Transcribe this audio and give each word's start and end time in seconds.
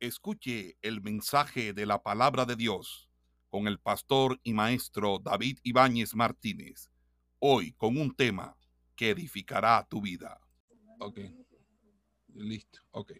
Escuche 0.00 0.76
el 0.80 1.02
mensaje 1.02 1.72
de 1.72 1.84
la 1.84 2.00
palabra 2.02 2.44
de 2.44 2.54
Dios 2.54 3.10
con 3.48 3.66
el 3.66 3.80
pastor 3.80 4.38
y 4.44 4.52
maestro 4.52 5.18
David 5.18 5.58
Ibáñez 5.64 6.14
Martínez. 6.14 6.88
Hoy 7.40 7.72
con 7.72 7.96
un 7.96 8.14
tema 8.14 8.56
que 8.94 9.10
edificará 9.10 9.84
tu 9.90 10.00
vida. 10.00 10.40
Ok. 11.00 11.18
Listo. 12.28 12.78
Ok. 12.92 13.14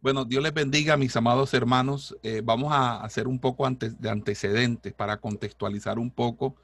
Bueno, 0.00 0.24
Dios 0.24 0.42
les 0.42 0.52
bendiga, 0.52 0.96
mis 0.96 1.14
amados 1.14 1.54
hermanos. 1.54 2.16
Eh, 2.24 2.42
vamos 2.44 2.72
a 2.72 3.02
hacer 3.04 3.28
un 3.28 3.38
poco 3.38 3.68
de 3.70 4.10
antecedentes 4.10 4.92
para 4.92 5.20
contextualizar 5.20 6.00
un 6.00 6.10
poco 6.10 6.56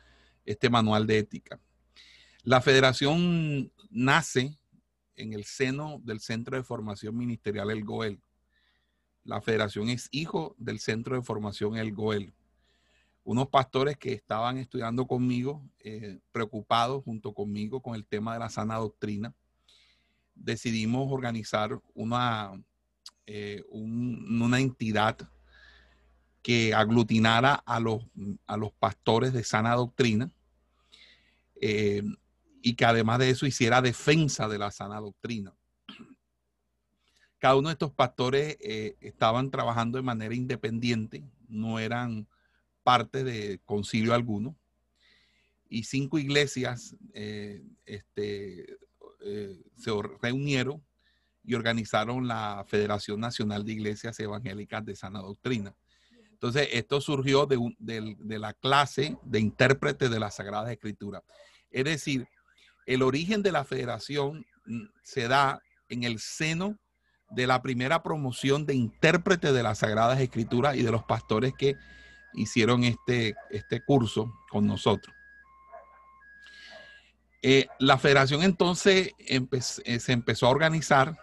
este 0.45 0.69
manual 0.69 1.07
de 1.07 1.19
ética. 1.19 1.61
La 2.43 2.61
federación 2.61 3.73
nace 3.91 4.59
en 5.15 5.35
el 5.35 5.45
seno 5.45 6.01
del 6.03 6.19
Centro 6.19 6.57
de 6.57 6.65
Formación 6.65 7.17
Ministerial 7.17 7.71
El 7.71 7.85
Goel. 7.85 8.21
La 9.25 9.41
federación 9.41 9.89
es 9.89 10.09
hijo 10.11 10.55
del 10.59 10.81
Centro 10.81 11.17
de 11.17 11.23
Formación 11.23 11.77
El 11.77 11.93
Goel. 11.93 12.33
Unos 13.23 13.49
pastores 13.49 13.97
que 13.97 14.13
estaban 14.13 14.57
estudiando 14.57 15.07
conmigo, 15.07 15.63
eh, 15.79 16.19
preocupados 16.33 17.05
junto 17.05 17.35
conmigo 17.35 17.81
con 17.83 17.95
el 17.95 18.07
tema 18.07 18.33
de 18.33 18.41
la 18.41 18.49
sana 18.49 18.77
doctrina, 18.77 19.35
decidimos 20.35 21.13
organizar 21.13 21.79
una 21.95 22.53
eh, 23.33 23.63
una 23.71 24.59
entidad 24.59 25.17
que 26.43 26.75
aglutinara 26.75 27.55
a 27.55 27.79
los, 27.79 28.03
a 28.45 28.57
los 28.57 28.73
pastores 28.73 29.33
de 29.33 29.45
sana 29.45 29.77
doctrina 29.77 30.33
eh, 31.61 32.03
y 32.61 32.75
que 32.75 32.85
además 32.85 33.21
de 33.21 33.31
eso 33.31 33.47
hiciera 33.47 33.83
defensa 33.83 34.49
de 34.49 34.59
la 34.59 34.73
sana 34.73 34.99
doctrina. 34.99 35.55
Cada 37.41 37.57
uno 37.57 37.69
de 37.69 37.73
estos 37.73 37.91
pastores 37.91 38.57
eh, 38.61 38.97
estaban 39.01 39.51
trabajando 39.51 39.99
de 39.99 40.03
manera 40.03 40.35
independiente, 40.35 41.25
no 41.49 41.81
eran 41.81 42.29
parte 42.85 43.25
de 43.25 43.61
concilio 43.65 44.15
alguno. 44.15 44.57
Y 45.69 45.85
cinco 45.85 46.19
iglesias 46.19 46.97
este, 47.85 48.79
se 49.77 49.91
reunieron 50.21 50.83
y 51.45 51.55
organizaron 51.55 52.29
la 52.29 52.65
Federación 52.69 53.21
Nacional 53.21 53.65
de 53.65 53.73
Iglesias 53.73 54.19
Evangélicas 54.21 54.85
de 54.85 54.97
Sana 54.97 55.21
Doctrina. 55.21 55.75
Entonces, 56.41 56.69
esto 56.73 57.01
surgió 57.01 57.47
de, 57.47 58.39
la 58.39 58.55
clase 58.55 59.17
de 59.23 59.41
intérprete 59.41 60.09
de 60.09 60.19
la 60.19 60.31
Sagrada 60.31 60.73
Escritura. 60.73 61.23
Es 61.71 61.85
decir, 61.85 62.27
el 62.87 63.03
origen 63.03 63.43
de 63.43 63.53
la 63.53 63.65
federación 63.65 64.47
mm, 64.65 64.85
se 65.03 65.29
da 65.29 65.61
en 65.89 66.05
el 66.05 66.19
seno 66.19 66.79
de 67.31 67.47
la 67.47 67.63
primera 67.63 68.03
promoción 68.03 68.67
de 68.67 68.75
intérprete 68.75 69.53
de 69.53 69.63
las 69.63 69.79
Sagradas 69.79 70.21
Escrituras 70.21 70.77
y 70.77 70.83
de 70.83 70.91
los 70.91 71.05
pastores 71.05 71.53
que 71.57 71.77
hicieron 72.35 72.85
este, 72.85 73.35
este 73.51 73.81
curso 73.83 74.33
con 74.51 74.67
nosotros. 74.67 75.15
Eh, 77.43 77.69
la 77.79 77.97
federación 77.97 78.43
entonces 78.43 79.13
eh, 79.19 79.41
se 79.99 80.13
empezó 80.13 80.47
a 80.47 80.51
organizar 80.51 81.17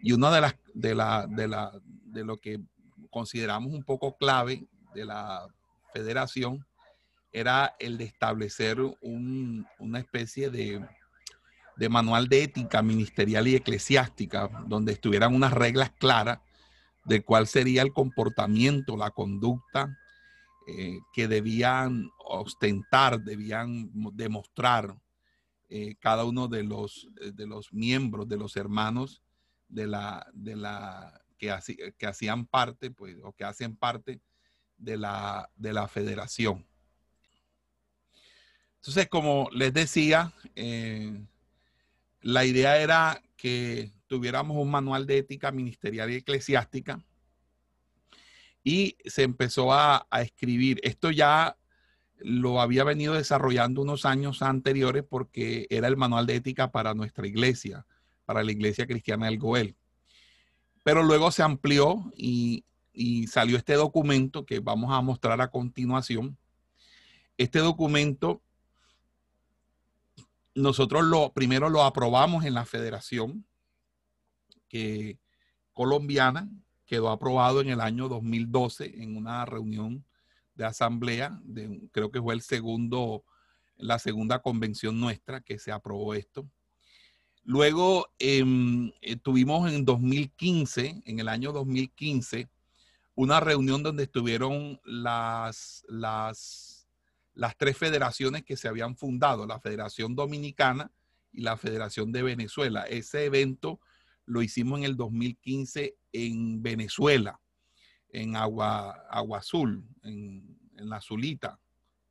y 0.00 0.12
una 0.12 0.30
de 0.30 0.40
las 0.40 0.54
de 0.72 0.94
la, 0.94 1.26
de 1.26 1.48
la 1.48 1.72
de 2.04 2.24
lo 2.24 2.36
que 2.36 2.60
consideramos 3.10 3.72
un 3.72 3.82
poco 3.82 4.16
clave 4.16 4.68
de 4.94 5.04
la 5.04 5.48
federación 5.92 6.64
era 7.32 7.74
el 7.78 7.98
de 7.98 8.04
establecer 8.04 8.78
una 9.00 9.98
especie 9.98 10.48
de, 10.48 10.86
de, 11.76 11.88
manual 11.88 12.28
de 12.28 12.42
ética 12.42 12.82
ministerial 12.82 13.46
y 13.48 13.54
eclesiástica, 13.54 14.50
donde 14.66 14.92
estuvieran 14.92 15.34
unas 15.34 15.52
reglas 15.52 15.90
claras 15.98 16.40
de 17.04 17.22
cuál 17.22 17.46
sería 17.46 17.82
el 17.82 17.92
comportamiento, 17.92 18.96
la 18.96 19.10
conducta 19.10 19.96
eh, 20.66 20.98
que 21.12 21.28
debían 21.28 22.10
ostentar, 22.18 23.20
debían 23.20 23.90
demostrar 24.14 24.96
eh, 25.68 25.94
cada 26.00 26.24
uno 26.24 26.48
de 26.48 26.64
los, 26.64 27.08
de 27.14 27.46
los 27.46 27.72
miembros, 27.72 28.28
de 28.28 28.36
los 28.36 28.56
hermanos 28.56 29.22
de 29.68 29.86
la, 29.86 30.26
de 30.32 30.56
la 30.56 31.20
que, 31.38 31.54
que 31.98 32.06
hacían 32.06 32.46
parte, 32.46 32.90
pues, 32.90 33.16
o 33.22 33.32
que 33.32 33.44
hacen 33.44 33.76
parte 33.76 34.20
de 34.76 34.96
la, 34.96 35.50
de 35.56 35.72
la 35.72 35.88
federación. 35.88 36.66
Entonces, 38.76 39.08
como 39.08 39.48
les 39.52 39.72
decía, 39.72 40.32
eh, 40.54 41.26
la 42.26 42.44
idea 42.44 42.80
era 42.80 43.22
que 43.36 43.92
tuviéramos 44.06 44.56
un 44.56 44.70
manual 44.70 45.06
de 45.06 45.18
ética 45.18 45.52
ministerial 45.52 46.10
y 46.10 46.16
eclesiástica 46.16 47.04
y 48.62 48.96
se 49.04 49.22
empezó 49.22 49.72
a, 49.72 50.06
a 50.10 50.22
escribir. 50.22 50.80
Esto 50.82 51.10
ya 51.10 51.56
lo 52.18 52.60
había 52.60 52.84
venido 52.84 53.14
desarrollando 53.14 53.82
unos 53.82 54.04
años 54.04 54.42
anteriores 54.42 55.04
porque 55.08 55.66
era 55.70 55.88
el 55.88 55.96
manual 55.96 56.26
de 56.26 56.36
ética 56.36 56.72
para 56.72 56.94
nuestra 56.94 57.26
iglesia 57.26 57.86
para 58.26 58.42
la 58.42 58.52
Iglesia 58.52 58.86
Cristiana 58.86 59.26
del 59.26 59.38
Goel. 59.38 59.76
Pero 60.82 61.02
luego 61.02 61.30
se 61.30 61.42
amplió 61.42 62.12
y, 62.14 62.64
salió 63.28 63.56
este 63.56 63.74
documento 63.74 64.46
que 64.46 64.60
vamos 64.60 64.90
a 64.92 65.00
mostrar 65.00 65.40
a 65.40 65.50
continuación. 65.50 66.36
Este 67.38 67.58
documento, 67.60 68.42
nosotros 70.56 71.04
lo 71.04 71.32
primero 71.32 71.68
lo 71.68 71.84
aprobamos 71.84 72.44
en 72.44 72.54
la 72.54 72.64
federación 72.64 73.46
que, 74.68 75.18
colombiana, 75.72 76.50
quedó 76.86 77.10
aprobado 77.10 77.60
en 77.60 77.68
el 77.68 77.80
año 77.80 78.08
2012 78.08 79.02
en 79.02 79.16
una 79.16 79.44
reunión 79.44 80.04
de 80.54 80.64
asamblea, 80.64 81.38
de, 81.44 81.88
creo 81.92 82.10
que 82.10 82.22
fue 82.22 82.34
el 82.34 82.40
segundo, 82.40 83.24
la 83.76 83.98
segunda 83.98 84.40
convención 84.40 84.98
nuestra 84.98 85.42
que 85.42 85.58
se 85.58 85.72
aprobó 85.72 86.14
esto. 86.14 86.48
Luego 87.44 88.08
em, 88.18 88.92
eh, 89.02 89.16
tuvimos 89.16 89.70
en 89.70 89.84
2015, 89.84 91.02
en 91.04 91.20
el 91.20 91.28
año 91.28 91.52
2015, 91.52 92.48
una 93.14 93.40
reunión 93.40 93.82
donde 93.82 94.04
estuvieron 94.04 94.80
las, 94.84 95.84
las, 95.88 96.75
las 97.36 97.56
tres 97.56 97.76
federaciones 97.76 98.42
que 98.44 98.56
se 98.56 98.66
habían 98.66 98.96
fundado, 98.96 99.46
la 99.46 99.60
Federación 99.60 100.16
Dominicana 100.16 100.90
y 101.32 101.42
la 101.42 101.58
Federación 101.58 102.10
de 102.10 102.22
Venezuela. 102.22 102.84
Ese 102.84 103.26
evento 103.26 103.78
lo 104.24 104.42
hicimos 104.42 104.78
en 104.78 104.86
el 104.86 104.96
2015 104.96 105.96
en 106.12 106.62
Venezuela, 106.62 107.38
en 108.08 108.36
Agua, 108.36 109.06
Agua 109.10 109.38
Azul, 109.38 109.86
en, 110.02 110.58
en 110.78 110.88
la 110.88 110.96
Azulita, 110.96 111.60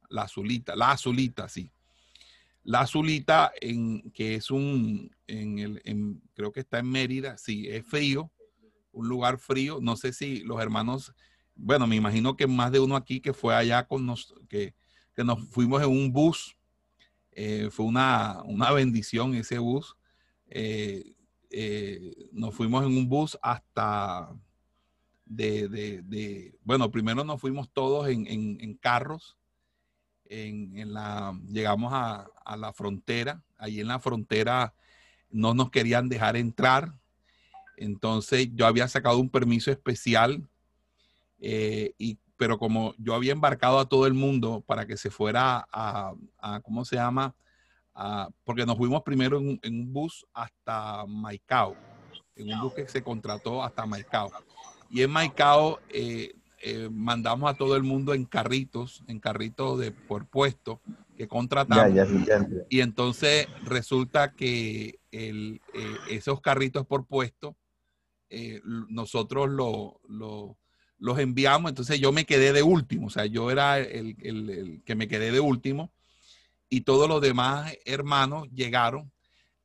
la 0.09 0.21
Azulita, 0.21 0.75
la 0.75 0.91
Azulita, 0.91 1.49
sí. 1.49 1.71
La 2.65 2.79
azulita, 2.81 3.51
en, 3.61 4.09
que 4.09 4.33
es 4.33 4.49
un, 4.49 5.15
en 5.27 5.59
el, 5.59 6.19
creo 6.33 6.51
que 6.51 6.61
está 6.61 6.79
en 6.79 6.89
Mérida, 6.89 7.37
sí, 7.37 7.67
es 7.69 7.85
frío, 7.85 8.31
un 8.91 9.07
lugar 9.07 9.37
frío. 9.37 9.77
No 9.81 9.95
sé 9.95 10.13
si 10.13 10.39
los 10.39 10.59
hermanos, 10.59 11.13
bueno, 11.53 11.85
me 11.85 11.95
imagino 11.95 12.35
que 12.35 12.47
más 12.47 12.71
de 12.71 12.79
uno 12.79 12.95
aquí 12.95 13.21
que 13.21 13.33
fue 13.33 13.53
allá 13.53 13.87
con 13.87 14.07
nos, 14.07 14.33
que, 14.49 14.73
nos 15.23 15.47
fuimos 15.49 15.81
en 15.81 15.89
un 15.89 16.11
bus. 16.11 16.57
Eh, 17.31 17.69
fue 17.71 17.85
una, 17.85 18.43
bendición 18.73 19.35
ese 19.35 19.57
bus. 19.59 19.95
Eh, 20.47 21.15
eh, 21.49 22.29
nos 22.31 22.53
fuimos 22.53 22.85
en 22.85 22.97
un 22.97 23.07
bus 23.07 23.37
hasta 23.41 24.35
de, 25.25 26.53
bueno, 26.63 26.91
primero 26.91 27.23
nos 27.23 27.41
fuimos 27.41 27.69
todos 27.71 28.07
en, 28.09 28.27
en 28.27 28.75
carros 28.75 29.37
en, 30.27 30.93
la, 30.93 31.37
llegamos 31.47 31.91
a, 31.93 32.27
la 32.57 32.73
frontera, 32.73 33.43
allí 33.57 33.81
en 33.81 33.87
la 33.87 33.99
frontera 33.99 34.73
no 35.29 35.53
nos 35.53 35.69
querían 35.69 36.09
dejar 36.09 36.37
entrar, 36.37 36.93
entonces 37.77 38.49
yo 38.53 38.65
había 38.65 38.87
sacado 38.87 39.19
un 39.19 39.29
permiso 39.29 39.71
especial, 39.71 40.47
y, 41.39 42.17
pero 42.37 42.57
como 42.57 42.93
yo 42.97 43.13
había 43.13 43.31
embarcado 43.31 43.79
a 43.79 43.87
todo 43.87 44.07
el 44.07 44.13
mundo 44.13 44.63
para 44.65 44.85
que 44.85 44.97
se 44.97 45.09
fuera 45.09 45.67
a, 45.71 46.13
¿cómo 46.63 46.85
se 46.85 46.95
llama? 46.95 47.35
porque 48.43 48.65
nos 48.65 48.77
fuimos 48.77 49.03
primero 49.03 49.39
en, 49.39 49.59
un 49.63 49.93
bus 49.93 50.25
hasta 50.33 51.05
Maicao, 51.05 51.77
en 52.35 52.53
un 52.53 52.59
bus 52.59 52.73
que 52.73 52.87
se 52.89 53.01
contrató 53.01 53.63
hasta 53.63 53.85
Maicao. 53.85 54.29
Y 54.89 55.01
en 55.01 55.11
Maicao 55.11 55.79
eh, 55.89 56.33
eh, 56.61 56.89
mandamos 56.91 57.49
a 57.49 57.53
todo 57.53 57.77
el 57.77 57.83
mundo 57.83 58.13
en 58.13 58.25
carritos, 58.25 59.01
en 59.07 59.21
carritos 59.21 59.79
de 59.79 59.91
por 59.91 60.27
puesto 60.27 60.81
que 61.15 61.29
contratamos. 61.29 62.09
y 62.69 62.81
entonces 62.81 63.47
resulta 63.63 64.33
que 64.33 64.99
el, 65.11 65.61
eh, 65.73 65.95
esos 66.09 66.41
carritos 66.41 66.85
por 66.85 67.05
puesto, 67.05 67.55
nosotros 68.89 69.49
lo, 69.49 70.01
los 70.97 71.19
enviamos, 71.19 71.69
entonces 71.69 71.99
yo 71.99 72.11
me 72.11 72.25
quedé 72.25 72.53
de 72.53 72.63
último, 72.63 73.07
o 73.07 73.09
sea, 73.09 73.25
yo 73.25 73.51
era 73.51 73.79
el, 73.79 74.15
el 74.21 74.81
que 74.85 74.95
me 74.95 75.07
quedé 75.07 75.31
de 75.31 75.39
último 75.39 75.91
y 76.69 76.81
todos 76.81 77.07
los 77.07 77.21
demás 77.21 77.73
hermanos 77.85 78.47
llegaron 78.53 79.11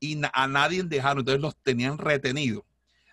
y 0.01 0.19
a 0.33 0.49
nadie 0.49 0.83
dejaron, 0.83 1.21
entonces 1.21 1.43
los 1.43 1.57
tenían 1.63 1.99
retenidos. 1.99 2.65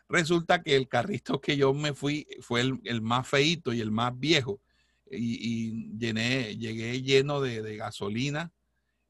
Resulta 0.10 0.64
que 0.64 0.76
el 0.76 0.88
carrito 0.88 1.42
que 1.42 1.58
yo 1.58 1.74
me 1.74 1.94
fui 1.94 2.28
fue 2.40 2.62
el, 2.62 3.02
más 3.02 3.28
feito 3.28 3.74
y 3.74 3.82
el 3.82 3.92
más 3.92 4.18
viejo. 4.18 4.62
Y, 5.10 5.98
llené, 5.98 6.56
llegué 6.58 7.02
lleno 7.02 7.42
de, 7.42 7.76
gasolina 7.76 8.52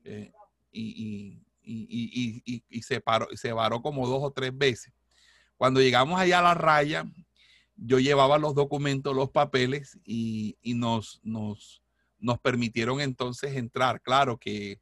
eh, 0.04 0.31
y, 0.71 1.39
se, 2.81 3.00
paró, 3.01 3.27
se 3.36 3.51
varó 3.54 3.81
como 3.81 4.07
dos 4.07 4.24
o 4.24 4.31
tres 4.31 4.57
veces. 4.57 4.92
Cuando 5.56 5.81
llegamos 5.81 6.19
allá 6.19 6.39
a 6.39 6.44
la 6.44 6.54
raya, 6.56 7.06
yo 7.77 8.00
llevaba 8.00 8.38
los 8.38 8.56
documentos, 8.56 9.15
los 9.15 9.29
papeles 9.29 10.00
y, 10.03 10.57
nos, 10.63 11.21
nos, 11.24 11.83
nos 12.19 12.39
permitieron 12.39 13.00
entonces 13.00 13.56
entrar. 13.56 14.01
Claro 14.01 14.38
que 14.38 14.81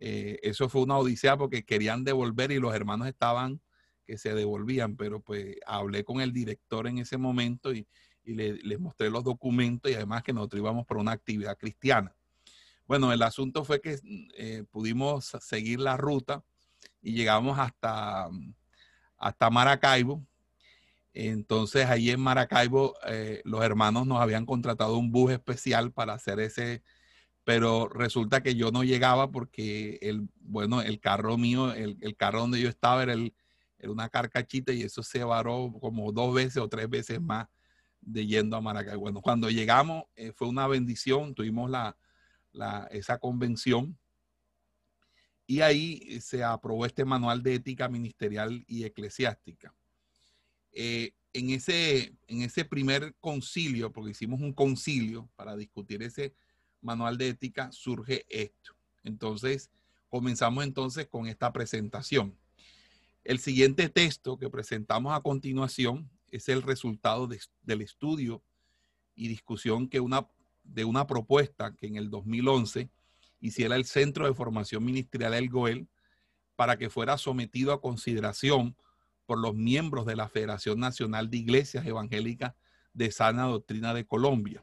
eh, 0.00 0.38
eso 0.42 0.68
fue 0.68 0.82
una 0.82 0.98
odisea 0.98 1.36
porque 1.36 1.64
querían 1.64 2.04
devolver 2.04 2.50
y 2.50 2.58
los 2.58 2.74
hermanos 2.74 3.08
estaban 3.08 3.60
que 4.04 4.18
se 4.18 4.34
devolvían, 4.34 4.96
pero 4.96 5.20
pues 5.20 5.56
hablé 5.66 6.04
con 6.04 6.20
el 6.20 6.32
director 6.32 6.86
en 6.86 6.98
ese 6.98 7.16
momento 7.16 7.72
y, 7.72 7.86
le, 8.24 8.54
les 8.54 8.80
mostré 8.80 9.10
los 9.10 9.22
documentos 9.22 9.90
y 9.90 9.94
además 9.94 10.22
que 10.22 10.32
nosotros 10.32 10.60
íbamos 10.60 10.86
por 10.86 10.96
una 10.96 11.12
actividad 11.12 11.58
cristiana. 11.58 12.14
Bueno, 12.86 13.12
el 13.12 13.22
asunto 13.22 13.64
fue 13.64 13.80
que 13.80 13.98
eh, 14.36 14.64
pudimos 14.70 15.36
seguir 15.40 15.80
la 15.80 15.96
ruta 15.96 16.42
y 17.00 17.12
llegamos 17.12 17.58
hasta, 17.58 18.28
hasta 19.18 19.50
Maracaibo. 19.50 20.22
Entonces, 21.14 21.86
ahí 21.86 22.10
en 22.10 22.20
Maracaibo, 22.20 22.96
eh, 23.06 23.40
los 23.44 23.62
hermanos 23.64 24.06
nos 24.06 24.20
habían 24.20 24.46
contratado 24.46 24.98
un 24.98 25.12
bus 25.12 25.32
especial 25.32 25.92
para 25.92 26.14
hacer 26.14 26.40
ese, 26.40 26.82
pero 27.44 27.88
resulta 27.88 28.42
que 28.42 28.56
yo 28.56 28.72
no 28.72 28.84
llegaba 28.84 29.30
porque 29.30 29.98
el, 30.02 30.28
bueno, 30.40 30.82
el 30.82 31.00
carro 31.00 31.38
mío, 31.38 31.72
el, 31.72 31.98
el 32.00 32.16
carro 32.16 32.40
donde 32.40 32.60
yo 32.60 32.68
estaba 32.68 33.04
era, 33.04 33.12
el, 33.12 33.32
una 33.88 34.08
carcachita 34.08 34.72
y 34.72 34.82
eso 34.82 35.02
se 35.02 35.24
varó 35.24 35.72
como 35.80 36.10
dos 36.12 36.34
veces 36.34 36.58
o 36.58 36.68
tres 36.68 36.88
veces 36.88 37.20
más 37.20 37.48
de 38.00 38.26
yendo 38.26 38.56
a 38.56 38.60
Maracay. 38.60 38.96
Bueno, 38.96 39.20
cuando 39.20 39.50
llegamos 39.50 40.04
eh, 40.16 40.32
fue 40.32 40.48
una 40.48 40.66
bendición, 40.66 41.34
tuvimos 41.34 41.70
la, 41.70 41.96
la, 42.52 42.88
esa 42.90 43.18
convención 43.18 43.98
y 45.46 45.60
ahí 45.60 46.20
se 46.20 46.42
aprobó 46.42 46.86
este 46.86 47.04
manual 47.04 47.42
de 47.42 47.54
ética 47.54 47.88
ministerial 47.88 48.64
y 48.66 48.84
eclesiástica. 48.84 49.74
Eh, 50.74 51.12
en, 51.32 51.50
ese, 51.50 52.16
en 52.26 52.42
ese 52.42 52.64
primer 52.64 53.14
concilio, 53.20 53.92
porque 53.92 54.10
hicimos 54.10 54.40
un 54.40 54.52
concilio 54.52 55.28
para 55.36 55.56
discutir 55.56 56.02
ese 56.02 56.34
manual 56.80 57.16
de 57.16 57.28
ética, 57.28 57.70
surge 57.72 58.24
esto. 58.28 58.74
Entonces, 59.02 59.70
comenzamos 60.08 60.64
entonces 60.64 61.06
con 61.06 61.26
esta 61.26 61.52
presentación. 61.52 62.36
El 63.24 63.38
siguiente 63.38 63.88
texto 63.88 64.38
que 64.38 64.50
presentamos 64.50 65.12
a 65.14 65.20
continuación 65.20 66.10
es 66.30 66.48
el 66.48 66.62
resultado 66.62 67.28
del 67.62 67.80
estudio 67.80 68.42
y 69.14 69.28
discusión 69.28 69.88
que 69.88 70.00
una, 70.00 70.28
de 70.62 70.84
una 70.84 71.06
propuesta 71.06 71.74
que 71.74 71.86
en 71.86 71.96
el 71.96 72.10
2011 72.10 72.90
hiciera 73.40 73.76
el 73.76 73.84
Centro 73.84 74.26
de 74.26 74.34
Formación 74.34 74.84
Ministerial 74.84 75.32
del 75.32 75.48
GOEL 75.48 75.88
para 76.56 76.76
que 76.76 76.90
fuera 76.90 77.18
sometido 77.18 77.72
a 77.72 77.80
consideración 77.80 78.76
por 79.26 79.38
los 79.38 79.54
miembros 79.54 80.06
de 80.06 80.16
la 80.16 80.28
Federación 80.28 80.78
Nacional 80.80 81.30
de 81.30 81.38
Iglesias 81.38 81.86
Evangélicas 81.86 82.54
de 82.92 83.10
Sana 83.10 83.44
Doctrina 83.44 83.94
de 83.94 84.06
Colombia 84.06 84.62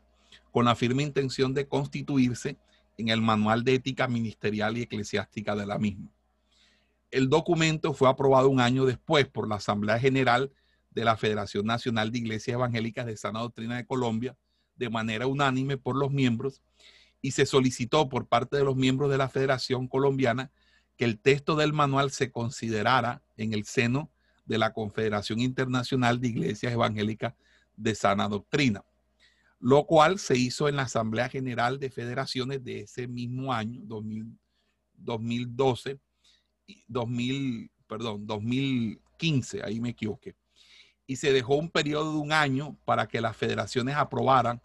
con 0.51 0.65
la 0.65 0.75
firme 0.75 1.03
intención 1.03 1.53
de 1.53 1.67
constituirse 1.67 2.57
en 2.97 3.09
el 3.09 3.21
Manual 3.21 3.63
de 3.63 3.75
Ética 3.75 4.07
Ministerial 4.07 4.77
y 4.77 4.83
Eclesiástica 4.83 5.55
de 5.55 5.65
la 5.65 5.77
misma. 5.77 6.11
El 7.09 7.29
documento 7.29 7.93
fue 7.93 8.09
aprobado 8.09 8.49
un 8.49 8.59
año 8.59 8.85
después 8.85 9.27
por 9.27 9.47
la 9.47 9.55
Asamblea 9.55 9.99
General 9.99 10.51
de 10.91 11.05
la 11.05 11.17
Federación 11.17 11.65
Nacional 11.65 12.11
de 12.11 12.19
Iglesias 12.19 12.55
Evangélicas 12.55 13.05
de 13.05 13.17
Sana 13.17 13.39
Doctrina 13.39 13.77
de 13.77 13.85
Colombia 13.85 14.37
de 14.75 14.89
manera 14.89 15.27
unánime 15.27 15.77
por 15.77 15.95
los 15.95 16.11
miembros 16.11 16.61
y 17.21 17.31
se 17.31 17.45
solicitó 17.45 18.09
por 18.09 18.27
parte 18.27 18.57
de 18.57 18.63
los 18.63 18.75
miembros 18.75 19.09
de 19.11 19.17
la 19.17 19.29
Federación 19.29 19.87
Colombiana 19.87 20.51
que 20.97 21.05
el 21.05 21.19
texto 21.19 21.55
del 21.55 21.73
manual 21.73 22.11
se 22.11 22.31
considerara 22.31 23.21
en 23.37 23.53
el 23.53 23.65
seno 23.65 24.09
de 24.51 24.59
la 24.59 24.73
Confederación 24.73 25.39
Internacional 25.39 26.19
de 26.19 26.27
Iglesias 26.27 26.73
Evangélicas 26.73 27.33
de 27.75 27.95
Sana 27.95 28.27
Doctrina 28.27 28.83
lo 29.61 29.85
cual 29.85 30.17
se 30.17 30.35
hizo 30.35 30.67
en 30.67 30.75
la 30.75 30.83
Asamblea 30.83 31.29
General 31.29 31.79
de 31.79 31.91
Federaciones 31.91 32.63
de 32.63 32.81
ese 32.81 33.07
mismo 33.07 33.53
año, 33.53 33.81
2012, 34.95 35.99
2000, 36.87 37.71
perdón, 37.87 38.25
2015, 38.25 39.61
ahí 39.63 39.79
me 39.79 39.89
equivoqué. 39.89 40.35
Y 41.05 41.17
se 41.17 41.31
dejó 41.31 41.55
un 41.55 41.69
periodo 41.69 42.13
de 42.13 42.17
un 42.17 42.31
año 42.31 42.75
para 42.85 43.07
que 43.07 43.21
las 43.21 43.37
federaciones 43.37 43.95
aprobaran 43.95 44.59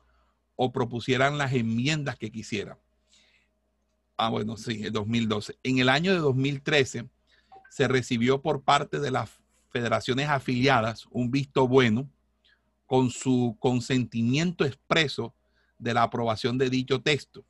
o 0.54 0.72
propusieran 0.72 1.36
las 1.36 1.52
enmiendas 1.52 2.16
que 2.16 2.32
quisieran. 2.32 2.78
Ah, 4.16 4.30
bueno, 4.30 4.56
sí, 4.56 4.82
el 4.82 4.92
2012. 4.92 5.58
En 5.62 5.78
el 5.78 5.90
año 5.90 6.14
de 6.14 6.20
2013 6.20 7.06
se 7.68 7.88
recibió 7.88 8.40
por 8.40 8.62
parte 8.62 8.98
de 8.98 9.10
las 9.10 9.30
federaciones 9.70 10.28
afiliadas 10.28 11.06
un 11.10 11.30
visto 11.30 11.66
bueno 11.68 12.10
con 12.86 13.10
su 13.10 13.56
consentimiento 13.58 14.64
expreso 14.64 15.34
de 15.78 15.94
la 15.94 16.04
aprobación 16.04 16.56
de 16.58 16.70
dicho 16.70 17.02
texto. 17.02 17.44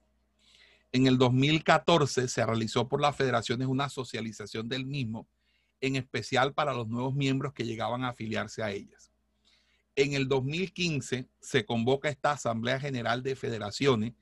En 0.93 1.07
el 1.07 1.19
2014 1.19 2.29
se 2.29 2.47
realizó 2.47 2.89
por 2.89 3.01
las 3.01 3.17
federaciones 3.17 3.69
una 3.69 3.89
socialización 3.89 4.69
del 4.69 4.87
mismo, 4.87 5.29
en 5.81 5.97
especial 5.97 6.55
para 6.55 6.73
los 6.73 6.89
nuevos 6.89 7.15
miembros 7.15 7.53
que 7.53 7.67
llegaban 7.67 8.03
a 8.05 8.09
afiliarse 8.09 8.63
a 8.63 8.71
ellas. 8.71 9.11
En 9.95 10.15
el 10.15 10.29
2015 10.29 11.29
se 11.41 11.65
convoca 11.65 12.09
esta 12.09 12.33
Asamblea 12.33 12.81
General 12.81 13.23
de 13.23 13.37
Federaciones 13.37 14.15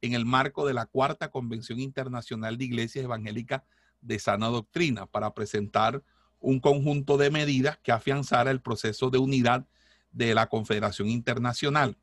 en 0.00 0.14
el 0.14 0.24
marco 0.24 0.66
de 0.66 0.74
la 0.74 0.86
Cuarta 0.86 1.30
Convención 1.30 1.80
Internacional 1.80 2.58
de 2.58 2.64
Iglesias 2.64 3.04
Evangélicas 3.04 3.62
de 4.00 4.18
Sana 4.18 4.48
Doctrina 4.48 5.06
para 5.06 5.32
presentar 5.32 6.02
un 6.42 6.60
conjunto 6.60 7.16
de 7.16 7.30
medidas 7.30 7.78
que 7.78 7.92
afianzara 7.92 8.50
el 8.50 8.60
proceso 8.60 9.10
de 9.10 9.18
unidad 9.18 9.66
de 10.10 10.34
la 10.34 10.48
Confederación 10.48 11.08
Internacional. 11.08 11.96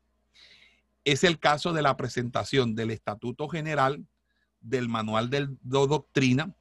Es 1.04 1.24
el 1.24 1.38
caso 1.38 1.72
de 1.72 1.82
la 1.82 1.96
presentación 1.96 2.74
del 2.74 2.90
Estatuto 2.90 3.48
General, 3.48 4.04
del 4.60 4.88
Manual 4.88 5.30
de 5.30 5.48
Doctrina, 5.62 6.54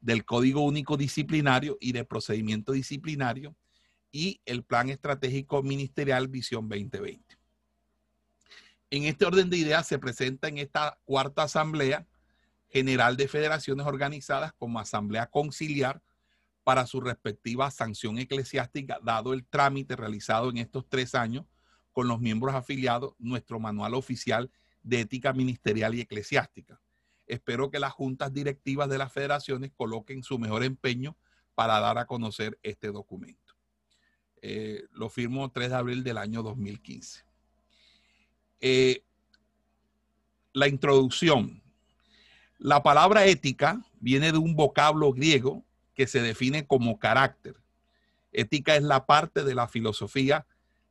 del 0.00 0.24
Código 0.24 0.62
Único 0.62 0.96
Disciplinario 0.96 1.78
y 1.80 1.92
de 1.92 2.04
Procedimiento 2.04 2.72
Disciplinario 2.72 3.56
y 4.10 4.40
el 4.44 4.62
Plan 4.62 4.90
Estratégico 4.90 5.62
Ministerial 5.62 6.28
Visión 6.28 6.68
2020. 6.68 7.38
En 8.90 9.04
este 9.04 9.24
orden 9.24 9.48
de 9.48 9.56
ideas 9.56 9.86
se 9.86 9.98
presenta 9.98 10.48
en 10.48 10.58
esta 10.58 10.98
cuarta 11.04 11.44
Asamblea 11.44 12.06
General 12.68 13.16
de 13.16 13.28
Federaciones 13.28 13.86
Organizadas 13.86 14.52
como 14.52 14.78
Asamblea 14.80 15.26
Conciliar 15.26 16.02
para 16.64 16.86
su 16.86 17.00
respectiva 17.00 17.70
sanción 17.70 18.18
eclesiástica, 18.18 18.98
dado 19.02 19.32
el 19.32 19.44
trámite 19.44 19.96
realizado 19.96 20.50
en 20.50 20.58
estos 20.58 20.88
tres 20.88 21.14
años 21.14 21.44
con 21.92 22.08
los 22.08 22.20
miembros 22.20 22.54
afiliados, 22.54 23.14
nuestro 23.18 23.58
manual 23.58 23.94
oficial 23.94 24.50
de 24.82 25.00
ética 25.00 25.32
ministerial 25.32 25.94
y 25.94 26.00
eclesiástica. 26.00 26.80
Espero 27.26 27.70
que 27.70 27.78
las 27.78 27.92
juntas 27.92 28.32
directivas 28.32 28.88
de 28.88 28.98
las 28.98 29.12
federaciones 29.12 29.72
coloquen 29.76 30.22
su 30.22 30.38
mejor 30.38 30.64
empeño 30.64 31.16
para 31.54 31.80
dar 31.80 31.98
a 31.98 32.06
conocer 32.06 32.58
este 32.62 32.88
documento. 32.88 33.54
Eh, 34.40 34.84
lo 34.90 35.08
firmo 35.08 35.50
3 35.50 35.70
de 35.70 35.76
abril 35.76 36.02
del 36.02 36.18
año 36.18 36.42
2015. 36.42 37.24
Eh, 38.60 39.04
la 40.52 40.68
introducción. 40.68 41.62
La 42.58 42.82
palabra 42.82 43.26
ética 43.26 43.84
viene 44.00 44.32
de 44.32 44.38
un 44.38 44.54
vocablo 44.54 45.12
griego 45.12 45.64
que 45.94 46.06
se 46.06 46.22
define 46.22 46.66
como 46.66 46.98
carácter. 46.98 47.56
Ética 48.32 48.76
es 48.76 48.82
la 48.82 49.06
parte 49.06 49.44
de 49.44 49.54
la 49.54 49.68
filosofía 49.68 50.46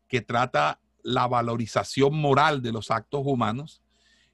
que 0.07 0.21
trata 0.21 0.79
la 1.03 1.27
valorización 1.27 2.15
moral 2.15 2.61
de 2.61 2.71
los 2.71 2.91
actos 2.91 3.21
humanos 3.25 3.81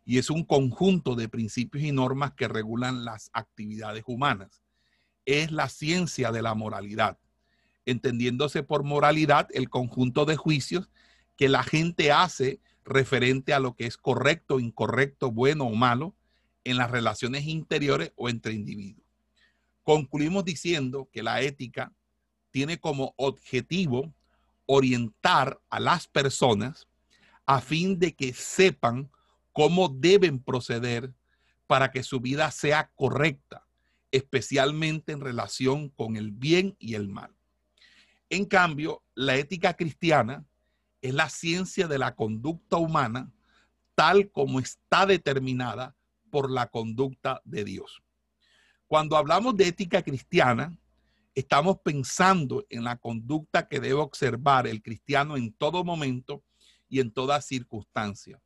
y 0.06 0.18
es 0.18 0.30
un 0.30 0.44
conjunto 0.44 1.16
de 1.16 1.30
principios 1.30 1.84
y 1.84 1.92
normas 1.92 2.34
que 2.34 2.48
regulan 2.48 3.06
las 3.06 3.30
actividades 3.34 4.04
humanas. 4.08 4.64
Es 5.26 5.52
la 5.52 5.70
ciencia 5.70 6.32
de 6.32 6.42
la 6.42 6.54
moralidad, 6.54 7.18
entendiéndose 7.86 8.64
por 8.64 8.84
moralidad 8.84 9.48
el 9.52 9.70
conjunto 9.70 10.26
de 10.26 10.38
juicios 10.38 10.90
que 11.36 11.50
la 11.50 11.64
gente 11.64 12.12
hace 12.12 12.60
referente 12.84 13.54
a 13.54 13.60
lo 13.60 13.76
que 13.76 13.86
es 13.86 13.98
correcto, 13.98 14.60
incorrecto, 14.60 15.32
bueno 15.32 15.66
o 15.66 15.76
malo 15.76 16.16
en 16.64 16.78
las 16.78 16.90
relaciones 16.90 17.46
interiores 17.46 18.14
o 18.16 18.30
entre 18.30 18.54
individuos. 18.54 19.07
Concluimos 19.88 20.44
diciendo 20.44 21.08
que 21.14 21.24
la 21.24 21.40
ética 21.40 21.94
tiene 22.52 22.78
como 22.78 23.14
objetivo 23.16 24.14
orientar 24.66 25.62
a 25.70 25.80
las 25.80 26.10
personas 26.10 26.90
a 27.46 27.62
fin 27.62 27.98
de 27.98 28.14
que 28.14 28.34
sepan 28.34 29.10
cómo 29.54 29.88
deben 29.88 30.44
proceder 30.44 31.14
para 31.68 31.90
que 31.90 32.04
su 32.04 32.20
vida 32.20 32.52
sea 32.52 32.92
correcta, 32.96 33.66
especialmente 34.12 35.14
en 35.14 35.22
relación 35.22 35.88
con 35.88 36.18
el 36.18 36.32
bien 36.32 36.76
y 36.80 36.96
el 36.96 37.08
mal. 37.08 37.34
En 38.30 38.44
cambio, 38.44 39.04
la 39.16 39.38
ética 39.38 39.76
cristiana 39.76 40.46
es 41.02 41.14
la 41.14 41.30
ciencia 41.30 41.88
de 41.88 41.98
la 41.98 42.14
conducta 42.14 42.76
humana 42.76 43.32
tal 43.96 44.32
como 44.32 44.60
está 44.60 45.06
determinada 45.06 45.96
por 46.30 46.52
la 46.52 46.68
conducta 46.68 47.42
de 47.46 47.64
Dios. 47.64 48.04
Cuando 48.88 49.18
hablamos 49.18 49.58
de 49.58 49.68
ética 49.68 50.02
cristiana, 50.02 50.78
estamos 51.36 51.80
pensando 51.84 52.66
en 52.70 52.86
la 52.86 52.96
conducta 52.96 53.68
que 53.68 53.82
debe 53.82 53.96
observar 54.00 54.66
el 54.66 54.82
cristiano 54.82 55.36
en 55.36 55.52
todo 55.52 55.84
momento 55.84 56.42
y 56.88 57.02
en 57.02 57.12
toda 57.12 57.42
circunstancia. 57.42 58.42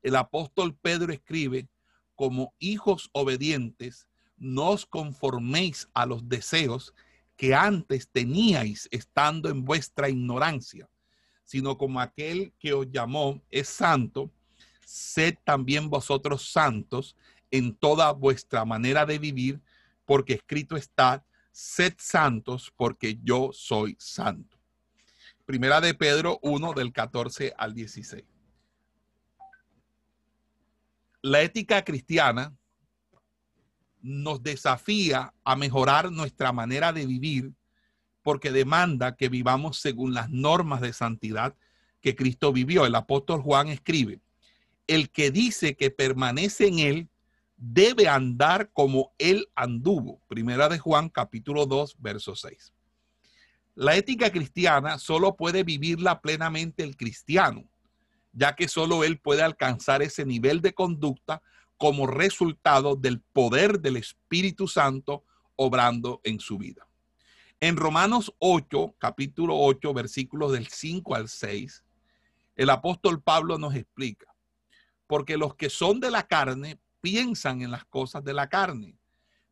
El 0.00 0.14
apóstol 0.14 0.76
Pedro 0.76 1.12
escribe, 1.12 1.68
como 2.14 2.54
hijos 2.60 3.10
obedientes, 3.12 4.06
no 4.36 4.70
os 4.70 4.86
conforméis 4.86 5.88
a 5.92 6.06
los 6.06 6.28
deseos 6.28 6.94
que 7.36 7.52
antes 7.52 8.08
teníais 8.08 8.88
estando 8.92 9.48
en 9.48 9.64
vuestra 9.64 10.08
ignorancia, 10.08 10.88
sino 11.42 11.76
como 11.76 12.00
aquel 12.00 12.52
que 12.60 12.74
os 12.74 12.88
llamó 12.92 13.42
es 13.50 13.68
santo, 13.68 14.30
sed 14.86 15.34
también 15.44 15.90
vosotros 15.90 16.52
santos 16.52 17.16
en 17.54 17.72
toda 17.76 18.10
vuestra 18.10 18.64
manera 18.64 19.06
de 19.06 19.20
vivir, 19.20 19.60
porque 20.04 20.32
escrito 20.32 20.74
está, 20.76 21.24
sed 21.52 21.94
santos 21.98 22.72
porque 22.74 23.20
yo 23.22 23.50
soy 23.52 23.96
santo. 24.00 24.58
Primera 25.46 25.80
de 25.80 25.94
Pedro 25.94 26.40
1 26.42 26.72
del 26.72 26.92
14 26.92 27.54
al 27.56 27.72
16. 27.72 28.24
La 31.22 31.42
ética 31.42 31.84
cristiana 31.84 32.52
nos 34.02 34.42
desafía 34.42 35.32
a 35.44 35.54
mejorar 35.54 36.10
nuestra 36.10 36.50
manera 36.50 36.92
de 36.92 37.06
vivir 37.06 37.52
porque 38.22 38.50
demanda 38.50 39.14
que 39.14 39.28
vivamos 39.28 39.78
según 39.78 40.12
las 40.12 40.28
normas 40.28 40.80
de 40.80 40.92
santidad 40.92 41.54
que 42.00 42.16
Cristo 42.16 42.52
vivió. 42.52 42.84
El 42.84 42.96
apóstol 42.96 43.42
Juan 43.42 43.68
escribe, 43.68 44.18
el 44.88 45.08
que 45.10 45.30
dice 45.30 45.76
que 45.76 45.92
permanece 45.92 46.66
en 46.66 46.80
él 46.80 47.08
debe 47.56 48.08
andar 48.08 48.70
como 48.72 49.12
él 49.18 49.48
anduvo. 49.54 50.20
Primera 50.28 50.68
de 50.68 50.78
Juan 50.78 51.08
capítulo 51.08 51.66
2, 51.66 51.96
verso 52.00 52.34
6. 52.34 52.72
La 53.74 53.96
ética 53.96 54.30
cristiana 54.30 54.98
solo 54.98 55.36
puede 55.36 55.64
vivirla 55.64 56.20
plenamente 56.20 56.84
el 56.84 56.96
cristiano, 56.96 57.64
ya 58.32 58.54
que 58.54 58.68
solo 58.68 59.02
él 59.02 59.18
puede 59.18 59.42
alcanzar 59.42 60.02
ese 60.02 60.24
nivel 60.24 60.60
de 60.60 60.74
conducta 60.74 61.42
como 61.76 62.06
resultado 62.06 62.94
del 62.94 63.20
poder 63.20 63.80
del 63.80 63.96
Espíritu 63.96 64.68
Santo 64.68 65.24
obrando 65.56 66.20
en 66.24 66.38
su 66.38 66.58
vida. 66.58 66.86
En 67.60 67.76
Romanos 67.76 68.32
8, 68.38 68.96
capítulo 68.98 69.56
8, 69.58 69.92
versículos 69.94 70.52
del 70.52 70.68
5 70.68 71.14
al 71.14 71.28
6, 71.28 71.84
el 72.56 72.70
apóstol 72.70 73.22
Pablo 73.22 73.58
nos 73.58 73.74
explica, 73.74 74.26
porque 75.06 75.36
los 75.36 75.56
que 75.56 75.70
son 75.70 75.98
de 75.98 76.10
la 76.10 76.26
carne 76.26 76.78
piensan 77.04 77.60
en 77.60 77.70
las 77.70 77.84
cosas 77.84 78.24
de 78.24 78.32
la 78.32 78.48
carne, 78.48 78.96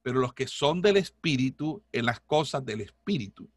pero 0.00 0.20
los 0.20 0.32
que 0.32 0.46
son 0.46 0.80
del 0.80 0.96
Espíritu 0.96 1.84
en 1.92 2.06
las 2.06 2.18
cosas 2.18 2.64
del 2.64 2.80
Espíritu. 2.80 3.50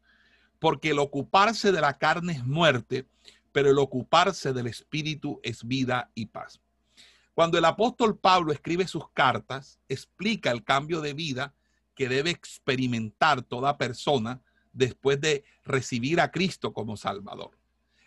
Porque 0.58 0.90
el 0.90 0.98
ocuparse 0.98 1.72
de 1.72 1.80
la 1.80 1.96
carne 1.96 2.34
es 2.34 2.44
muerte, 2.44 3.08
pero 3.52 3.70
el 3.70 3.78
ocuparse 3.78 4.52
del 4.52 4.66
Espíritu 4.66 5.40
es 5.42 5.66
vida 5.66 6.10
y 6.14 6.26
paz. 6.26 6.60
Cuando 7.32 7.56
el 7.56 7.64
apóstol 7.64 8.18
Pablo 8.18 8.52
escribe 8.52 8.86
sus 8.86 9.08
cartas, 9.14 9.80
explica 9.88 10.50
el 10.50 10.62
cambio 10.62 11.00
de 11.00 11.14
vida 11.14 11.54
que 11.94 12.10
debe 12.10 12.28
experimentar 12.28 13.40
toda 13.40 13.78
persona 13.78 14.42
después 14.74 15.22
de 15.22 15.42
recibir 15.64 16.20
a 16.20 16.30
Cristo 16.30 16.74
como 16.74 16.98
Salvador. 16.98 17.52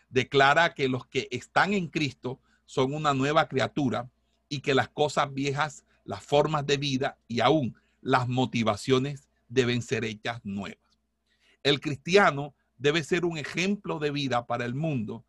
Declara 0.07 0.75
que 0.75 0.87
los 0.87 1.07
que 1.07 1.27
están 1.31 1.73
en 1.73 1.87
Cristo 1.87 2.39
son 2.67 2.93
una 2.93 3.15
nueva 3.15 3.47
criatura 3.47 4.07
y 4.49 4.61
que 4.61 4.73
las 4.73 4.89
cosas 4.89 5.33
viejas, 5.33 5.85
las 6.03 6.23
formas 6.23 6.65
de 6.65 6.77
vida 6.77 7.17
y 7.27 7.39
aún 7.39 7.75
las 8.01 8.27
motivaciones 8.27 9.29
deben 9.47 9.81
ser 9.81 10.03
hechas 10.03 10.41
nuevas. 10.43 10.77
El 11.63 11.79
cristiano 11.79 12.55
debe 12.77 13.03
ser 13.03 13.25
un 13.25 13.37
ejemplo 13.37 13.99
de 13.99 14.11
vida 14.11 14.45
para 14.47 14.65
el 14.65 14.73
mundo 14.73 15.23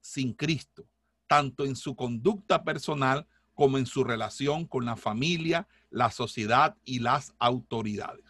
sin 0.00 0.32
Cristo, 0.32 0.86
tanto 1.26 1.64
en 1.64 1.76
su 1.76 1.94
conducta 1.94 2.64
personal 2.64 3.26
como 3.54 3.78
en 3.78 3.86
su 3.86 4.04
relación 4.04 4.66
con 4.66 4.84
la 4.84 4.96
familia, 4.96 5.68
la 5.90 6.10
sociedad 6.10 6.76
y 6.84 7.00
las 7.00 7.34
autoridades. 7.38 8.24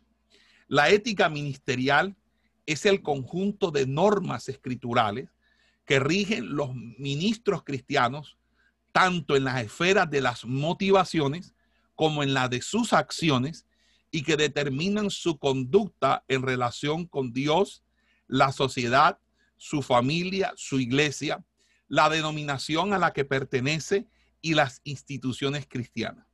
La 0.66 0.90
ética 0.90 1.28
ministerial 1.28 2.16
es 2.66 2.86
el 2.86 3.02
conjunto 3.02 3.70
de 3.70 3.86
normas 3.86 4.48
escriturales 4.48 5.28
que 5.84 6.00
rigen 6.00 6.54
los 6.54 6.74
ministros 6.74 7.64
cristianos, 7.64 8.38
tanto 8.92 9.36
en 9.36 9.44
las 9.44 9.62
esferas 9.62 10.08
de 10.10 10.20
las 10.20 10.44
motivaciones 10.44 11.54
como 11.94 12.22
en 12.22 12.34
la 12.34 12.48
de 12.48 12.62
sus 12.62 12.92
acciones, 12.92 13.66
y 14.12 14.22
que 14.22 14.36
determinan 14.36 15.10
su 15.10 15.38
conducta 15.38 16.22
en 16.28 16.42
relación 16.42 17.06
con 17.06 17.32
Dios, 17.32 17.82
la 18.28 18.52
sociedad, 18.52 19.18
su 19.56 19.82
familia, 19.82 20.52
su 20.54 20.78
iglesia, 20.78 21.42
la 21.88 22.10
denominación 22.10 22.92
a 22.92 22.98
la 22.98 23.14
que 23.14 23.24
pertenece 23.24 24.06
y 24.42 24.54
las 24.54 24.82
instituciones 24.84 25.66
cristianas. 25.66 26.26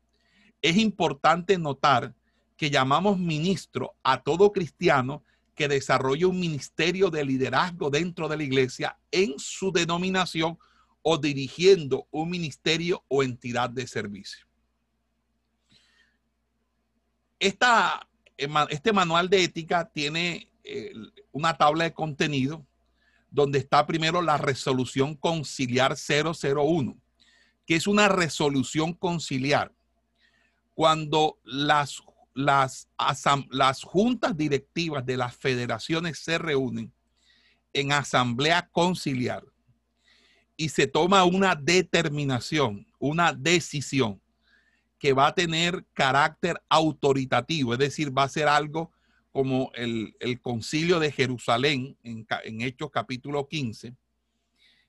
Es 0.61 0.77
importante 0.77 1.57
notar 1.57 2.15
que 2.57 2.69
llamamos 2.69 3.17
ministro 3.17 3.95
a 4.03 4.23
todo 4.23 4.51
cristiano 4.53 5.23
que 5.55 5.69
desarrolle 5.69 6.27
un 6.27 6.41
ministerio 6.41 7.11
de 7.11 7.25
liderazgo 7.25 7.91
dentro 7.91 8.29
de 8.29 8.39
la 8.39 8.43
iglesia 8.43 8.99
en 9.13 9.35
su 9.39 9.71
denominación 9.71 10.59
o 11.03 11.19
dirigiendo 11.19 12.07
un 12.11 12.31
ministerio 12.31 13.05
o 13.09 13.23
entidad 13.23 13.71
de 13.71 13.87
servicio. 13.87 14.47
Esta, 17.39 18.09
este 18.69 18.93
manual 18.93 19.29
de 19.31 19.45
ética 19.45 19.89
tiene 19.89 20.51
una 21.33 21.57
tabla 21.57 21.85
de 21.85 21.95
contenido 21.95 22.67
donde 23.31 23.59
está 23.59 23.87
primero 23.87 24.23
la 24.23 24.39
resolución 24.39 25.15
conciliar 25.15 25.97
001 25.97 27.01
que 27.69 27.77
es 27.77 27.87
una 27.87 28.09
resolución 28.09 28.95
conciliar. 28.95 29.75
Cuando 30.75 31.39
las, 31.45 32.03
las, 32.33 32.89
las 33.51 33.83
juntas 33.83 34.35
directivas 34.35 35.05
de 35.05 35.19
las 35.19 35.37
federaciones 35.37 36.19
se 36.19 36.39
reúnen 36.39 36.95
en 37.75 37.93
asamblea 37.93 38.71
conciliar 38.73 39.45
y 40.59 40.71
se 40.71 40.89
toma 40.89 41.25
una 41.25 41.55
determinación, 41.55 42.85
una 42.99 43.33
decisión 43.33 44.21
que 44.99 45.13
va 45.13 45.29
a 45.29 45.35
tener 45.35 45.87
carácter 45.95 46.61
autoritativo, 46.69 47.73
es 47.73 47.79
decir, 47.79 48.17
va 48.17 48.25
a 48.25 48.29
ser 48.29 48.49
algo 48.49 48.91
como 49.31 49.71
el, 49.75 50.13
concilio 50.43 50.99
de 50.99 51.13
Jerusalén 51.13 51.97
en, 52.03 52.27
en 52.43 52.61
Hechos 52.61 52.91
capítulo 52.91 53.47
15, 53.47 53.95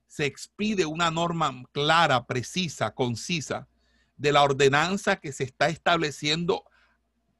se 0.07 0.25
expide 0.25 0.87
una 0.87 1.11
norma 1.11 1.63
clara, 1.71 2.25
precisa, 2.25 2.95
concisa 2.95 3.67
de 4.17 4.31
la 4.31 4.41
ordenanza 4.41 5.17
que 5.17 5.31
se 5.31 5.43
está 5.43 5.69
estableciendo 5.69 6.63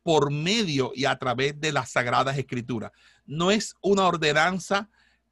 por 0.03 0.31
medio 0.31 0.91
y 0.93 1.05
a 1.05 1.17
través 1.17 1.59
de 1.59 1.71
las 1.71 1.89
sagradas 1.89 2.37
escrituras. 2.37 2.91
No 3.25 3.49
es 3.49 3.73
una 3.81 4.05
ordenanza 4.05 4.87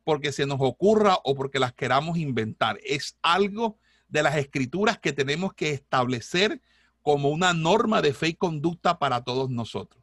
porque 0.08 0.32
se 0.32 0.46
nos 0.46 0.60
ocurra 0.62 1.18
o 1.26 1.36
porque 1.36 1.60
las 1.60 1.74
queramos 1.74 2.18
inventar. 2.18 2.80
Es 2.86 3.18
algo 3.22 3.78
de 4.08 4.24
las 4.24 4.38
escrituras 4.38 4.98
que 4.98 5.12
tenemos 5.12 5.54
que 5.54 5.72
establecer 5.72 6.62
como 7.02 7.28
una 7.28 7.54
norma 7.54 8.02
de 8.02 8.14
fe 8.14 8.30
y 8.30 8.34
conducta 8.34 9.00
para 9.00 9.26
todos 9.26 9.50
nosotros. 9.50 10.02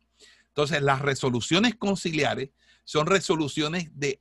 Entonces, 0.49 0.83
las 0.83 1.01
resoluciones 1.01 1.75
conciliares 1.77 2.51
son 2.85 3.07
resoluciones 3.07 3.99
de 3.99 4.21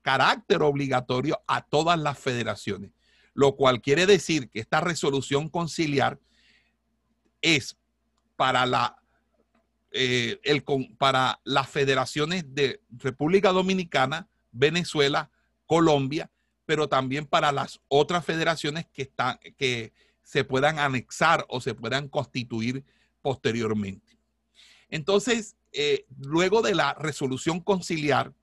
carácter 0.00 0.62
obligatorio 0.62 1.42
a 1.46 1.60
todas 1.60 1.98
las 1.98 2.18
federaciones, 2.18 2.92
lo 3.34 3.54
cual 3.54 3.82
quiere 3.82 4.06
decir 4.06 4.48
que 4.48 4.60
esta 4.60 4.80
resolución 4.80 5.50
conciliar 5.50 6.18
es 7.42 7.76
para 8.34 8.64
la 8.64 8.96
eh, 9.92 10.40
para 10.96 11.38
las 11.44 11.68
federaciones 11.68 12.46
de 12.54 12.80
República 12.88 13.52
Dominicana, 13.52 14.26
Venezuela, 14.58 15.30
Colombia, 15.66 16.30
pero 16.66 16.88
también 16.88 17.26
para 17.26 17.52
las 17.52 17.80
otras 17.88 18.24
federaciones 18.24 18.86
que, 18.92 19.02
están, 19.02 19.38
que 19.56 19.92
se 20.22 20.44
puedan 20.44 20.78
anexar 20.78 21.46
o 21.48 21.60
se 21.60 21.74
puedan 21.74 22.08
constituir 22.08 22.84
posteriormente. 23.22 24.18
Entonces, 24.90 25.56
eh, 25.72 26.06
luego 26.18 26.62
de 26.62 26.74
la 26.74 26.94
resolución 26.94 27.60
conciliar, 27.60 28.34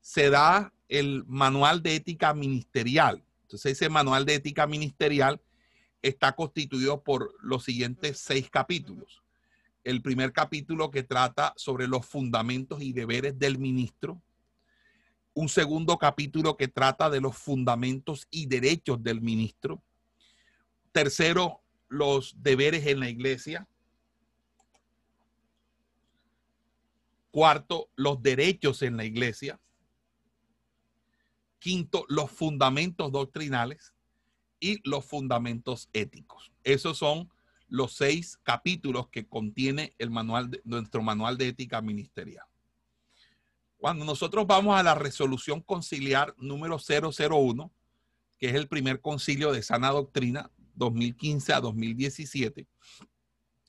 se 0.00 0.30
da 0.30 0.72
el 0.88 1.24
manual 1.26 1.82
de 1.82 1.96
ética 1.96 2.34
ministerial. 2.34 3.24
Entonces, 3.42 3.72
ese 3.72 3.88
manual 3.88 4.24
de 4.26 4.34
ética 4.34 4.66
ministerial 4.66 5.40
está 6.02 6.34
constituido 6.34 7.02
por 7.02 7.34
los 7.40 7.64
siguientes 7.64 8.18
seis 8.18 8.50
capítulos. 8.50 9.22
El 9.82 10.02
primer 10.02 10.32
capítulo 10.32 10.90
que 10.90 11.02
trata 11.02 11.54
sobre 11.56 11.88
los 11.88 12.04
fundamentos 12.04 12.82
y 12.82 12.92
deberes 12.92 13.38
del 13.38 13.58
ministro. 13.58 14.20
Un 15.34 15.48
segundo 15.48 15.98
capítulo 15.98 16.56
que 16.56 16.68
trata 16.68 17.10
de 17.10 17.20
los 17.20 17.36
fundamentos 17.36 18.26
y 18.30 18.46
derechos 18.46 19.02
del 19.02 19.20
ministro. 19.20 19.82
Tercero, 20.92 21.60
los 21.88 22.40
deberes 22.40 22.86
en 22.86 23.00
la 23.00 23.10
iglesia. 23.10 23.68
Cuarto, 27.32 27.90
los 27.96 28.22
derechos 28.22 28.82
en 28.82 28.96
la 28.96 29.04
iglesia. 29.04 29.60
Quinto, 31.58 32.04
los 32.08 32.30
fundamentos 32.30 33.10
doctrinales 33.10 33.92
y 34.60 34.88
los 34.88 35.04
fundamentos 35.04 35.88
éticos. 35.92 36.52
Esos 36.62 36.98
son 36.98 37.28
los 37.68 37.94
seis 37.94 38.38
capítulos 38.44 39.08
que 39.08 39.26
contiene 39.26 39.96
el 39.98 40.10
manual 40.10 40.60
nuestro 40.62 41.02
manual 41.02 41.36
de 41.36 41.48
ética 41.48 41.82
ministerial. 41.82 42.46
Cuando 43.84 44.06
nosotros 44.06 44.46
vamos 44.46 44.80
a 44.80 44.82
la 44.82 44.94
resolución 44.94 45.60
conciliar 45.60 46.34
número 46.38 46.78
001, 46.78 47.70
que 48.38 48.48
es 48.48 48.54
el 48.54 48.66
primer 48.66 49.02
concilio 49.02 49.52
de 49.52 49.62
sana 49.62 49.90
doctrina 49.90 50.50
2015 50.76 51.52
a 51.52 51.60
2017, 51.60 52.66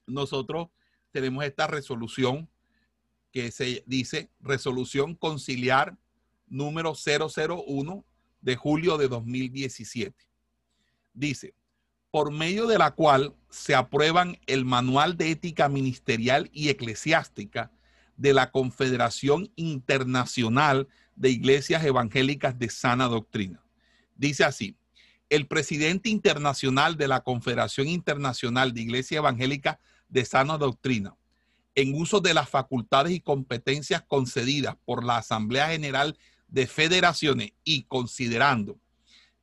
nosotros 0.07 0.69
tenemos 1.11 1.43
esta 1.43 1.67
resolución 1.67 2.47
que 3.33 3.51
se 3.51 3.83
dice 3.87 4.29
resolución 4.39 5.15
conciliar 5.15 5.97
número 6.47 6.93
001 6.95 8.05
de 8.39 8.55
julio 8.55 8.97
de 8.97 9.09
2017. 9.09 10.15
Dice, 11.13 11.53
por 12.09 12.31
medio 12.31 12.67
de 12.67 12.77
la 12.77 12.91
cual 12.91 13.35
se 13.49 13.75
aprueban 13.75 14.39
el 14.47 14.63
Manual 14.63 15.17
de 15.17 15.31
Ética 15.31 15.67
Ministerial 15.67 16.49
y 16.53 16.69
Eclesiástica 16.69 17.69
de 18.17 18.33
la 18.33 18.51
Confederación 18.51 19.51
Internacional 19.55 20.87
de 21.15 21.29
Iglesias 21.29 21.83
Evangélicas 21.83 22.57
de 22.57 22.69
Sana 22.69 23.05
Doctrina. 23.05 23.61
Dice 24.15 24.43
así, 24.43 24.75
el 25.29 25.47
presidente 25.47 26.09
internacional 26.09 26.97
de 26.97 27.07
la 27.07 27.21
Confederación 27.21 27.87
Internacional 27.87 28.73
de 28.73 28.81
Iglesias 28.81 29.19
Evangélicas 29.19 29.77
de 30.09 30.23
Sana 30.25 30.57
Doctrina, 30.57 31.15
en 31.73 31.93
uso 31.93 32.21
de 32.21 32.33
las 32.33 32.49
facultades 32.49 33.13
y 33.13 33.19
competencias 33.19 34.01
concedidas 34.01 34.75
por 34.85 35.03
la 35.03 35.17
Asamblea 35.17 35.69
General 35.69 36.17
de 36.47 36.67
Federaciones 36.67 37.53
y 37.63 37.83
considerando 37.83 38.77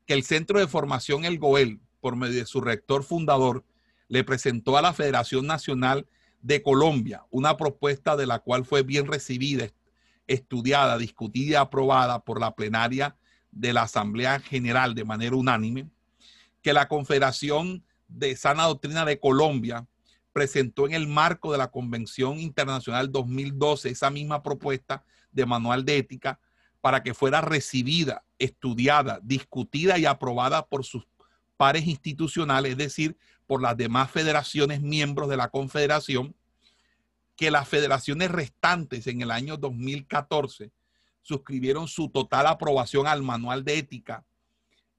que 0.07 0.15
el 0.15 0.23
Centro 0.23 0.59
de 0.59 0.69
Formación 0.69 1.25
El 1.25 1.39
Goel 1.39 1.81
por 2.03 2.17
medio 2.17 2.41
de 2.41 2.47
su 2.47 2.61
rector 2.61 3.05
fundador, 3.05 3.65
le 4.09 4.25
presentó 4.25 4.77
a 4.77 4.83
la 4.83 4.93
Federación 4.93 5.47
Nacional 5.47 6.01
de 6.01 6.09
Colombia 6.63 7.25
una 7.31 7.57
propuesta 7.57 8.17
de 8.17 8.27
la 8.27 8.41
cual 8.41 8.65
fue 8.65 8.83
bien 8.83 9.07
recibida, 9.07 9.69
estudiada, 10.27 10.99
discutida 10.99 11.51
y 11.51 11.55
aprobada 11.55 12.25
por 12.25 12.41
la 12.41 12.55
plenaria 12.55 13.17
de 13.51 13.73
la 13.73 13.83
Asamblea 13.83 14.41
General 14.41 14.95
de 14.95 15.05
manera 15.05 15.37
unánime, 15.37 15.89
que 16.63 16.73
la 16.73 16.89
Confederación 16.89 17.85
de 18.09 18.37
Sana 18.37 18.65
Doctrina 18.65 19.05
de 19.05 19.19
Colombia 19.19 19.87
presentó 20.33 20.87
en 20.87 20.95
el 20.95 21.07
marco 21.07 21.53
de 21.53 21.59
la 21.59 21.71
Convención 21.71 22.39
Internacional 22.39 23.13
2012 23.13 23.91
esa 23.91 24.11
misma 24.11 24.43
propuesta 24.43 25.05
de 25.31 25.47
manual 25.47 25.85
de 25.85 25.99
ética 25.99 26.41
para 26.81 27.03
que 27.03 27.15
fuera 27.15 27.41
recibida, 27.41 28.25
estudiada, 28.39 29.21
discutida 29.23 29.99
y 29.99 30.07
aprobada 30.07 30.67
por 30.67 30.85
sus 30.85 31.07
pares 31.57 31.87
institucionales, 31.87 32.73
es 32.73 32.79
decir, 32.79 33.17
por 33.53 33.61
las 33.61 33.77
demás 33.77 34.11
federaciones 34.11 34.81
miembros 34.81 35.29
de 35.29 35.37
la 35.37 35.51
Confederación, 35.51 36.35
que 37.37 37.51
las 37.51 37.69
federaciones 37.69 38.31
restantes 38.31 39.07
en 39.07 39.21
el 39.21 39.31
año 39.31 39.59
2014 39.59 40.73
suscribieron 41.21 41.87
su 41.87 42.09
total 42.09 42.47
aprobación 42.47 43.07
al 43.07 43.23
manual 43.23 43.63
de 43.63 43.77
ética 43.77 44.25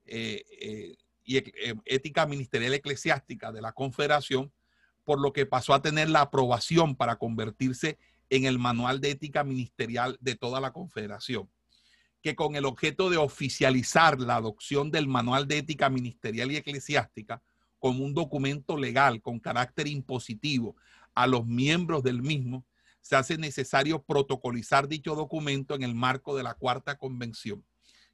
eh, 0.06 0.44
eh, 0.60 0.94
y 1.24 1.38
eh, 1.38 1.74
ética 1.84 2.26
ministerial 2.26 2.74
eclesiástica 2.74 3.50
de 3.50 3.60
la 3.60 3.72
Confederación, 3.72 4.52
por 5.02 5.20
lo 5.20 5.32
que 5.32 5.46
pasó 5.46 5.74
a 5.74 5.82
tener 5.82 6.08
la 6.08 6.20
aprobación 6.20 6.94
para 6.94 7.16
convertirse 7.16 7.98
en 8.30 8.44
el 8.44 8.60
manual 8.60 9.00
de 9.00 9.10
ética 9.10 9.42
ministerial 9.42 10.16
de 10.20 10.36
toda 10.36 10.60
la 10.60 10.72
Confederación 10.72 11.50
que 12.22 12.36
con 12.36 12.54
el 12.54 12.66
objeto 12.66 13.10
de 13.10 13.16
oficializar 13.16 14.20
la 14.20 14.36
adopción 14.36 14.92
del 14.92 15.08
Manual 15.08 15.48
de 15.48 15.58
Ética 15.58 15.90
Ministerial 15.90 16.52
y 16.52 16.56
Eclesiástica 16.56 17.42
como 17.84 18.02
un 18.02 18.14
documento 18.14 18.78
legal 18.78 19.20
con 19.20 19.38
carácter 19.38 19.88
impositivo 19.88 20.74
a 21.14 21.26
los 21.26 21.44
miembros 21.44 22.02
del 22.02 22.22
mismo, 22.22 22.64
se 23.02 23.14
hace 23.14 23.36
necesario 23.36 24.02
protocolizar 24.02 24.88
dicho 24.88 25.14
documento 25.14 25.74
en 25.74 25.82
el 25.82 25.94
marco 25.94 26.34
de 26.34 26.44
la 26.44 26.54
cuarta 26.54 26.96
convención, 26.96 27.62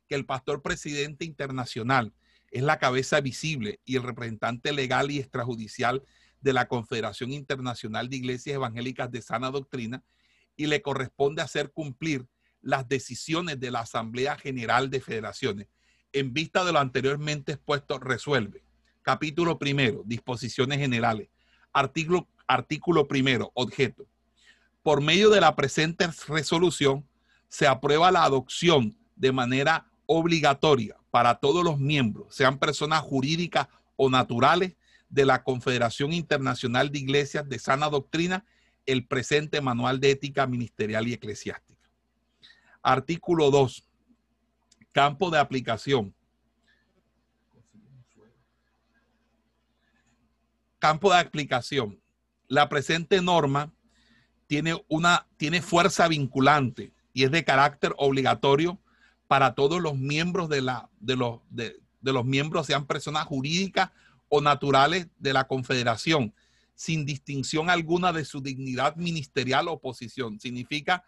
que 0.09 0.17
el 0.17 0.27
pastor 0.27 0.61
presidente 0.61 1.25
internacional 1.25 2.13
es 2.51 2.65
la 2.65 2.81
cabeza 2.81 3.21
visible 3.21 3.79
y 3.85 3.95
el 3.95 4.03
representante 4.03 4.73
legal 4.73 5.13
y 5.13 5.21
extrajudicial 5.21 6.03
de 6.41 6.53
la 6.53 6.67
Confederación 6.67 7.31
Internacional 7.31 8.09
de 8.09 8.17
Iglesias 8.17 8.57
Evangélicas 8.57 9.09
de 9.13 9.23
Sana 9.23 9.53
Doctrina 9.53 10.03
y 10.57 10.67
le 10.67 10.83
corresponde 10.83 11.43
hacer 11.43 11.71
cumplir 11.71 12.27
las 12.61 12.89
decisiones 12.89 13.61
de 13.61 13.71
la 13.71 13.83
Asamblea 13.83 14.37
General 14.37 14.91
de 14.91 15.01
Federaciones. 15.01 15.69
En 16.13 16.33
vista 16.33 16.65
de 16.65 16.73
lo 16.73 16.81
anteriormente 16.81 17.53
expuesto, 17.53 18.01
resuelve. 18.01 18.65
Capítulo 19.03 19.59
primero, 19.59 20.03
disposiciones 20.05 20.79
generales. 20.79 21.29
Artículo, 21.73 22.29
artículo 22.47 23.09
primero, 23.09 23.51
objeto. 23.55 24.07
Por 24.83 25.01
medio 25.01 25.31
de 25.31 25.41
la 25.41 25.57
presente 25.57 26.09
resolución, 26.29 27.07
se 27.49 27.67
aprueba 27.67 28.11
la 28.11 28.25
adopción 28.25 28.97
de 29.17 29.33
manera 29.33 29.87
obligatoria 30.07 30.97
para 31.11 31.37
todos 31.37 31.65
los 31.65 31.79
miembros, 31.79 32.35
sean 32.35 32.59
personas 32.59 33.01
jurídicas 33.01 33.69
o 33.97 34.09
naturales, 34.09 34.75
de 35.11 35.27
la 35.27 35.43
Confederación 35.43 36.13
Internacional 36.13 36.91
de 36.91 37.01
Iglesias 37.01 37.49
de 37.49 37.59
Sana 37.59 37.91
Doctrina, 37.91 38.47
el 38.87 39.07
presente 39.07 39.61
Manual 39.61 40.01
de 40.01 40.13
Ética 40.13 40.47
Ministerial 40.47 41.07
y 41.09 41.13
Eclesiástica. 41.13 41.91
Artículo 42.83 43.51
2. 43.51 43.85
Campo 44.93 45.31
de 45.31 45.39
aplicación. 45.39 46.15
Campo 50.81 51.13
de 51.13 51.19
aplicación. 51.19 52.01
La 52.49 52.69
presente 52.69 53.23
norma 53.23 53.73
tiene 54.49 54.83
una 54.89 55.29
tiene 55.37 55.63
fuerza 55.63 56.09
vinculante 56.09 56.93
y 57.13 57.23
es 57.23 57.31
de 57.31 57.45
carácter 57.45 57.95
obligatorio 57.99 58.81
para 59.29 59.55
todos 59.55 59.81
los 59.81 59.97
miembros 59.97 60.49
de 60.49 60.63
la 60.63 60.91
de 60.99 61.15
los 61.15 61.41
de, 61.51 61.81
los 62.03 62.25
miembros 62.25 62.67
sean 62.67 62.87
personas 62.87 63.27
jurídicas 63.27 63.93
o 64.29 64.41
naturales 64.41 65.07
de 65.19 65.33
la 65.33 65.47
Confederación, 65.47 66.35
sin 66.75 67.05
distinción 67.05 67.71
alguna 67.71 68.13
de 68.13 68.25
su 68.25 68.41
dignidad 68.41 68.97
ministerial 68.97 69.69
o 69.69 69.81
posición. 69.81 70.41
Significa 70.41 71.05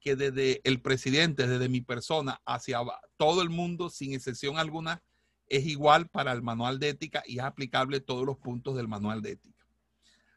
que 0.00 0.16
desde 0.16 0.60
el 0.64 0.80
presidente, 0.80 1.46
desde 1.46 1.68
mi 1.68 1.82
persona 1.82 2.40
hacia 2.46 2.80
todo 3.16 3.42
el 3.42 3.50
mundo, 3.50 3.90
sin 3.90 4.14
excepción 4.14 4.58
alguna, 4.58 5.02
es 5.48 5.66
igual 5.66 6.08
para 6.08 6.32
el 6.32 6.42
manual 6.42 6.78
de 6.78 6.90
ética 6.90 7.22
y 7.26 7.38
es 7.38 7.44
aplicable 7.44 8.00
todos 8.00 8.24
los 8.24 8.38
puntos 8.38 8.76
del 8.76 8.88
manual 8.88 9.22
de 9.22 9.32
ética. 9.32 9.66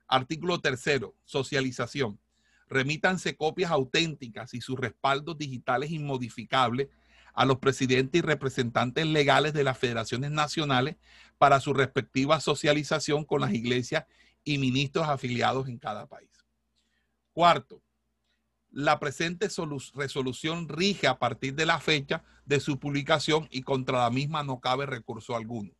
Artículo 0.08 0.60
tercero, 0.60 1.15
socialización. 1.24 2.20
Remítanse 2.68 3.36
copias 3.36 3.72
auténticas 3.72 4.54
y 4.54 4.62
sus 4.62 4.80
respaldos 4.80 5.38
digitales 5.38 5.91
inmodificables 5.91 6.89
a 7.34 7.46
los 7.46 7.60
presidentes 7.60 8.20
y 8.20 8.22
representantes 8.22 9.06
legales 9.06 9.54
de 9.54 9.63
las 9.63 9.78
federaciones 9.78 10.32
nacionales 10.32 10.96
para 11.38 11.60
su 11.60 11.74
respectiva 11.74 12.39
socialización 12.39 13.26
con 13.26 13.41
las 13.41 13.54
iglesias 13.54 14.06
y 14.44 14.58
ministros 14.58 15.08
afiliados 15.08 15.68
en 15.68 15.78
cada 15.78 16.08
país. 16.08 16.30
Cuarto, 17.34 17.82
la 18.76 19.00
presente 19.00 19.48
resolución 19.94 20.68
rige 20.68 21.08
a 21.08 21.18
partir 21.18 21.56
de 21.56 21.66
la 21.66 21.80
fecha 21.80 22.26
de 22.46 22.60
su 22.60 22.78
publicación 22.78 23.48
y 23.50 23.62
contra 23.62 24.00
la 24.00 24.10
misma 24.10 24.44
no 24.44 24.60
cabe 24.60 24.86
recurso 24.86 25.34
alguno. 25.34 25.72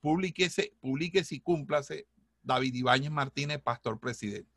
Publíquese, 0.00 0.74
publíquese 0.80 1.36
y 1.36 1.40
cúmplase 1.40 2.08
David 2.42 2.74
Ibáñez 2.74 3.12
Martínez, 3.12 3.60
pastor 3.62 4.00
presidente. 4.00 4.50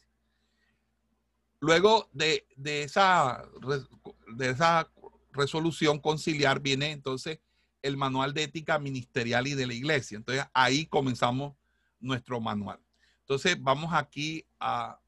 Luego 1.60 2.10
de, 2.14 2.48
esa, 2.66 3.48
de 4.36 4.50
esa 4.50 4.92
resolución 5.32 6.00
conciliar 6.00 6.60
viene 6.60 6.90
entonces 6.90 7.40
el 7.84 7.96
manual 7.96 8.34
de 8.34 8.44
ética 8.44 8.80
ministerial 8.80 9.46
y 9.46 9.54
de 9.54 9.68
la 9.68 9.76
iglesia. 9.76 10.18
Entonces 10.18 10.46
ahí 10.52 10.88
comenzamos 10.88 11.54
nuestro 12.00 12.42
manual. 12.42 12.80
Entonces 13.20 13.56
vamos 13.62 13.94
aquí 13.94 14.48
a 14.60 15.00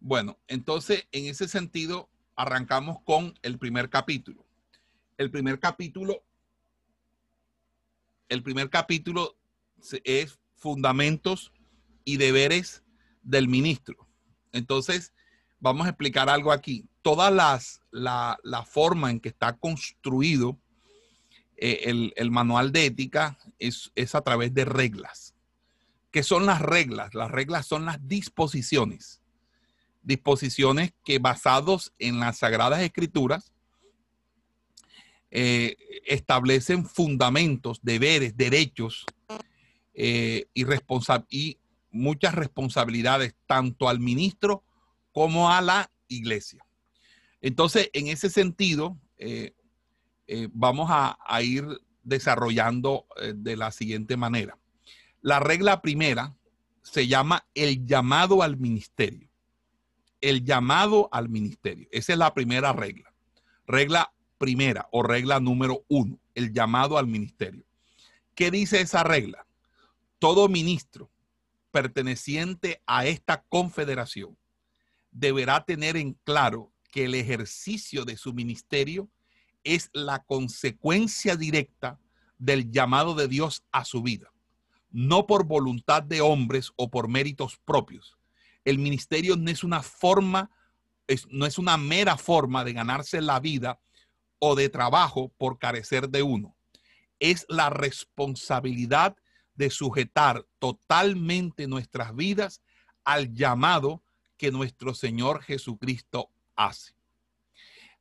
bueno, 0.00 0.38
entonces 0.46 1.06
en 1.12 1.26
ese 1.26 1.48
sentido 1.48 2.08
arrancamos 2.36 3.00
con 3.02 3.38
el 3.42 3.58
primer 3.58 3.90
capítulo. 3.90 4.46
El 5.16 5.30
primer 5.30 5.58
capítulo, 5.58 6.22
el 8.28 8.42
primer 8.42 8.70
capítulo 8.70 9.36
es 10.04 10.38
fundamentos 10.54 11.52
y 12.04 12.16
deberes 12.16 12.82
del 13.22 13.48
ministro. 13.48 14.08
Entonces, 14.52 15.12
vamos 15.58 15.86
a 15.86 15.90
explicar 15.90 16.28
algo 16.28 16.52
aquí. 16.52 16.86
Toda 17.02 17.30
las, 17.30 17.82
la, 17.90 18.38
forma 18.66 19.10
en 19.10 19.20
que 19.20 19.28
está 19.28 19.56
construido 19.56 20.58
eh, 21.56 22.12
el, 22.16 22.30
manual 22.30 22.72
de 22.72 22.86
ética 22.86 23.38
es, 23.58 23.90
es 23.94 24.14
a 24.14 24.22
través 24.22 24.54
de 24.54 24.64
reglas. 24.64 25.34
¿Qué 26.18 26.24
son 26.24 26.46
las 26.46 26.60
reglas? 26.60 27.14
Las 27.14 27.30
reglas 27.30 27.64
son 27.64 27.84
las 27.84 28.08
disposiciones. 28.08 29.22
Disposiciones 30.02 30.92
que 31.04 31.20
basados 31.20 31.92
en 32.00 32.18
las 32.18 32.38
sagradas 32.38 32.80
escrituras 32.80 33.52
eh, 35.30 35.76
establecen 36.04 36.84
fundamentos, 36.84 37.78
deberes, 37.84 38.36
derechos 38.36 39.06
eh, 39.94 40.48
y, 40.54 40.64
y 41.30 41.58
muchas 41.92 42.34
responsabilidades 42.34 43.36
tanto 43.46 43.88
al 43.88 44.00
ministro 44.00 44.64
como 45.12 45.52
a 45.52 45.60
la 45.60 45.88
iglesia. 46.08 46.66
Entonces, 47.40 47.90
en 47.92 48.08
ese 48.08 48.28
sentido, 48.28 48.98
eh, 49.18 49.54
vamos 50.50 50.88
a, 50.90 51.16
ir 51.44 51.64
desarrollando 52.02 53.06
de 53.36 53.56
la 53.56 53.70
siguiente 53.70 54.16
manera. 54.16 54.58
La 55.20 55.40
regla 55.40 55.82
primera 55.82 56.36
se 56.82 57.06
llama 57.06 57.46
el 57.54 57.86
llamado 57.86 58.42
al 58.42 58.56
ministerio. 58.56 59.28
El 60.20 60.44
llamado 60.44 61.08
al 61.12 61.28
ministerio. 61.28 61.88
Esa 61.90 62.12
es 62.12 62.18
la 62.18 62.34
primera 62.34 62.72
regla. 62.72 63.12
Regla 63.66 64.12
primera 64.38 64.88
o 64.92 65.02
regla 65.02 65.40
número 65.40 65.84
uno, 65.88 66.18
el 66.34 66.52
llamado 66.52 66.96
al 66.96 67.06
ministerio. 67.06 67.64
¿Qué 68.34 68.50
dice 68.50 68.80
esa 68.80 69.02
regla? 69.02 69.46
Todo 70.18 70.48
ministro 70.48 71.10
perteneciente 71.70 72.82
a 72.86 73.06
esta 73.06 73.42
confederación 73.48 74.38
deberá 75.10 75.64
tener 75.64 75.96
en 75.96 76.14
claro 76.24 76.72
que 76.90 77.04
el 77.04 77.14
ejercicio 77.14 78.04
de 78.04 78.16
su 78.16 78.32
ministerio 78.32 79.10
es 79.64 79.90
la 79.92 80.24
consecuencia 80.24 81.36
directa 81.36 82.00
del 82.38 82.70
llamado 82.70 83.14
de 83.14 83.28
Dios 83.28 83.64
a 83.72 83.84
su 83.84 84.02
vida, 84.02 84.32
no 84.90 85.26
por 85.26 85.44
voluntad 85.44 86.02
de 86.02 86.20
hombres 86.20 86.72
o 86.76 86.90
por 86.90 87.08
méritos 87.08 87.58
propios. 87.64 88.16
El 88.64 88.78
ministerio 88.78 89.36
no 89.36 89.50
es 89.50 89.64
una 89.64 89.82
forma, 89.82 90.50
no 91.30 91.46
es 91.46 91.58
una 91.58 91.76
mera 91.76 92.16
forma 92.16 92.64
de 92.64 92.72
ganarse 92.72 93.20
la 93.20 93.40
vida 93.40 93.80
o 94.38 94.54
de 94.54 94.68
trabajo 94.68 95.32
por 95.36 95.58
carecer 95.58 96.08
de 96.08 96.22
uno. 96.22 96.56
Es 97.18 97.46
la 97.48 97.70
responsabilidad 97.70 99.16
de 99.54 99.70
sujetar 99.70 100.46
totalmente 100.58 101.66
nuestras 101.66 102.14
vidas 102.14 102.62
al 103.04 103.34
llamado 103.34 104.02
que 104.36 104.52
nuestro 104.52 104.94
Señor 104.94 105.42
Jesucristo 105.42 106.30
hace. 106.54 106.92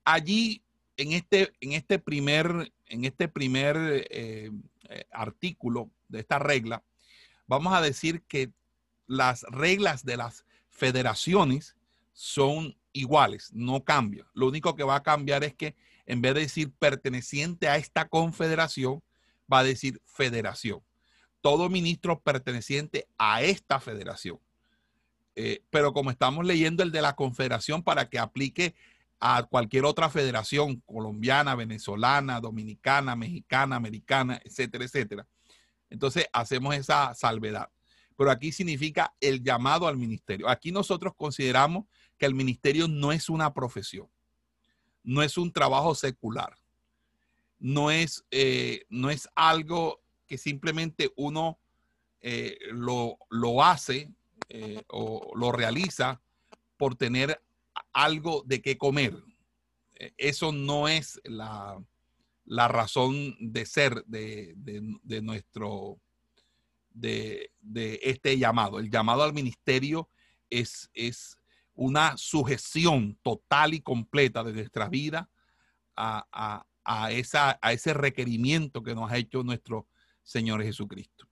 Allí, 0.06 0.64
en 0.96 1.14
este, 1.14 1.52
en 1.60 1.74
este 1.74 1.98
primer, 2.00 2.72
en 2.86 3.06
este 3.06 3.28
primer 3.28 3.76
eh, 4.10 4.52
eh, 4.90 5.06
artículo 5.12 5.90
de 6.08 6.20
esta 6.20 6.40
regla, 6.40 6.84
vamos 7.48 7.74
a 7.74 7.82
decir 7.82 8.24
que 8.24 8.52
las 9.08 9.44
reglas 9.44 10.04
de 10.04 10.18
las 10.18 10.46
federaciones 10.70 11.76
son 12.14 12.78
iguales, 12.92 13.52
no 13.54 13.84
cambian. 13.84 14.28
Lo 14.34 14.48
único 14.48 14.76
que 14.76 14.84
va 14.84 14.96
a 14.96 15.04
cambiar 15.04 15.44
es 15.44 15.54
que 15.54 15.76
en 16.06 16.22
vez 16.22 16.34
de 16.34 16.42
decir 16.42 16.72
perteneciente 16.72 17.68
a 17.68 17.78
esta 17.78 18.08
confederación, 18.08 19.04
va 19.52 19.60
a 19.60 19.64
decir 19.64 20.02
federación. 20.06 20.82
Todo 21.42 21.70
ministro 21.70 22.22
perteneciente 22.22 23.08
a 23.18 23.42
esta 23.42 23.80
federación. 23.80 24.40
Eh, 25.36 25.64
pero 25.70 25.94
como 25.94 26.10
estamos 26.10 26.46
leyendo 26.46 26.82
el 26.82 26.92
de 26.92 27.02
la 27.02 27.16
confederación 27.16 27.84
para 27.84 28.10
que 28.10 28.18
aplique 28.18 28.74
a 29.20 29.44
cualquier 29.44 29.86
otra 29.86 30.10
federación, 30.10 30.82
colombiana, 30.86 31.56
venezolana, 31.56 32.40
dominicana, 32.40 33.16
mexicana, 33.16 33.76
americana, 33.76 34.42
etcétera, 34.44 34.86
etcétera. 34.86 35.28
Entonces 35.90 36.28
hacemos 36.34 36.76
esa 36.76 37.14
salvedad. 37.14 37.70
Pero 38.16 38.32
aquí 38.32 38.52
significa 38.52 39.14
el 39.22 39.44
llamado 39.44 39.88
al 39.88 39.98
ministerio. 39.98 40.50
Aquí 40.50 40.72
nosotros 40.72 41.14
consideramos 41.16 41.86
que 42.18 42.26
el 42.26 42.34
ministerio 42.34 42.88
no 42.88 43.12
es 43.12 43.30
una 43.30 43.54
profesión 43.54 44.10
no 45.08 45.24
es 45.24 45.38
un 45.38 45.54
trabajo 45.54 45.96
secular, 45.96 46.54
no 47.60 47.92
es, 47.92 48.26
eh, 48.30 48.84
no 48.90 49.10
es 49.10 49.30
algo 49.36 50.02
que 50.28 50.38
simplemente 50.38 51.14
uno 51.16 51.58
eh, 52.20 52.58
lo, 52.72 53.18
hace 53.64 54.12
eh, 54.50 54.84
o 54.90 55.32
lo 55.34 55.54
realiza 55.54 56.22
por 56.76 56.96
tener 56.96 57.42
algo 57.94 58.44
de 58.46 58.62
qué 58.62 58.78
comer. 58.78 59.16
Eso 60.18 60.52
no 60.52 60.90
es 60.90 61.22
la, 61.24 61.82
razón 62.68 63.36
de 63.40 63.66
ser 63.66 64.04
de, 64.06 64.56
nuestro, 65.22 66.00
de, 66.90 67.52
de, 67.60 68.00
este 68.02 68.38
llamado. 68.38 68.80
El 68.80 68.90
llamado 68.90 69.24
al 69.24 69.34
ministerio 69.34 70.10
es, 70.50 70.90
es 70.94 71.38
una 71.74 72.18
sujeción 72.18 73.20
total 73.22 73.74
y 73.74 73.82
completa 73.82 74.44
de 74.44 74.54
nuestra 74.54 74.90
vida 74.90 75.30
a, 75.96 76.66
esa, 77.12 77.60
a 77.62 77.74
ese 77.74 77.94
requerimiento 77.94 78.82
que 78.82 78.96
nos 78.96 79.12
ha 79.12 79.18
hecho 79.18 79.44
nuestro 79.44 79.88
Señor 80.24 80.64
Jesucristo. 80.64 81.28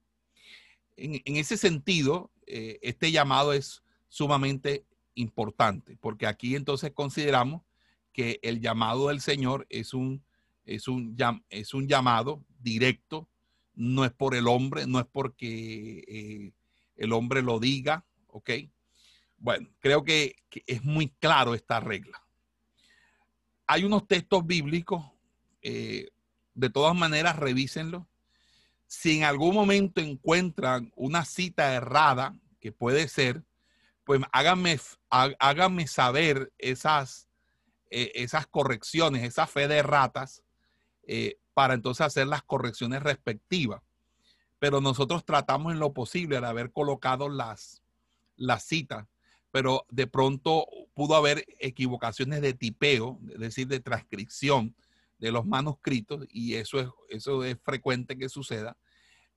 En, 0.97 1.35
ese 1.35 1.57
sentido, 1.57 2.31
eh, 2.45 2.79
este 2.81 3.11
llamado 3.11 3.53
es 3.53 3.83
sumamente 4.07 4.85
importante, 5.13 5.97
porque 5.99 6.27
aquí 6.27 6.55
entonces 6.55 6.91
consideramos 6.93 7.63
que 8.13 8.39
el 8.43 8.61
llamado 8.61 9.09
del 9.09 9.21
Señor 9.21 9.65
es 9.69 9.93
un, 9.93 10.23
es 10.65 10.87
un, 10.87 11.15
es 11.49 11.73
un 11.73 11.87
llamado 11.87 12.43
directo, 12.59 13.29
no 13.73 14.05
es 14.05 14.11
por 14.11 14.35
el 14.35 14.47
hombre, 14.47 14.87
no 14.87 14.99
es 14.99 15.05
porque 15.05 16.03
eh, 16.07 16.53
el 16.95 17.13
hombre 17.13 17.41
lo 17.41 17.59
diga, 17.59 18.05
¿ok? 18.27 18.51
Bueno, 19.37 19.69
creo 19.79 20.03
que, 20.03 20.35
es 20.65 20.83
muy 20.83 21.09
claro 21.19 21.53
esta 21.53 21.79
regla. 21.79 22.21
Hay 23.67 23.83
unos 23.83 24.07
textos 24.07 24.45
bíblicos, 24.45 25.03
eh, 25.61 26.09
de 26.53 26.69
todas 26.69 26.95
maneras, 26.95 27.35
revísenlo. 27.35 28.07
Si 28.87 29.17
en 29.17 29.23
algún 29.23 29.53
momento 29.53 29.99
encuentran 29.99 30.91
una 30.95 31.25
cita 31.25 31.73
errada, 31.73 32.37
que 32.59 32.71
puede 32.71 33.07
ser, 33.07 33.43
pues 34.05 34.21
háganme, 34.31 34.79
háganme 35.09 35.87
saber 35.87 36.53
esas, 36.57 37.27
eh, 37.89 38.11
esas 38.15 38.47
correcciones, 38.47 39.23
esa 39.23 39.47
fe 39.47 39.67
de 39.67 39.83
ratas, 39.83 40.44
eh, 41.05 41.37
para 41.53 41.73
entonces 41.73 42.05
hacer 42.05 42.27
las 42.27 42.43
correcciones 42.43 43.01
respectivas. 43.03 43.81
Pero 44.59 44.81
nosotros 44.81 45.25
tratamos 45.25 45.73
en 45.73 45.79
lo 45.79 45.93
posible 45.93 46.39
de 46.39 46.47
haber 46.47 46.71
colocado 46.71 47.29
las, 47.29 47.81
las 48.35 48.63
citas 48.63 49.05
pero 49.55 49.85
de 49.89 50.05
pronto 50.05 50.67
pudo 50.93 51.15
haber 51.15 51.45
equivocaciones 51.59 52.41
de 52.41 52.53
tipeo, 52.53 53.17
es 53.31 53.39
decir, 53.39 53.69
de 53.69 53.79
transcripción 53.79 54.75
de 55.17 55.31
los 55.31 55.45
manuscritos, 55.45 56.27
y 56.29 56.55
eso 56.55 56.77
es, 56.81 56.89
eso 57.07 57.41
es 57.45 57.57
frecuente 57.63 58.17
que 58.17 58.27
suceda. 58.27 58.75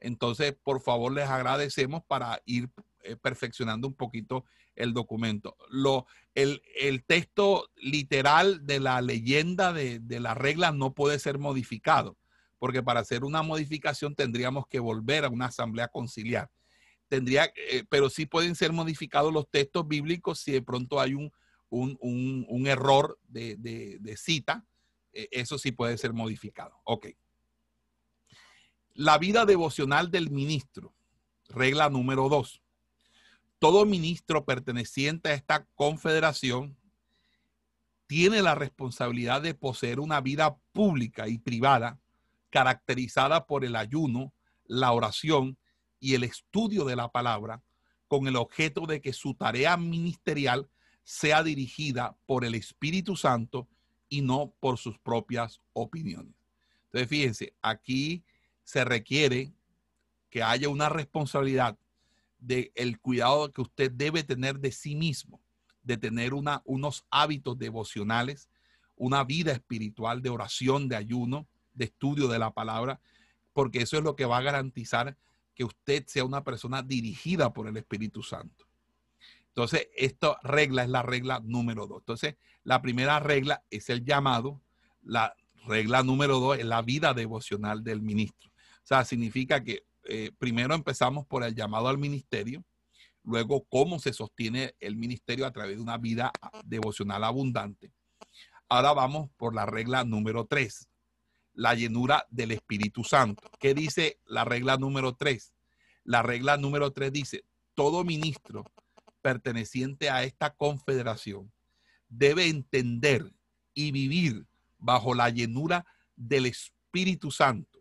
Entonces, 0.01 0.57
por 0.61 0.81
favor, 0.81 1.13
les 1.13 1.29
agradecemos 1.29 2.03
para 2.03 2.43
ir 2.47 2.69
perfeccionando 3.17 3.89
un 3.89 3.95
poquito 3.95 4.45
el 4.77 4.93
documento. 4.93 5.57
Lo, 5.71 6.07
el, 6.35 6.61
texto 7.07 7.71
literal 7.77 8.67
de 8.67 8.81
la 8.81 9.01
leyenda 9.01 9.73
de, 9.73 9.99
de 9.99 10.21
la 10.21 10.35
regla 10.35 10.73
no 10.73 10.95
puede 10.95 11.19
ser 11.19 11.39
modificado, 11.39 12.17
porque 12.59 12.83
para 12.83 13.01
hacer 13.01 13.25
una 13.25 13.43
modificación 13.43 14.15
tendríamos 14.15 14.67
que 14.67 14.81
volver 14.81 15.25
a 15.25 15.29
una 15.29 15.47
asamblea 15.47 15.89
conciliar 15.89 16.51
tendría, 17.09 17.51
eh, 17.57 17.85
pero 17.89 18.11
sí 18.11 18.27
pueden 18.27 18.55
ser 18.55 18.73
modificados 18.73 19.33
los 19.33 19.49
textos 19.51 19.89
bíblicos 19.89 20.41
si 20.41 20.53
de 20.53 20.63
pronto 20.63 21.01
hay 21.01 21.15
un, 21.15 21.33
un, 21.71 22.67
error 22.67 23.19
de, 23.27 24.15
cita, 24.17 24.65
eh, 25.13 25.29
eso 25.33 25.59
sí 25.59 25.73
puede 25.73 25.99
ser 25.99 26.13
modificado. 26.13 26.79
Ok. 26.85 27.09
La 28.95 29.19
vida 29.19 29.47
devocional 29.47 30.11
del 30.11 30.31
ministro, 30.31 30.95
regla 31.49 31.89
número 31.89 32.29
dos. 32.29 32.63
Todo 33.59 33.85
ministro 33.85 34.45
perteneciente 34.45 35.31
a 35.31 35.35
esta 35.35 35.67
confederación 35.75 36.77
tiene 38.07 38.41
la 38.41 38.55
responsabilidad 38.55 39.43
de 39.43 39.55
poseer 39.55 40.01
una 40.01 40.21
vida 40.21 40.57
pública 40.73 41.29
y 41.29 41.39
privada 41.39 41.99
caracterizada 42.51 43.47
por 43.47 43.65
el 43.65 43.77
ayuno, 43.77 44.33
la 44.65 44.93
oración 44.93 45.59
y 46.01 46.15
el 46.15 46.25
estudio 46.25 46.85
de 46.85 46.97
la 46.97 47.11
palabra 47.11 47.63
con 48.07 48.27
el 48.27 48.37
objeto 48.37 48.87
de 48.87 49.01
que 49.01 49.13
su 49.13 49.35
tarea 49.35 49.77
ministerial 49.77 50.71
sea 51.05 51.43
dirigida 51.43 52.17
por 52.27 52.45
el 52.45 52.55
Espíritu 52.55 53.17
Santo 53.17 53.69
y 54.09 54.23
no 54.23 54.55
por 54.61 54.79
sus 54.79 54.99
propias 54.99 55.61
opiniones. 55.73 56.35
Entonces, 56.87 57.09
fíjense, 57.09 57.55
aquí 57.61 58.25
se 58.65 58.85
requiere 58.85 59.53
que 60.31 60.43
haya 60.43 60.69
una 60.69 60.89
responsabilidad 60.89 61.79
del 62.39 62.71
el 62.75 63.01
cuidado 63.01 63.53
que 63.53 63.61
usted 63.61 63.91
debe 63.91 64.23
tener 64.23 64.59
de 64.61 64.73
sí 64.73 64.95
mismo, 64.95 65.41
de 65.83 65.97
tener 65.97 66.35
una, 66.35 66.63
unos 66.65 67.05
hábitos 67.11 67.59
devocionales, 67.59 68.49
una 68.97 69.25
vida 69.25 69.53
espiritual 69.53 70.23
de 70.23 70.31
oración, 70.31 70.89
de 70.89 70.97
ayuno, 70.97 71.47
de 71.73 71.87
estudio 71.87 72.29
de 72.29 72.39
la 72.39 72.53
palabra, 72.53 73.01
porque 73.53 73.83
eso 73.83 73.97
es 73.97 74.03
lo 74.03 74.17
que 74.17 74.25
va 74.25 74.39
a 74.39 74.43
garantizar 74.43 75.17
que 75.55 75.65
usted 75.65 76.05
sea 76.07 76.25
una 76.25 76.45
persona 76.45 76.83
dirigida 76.83 77.53
por 77.53 77.67
el 77.67 77.77
Espíritu 77.77 78.23
Santo. 78.23 78.67
Entonces, 79.49 79.89
esta 79.97 80.39
regla 80.45 80.85
es 80.85 80.89
la 80.89 81.03
regla 81.03 81.41
número 81.45 81.89
dos. 81.89 82.03
Entonces, 82.03 82.37
la 82.63 82.81
primera 82.81 83.19
regla 83.19 83.65
es 83.71 83.91
el 83.91 84.05
llamado, 84.05 84.61
la 85.03 85.35
regla 85.67 86.05
número 86.05 86.39
dos 86.39 86.59
es 86.59 86.65
la 86.65 86.83
vida 86.83 87.13
devocional 87.13 87.83
del 87.83 88.01
ministro. 88.01 88.51
O 88.51 88.87
sea, 88.87 89.05
significa 89.05 89.65
que 89.65 89.85
eh, 90.09 90.33
primero 90.39 90.75
empezamos 90.75 91.27
por 91.27 91.45
el 91.45 91.55
llamado 91.55 91.89
al 91.89 91.99
ministerio, 91.99 92.65
luego 93.23 93.65
cómo 93.69 93.99
se 93.99 94.13
sostiene 94.13 94.75
el 94.81 94.97
ministerio 94.97 95.47
a 95.47 95.53
través 95.53 95.77
de 95.77 95.83
una 95.83 95.99
vida 95.99 96.33
devocional 96.65 97.25
abundante. 97.25 97.93
Ahora 98.69 98.93
vamos 98.95 99.31
por 99.37 99.55
la 99.55 99.67
regla 99.67 100.05
número 100.05 100.47
tres, 100.47 100.89
la 101.53 101.75
llenura 101.75 102.27
del 102.31 102.53
Espíritu 102.53 103.05
Santo. 103.05 103.43
¿Qué 103.61 103.75
dice 103.75 104.19
la 104.25 104.45
regla 104.45 104.77
número 104.77 105.15
tres? 105.15 105.53
La 106.05 106.23
regla 106.23 106.57
número 106.57 106.91
tres 106.93 107.13
dice, 107.13 107.45
todo 107.75 108.03
ministro 108.03 108.65
perteneciente 109.21 110.11
a 110.11 110.25
esta 110.25 110.55
confederación 110.55 111.53
debe 112.09 112.49
entender 112.49 113.33
y 113.75 113.93
vivir 113.93 114.47
bajo 114.79 115.15
la 115.15 115.29
llenura 115.29 115.87
del 116.17 116.47
Espíritu 116.47 117.31
Santo, 117.31 117.78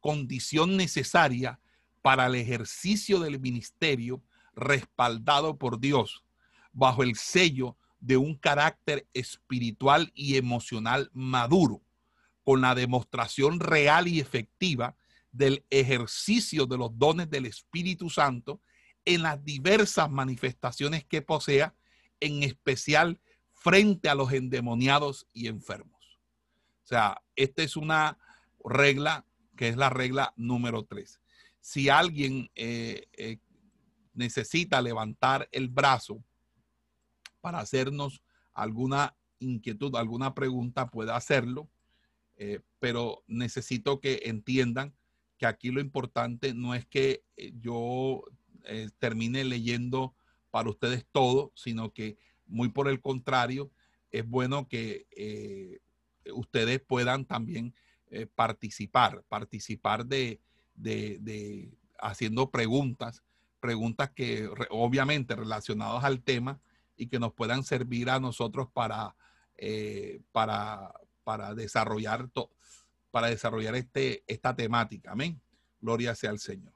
condición 0.00 0.76
necesaria 0.76 1.60
para 2.02 2.26
el 2.26 2.34
ejercicio 2.34 3.20
del 3.20 3.40
ministerio 3.40 4.22
respaldado 4.54 5.56
por 5.56 5.80
Dios, 5.80 6.24
bajo 6.72 7.02
el 7.02 7.16
sello 7.16 7.76
de 8.00 8.16
un 8.16 8.34
carácter 8.34 9.06
espiritual 9.12 10.10
y 10.14 10.36
emocional 10.36 11.10
maduro 11.12 11.82
con 12.42 12.62
la 12.62 12.74
demostración 12.74 13.60
real 13.60 14.08
y 14.08 14.20
efectiva 14.20 14.96
del 15.30 15.64
ejercicio 15.70 16.66
de 16.66 16.78
los 16.78 16.98
dones 16.98 17.30
del 17.30 17.46
Espíritu 17.46 18.10
Santo 18.10 18.60
en 19.04 19.22
las 19.22 19.44
diversas 19.44 20.10
manifestaciones 20.10 21.04
que 21.04 21.22
posea, 21.22 21.74
en 22.20 22.42
especial 22.42 23.20
frente 23.52 24.08
a 24.08 24.14
los 24.14 24.32
endemoniados 24.32 25.26
y 25.32 25.46
enfermos. 25.46 26.18
O 26.82 26.86
sea, 26.86 27.22
esta 27.36 27.62
es 27.62 27.76
una 27.76 28.18
regla 28.64 29.24
que 29.60 29.68
es 29.68 29.76
la 29.76 29.90
regla 29.90 30.32
número 30.36 30.86
tres. 30.86 31.20
Si 31.60 31.90
alguien 31.90 32.50
eh, 32.54 33.08
eh, 33.12 33.36
necesita 34.14 34.80
levantar 34.80 35.50
el 35.52 35.68
brazo 35.68 36.24
para 37.42 37.58
hacernos 37.58 38.22
alguna 38.54 39.18
inquietud, 39.38 39.94
alguna 39.96 40.34
pregunta, 40.34 40.90
puede 40.90 41.12
hacerlo. 41.12 41.68
Eh, 42.36 42.60
pero 42.78 43.22
necesito 43.26 44.00
que 44.00 44.22
entiendan 44.24 44.94
que 45.36 45.44
aquí 45.44 45.70
lo 45.70 45.82
importante 45.82 46.54
no 46.54 46.74
es 46.74 46.86
que 46.86 47.22
yo 47.60 48.22
termine 48.98 49.44
leyendo 49.44 50.14
para 50.50 50.70
ustedes 50.70 51.04
todo, 51.12 51.52
sino 51.54 51.92
que 51.92 52.16
muy 52.46 52.70
por 52.70 52.88
el 52.88 53.02
contrario, 53.02 53.70
es 54.10 54.26
bueno 54.26 54.68
que 54.68 55.82
ustedes 56.32 56.80
puedan 56.80 57.26
también 57.26 57.74
participar, 58.34 59.22
participar 59.28 60.06
de, 60.06 60.40
de, 60.74 61.70
haciendo 61.98 62.50
preguntas, 62.50 63.22
preguntas 63.60 64.10
que 64.10 64.48
obviamente 64.70 65.36
relacionadas 65.36 66.04
al 66.04 66.22
tema 66.22 66.60
y 66.96 67.06
que 67.06 67.18
nos 67.18 67.32
puedan 67.32 67.62
servir 67.62 68.10
a 68.10 68.20
nosotros 68.20 68.68
para, 68.72 69.14
para, 70.32 70.92
para 71.24 71.54
desarrollar, 71.54 72.28
para 73.10 73.28
desarrollar 73.28 73.74
este, 73.74 74.24
esta 74.26 74.54
temática. 74.54 75.12
Amén. 75.12 75.40
Gloria 75.80 76.14
sea 76.14 76.30
al 76.30 76.38
Señor. 76.38 76.72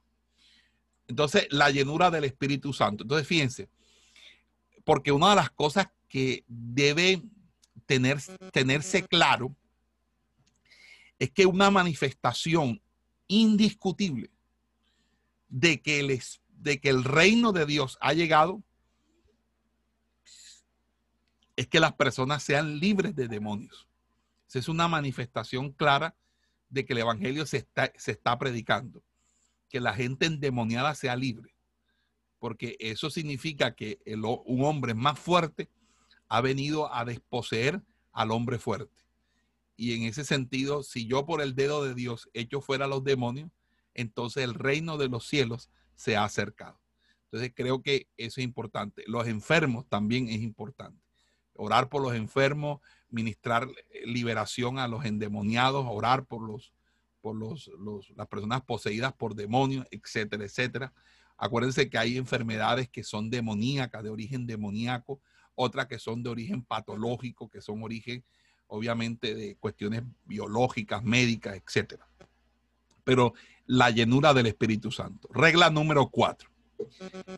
Entonces, 1.07 1.47
la 1.51 1.69
llenura 1.69 2.09
del 2.09 2.23
Espíritu 2.23 2.73
Santo. 2.73 3.03
Entonces, 3.03 3.27
fíjense, 3.27 3.69
porque 4.83 5.11
una 5.11 5.31
de 5.31 5.35
las 5.35 5.51
cosas 5.51 5.89
que 6.07 6.43
debe 6.47 7.21
tener, 7.85 8.19
tenerse 8.51 9.03
claro 9.03 9.55
es 11.19 11.31
que 11.31 11.45
una 11.45 11.71
manifestación 11.71 12.81
indiscutible 13.27 14.31
de 15.47 15.81
que, 15.81 15.99
el, 15.99 17.03
reino 17.03 17.51
de 17.51 17.65
Dios 17.65 17.97
ha 18.01 18.13
llegado 18.13 18.61
es 21.55 21.67
que 21.67 21.79
las 21.79 21.93
personas 21.93 22.43
sean 22.43 22.79
libres 22.79 23.15
de 23.15 23.27
demonios 23.27 23.87
es 24.59 24.69
una 24.69 24.87
manifestación 24.87 25.71
clara 25.71 26.15
de 26.69 26.85
que 26.85 26.93
el 26.93 26.99
Evangelio 26.99 27.45
se 27.45 27.67
está 27.67 28.39
predicando. 28.39 29.03
Que 29.69 29.79
la 29.79 29.93
gente 29.93 30.25
endemoniada 30.25 30.95
sea 30.95 31.15
libre. 31.15 31.55
Porque 32.39 32.77
eso 32.79 33.09
significa 33.09 33.75
que 33.75 33.99
un 34.05 34.63
hombre 34.63 34.93
más 34.93 35.19
fuerte 35.19 35.69
ha 36.27 36.41
venido 36.41 36.93
a 36.93 37.05
desposeer 37.05 37.81
al 38.11 38.31
hombre 38.31 38.59
fuerte. 38.59 39.04
Y 39.75 39.93
en 39.93 40.03
ese 40.03 40.23
sentido, 40.23 40.83
si 40.83 41.05
yo 41.05 41.25
por 41.25 41.41
el 41.41 41.55
dedo 41.55 41.83
de 41.83 41.93
Dios 41.93 42.29
echo 42.33 42.61
fuera 42.61 42.85
a 42.85 42.87
los 42.87 43.03
demonios, 43.03 43.49
entonces 43.93 44.43
el 44.43 44.53
reino 44.53 44.97
de 44.97 45.09
los 45.09 45.27
cielos 45.27 45.69
se 45.95 46.15
ha 46.15 46.23
acercado. 46.23 46.79
Entonces 47.25 47.53
creo 47.55 47.81
que 47.81 48.07
eso 48.17 48.39
es 48.39 48.45
importante. 48.45 49.03
Los 49.07 49.27
enfermos 49.27 49.87
también 49.87 50.29
es 50.29 50.41
importante. 50.41 51.01
Orar 51.53 51.89
por 51.89 52.01
los 52.01 52.13
enfermos, 52.13 52.81
ministrar 53.09 53.67
liberación 54.05 54.79
a 54.79 54.87
los 54.87 55.05
endemoniados, 55.05 55.85
orar 55.87 56.25
por 56.25 56.41
los 56.45 56.73
por 57.25 57.35
los, 57.35 57.71
las 58.15 58.27
personas 58.27 58.61
poseídas 58.61 59.11
por 59.11 59.33
demonios, 59.33 59.87
etcétera, 59.89 60.45
etcétera. 60.45 60.93
Acuérdense 61.37 61.89
que 61.89 61.97
hay 61.97 62.17
enfermedades 62.17 62.87
que 62.87 63.03
son 63.03 63.31
demoníacas, 63.31 64.03
de 64.03 64.11
origen 64.11 64.45
demoníaco, 64.45 65.19
otras 65.55 65.87
que 65.87 65.97
son 65.97 66.21
de 66.21 66.29
origen 66.29 66.63
patológico, 66.63 67.49
que 67.49 67.61
son 67.61 67.81
origen, 67.81 68.23
obviamente, 68.67 69.35
de 69.35 69.55
cuestiones 69.55 70.03
biológicas, 70.25 71.03
médicas, 71.03 71.55
etcétera. 71.55 72.07
Pero 73.03 73.33
la 73.65 73.89
llenura 73.89 74.33
del 74.33 74.47
Espíritu 74.47 74.91
Santo. 74.91 75.27
Regla 75.33 75.69
número 75.69 76.09
cuatro. 76.09 76.49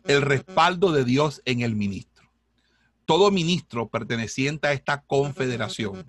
El 0.04 0.22
respaldo 0.22 0.92
de 0.92 1.04
Dios 1.04 1.42
en 1.44 1.60
el 1.60 1.76
ministro 1.76 2.18
todo 3.08 3.30
ministro 3.30 3.88
perteneciente 3.88 4.68
a 4.68 4.74
esta 4.74 5.00
confederación 5.00 6.04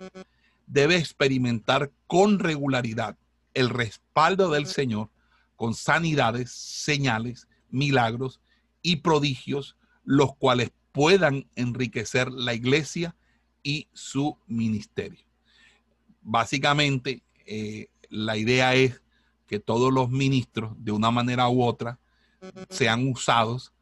debe 0.66 0.96
experimentar 0.96 1.90
con 2.06 2.38
regularidad 2.38 3.16
el 3.54 3.70
respaldo 3.70 4.50
del 4.50 4.66
Señor 4.66 5.08
con 5.56 5.72
sanidades, 5.72 6.50
señales, 6.50 7.48
milagros 7.70 8.42
y 8.82 8.96
prodigios, 8.96 9.78
los 10.04 10.36
cuales 10.36 10.72
puedan 10.92 11.48
enriquecer 11.56 12.30
la 12.30 12.52
iglesia 12.52 13.16
y 13.62 13.88
su 13.92 14.36
ministerio. 14.46 15.24
Básicamente, 16.22 17.22
eh, 17.46 17.88
la 18.08 18.36
idea 18.36 18.74
es 18.74 19.02
que 19.46 19.58
todos 19.58 19.92
los 19.92 20.10
ministros, 20.10 20.72
de 20.76 20.92
una 20.92 21.10
manera 21.10 21.48
u 21.48 21.62
otra, 21.62 21.98
sean 22.68 23.06
usados 23.08 23.72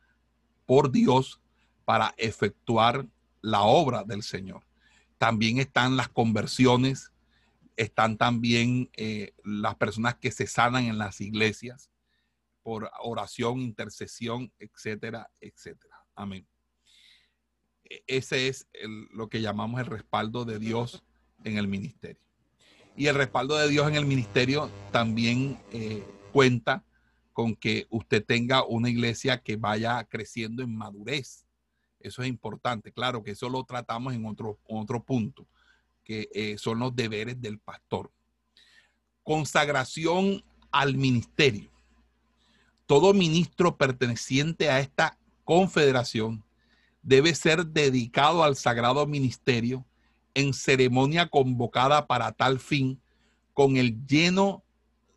por 0.67 0.91
Dios 0.91 1.41
para 1.85 2.15
efectuar 2.17 3.07
la 3.41 3.63
obra 3.63 4.05
del 4.05 4.23
Señor. 4.23 4.63
También 5.17 5.59
están 5.59 5.97
las 5.97 6.09
conversiones, 6.09 7.13
están 7.77 8.17
también 8.17 8.91
eh, 8.97 9.33
las 9.45 9.77
personas 9.77 10.17
que 10.17 10.31
se 10.31 10.47
sanan 10.47 10.85
en 10.85 10.99
las 10.99 11.21
iglesias 11.21 11.91
por 12.63 12.91
oración, 13.01 13.61
intercesión, 13.61 14.53
etcétera, 14.59 15.31
etcétera. 15.41 15.97
Amén. 16.15 16.47
E, 17.89 18.05
ese 18.07 18.49
es 18.49 18.69
lo 19.13 19.29
que 19.29 19.41
llamamos 19.41 19.81
el 19.81 19.87
respaldo 19.87 20.45
de 20.45 20.59
Dios 20.59 21.05
en 21.45 21.59
el 21.59 21.69
ministerio. 21.69 22.23
Y 22.97 23.07
el 23.07 23.15
respaldo 23.15 23.57
de 23.57 23.69
Dios 23.69 23.89
en 23.89 23.95
el 23.95 24.07
ministerio 24.07 24.71
también 24.91 25.59
eh, 25.73 26.05
cuenta 26.33 26.85
con 27.33 27.55
que 27.55 27.87
usted 27.91 28.25
tenga 28.25 28.65
una 28.65 28.91
iglesia 28.91 29.41
que 29.41 29.57
vaya 29.57 30.03
creciendo 30.05 30.63
en 30.63 30.77
madurez 30.77 31.47
eso 32.01 32.23
es 32.23 32.29
importante. 32.29 32.93
Claro 32.93 33.23
que 33.23 33.33
eso 33.33 33.49
lo 33.49 33.65
tratamos 33.65 34.15
en 34.15 34.25
otro, 34.27 34.59
otro 34.69 35.03
punto, 35.03 35.47
que 36.05 36.29
eh, 36.33 36.57
son 36.59 36.79
los 36.79 36.95
deberes 36.95 37.41
del 37.41 37.59
pastor. 37.59 38.13
Consagración 39.23 40.43
al 40.71 40.97
ministerio. 40.97 41.71
Todo 42.87 43.13
ministro 43.13 43.77
perteneciente 43.77 44.71
a 44.71 44.81
esta 44.81 45.19
confederación 45.45 46.45
debe 47.09 47.35
ser 47.35 47.67
dedicado 47.67 48.45
al 48.45 48.55
sagrado 48.55 49.07
ministerio 49.07 49.87
en 50.35 50.53
ceremonia 50.53 51.27
convocada 51.27 52.07
para 52.07 52.33
tal 52.33 52.61
fin, 52.61 53.01
con 53.55 53.79
el 53.79 54.07
lleno 54.07 54.63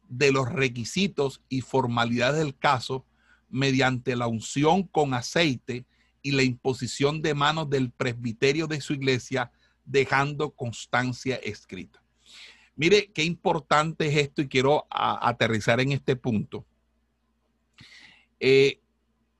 de 0.08 0.32
los 0.32 0.50
requisitos 0.50 1.42
y 1.50 1.60
formalidades 1.60 2.40
del 2.40 2.58
caso, 2.58 3.06
mediante 3.50 4.16
la 4.16 4.28
unción 4.28 4.84
con 4.84 5.14
aceite 5.14 5.86
y 6.22 6.32
la 6.32 6.44
imposición 6.44 7.22
de 7.22 7.34
manos 7.34 7.70
del 7.70 7.92
presbiterio 7.92 8.68
de 8.68 8.80
su 8.80 8.94
iglesia, 8.94 9.52
dejando 9.84 10.52
constancia 10.52 11.36
escrita. 11.44 12.02
Mire 12.78 13.12
qué 13.12 13.26
importante 13.26 14.08
es 14.08 14.16
esto 14.16 14.42
y 14.42 14.48
quiero 14.48 14.88
aterrizar 14.90 15.82
en 15.82 15.92
este 15.92 16.16
punto. 16.16 16.66
Eh, 18.40 18.80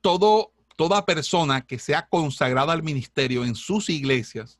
todo, 0.02 0.51
toda 0.76 1.04
persona 1.04 1.60
que 1.60 1.78
sea 1.78 2.06
consagrada 2.08 2.72
al 2.72 2.82
ministerio 2.82 3.44
en 3.44 3.54
sus 3.54 3.88
iglesias, 3.88 4.58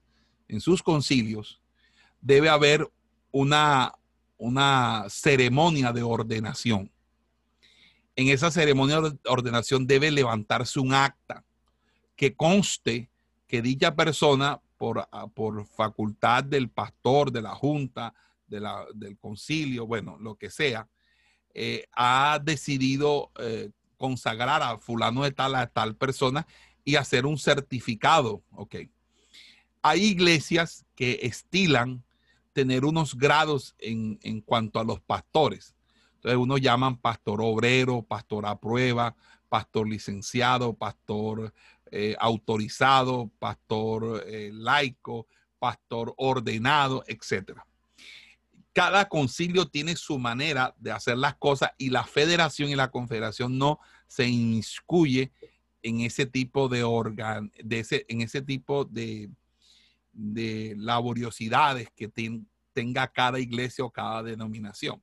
en 0.48 0.60
sus 0.60 0.82
concilios, 0.82 1.60
debe 2.20 2.48
haber 2.48 2.90
una, 3.30 3.92
una 4.36 5.04
ceremonia 5.08 5.92
de 5.92 6.02
ordenación. 6.02 6.90
En 8.14 8.28
esa 8.28 8.50
ceremonia 8.50 9.00
de 9.00 9.18
ordenación 9.26 9.86
debe 9.86 10.10
levantarse 10.10 10.78
un 10.78 10.92
acta 10.92 11.44
que 12.14 12.34
conste 12.34 13.10
que 13.46 13.62
dicha 13.62 13.94
persona, 13.94 14.60
por, 14.76 15.08
por 15.34 15.66
facultad 15.66 16.44
del 16.44 16.68
pastor, 16.68 17.30
de 17.30 17.42
la 17.42 17.54
junta, 17.54 18.14
del 18.46 19.18
concilio, 19.18 19.86
bueno, 19.86 20.18
lo 20.18 20.36
que 20.36 20.50
sea, 20.50 20.88
eh, 21.54 21.86
ha 21.92 22.40
decidido 22.42 23.30
eh, 23.38 23.70
consagrar 24.02 24.64
a 24.64 24.78
fulano 24.78 25.22
de 25.22 25.30
tal 25.30 25.54
a 25.54 25.68
tal 25.68 25.94
persona 25.94 26.44
y 26.84 26.96
hacer 26.96 27.24
un 27.24 27.38
certificado, 27.38 28.42
¿ok? 28.50 28.74
Hay 29.80 30.02
iglesias 30.02 30.84
que 30.96 31.20
estilan 31.22 32.02
tener 32.52 32.84
unos 32.84 33.14
grados 33.14 33.76
en, 33.78 34.18
en 34.22 34.40
cuanto 34.40 34.80
a 34.80 34.84
los 34.84 35.00
pastores. 35.00 35.76
Entonces, 36.16 36.36
uno 36.36 36.58
llaman 36.58 36.96
pastor 36.96 37.40
obrero, 37.42 38.02
pastor 38.02 38.44
a 38.46 38.58
prueba, 38.58 39.14
pastor 39.48 39.88
licenciado, 39.88 40.74
pastor 40.74 41.54
eh, 41.92 42.16
autorizado, 42.18 43.30
pastor 43.38 44.24
laico, 44.26 45.28
pastor 45.60 46.12
ordenado, 46.16 47.04
etcétera 47.06 47.64
cada 48.72 49.08
concilio 49.08 49.68
tiene 49.68 49.96
su 49.96 50.18
manera 50.18 50.74
de 50.78 50.92
hacer 50.92 51.18
las 51.18 51.36
cosas 51.36 51.70
y 51.78 51.90
la 51.90 52.04
federación 52.04 52.70
y 52.70 52.74
la 52.74 52.90
confederación 52.90 53.58
no 53.58 53.78
se 54.06 54.26
inmiscuye 54.26 55.32
en 55.82 56.00
ese 56.00 56.26
tipo 56.26 56.68
de 56.68 56.84
órgano, 56.84 57.50
de 57.62 57.80
ese, 57.80 58.06
en 58.08 58.20
ese 58.20 58.40
tipo 58.40 58.84
de 58.84 59.28
laboriosidades 60.76 61.88
que 61.94 62.08
tenga 62.72 63.08
cada 63.08 63.40
iglesia 63.40 63.84
o 63.84 63.90
cada 63.90 64.22
denominación. 64.22 65.02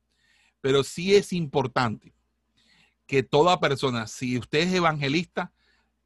Pero 0.60 0.82
sí 0.82 1.14
es 1.14 1.32
importante 1.32 2.12
que 3.06 3.22
toda 3.22 3.60
persona, 3.60 4.06
si 4.06 4.38
usted 4.38 4.60
es 4.60 4.74
evangelista, 4.74 5.52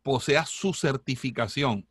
posea 0.03 0.45
su 0.45 0.75
certificación 0.75 1.89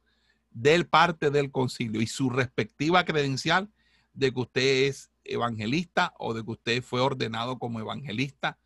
del 0.52 0.88
parte 0.88 1.32
del 1.32 1.52
concilio 1.52 2.02
y 2.02 2.08
su 2.08 2.30
respectiva 2.30 3.04
credencial 3.06 3.72
de 4.14 4.32
que 4.32 4.40
usted 4.40 4.88
es 4.88 5.10
evangelista 5.24 6.14
o 6.18 6.34
de 6.34 6.44
que 6.44 6.52
usted 6.52 6.84
fue 6.84 7.02
ordenado 7.02 7.60
como 7.60 7.80
evangelista 7.80 8.58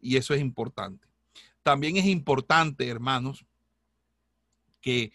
y 0.00 0.16
eso 0.16 0.34
es 0.34 0.40
importante. 0.40 1.06
También 1.62 1.96
es 1.96 2.06
importante, 2.06 2.88
hermanos, 2.88 3.44
que 4.80 5.12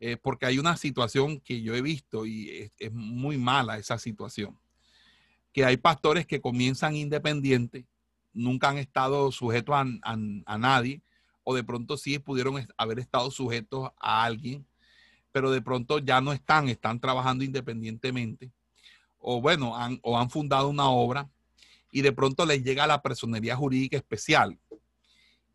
eh, 0.00 0.16
porque 0.16 0.46
hay 0.46 0.58
una 0.58 0.78
situación 0.78 1.40
que 1.40 1.60
yo 1.60 1.74
he 1.74 1.82
visto 1.82 2.24
y 2.24 2.70
es, 2.78 2.92
muy 2.92 3.36
mala 3.36 3.76
esa 3.76 3.98
situación, 3.98 4.58
que 5.52 5.66
hay 5.66 5.76
pastores 5.76 6.26
que 6.26 6.40
comienzan 6.40 6.96
independientes, 6.96 7.84
nunca 8.32 8.70
han 8.70 8.78
estado 8.78 9.30
sujetos 9.30 9.74
a, 9.74 9.84
a 10.02 10.58
nadie, 10.58 11.02
o 11.44 11.54
de 11.54 11.64
pronto 11.64 11.98
sí 11.98 12.18
pudieron 12.18 12.66
haber 12.78 12.98
estado 12.98 13.30
sujetos 13.30 13.90
a 14.00 14.24
alguien, 14.24 14.66
pero 15.32 15.50
de 15.50 15.60
pronto 15.60 15.98
ya 15.98 16.22
no 16.22 16.32
están, 16.32 16.70
están 16.70 16.98
trabajando 16.98 17.44
independientemente 17.44 18.50
o 19.20 19.40
bueno, 19.40 19.76
han, 19.76 20.00
o 20.02 20.18
han 20.18 20.30
fundado 20.30 20.68
una 20.68 20.88
obra 20.90 21.30
y 21.92 22.02
de 22.02 22.12
pronto 22.12 22.44
les 22.46 22.62
llega 22.62 22.86
la 22.86 23.02
personería 23.02 23.56
jurídica 23.56 23.96
especial 23.96 24.58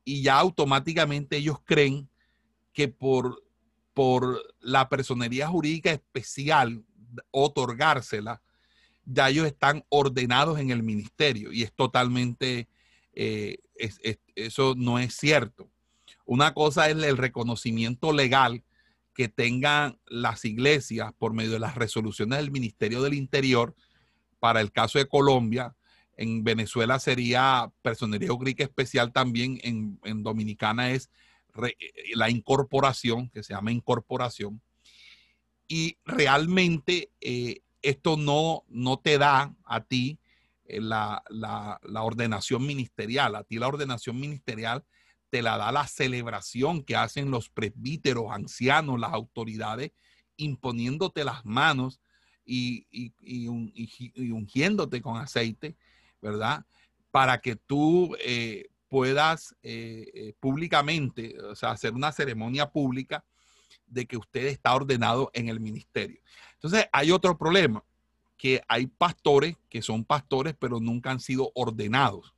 y 0.04 0.22
ya 0.22 0.38
automáticamente 0.40 1.38
ellos 1.38 1.58
creen 1.66 2.08
que 2.72 2.88
por, 2.88 3.44
por 3.94 4.42
la 4.60 4.88
personería 4.88 5.48
jurídica 5.48 5.92
especial 5.92 6.84
otorgársela, 7.32 8.42
ya 9.06 9.30
ellos 9.30 9.48
están 9.48 9.84
ordenados 9.90 10.60
en 10.60 10.72
el 10.72 10.84
ministerio 10.84 11.52
y 11.52 11.64
es 11.64 11.74
totalmente, 11.74 12.68
eh, 13.14 13.58
eso 14.36 14.76
no 14.76 15.00
es 15.00 15.16
cierto. 15.16 15.70
Una 16.26 16.54
cosa 16.54 16.90
es 16.90 16.98
el 16.98 17.18
reconocimiento 17.18 18.12
legal 18.12 18.64
que 19.16 19.30
tengan 19.30 19.98
las 20.06 20.46
iglesias 20.46 21.12
por 21.18 21.34
medio 21.34 21.52
de 21.52 21.60
las 21.60 21.76
resoluciones 21.76 22.38
del 22.38 22.52
Ministerio 22.52 23.02
del 23.02 23.14
Interior, 23.14 23.74
para 24.40 24.62
el 24.62 24.72
caso 24.72 25.00
de 25.00 25.08
Colombia, 25.08 25.76
en 26.18 26.44
Venezuela 26.44 27.00
sería 27.00 27.72
personería 27.82 28.30
jurídica 28.30 28.64
especial 28.66 29.12
también, 29.12 29.60
en, 29.64 30.24
Dominicana 30.24 30.92
es 30.92 31.10
la 32.14 32.30
incorporación, 32.30 33.30
que 33.30 33.42
se 33.42 33.54
llama 33.54 33.72
incorporación. 33.72 34.62
Y 35.68 35.98
realmente 36.06 37.10
eh, 37.22 37.62
esto 37.82 38.18
no, 38.18 38.66
no 38.68 39.00
te 39.00 39.18
da 39.18 39.56
a 39.64 39.82
ti 39.82 40.20
eh, 40.66 40.82
la, 40.82 41.24
la 41.30 42.04
ordenación 42.04 42.66
ministerial. 42.66 43.36
A 43.36 43.44
ti 43.44 43.58
la 43.58 43.68
ordenación 43.68 44.20
ministerial 44.20 44.84
te 45.36 45.42
la 45.42 45.58
da 45.58 45.70
la 45.74 45.86
celebración 45.86 46.82
que 46.82 46.96
hacen 46.96 47.30
los 47.30 47.50
presbíteros, 47.50 48.32
ancianos, 48.32 48.98
las 48.98 49.12
autoridades, 49.12 49.92
imponiéndote 50.38 51.26
las 51.26 51.44
manos 51.44 52.00
y, 52.46 52.88
ungiéndote 54.32 55.02
con 55.02 55.18
aceite, 55.18 55.76
¿verdad? 56.22 56.66
Para 57.12 57.42
que 57.42 57.58
tú 57.58 58.16
eh, 58.22 58.70
puedas 58.88 59.54
eh, 59.62 60.10
eh, 60.14 60.34
públicamente, 60.40 61.38
o 61.42 61.54
sea, 61.54 61.72
hacer 61.72 61.94
una 61.94 62.14
ceremonia 62.14 62.72
pública 62.72 63.26
de 63.86 64.06
que 64.06 64.16
usted 64.16 64.46
está 64.46 64.74
ordenado 64.74 65.32
en 65.34 65.50
el 65.50 65.60
ministerio. 65.60 66.22
Entonces, 66.54 66.88
hay 66.94 67.12
otro 67.12 67.38
problema, 67.38 67.84
que 68.38 68.62
hay 68.70 68.88
pastores 68.88 69.58
que 69.70 69.82
son 69.82 70.06
pastores, 70.06 70.56
pero 70.58 70.80
nunca 70.80 71.12
han 71.12 71.20
sido 71.20 71.52
ordenados. 71.56 72.35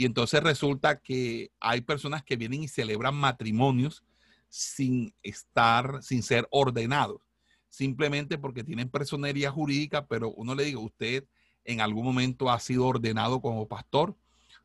Y 0.00 0.06
entonces 0.06 0.42
resulta 0.42 0.98
que 0.98 1.52
hay 1.60 1.82
personas 1.82 2.24
que 2.24 2.36
vienen 2.36 2.62
y 2.62 2.68
celebran 2.68 3.14
matrimonios 3.14 4.02
sin 4.48 5.14
estar, 5.22 6.02
sin 6.02 6.22
ser 6.22 6.48
ordenados, 6.50 7.20
simplemente 7.68 8.38
porque 8.38 8.64
tienen 8.64 8.88
personería 8.88 9.50
jurídica, 9.50 10.06
pero 10.06 10.30
uno 10.30 10.54
le 10.54 10.64
dice, 10.64 10.78
¿usted 10.78 11.26
en 11.66 11.82
algún 11.82 12.06
momento 12.06 12.50
ha 12.50 12.58
sido 12.60 12.86
ordenado 12.86 13.42
como 13.42 13.68
pastor? 13.68 14.16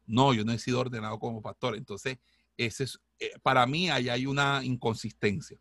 No, 0.07 0.33
yo 0.33 0.45
no 0.45 0.53
he 0.53 0.57
sido 0.57 0.79
ordenado 0.79 1.19
como 1.19 1.41
pastor. 1.41 1.75
Entonces, 1.75 2.17
ese 2.55 2.85
es, 2.85 3.01
eh, 3.19 3.33
para 3.43 3.65
mí 3.65 3.89
ahí 3.89 4.07
hay 4.07 4.27
una 4.27 4.63
inconsistencia. 4.63 5.57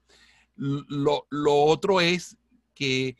Lo, 0.55 1.27
lo 1.31 1.53
otro 1.53 2.01
es 2.01 2.37
que 2.77 3.09
eh, 3.09 3.17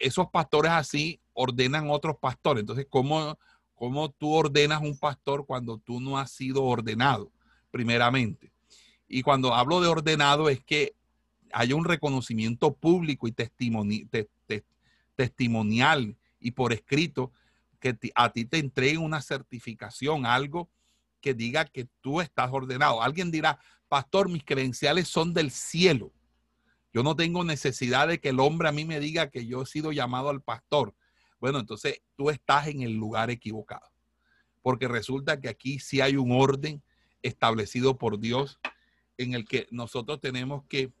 esos 0.00 0.30
pastores 0.30 0.70
así 0.70 1.20
ordenan 1.34 1.90
otros 1.90 2.16
pastores. 2.16 2.62
Entonces, 2.62 2.86
¿cómo, 2.88 3.38
¿Cómo 3.78 4.10
tú 4.10 4.32
ordenas 4.32 4.82
un 4.82 4.98
pastor 4.98 5.46
cuando 5.46 5.78
tú 5.78 6.00
no 6.00 6.18
has 6.18 6.32
sido 6.32 6.64
ordenado, 6.64 7.30
primeramente? 7.70 8.50
Y 9.06 9.22
cuando 9.22 9.54
hablo 9.54 9.80
de 9.80 9.86
ordenado 9.86 10.48
es 10.48 10.64
que 10.64 10.96
haya 11.52 11.76
un 11.76 11.84
reconocimiento 11.84 12.74
público 12.74 13.28
y 13.28 13.34
testimonial 15.14 16.16
y 16.40 16.50
por 16.50 16.72
escrito 16.72 17.30
que 17.78 17.96
a 18.16 18.30
ti 18.30 18.44
te 18.46 18.58
entreguen 18.58 19.00
una 19.00 19.22
certificación, 19.22 20.26
algo 20.26 20.68
que 21.20 21.32
diga 21.32 21.64
que 21.64 21.86
tú 22.00 22.20
estás 22.20 22.50
ordenado. 22.52 23.00
Alguien 23.00 23.30
dirá, 23.30 23.60
pastor, 23.88 24.28
mis 24.28 24.42
credenciales 24.42 25.06
son 25.06 25.32
del 25.32 25.52
cielo. 25.52 26.12
Yo 26.92 27.04
no 27.04 27.14
tengo 27.14 27.44
necesidad 27.44 28.08
de 28.08 28.18
que 28.18 28.30
el 28.30 28.40
hombre 28.40 28.68
a 28.68 28.72
mí 28.72 28.84
me 28.84 28.98
diga 28.98 29.30
que 29.30 29.46
yo 29.46 29.62
he 29.62 29.66
sido 29.66 29.92
llamado 29.92 30.30
al 30.30 30.42
pastor. 30.42 30.96
Bueno, 31.40 31.58
entonces 31.60 32.02
tú 32.16 32.30
estás 32.30 32.66
en 32.66 32.82
el 32.82 32.94
lugar 32.94 33.30
equivocado. 33.30 33.90
Porque 34.62 34.88
resulta 34.88 35.40
que 35.40 35.48
aquí 35.48 35.78
sí 35.78 36.00
hay 36.00 36.16
un 36.16 36.32
orden 36.32 36.82
establecido 37.22 37.96
por 37.96 38.18
Dios 38.18 38.58
en 39.16 39.34
el 39.34 39.44
que 39.44 39.66
nosotros 39.70 40.20
tenemos 40.20 40.64
que 40.68 40.92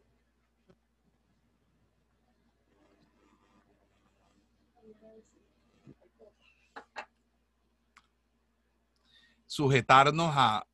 sujetarnos 9.46 10.30
a, 10.34 10.66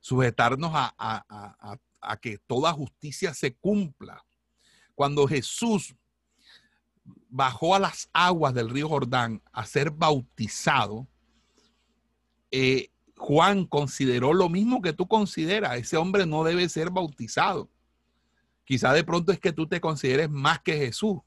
sujetarnos 0.00 0.70
a, 0.74 0.94
a, 2.00 2.16
que 2.16 2.38
toda 2.38 2.72
justicia 2.72 3.34
se 3.34 3.54
cumpla. 3.54 4.24
Cuando 4.94 5.26
Jesús 5.26 5.94
bajó 7.28 7.74
a 7.74 7.78
las 7.78 8.08
aguas 8.12 8.54
del 8.54 8.70
río 8.70 8.88
Jordán 8.88 9.42
a 9.52 9.66
ser 9.66 9.90
bautizado, 9.90 11.06
eh, 12.50 12.90
Juan 13.16 13.66
consideró 13.66 14.32
lo 14.32 14.48
mismo 14.48 14.80
que 14.80 14.92
tú 14.92 15.06
consideras. 15.06 15.76
Ese 15.76 15.96
hombre 15.96 16.24
no 16.24 16.44
debe 16.44 16.68
ser 16.68 16.90
bautizado. 16.90 17.68
Quizá 18.64 18.92
de 18.92 19.04
pronto 19.04 19.32
es 19.32 19.40
que 19.40 19.52
tú 19.52 19.66
te 19.66 19.80
consideres 19.80 20.30
más 20.30 20.60
que 20.60 20.76
Jesús 20.76 21.18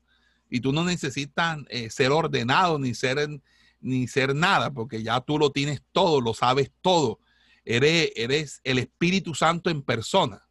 y 0.50 0.60
tú 0.62 0.74
no 0.74 0.84
necesitas 0.84 1.60
eh, 1.70 1.90
ser 1.90 2.12
ordenado 2.12 2.80
ni 2.80 2.94
ser, 2.94 3.42
ni 3.80 4.08
ser 4.08 4.36
nada, 4.36 4.72
porque 4.72 5.04
ya 5.04 5.20
tú 5.22 5.38
lo 5.38 5.52
tienes 5.52 5.82
todo, 5.92 6.22
lo 6.22 6.34
sabes 6.34 6.72
todo. 6.82 7.20
Eres, 7.66 8.12
eres 8.16 8.62
el 8.64 8.80
Espíritu 8.80 9.34
Santo 9.36 9.70
en 9.70 9.82
persona. 9.82 10.48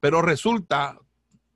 Pero 0.00 0.22
resulta, 0.22 0.98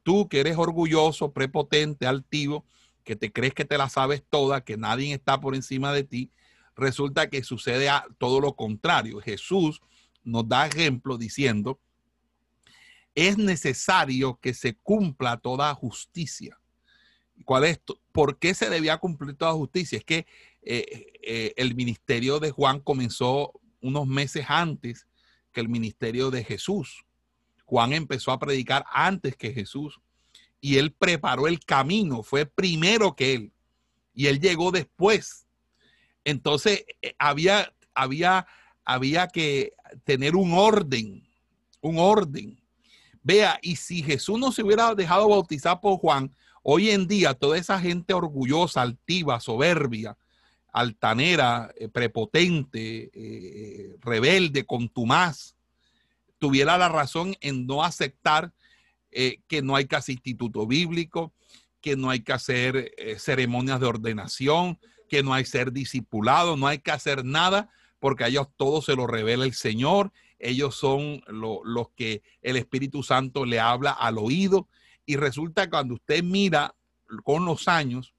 tú 0.02 0.28
que 0.28 0.40
eres 0.40 0.56
orgulloso, 0.56 1.32
prepotente, 1.32 2.06
altivo, 2.06 2.64
que 3.04 3.16
te 3.16 3.32
crees 3.32 3.54
que 3.54 3.64
te 3.64 3.78
la 3.78 3.88
sabes 3.88 4.22
toda, 4.28 4.64
que 4.64 4.76
nadie 4.76 5.14
está 5.14 5.40
por 5.40 5.54
encima 5.54 5.92
de 5.92 6.04
ti, 6.04 6.30
resulta 6.76 7.28
que 7.28 7.42
sucede 7.42 7.88
todo 8.18 8.40
lo 8.40 8.54
contrario. 8.54 9.20
Jesús 9.20 9.80
nos 10.24 10.48
da 10.48 10.66
ejemplo 10.66 11.18
diciendo, 11.18 11.80
es 13.14 13.38
necesario 13.38 14.38
que 14.40 14.54
se 14.54 14.74
cumpla 14.74 15.36
toda 15.36 15.74
justicia. 15.74 16.58
¿Cuál 17.44 17.64
es? 17.64 17.80
¿Por 18.12 18.38
qué 18.38 18.54
se 18.54 18.70
debía 18.70 18.98
cumplir 18.98 19.34
toda 19.34 19.52
justicia? 19.52 19.98
Es 19.98 20.04
que 20.04 20.26
eh, 20.62 21.12
eh, 21.22 21.54
el 21.56 21.74
ministerio 21.74 22.38
de 22.38 22.50
Juan 22.50 22.80
comenzó 22.80 23.52
unos 23.80 24.06
meses 24.06 24.44
antes 24.48 25.06
que 25.52 25.60
el 25.60 25.68
ministerio 25.68 26.30
de 26.30 26.44
Jesús. 26.44 27.04
Juan 27.64 27.92
empezó 27.92 28.30
a 28.32 28.38
predicar 28.38 28.84
antes 28.92 29.36
que 29.36 29.52
Jesús 29.52 30.00
y 30.60 30.76
él 30.76 30.92
preparó 30.92 31.46
el 31.46 31.60
camino, 31.60 32.22
fue 32.22 32.46
primero 32.46 33.14
que 33.16 33.34
él 33.34 33.52
y 34.14 34.26
él 34.26 34.40
llegó 34.40 34.70
después. 34.70 35.46
Entonces 36.24 36.84
eh, 37.00 37.14
había, 37.18 37.72
había, 37.94 38.46
había 38.84 39.28
que 39.28 39.72
tener 40.04 40.36
un 40.36 40.52
orden, 40.52 41.26
un 41.80 41.98
orden. 41.98 42.60
Vea, 43.22 43.58
y 43.62 43.76
si 43.76 44.02
Jesús 44.02 44.38
no 44.38 44.52
se 44.52 44.62
hubiera 44.62 44.94
dejado 44.94 45.28
bautizar 45.28 45.80
por 45.80 45.98
Juan, 45.98 46.34
hoy 46.62 46.90
en 46.90 47.06
día 47.06 47.34
toda 47.34 47.58
esa 47.58 47.80
gente 47.80 48.14
orgullosa, 48.14 48.82
altiva, 48.82 49.40
soberbia, 49.40 50.16
altanera, 50.72 51.72
eh, 51.76 51.88
prepotente, 51.88 53.10
eh, 53.12 53.96
rebelde, 54.00 54.64
contumaz, 54.64 55.56
tuviera 56.38 56.78
la 56.78 56.88
razón 56.88 57.36
en 57.40 57.66
no 57.66 57.84
aceptar 57.84 58.52
que 59.10 59.62
no 59.62 59.76
hay 59.76 59.86
casi 59.86 60.12
instituto 60.12 60.66
bíblico, 60.66 61.32
que 61.80 61.96
no 61.96 62.10
hay 62.10 62.20
que 62.20 62.32
hacer 62.32 62.92
ceremonias 63.18 63.80
de 63.80 63.86
ordenación, 63.86 64.78
que 65.08 65.22
no 65.22 65.34
hay 65.34 65.44
ser 65.44 65.72
discipulado, 65.72 66.56
no 66.56 66.66
hay 66.66 66.78
que 66.78 66.92
hacer 66.92 67.24
nada, 67.24 67.70
porque 67.98 68.24
a 68.24 68.28
ellos 68.28 68.48
todo 68.56 68.80
se 68.80 68.94
lo 68.94 69.06
revela 69.06 69.44
el 69.44 69.54
Señor. 69.54 70.12
Ellos 70.38 70.74
son 70.74 71.22
los 71.28 71.90
que 71.96 72.22
el 72.40 72.56
Espíritu 72.56 73.02
Santo 73.02 73.44
le 73.44 73.60
habla 73.60 73.90
al 73.90 74.18
oído. 74.18 74.68
Y 75.04 75.16
resulta 75.16 75.64
que 75.64 75.70
cuando 75.70 75.94
usted 75.94 76.22
mira 76.22 76.74
con 77.24 77.44
los 77.44 77.66
años, 77.68 78.14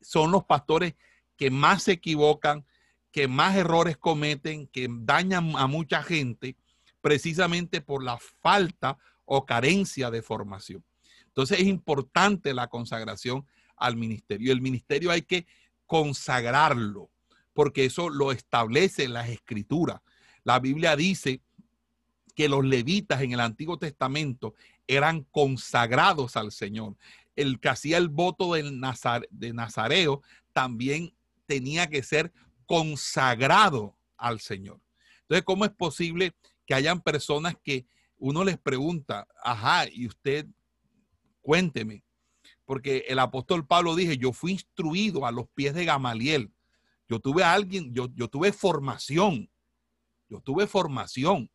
son 0.00 0.30
los 0.30 0.44
pastores 0.44 0.94
que 1.36 1.50
más 1.50 1.82
se 1.82 1.92
equivocan, 1.92 2.64
que 3.10 3.26
más 3.26 3.56
errores 3.56 3.96
cometen, 3.96 4.68
que 4.68 4.88
dañan 4.88 5.56
a 5.56 5.66
mucha 5.66 6.02
gente, 6.02 6.56
precisamente 7.00 7.80
por 7.80 8.04
la 8.04 8.18
falta 8.18 8.98
o 9.30 9.44
carencia 9.44 10.10
de 10.10 10.22
formación. 10.22 10.82
Entonces 11.26 11.60
es 11.60 11.66
importante 11.66 12.54
la 12.54 12.68
consagración 12.68 13.46
al 13.76 13.96
ministerio. 13.96 14.52
El 14.52 14.62
ministerio 14.62 15.10
hay 15.10 15.22
que 15.22 15.46
consagrarlo, 15.86 17.10
porque 17.52 17.84
eso 17.84 18.08
lo 18.08 18.32
establece 18.32 19.06
las 19.06 19.28
escrituras. 19.28 20.00
La 20.44 20.58
Biblia 20.60 20.96
dice 20.96 21.42
que 22.34 22.48
los 22.48 22.64
levitas 22.64 23.20
en 23.20 23.32
el 23.32 23.40
Antiguo 23.40 23.78
Testamento 23.78 24.54
eran 24.86 25.24
consagrados 25.24 26.36
al 26.36 26.50
Señor. 26.50 26.96
El 27.36 27.60
que 27.60 27.68
hacía 27.68 27.98
el 27.98 28.08
voto 28.08 28.54
de, 28.54 28.62
de 29.30 29.52
Nazareo 29.52 30.22
también 30.54 31.14
tenía 31.46 31.88
que 31.88 32.02
ser 32.02 32.32
consagrado 32.64 33.94
al 34.16 34.40
Señor. 34.40 34.80
Entonces, 35.22 35.44
¿cómo 35.44 35.66
es 35.66 35.70
posible 35.70 36.34
que 36.66 36.74
hayan 36.74 37.02
personas 37.02 37.56
que 37.62 37.86
uno 38.18 38.44
les 38.44 38.58
pregunta, 38.58 39.26
ajá, 39.42 39.86
y 39.90 40.06
usted 40.06 40.46
cuénteme, 41.40 42.04
porque 42.64 43.04
el 43.08 43.18
apóstol 43.18 43.66
Pablo 43.66 43.94
dije, 43.94 44.18
yo 44.18 44.32
fui 44.32 44.52
instruido 44.52 45.24
a 45.24 45.32
los 45.32 45.48
pies 45.54 45.74
de 45.74 45.84
Gamaliel. 45.84 46.52
Yo 47.08 47.18
tuve 47.20 47.42
a 47.42 47.54
alguien, 47.54 47.94
yo, 47.94 48.08
yo 48.14 48.28
tuve 48.28 48.52
formación, 48.52 49.48
yo 50.28 50.40
tuve 50.40 50.66
formación, 50.66 51.50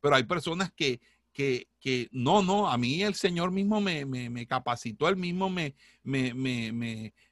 pero 0.00 0.16
hay 0.16 0.24
personas 0.24 0.72
que, 0.74 1.00
que, 1.32 1.68
que 1.78 2.08
no, 2.12 2.42
no, 2.42 2.70
a 2.70 2.78
mí 2.78 3.02
el 3.02 3.14
Señor 3.14 3.50
mismo 3.50 3.80
me, 3.80 4.06
me, 4.06 4.46
capacitó, 4.46 5.08
él 5.08 5.16
mismo 5.16 5.50
me, 5.50 5.74
me, 6.02 6.32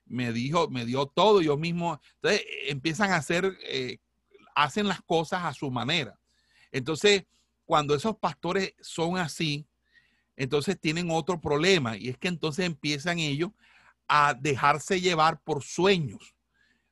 me, 0.04 0.32
dijo, 0.32 0.68
me 0.68 0.84
dio 0.84 1.06
todo, 1.06 1.40
yo 1.40 1.56
mismo, 1.56 1.98
entonces 2.16 2.44
empiezan 2.68 3.12
a 3.12 3.16
hacer, 3.16 3.56
eh, 3.64 3.98
hacen 4.54 4.88
las 4.88 5.00
cosas 5.00 5.44
a 5.44 5.54
su 5.54 5.70
manera. 5.70 6.18
Entonces, 6.70 7.24
cuando 7.72 7.94
esos 7.94 8.18
pastores 8.18 8.74
son 8.82 9.16
así, 9.16 9.66
entonces 10.36 10.78
tienen 10.78 11.10
otro 11.10 11.40
problema 11.40 11.96
y 11.96 12.10
es 12.10 12.18
que 12.18 12.28
entonces 12.28 12.66
empiezan 12.66 13.18
ellos 13.18 13.50
a 14.06 14.34
dejarse 14.34 15.00
llevar 15.00 15.40
por 15.40 15.62
sueños. 15.62 16.34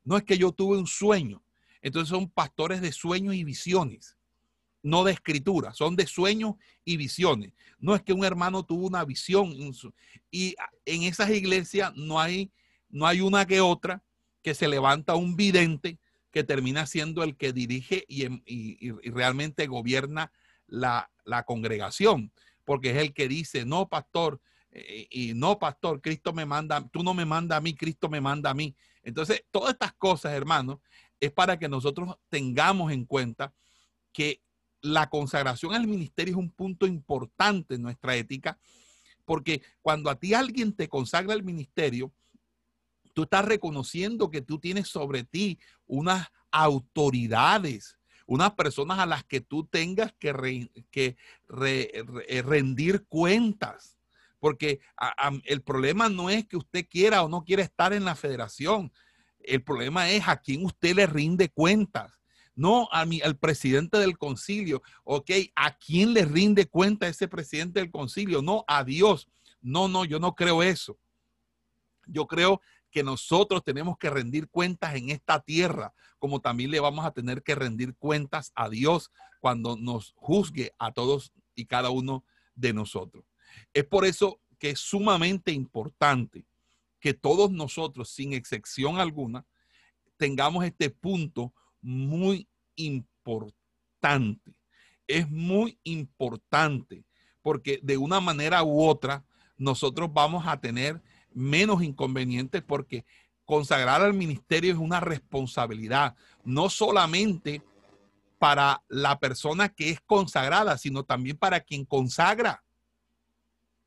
No 0.05 0.17
es 0.17 0.25
que 0.25 0.39
yo 0.39 0.53
tuve 0.53 0.79
un 0.79 0.87
sueño, 0.87 1.45
entonces 1.83 2.09
son 2.09 2.31
pastores 2.31 2.81
de 2.81 2.93
sueños 2.93 3.35
y 3.35 3.45
visiones, 3.45 4.17
no 4.83 5.05
de 5.05 5.13
escritura, 5.13 5.75
son 5.75 5.97
de 5.97 6.07
sueños 6.07 6.55
y 6.83 6.97
visiones. 6.97 7.53
No 7.79 7.95
es 7.95 8.01
que 8.01 8.15
un 8.15 8.25
hermano 8.25 8.65
tuvo 8.65 8.87
una 8.87 9.05
visión 9.05 9.55
y 10.31 10.57
en 10.87 11.03
esas 11.03 11.29
iglesias 11.29 11.93
no 11.95 12.19
hay, 12.19 12.51
no 12.89 13.07
hay 13.07 13.21
una 13.21 13.47
que 13.47 13.61
otra 13.61 14.03
que 14.43 14.55
se 14.55 14.67
levanta 14.67 15.15
un 15.15 15.37
vidente 15.37 15.99
que 16.31 16.43
termina 16.43 16.87
siendo 16.87 17.23
el 17.23 17.37
que 17.37 17.53
dirige 17.53 18.07
y, 18.09 18.25
y, 18.47 18.93
realmente 19.11 19.67
gobierna 19.67 20.33
la, 20.71 21.11
la 21.25 21.45
congregación 21.45 22.33
porque 22.71 22.91
es 22.91 22.99
el 22.99 23.13
que 23.13 23.27
dice, 23.27 23.65
no, 23.65 23.89
pastor, 23.89 24.41
eh, 24.71 25.09
y 25.11 25.35
no, 25.35 25.59
pastor, 25.59 26.01
Cristo 26.01 26.33
me 26.33 26.47
manda, 26.47 26.89
tú 26.93 27.03
no 27.03 27.15
me 27.15 27.25
manda 27.25 27.57
a 27.57 27.61
mí, 27.61 27.75
Cristo 27.75 28.09
me 28.09 28.21
manda 28.21 28.51
a 28.51 28.55
mí. 28.55 28.77
Entonces, 29.03 29.45
todas 29.51 29.73
estas 29.73 29.93
cosas, 29.95 30.35
hermanos, 30.35 30.79
es 31.19 31.33
para 31.33 31.59
que 31.59 31.69
nosotros 31.69 32.17
tengamos 32.29 32.93
en 32.93 33.07
cuenta 33.07 33.53
que 34.13 34.41
la 34.83 35.11
consagración 35.11 35.75
al 35.75 35.89
ministerio 35.89 36.35
es 36.35 36.39
un 36.39 36.53
punto 36.53 36.87
importante 36.87 37.75
en 37.75 37.83
nuestra 37.83 38.15
ética, 38.15 38.57
porque 39.25 39.63
cuando 39.83 40.09
a 40.09 40.19
ti 40.19 40.33
alguien 40.33 40.73
te 40.73 40.89
consagra 40.89 41.35
al 41.35 41.43
ministerio, 41.43 42.13
tú 43.15 43.25
estás 43.25 43.45
reconociendo 43.45 44.31
que 44.31 44.43
tú 44.43 44.61
tienes 44.61 44.87
sobre 44.87 45.25
ti 45.25 45.59
unas 45.89 46.29
autoridades, 46.53 47.99
unas 48.31 48.53
personas 48.53 49.01
a 49.01 49.07
las 49.07 49.25
que 49.25 49.41
tú 49.41 49.65
tengas 49.65 50.13
que, 50.13 51.17
eh, 51.57 52.43
rendir 52.45 53.05
cuentas. 53.09 53.99
Porque 54.39 54.79
el 55.47 55.63
problema 55.63 56.09
no 56.09 56.31
es 56.31 56.47
que 56.47 56.57
usted 56.57 56.87
quiera 56.89 57.25
o 57.25 57.29
no 57.29 57.43
quiera 57.43 57.65
estar 57.65 57.93
en 57.93 58.05
la 58.05 58.15
federación. 58.15 58.93
El 59.41 59.65
problema 59.65 60.09
es 60.11 60.29
a 60.29 60.37
quién 60.37 60.65
usted 60.65 60.95
le 60.95 61.07
rinde 61.07 61.49
cuentas. 61.49 62.21
No 62.55 62.89
a 62.93 63.05
mi, 63.05 63.21
al 63.21 63.37
presidente 63.37 63.99
del 63.99 64.17
concilio. 64.17 64.81
Ok, 65.03 65.31
¿a 65.57 65.77
quién 65.77 66.15
le 66.15 66.25
rinde 66.25 66.67
cuenta 66.67 67.09
ese 67.09 67.27
presidente 67.27 67.81
del 67.81 67.91
concilio? 67.91 68.43
No, 68.43 68.65
a 68.69 68.85
Dios. 68.85 69.29
No, 69.61 69.89
no, 69.89 70.05
yo 70.05 70.21
no 70.21 70.37
creo 70.37 70.63
eso. 70.63 70.97
Yo 72.07 72.29
creo 72.29 72.61
que 72.91 73.03
nosotros 73.03 73.63
tenemos 73.65 73.97
que 73.99 74.11
rendir 74.11 74.49
cuentas 74.49 74.95
en 74.95 75.11
esta 75.11 75.41
tierra, 75.41 75.95
como 76.19 76.41
también 76.41 76.71
le 76.71 76.81
vamos 76.81 77.05
a 77.05 77.13
tener 77.13 77.43
que 77.43 77.55
rendir 77.55 77.95
cuentas 77.97 78.53
a 78.55 78.69
Dios 78.69 79.11
cuando 79.41 79.77
nos 79.77 80.13
juzgue 80.17 80.75
a 80.79 80.93
todos 80.93 81.33
y 81.55 81.67
cada 81.67 81.91
uno 81.91 82.25
de 82.55 82.73
nosotros. 82.73 83.25
Es 83.73 83.85
por 83.85 84.05
eso 84.05 84.41
que 84.59 84.71
es 84.71 84.81
sumamente 84.81 85.53
importante 85.53 86.45
que 87.01 87.15
todos 87.15 87.51
nosotros, 87.51 88.11
sin 88.11 88.35
excepción 88.35 88.99
alguna, 88.99 89.47
tengamos 90.17 90.65
este 90.65 90.91
punto 90.91 91.55
muy 91.81 92.47
importante. 92.77 94.55
Es 95.07 95.29
muy 95.31 95.79
importante 95.83 97.05
porque 97.43 97.81
de 97.83 97.97
una 97.97 98.21
manera 98.21 98.63
u 98.63 98.83
otra 98.85 99.25
nosotros 99.57 100.11
vamos 100.13 100.47
a 100.47 100.61
tener 100.61 101.03
menos 101.33 101.83
inconvenientes 101.83 102.63
porque 102.63 103.05
consagrar 103.45 104.03
al 104.03 104.15
ministerio 104.15 104.73
es 104.73 104.79
una 104.79 105.01
responsabilidad, 105.01 106.15
no 106.45 106.71
solamente 106.71 107.63
para 108.39 108.83
la 108.89 109.19
persona 109.19 109.69
que 109.69 109.91
es 109.91 110.01
consagrada, 110.01 110.79
sino 110.79 111.05
también 111.05 111.37
para 111.37 111.61
quien 111.61 111.85
consagra. 111.85 112.65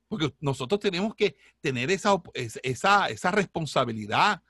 Porque 0.08 0.32
nosotros 0.40 0.80
tenemos 0.80 1.16
que 1.16 1.36
tener 1.60 1.90
esa, 1.90 2.22
esa, 2.34 3.08
esa 3.08 3.32
responsabilidad. 3.32 4.44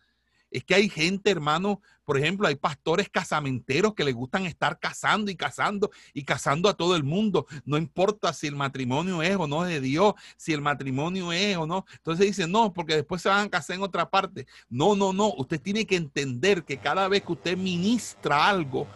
Es 0.53 0.63
que 0.63 0.75
hay 0.75 0.87
gente, 0.87 1.31
hermano, 1.31 1.81
por 2.05 2.15
ejemplo, 2.15 2.47
hay 2.47 2.55
pastores 2.55 3.09
casamenteros 3.09 3.95
que 3.95 4.03
les 4.03 4.13
gustan 4.13 4.45
estar 4.45 4.79
casando 4.79 5.31
y 5.31 5.35
casando 5.35 5.89
y 6.13 6.23
casando 6.23 6.69
a 6.69 6.75
todo 6.75 6.95
el 6.95 7.03
mundo. 7.03 7.47
No 7.65 7.75
importa 7.75 8.31
si 8.33 8.45
el 8.45 8.55
matrimonio 8.55 9.23
es 9.23 9.35
o 9.35 9.47
no 9.47 9.63
de 9.63 9.81
Dios, 9.81 10.13
si 10.37 10.53
el 10.53 10.61
matrimonio 10.61 11.31
es 11.31 11.57
o 11.57 11.65
no. 11.65 11.85
Entonces 11.93 12.27
dicen, 12.27 12.51
no, 12.51 12.71
porque 12.71 12.97
después 12.97 13.23
se 13.23 13.29
van 13.29 13.47
a 13.47 13.49
casar 13.49 13.77
en 13.77 13.81
otra 13.81 14.11
parte. 14.11 14.45
No, 14.69 14.95
no, 14.95 15.11
no. 15.11 15.33
Usted 15.37 15.59
tiene 15.59 15.87
que 15.87 15.95
entender 15.95 16.63
que 16.63 16.77
cada 16.77 17.07
vez 17.07 17.23
que 17.23 17.31
usted 17.31 17.57
ministra 17.57 18.47
algo 18.47 18.87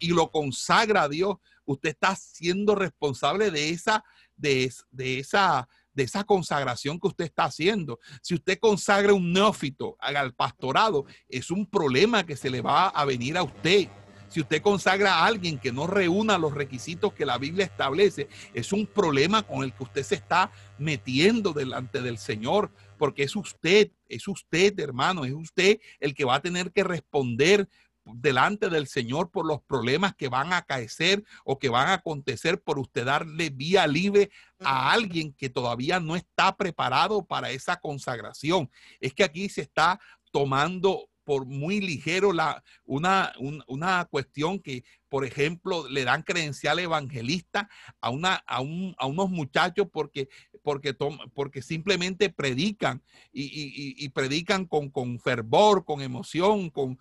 y 0.00 0.08
lo 0.08 0.28
consagra 0.28 1.04
a 1.04 1.08
Dios, 1.08 1.36
usted 1.66 1.90
está 1.90 2.16
siendo 2.16 2.74
responsable 2.74 3.52
de 3.52 3.68
esa, 3.68 4.02
de, 4.36 4.72
de 4.90 5.20
esa 5.20 5.68
de 5.92 6.02
esa 6.04 6.24
consagración 6.24 6.98
que 6.98 7.08
usted 7.08 7.24
está 7.24 7.44
haciendo. 7.44 7.98
Si 8.22 8.34
usted 8.34 8.58
consagra 8.58 9.14
un 9.14 9.32
neófito 9.32 9.96
al 9.98 10.34
pastorado, 10.34 11.04
es 11.28 11.50
un 11.50 11.66
problema 11.66 12.24
que 12.24 12.36
se 12.36 12.50
le 12.50 12.60
va 12.60 12.88
a 12.88 13.04
venir 13.04 13.36
a 13.36 13.42
usted. 13.42 13.88
Si 14.30 14.40
usted 14.40 14.62
consagra 14.62 15.14
a 15.14 15.26
alguien 15.26 15.58
que 15.58 15.72
no 15.72 15.88
reúna 15.88 16.38
los 16.38 16.54
requisitos 16.54 17.12
que 17.12 17.26
la 17.26 17.36
Biblia 17.36 17.64
establece, 17.64 18.28
es 18.54 18.72
un 18.72 18.86
problema 18.86 19.42
con 19.42 19.64
el 19.64 19.72
que 19.72 19.82
usted 19.82 20.04
se 20.04 20.14
está 20.14 20.52
metiendo 20.78 21.52
delante 21.52 22.00
del 22.00 22.16
Señor, 22.16 22.70
porque 22.96 23.24
es 23.24 23.34
usted, 23.34 23.90
es 24.08 24.28
usted, 24.28 24.78
hermano, 24.78 25.24
es 25.24 25.32
usted 25.32 25.80
el 25.98 26.14
que 26.14 26.24
va 26.24 26.36
a 26.36 26.42
tener 26.42 26.70
que 26.70 26.84
responder 26.84 27.68
delante 28.14 28.68
del 28.68 28.86
Señor 28.86 29.30
por 29.30 29.46
los 29.46 29.62
problemas 29.62 30.14
que 30.14 30.28
van 30.28 30.52
a 30.52 30.58
acaecer 30.58 31.24
o 31.44 31.58
que 31.58 31.68
van 31.68 31.88
a 31.88 31.94
acontecer 31.94 32.62
por 32.62 32.78
usted 32.78 33.04
darle 33.04 33.50
vía 33.50 33.86
libre 33.86 34.30
a 34.60 34.92
alguien 34.92 35.32
que 35.32 35.50
todavía 35.50 36.00
no 36.00 36.16
está 36.16 36.56
preparado 36.56 37.24
para 37.24 37.50
esa 37.50 37.76
consagración. 37.76 38.70
Es 39.00 39.14
que 39.14 39.24
aquí 39.24 39.48
se 39.48 39.62
está 39.62 40.00
tomando 40.32 41.08
por 41.24 41.46
muy 41.46 41.80
ligero 41.80 42.32
la, 42.32 42.64
una, 42.84 43.32
una 43.68 44.04
cuestión 44.06 44.58
que, 44.58 44.82
por 45.08 45.24
ejemplo, 45.24 45.88
le 45.88 46.04
dan 46.04 46.22
credencial 46.22 46.78
evangelista 46.80 47.68
a, 48.00 48.10
una, 48.10 48.34
a, 48.46 48.60
un, 48.60 48.96
a 48.98 49.06
unos 49.06 49.30
muchachos 49.30 49.86
porque 49.92 50.28
porque, 50.62 50.94
porque 51.34 51.62
simplemente 51.62 52.30
predican 52.30 53.02
y, 53.32 54.08
predican 54.10 54.66
con, 54.66 54.90
con, 54.90 55.18
fervor, 55.18 55.84
con 55.84 56.00
emoción, 56.00 56.70
con, 56.70 56.98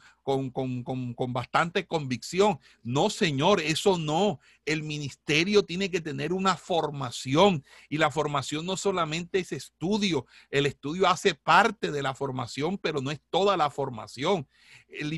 con, 0.51 0.83
con, 0.83 1.33
bastante 1.33 1.85
convicción. 1.85 2.59
No, 2.83 3.09
Señor, 3.09 3.59
eso 3.61 3.97
no. 3.97 4.39
El 4.65 4.83
ministerio 4.83 5.63
tiene 5.63 5.89
que 5.89 6.01
tener 6.01 6.31
una 6.31 6.55
formación 6.55 7.63
y 7.89 7.97
la 7.97 8.11
formación 8.11 8.65
no 8.65 8.77
solamente 8.77 9.39
es 9.39 9.51
estudio, 9.51 10.27
el 10.51 10.67
estudio 10.67 11.07
hace 11.07 11.33
parte 11.33 11.91
de 11.91 12.03
la 12.03 12.13
formación, 12.13 12.77
pero 12.77 13.01
no 13.01 13.09
es 13.09 13.19
toda 13.31 13.57
la 13.57 13.71
formación. 13.71 14.47
El, 14.87 15.11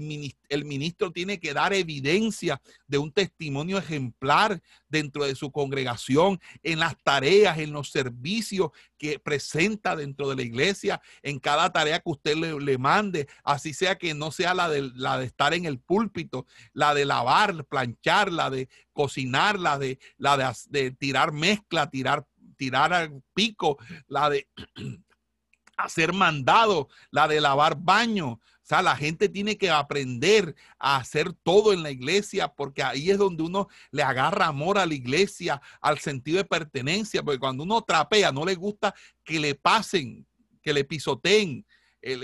el 0.50 0.66
ministro 0.66 1.12
tiene 1.12 1.40
que 1.40 1.54
dar 1.54 1.74
evidencia 1.74 2.62
de 2.88 2.98
un 2.98 3.12
testimonio 3.12 3.78
ejemplar 3.78 4.62
dentro 4.88 5.26
de 5.26 5.36
su 5.36 5.52
congregación, 5.52 6.40
en 6.64 6.80
las 6.80 6.96
tareas, 7.04 7.58
en 7.58 7.72
los 7.72 7.92
servicios 7.92 8.72
que 8.98 9.18
presenta 9.18 9.96
dentro 9.96 10.30
de 10.30 10.36
la 10.36 10.44
iglesia, 10.44 11.02
en 11.24 11.40
cada 11.40 11.72
tarea 11.72 12.00
que 12.00 12.10
usted 12.10 12.36
le, 12.36 12.78
mande, 12.78 13.28
así 13.44 13.74
sea 13.74 13.98
que 13.98 14.14
no 14.14 14.32
sea 14.32 14.54
la 14.54 14.70
de, 14.70 14.92
la 15.02 15.18
de 15.18 15.26
estar 15.26 15.54
en 15.54 15.66
el 15.66 15.80
púlpito, 15.80 16.46
la 16.74 16.94
de 16.94 17.06
lavar, 17.06 17.66
planchar, 17.66 18.32
la 18.32 18.50
de 18.50 18.70
cocinar, 18.94 19.60
la 19.60 19.78
de, 19.78 20.00
la 20.18 20.56
de, 20.70 20.92
tirar 20.92 21.34
mezcla, 21.34 21.90
tirar, 21.90 22.26
tirar 22.56 22.94
al 22.94 23.22
pico, 23.34 23.78
la 24.08 24.30
de 24.30 24.48
hacer 25.78 26.14
mandado, 26.14 26.90
la 27.10 27.28
de 27.28 27.42
lavar 27.42 27.76
baño, 27.78 28.40
sea, 28.72 28.82
la 28.82 28.96
gente 28.96 29.28
tiene 29.28 29.58
que 29.58 29.70
aprender 29.70 30.56
a 30.80 30.96
hacer 30.96 31.34
todo 31.34 31.74
en 31.74 31.84
la 31.84 31.92
iglesia 31.92 32.48
porque 32.48 32.82
ahí 32.82 33.12
es 33.12 33.18
donde 33.18 33.44
uno 33.44 33.68
le 33.92 34.02
agarra 34.02 34.48
amor 34.48 34.78
a 34.78 34.86
la 34.86 34.94
iglesia, 34.94 35.62
al 35.82 36.00
sentido 36.00 36.38
de 36.38 36.46
pertenencia, 36.46 37.22
porque 37.22 37.40
cuando 37.40 37.64
uno 37.64 37.82
trapea 37.82 38.32
no 38.32 38.46
le 38.46 38.56
gusta 38.56 38.96
que 39.26 39.40
le 39.40 39.56
pasen, 39.56 40.26
que 40.62 40.74
le 40.74 40.86
pisoteen, 40.86 41.66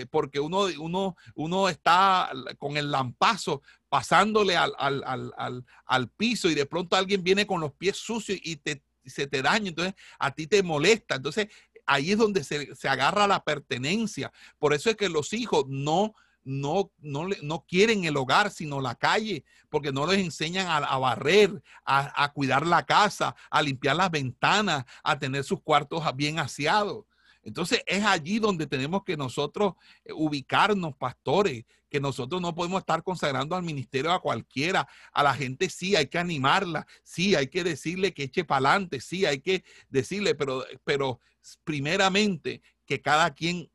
porque 0.10 0.40
uno, 0.40 0.66
uno, 0.80 1.16
uno 1.36 1.70
está 1.70 2.32
con 2.58 2.78
el 2.78 2.92
lampazo 2.92 3.62
pasándole 3.90 4.56
al, 4.56 4.74
al, 4.78 6.10
piso 6.10 6.50
y 6.50 6.56
de 6.56 6.66
pronto 6.66 6.96
alguien 6.96 7.24
viene 7.24 7.46
con 7.46 7.62
los 7.62 7.74
pies 7.74 7.98
sucios 7.98 8.40
y 8.42 8.58
te, 8.58 8.84
se 9.06 9.28
te 9.28 9.42
daña, 9.42 9.70
entonces 9.70 9.96
a 10.20 10.32
ti 10.32 10.48
te 10.48 10.64
molesta. 10.64 11.16
Entonces 11.16 11.48
ahí 11.86 12.12
es 12.12 12.18
donde 12.18 12.44
se, 12.44 12.76
se 12.76 12.90
agarra 12.90 13.28
la 13.28 13.44
pertenencia. 13.44 14.32
Por 14.58 14.74
eso 14.74 14.90
es 14.90 14.96
que 14.96 15.10
los 15.10 15.34
hijos 15.34 15.66
no 15.68 16.14
no, 16.48 16.92
no, 17.00 17.28
no 17.44 17.66
quieren 17.68 18.06
el 18.06 18.16
hogar, 18.16 18.50
sino 18.52 18.80
la 18.80 18.96
calle, 18.96 19.44
porque 19.70 19.92
no 19.92 20.08
les 20.08 20.20
enseñan 20.20 20.68
a, 20.68 20.98
barrer, 20.98 21.62
a, 21.84 22.32
cuidar 22.34 22.66
la 22.66 22.86
casa, 22.86 23.36
a 23.50 23.62
limpiar 23.62 23.98
las 23.98 24.10
ventanas, 24.10 24.86
a 25.04 25.20
tener 25.20 25.44
sus 25.44 25.62
cuartos 25.62 26.04
bien 26.16 26.40
aseados. 26.40 27.04
Entonces 27.48 27.82
es 27.86 28.04
allí 28.04 28.40
donde 28.40 28.68
tenemos 28.68 29.06
que 29.06 29.16
nosotros 29.16 29.76
eh, 30.04 30.12
ubicarnos, 30.12 30.98
pastores, 30.98 31.64
que 31.90 32.02
nosotros 32.02 32.42
no 32.42 32.54
podemos 32.54 32.82
estar 32.82 33.02
consagrando 33.04 33.56
al 33.56 33.64
ministerio 33.64 34.12
a 34.12 34.22
cualquiera. 34.22 34.86
A 35.14 35.24
la 35.24 35.34
gente 35.34 35.70
sí 35.70 35.96
hay 35.96 36.08
que 36.08 36.20
animarla, 36.20 36.86
sí 37.04 37.36
hay 37.36 37.48
que 37.48 37.64
decirle 37.64 38.14
que 38.14 38.24
eche 38.24 38.44
para 38.44 38.72
adelante, 38.72 39.00
sí 39.00 39.26
hay 39.26 39.40
que 39.40 39.64
decirle, 39.90 40.36
pero, 40.36 40.66
pero 40.84 41.22
primeramente 41.64 42.62
que 42.86 43.02
cada 43.02 43.34
quien 43.34 43.72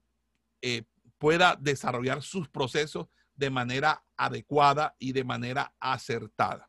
eh, 0.60 0.82
pueda 1.16 1.56
desarrollar 1.58 2.22
sus 2.22 2.50
procesos 2.50 3.06
de 3.36 3.48
manera 3.48 4.04
adecuada 4.18 4.94
y 4.98 5.12
de 5.12 5.24
manera 5.24 5.74
acertada. 5.80 6.68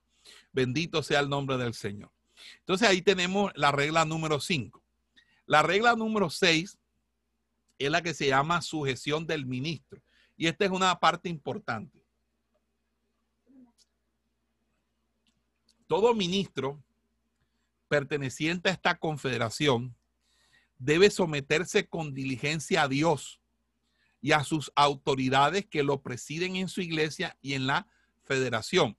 Bendito 0.53 1.03
sea 1.03 1.19
el 1.19 1.27
nombre 1.27 1.57
del 1.57 1.73
Señor. 1.73 2.13
Entonces 2.59 2.87
ahí 2.87 3.01
tenemos 3.01 3.51
la 3.55 3.73
regla 3.73 4.05
número 4.05 4.39
5. 4.39 4.81
La 5.47 5.63
regla 5.63 5.97
número 5.97 6.29
6 6.29 6.77
es 7.86 7.91
la 7.91 8.01
que 8.01 8.13
se 8.13 8.27
llama 8.27 8.61
sujeción 8.61 9.25
del 9.25 9.45
ministro. 9.45 10.01
Y 10.36 10.47
esta 10.47 10.65
es 10.65 10.71
una 10.71 10.99
parte 10.99 11.29
importante. 11.29 12.03
Todo 15.88 16.13
ministro 16.13 16.81
perteneciente 17.88 18.69
a 18.69 18.73
esta 18.73 18.97
confederación 18.97 19.95
debe 20.79 21.09
someterse 21.09 21.88
con 21.88 22.13
diligencia 22.13 22.84
a 22.84 22.88
Dios 22.88 23.39
y 24.19 24.31
a 24.31 24.43
sus 24.43 24.71
autoridades 24.75 25.65
que 25.65 25.84
lo 25.84 26.01
presiden 26.01 26.55
en 26.55 26.69
su 26.69 26.81
iglesia 26.81 27.38
y 27.41 27.53
en 27.53 27.67
la 27.67 27.88
federación. 28.23 28.97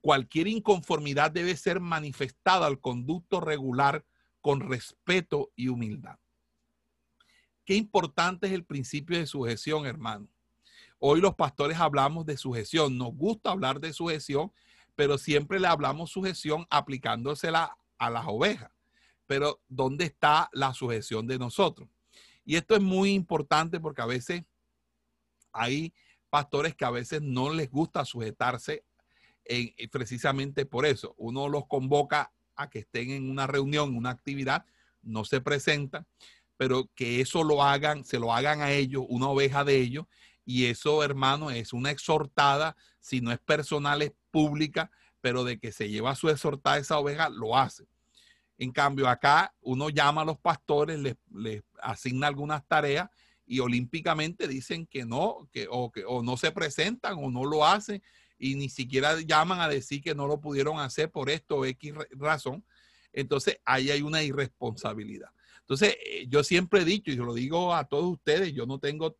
Cualquier 0.00 0.48
inconformidad 0.48 1.30
debe 1.30 1.56
ser 1.56 1.80
manifestada 1.80 2.66
al 2.66 2.80
conducto 2.80 3.40
regular 3.40 4.04
con 4.40 4.60
respeto 4.60 5.52
y 5.54 5.68
humildad. 5.68 6.18
Qué 7.68 7.74
importante 7.74 8.46
es 8.46 8.54
el 8.54 8.64
principio 8.64 9.18
de 9.18 9.26
sujeción, 9.26 9.84
hermano. 9.84 10.26
Hoy 10.98 11.20
los 11.20 11.34
pastores 11.34 11.76
hablamos 11.76 12.24
de 12.24 12.38
sujeción. 12.38 12.96
Nos 12.96 13.14
gusta 13.14 13.50
hablar 13.50 13.78
de 13.78 13.92
sujeción, 13.92 14.50
pero 14.96 15.18
siempre 15.18 15.60
le 15.60 15.66
hablamos 15.66 16.10
sujeción 16.10 16.66
aplicándosela 16.70 17.76
a 17.98 18.08
las 18.08 18.24
ovejas. 18.26 18.70
Pero 19.26 19.60
¿dónde 19.68 20.06
está 20.06 20.48
la 20.54 20.72
sujeción 20.72 21.26
de 21.26 21.38
nosotros? 21.38 21.90
Y 22.42 22.56
esto 22.56 22.74
es 22.74 22.80
muy 22.80 23.12
importante 23.12 23.80
porque 23.80 24.00
a 24.00 24.06
veces 24.06 24.44
hay 25.52 25.92
pastores 26.30 26.74
que 26.74 26.86
a 26.86 26.90
veces 26.90 27.20
no 27.20 27.52
les 27.52 27.70
gusta 27.70 28.06
sujetarse 28.06 28.82
eh, 29.44 29.74
precisamente 29.88 30.64
por 30.64 30.86
eso. 30.86 31.14
Uno 31.18 31.50
los 31.50 31.66
convoca 31.66 32.32
a 32.56 32.70
que 32.70 32.78
estén 32.78 33.10
en 33.10 33.28
una 33.28 33.46
reunión, 33.46 33.94
una 33.94 34.08
actividad, 34.08 34.64
no 35.02 35.26
se 35.26 35.42
presentan, 35.42 36.06
pero 36.58 36.90
que 36.94 37.22
eso 37.22 37.44
lo 37.44 37.62
hagan, 37.62 38.04
se 38.04 38.18
lo 38.18 38.34
hagan 38.34 38.60
a 38.60 38.72
ellos, 38.72 39.04
una 39.08 39.28
oveja 39.28 39.64
de 39.64 39.78
ellos, 39.78 40.06
y 40.44 40.66
eso, 40.66 41.02
hermano, 41.02 41.50
es 41.50 41.72
una 41.72 41.90
exhortada, 41.90 42.76
si 43.00 43.20
no 43.20 43.32
es 43.32 43.38
personal, 43.38 44.02
es 44.02 44.12
pública, 44.30 44.90
pero 45.20 45.44
de 45.44 45.58
que 45.58 45.72
se 45.72 45.88
lleva 45.88 46.16
su 46.16 46.28
exhortada 46.28 46.78
esa 46.78 46.98
oveja, 46.98 47.28
lo 47.28 47.56
hace. 47.56 47.86
En 48.58 48.72
cambio, 48.72 49.08
acá 49.08 49.54
uno 49.60 49.88
llama 49.88 50.22
a 50.22 50.24
los 50.24 50.38
pastores, 50.38 50.98
les, 50.98 51.62
asigna 51.80 52.26
algunas 52.26 52.66
tareas 52.66 53.08
y 53.46 53.60
olímpicamente 53.60 54.48
dicen 54.48 54.84
que 54.86 55.04
no, 55.04 55.48
que 55.52 55.68
o, 55.70 55.92
que 55.92 56.04
o 56.04 56.24
no 56.24 56.36
se 56.36 56.50
presentan 56.50 57.18
o 57.22 57.30
no 57.30 57.44
lo 57.44 57.64
hacen 57.64 58.02
y 58.36 58.56
ni 58.56 58.68
siquiera 58.68 59.20
llaman 59.20 59.60
a 59.60 59.68
decir 59.68 60.02
que 60.02 60.14
no 60.14 60.26
lo 60.26 60.40
pudieron 60.40 60.80
hacer 60.80 61.10
por 61.10 61.30
esto 61.30 61.58
o 61.58 61.64
X 61.66 61.94
razón. 62.10 62.64
Entonces, 63.12 63.60
ahí 63.64 63.90
hay 63.90 64.02
una 64.02 64.22
irresponsabilidad. 64.24 65.30
Entonces, 65.68 65.98
eh, 66.02 66.26
yo 66.28 66.42
siempre 66.42 66.80
he 66.80 66.84
dicho, 66.86 67.10
y 67.10 67.16
lo 67.16 67.34
digo 67.34 67.74
a 67.74 67.84
todos 67.84 68.12
ustedes, 68.12 68.54
yo 68.54 68.64
no 68.64 68.78
tengo 68.78 69.18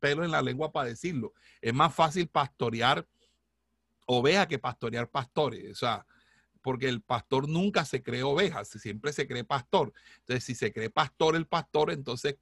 pelo 0.00 0.24
en 0.24 0.32
la 0.32 0.42
lengua 0.42 0.72
para 0.72 0.88
decirlo. 0.88 1.32
Es 1.62 1.72
más 1.72 1.94
fácil 1.94 2.26
pastorear 2.26 3.06
ovejas 4.06 4.48
que 4.48 4.58
pastorear 4.58 5.08
pastores. 5.08 5.70
O 5.70 5.74
sea, 5.76 6.04
porque 6.62 6.88
el 6.88 7.00
pastor 7.00 7.48
nunca 7.48 7.84
se 7.84 8.02
cree 8.02 8.24
oveja, 8.24 8.64
siempre 8.64 9.12
se 9.12 9.28
cree 9.28 9.44
pastor. 9.44 9.92
Entonces, 10.18 10.42
si 10.42 10.56
se 10.56 10.72
cree 10.72 10.90
pastor 10.90 11.36
el 11.36 11.46
pastor, 11.46 11.92
entonces, 11.92 12.36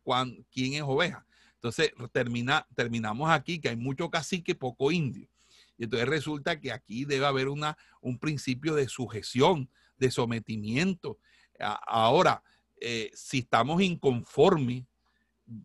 ¿quién 0.50 0.72
es 0.72 0.82
oveja? 0.82 1.26
Entonces 1.56 1.92
termina, 2.10 2.66
terminamos 2.74 3.30
aquí 3.30 3.60
que 3.60 3.68
hay 3.68 3.76
mucho 3.76 4.10
cacique, 4.10 4.54
poco 4.54 4.90
indio. 4.90 5.28
Y 5.76 5.84
entonces 5.84 6.08
resulta 6.08 6.58
que 6.58 6.72
aquí 6.72 7.04
debe 7.04 7.26
haber 7.26 7.48
una, 7.48 7.76
un 8.00 8.18
principio 8.18 8.74
de 8.74 8.88
sujeción, 8.88 9.68
de 9.98 10.10
sometimiento. 10.10 11.18
Ahora, 11.58 12.42
eh, 12.82 13.10
si 13.14 13.38
estamos 13.38 13.80
inconformes, 13.80 14.84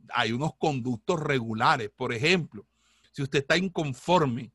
hay 0.09 0.31
unos 0.31 0.55
conductos 0.57 1.19
regulares. 1.19 1.89
Por 1.95 2.13
ejemplo, 2.13 2.67
si 3.11 3.23
usted 3.23 3.39
está 3.39 3.57
inconforme 3.57 4.51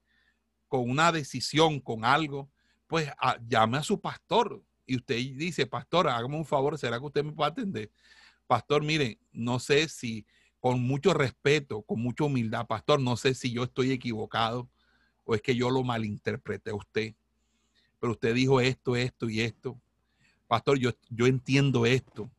con 0.68 0.88
una 0.88 1.10
decisión, 1.10 1.80
con 1.80 2.04
algo, 2.04 2.50
pues 2.86 3.10
ah, 3.18 3.36
llame 3.48 3.78
a 3.78 3.82
su 3.82 4.00
pastor 4.00 4.62
y 4.86 4.96
usted 4.96 5.16
dice, 5.16 5.66
pastor, 5.66 6.08
hágame 6.08 6.36
un 6.36 6.44
favor, 6.44 6.78
¿será 6.78 6.98
que 6.98 7.06
usted 7.06 7.24
me 7.24 7.32
puede 7.32 7.50
atender? 7.50 7.90
Pastor, 8.46 8.82
mire, 8.82 9.18
no 9.32 9.58
sé 9.58 9.88
si 9.88 10.26
con 10.60 10.80
mucho 10.80 11.12
respeto, 11.12 11.82
con 11.82 12.00
mucha 12.00 12.24
humildad, 12.24 12.66
pastor, 12.66 13.00
no 13.00 13.16
sé 13.16 13.34
si 13.34 13.52
yo 13.52 13.64
estoy 13.64 13.90
equivocado 13.90 14.70
o 15.24 15.34
es 15.34 15.42
que 15.42 15.56
yo 15.56 15.70
lo 15.70 15.82
malinterpreté 15.82 16.70
a 16.70 16.74
usted, 16.74 17.14
pero 17.98 18.12
usted 18.12 18.34
dijo 18.34 18.60
esto, 18.60 18.94
esto 18.94 19.28
y 19.28 19.40
esto. 19.40 19.80
Pastor, 20.46 20.78
yo, 20.78 20.90
yo 21.08 21.26
entiendo 21.26 21.86
esto, 21.86 22.30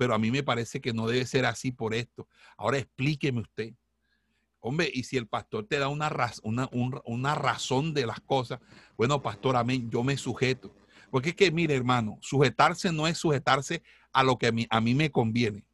pero 0.00 0.14
a 0.14 0.18
mí 0.18 0.30
me 0.30 0.42
parece 0.42 0.80
que 0.80 0.94
no 0.94 1.06
debe 1.06 1.26
ser 1.26 1.44
así 1.44 1.72
por 1.72 1.92
esto. 1.92 2.26
Ahora 2.56 2.78
explíqueme 2.78 3.42
usted. 3.42 3.74
Hombre, 4.58 4.90
y 4.90 5.02
si 5.02 5.18
el 5.18 5.28
pastor 5.28 5.66
te 5.66 5.78
da 5.78 5.88
una, 5.88 6.10
una, 6.42 6.70
una 7.04 7.34
razón 7.34 7.92
de 7.92 8.06
las 8.06 8.18
cosas, 8.20 8.60
bueno, 8.96 9.20
pastor, 9.20 9.56
amén, 9.56 9.90
yo 9.90 10.02
me 10.02 10.16
sujeto. 10.16 10.74
Porque 11.10 11.28
es 11.28 11.34
que, 11.34 11.50
mire, 11.50 11.76
hermano, 11.76 12.16
sujetarse 12.22 12.90
no 12.90 13.06
es 13.06 13.18
sujetarse 13.18 13.82
a 14.10 14.22
lo 14.22 14.38
que 14.38 14.46
a 14.46 14.52
mí, 14.52 14.66
a 14.70 14.80
mí 14.80 14.94
me 14.94 15.10
conviene. 15.10 15.66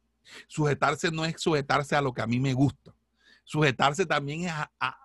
Sujetarse 0.49 1.09
no 1.09 1.23
es 1.23 1.41
sujetarse 1.41 1.95
a 1.95 2.01
lo 2.01 2.13
que 2.13 2.21
a 2.21 2.27
mí 2.27 2.41
me 2.41 2.51
gusta. 2.51 2.93
Sujetarse 3.45 4.05
también 4.05 4.43
es, 4.43 4.53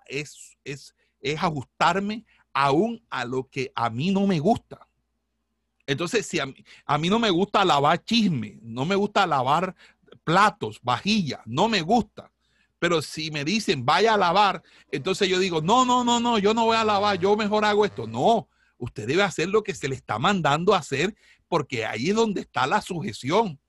es, 0.08 0.56
es, 0.64 0.96
es 1.20 1.40
ajustarme 1.40 2.24
aún 2.52 3.00
a 3.08 3.24
lo 3.24 3.48
que 3.48 3.70
a 3.76 3.88
mí 3.88 4.10
no 4.10 4.26
me 4.26 4.40
gusta. 4.40 4.88
Entonces, 5.86 6.26
si 6.26 6.38
a 6.38 6.46
mí, 6.46 6.54
a 6.86 6.98
mí 6.98 7.08
no 7.08 7.18
me 7.18 7.30
gusta 7.30 7.64
lavar 7.64 8.02
chisme, 8.04 8.58
no 8.62 8.84
me 8.84 8.94
gusta 8.94 9.26
lavar 9.26 9.74
platos, 10.24 10.80
vajilla, 10.82 11.42
no 11.46 11.68
me 11.68 11.82
gusta. 11.82 12.30
Pero 12.78 13.00
si 13.00 13.30
me 13.30 13.44
dicen 13.44 13.84
vaya 13.84 14.14
a 14.14 14.16
lavar, 14.16 14.62
entonces 14.90 15.28
yo 15.28 15.38
digo, 15.38 15.60
no, 15.60 15.84
no, 15.84 16.04
no, 16.04 16.18
no, 16.18 16.38
yo 16.38 16.54
no 16.54 16.64
voy 16.64 16.76
a 16.76 16.84
lavar, 16.84 17.18
yo 17.18 17.36
mejor 17.36 17.64
hago 17.64 17.84
esto. 17.84 18.06
No, 18.06 18.48
usted 18.76 19.06
debe 19.06 19.22
hacer 19.22 19.48
lo 19.48 19.62
que 19.62 19.74
se 19.74 19.88
le 19.88 19.94
está 19.94 20.18
mandando 20.18 20.74
a 20.74 20.78
hacer 20.78 21.14
porque 21.48 21.84
ahí 21.84 22.10
es 22.10 22.16
donde 22.16 22.40
está 22.40 22.66
la 22.66 22.80
sujeción. 22.80 23.60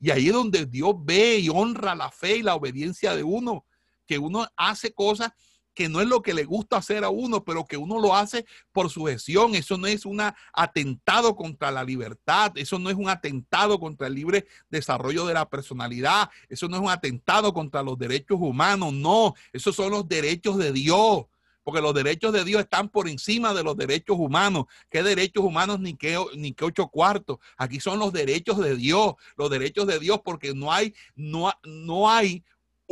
Y 0.00 0.10
ahí 0.10 0.28
es 0.28 0.32
donde 0.32 0.66
Dios 0.66 0.94
ve 0.98 1.38
y 1.38 1.48
honra 1.48 1.94
la 1.94 2.10
fe 2.10 2.36
y 2.36 2.42
la 2.42 2.54
obediencia 2.54 3.14
de 3.16 3.22
uno, 3.22 3.66
que 4.06 4.18
uno 4.18 4.46
hace 4.56 4.92
cosas 4.92 5.32
que 5.74 5.88
no 5.88 6.00
es 6.00 6.06
lo 6.06 6.22
que 6.22 6.34
le 6.34 6.44
gusta 6.44 6.76
hacer 6.76 7.04
a 7.04 7.10
uno, 7.10 7.44
pero 7.44 7.66
que 7.66 7.76
uno 7.76 8.00
lo 8.00 8.14
hace 8.14 8.46
por 8.72 8.90
sujeción. 8.90 9.54
Eso 9.54 9.76
no 9.76 9.86
es 9.86 10.06
un 10.06 10.22
atentado 10.52 11.36
contra 11.36 11.70
la 11.70 11.84
libertad, 11.84 12.52
eso 12.56 12.78
no 12.78 12.90
es 12.90 12.96
un 12.96 13.08
atentado 13.08 13.78
contra 13.78 14.06
el 14.06 14.14
libre 14.14 14.46
desarrollo 14.70 15.26
de 15.26 15.34
la 15.34 15.48
personalidad, 15.48 16.30
eso 16.48 16.68
no 16.68 16.76
es 16.76 16.82
un 16.82 16.90
atentado 16.90 17.52
contra 17.52 17.82
los 17.82 17.98
derechos 17.98 18.38
humanos, 18.40 18.92
no, 18.92 19.34
esos 19.52 19.74
son 19.74 19.90
los 19.90 20.08
derechos 20.08 20.56
de 20.56 20.72
Dios. 20.72 21.26
Porque 21.64 21.80
los 21.80 21.94
derechos 21.94 22.32
de 22.34 22.44
Dios 22.44 22.60
están 22.60 22.90
por 22.90 23.08
encima 23.08 23.54
de 23.54 23.64
los 23.64 23.74
derechos 23.74 24.18
humanos. 24.18 24.66
¿Qué 24.90 25.02
derechos 25.02 25.42
humanos 25.42 25.80
ni 25.80 25.94
qué, 25.94 26.22
ni 26.36 26.52
qué 26.52 26.66
ocho 26.66 26.88
cuartos? 26.88 27.38
Aquí 27.56 27.80
son 27.80 27.98
los 27.98 28.12
derechos 28.12 28.58
de 28.58 28.76
Dios, 28.76 29.14
los 29.38 29.48
derechos 29.48 29.86
de 29.86 29.98
Dios, 29.98 30.20
porque 30.22 30.52
no 30.52 30.70
hay, 30.70 30.94
no, 31.16 31.50
no 31.64 32.10
hay 32.10 32.44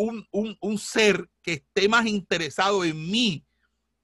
un, 0.03 0.78
ser 0.78 1.28
que 1.42 1.55
esté 1.55 1.88
más 1.88 2.07
interesado 2.07 2.84
en 2.84 3.11
mí 3.11 3.44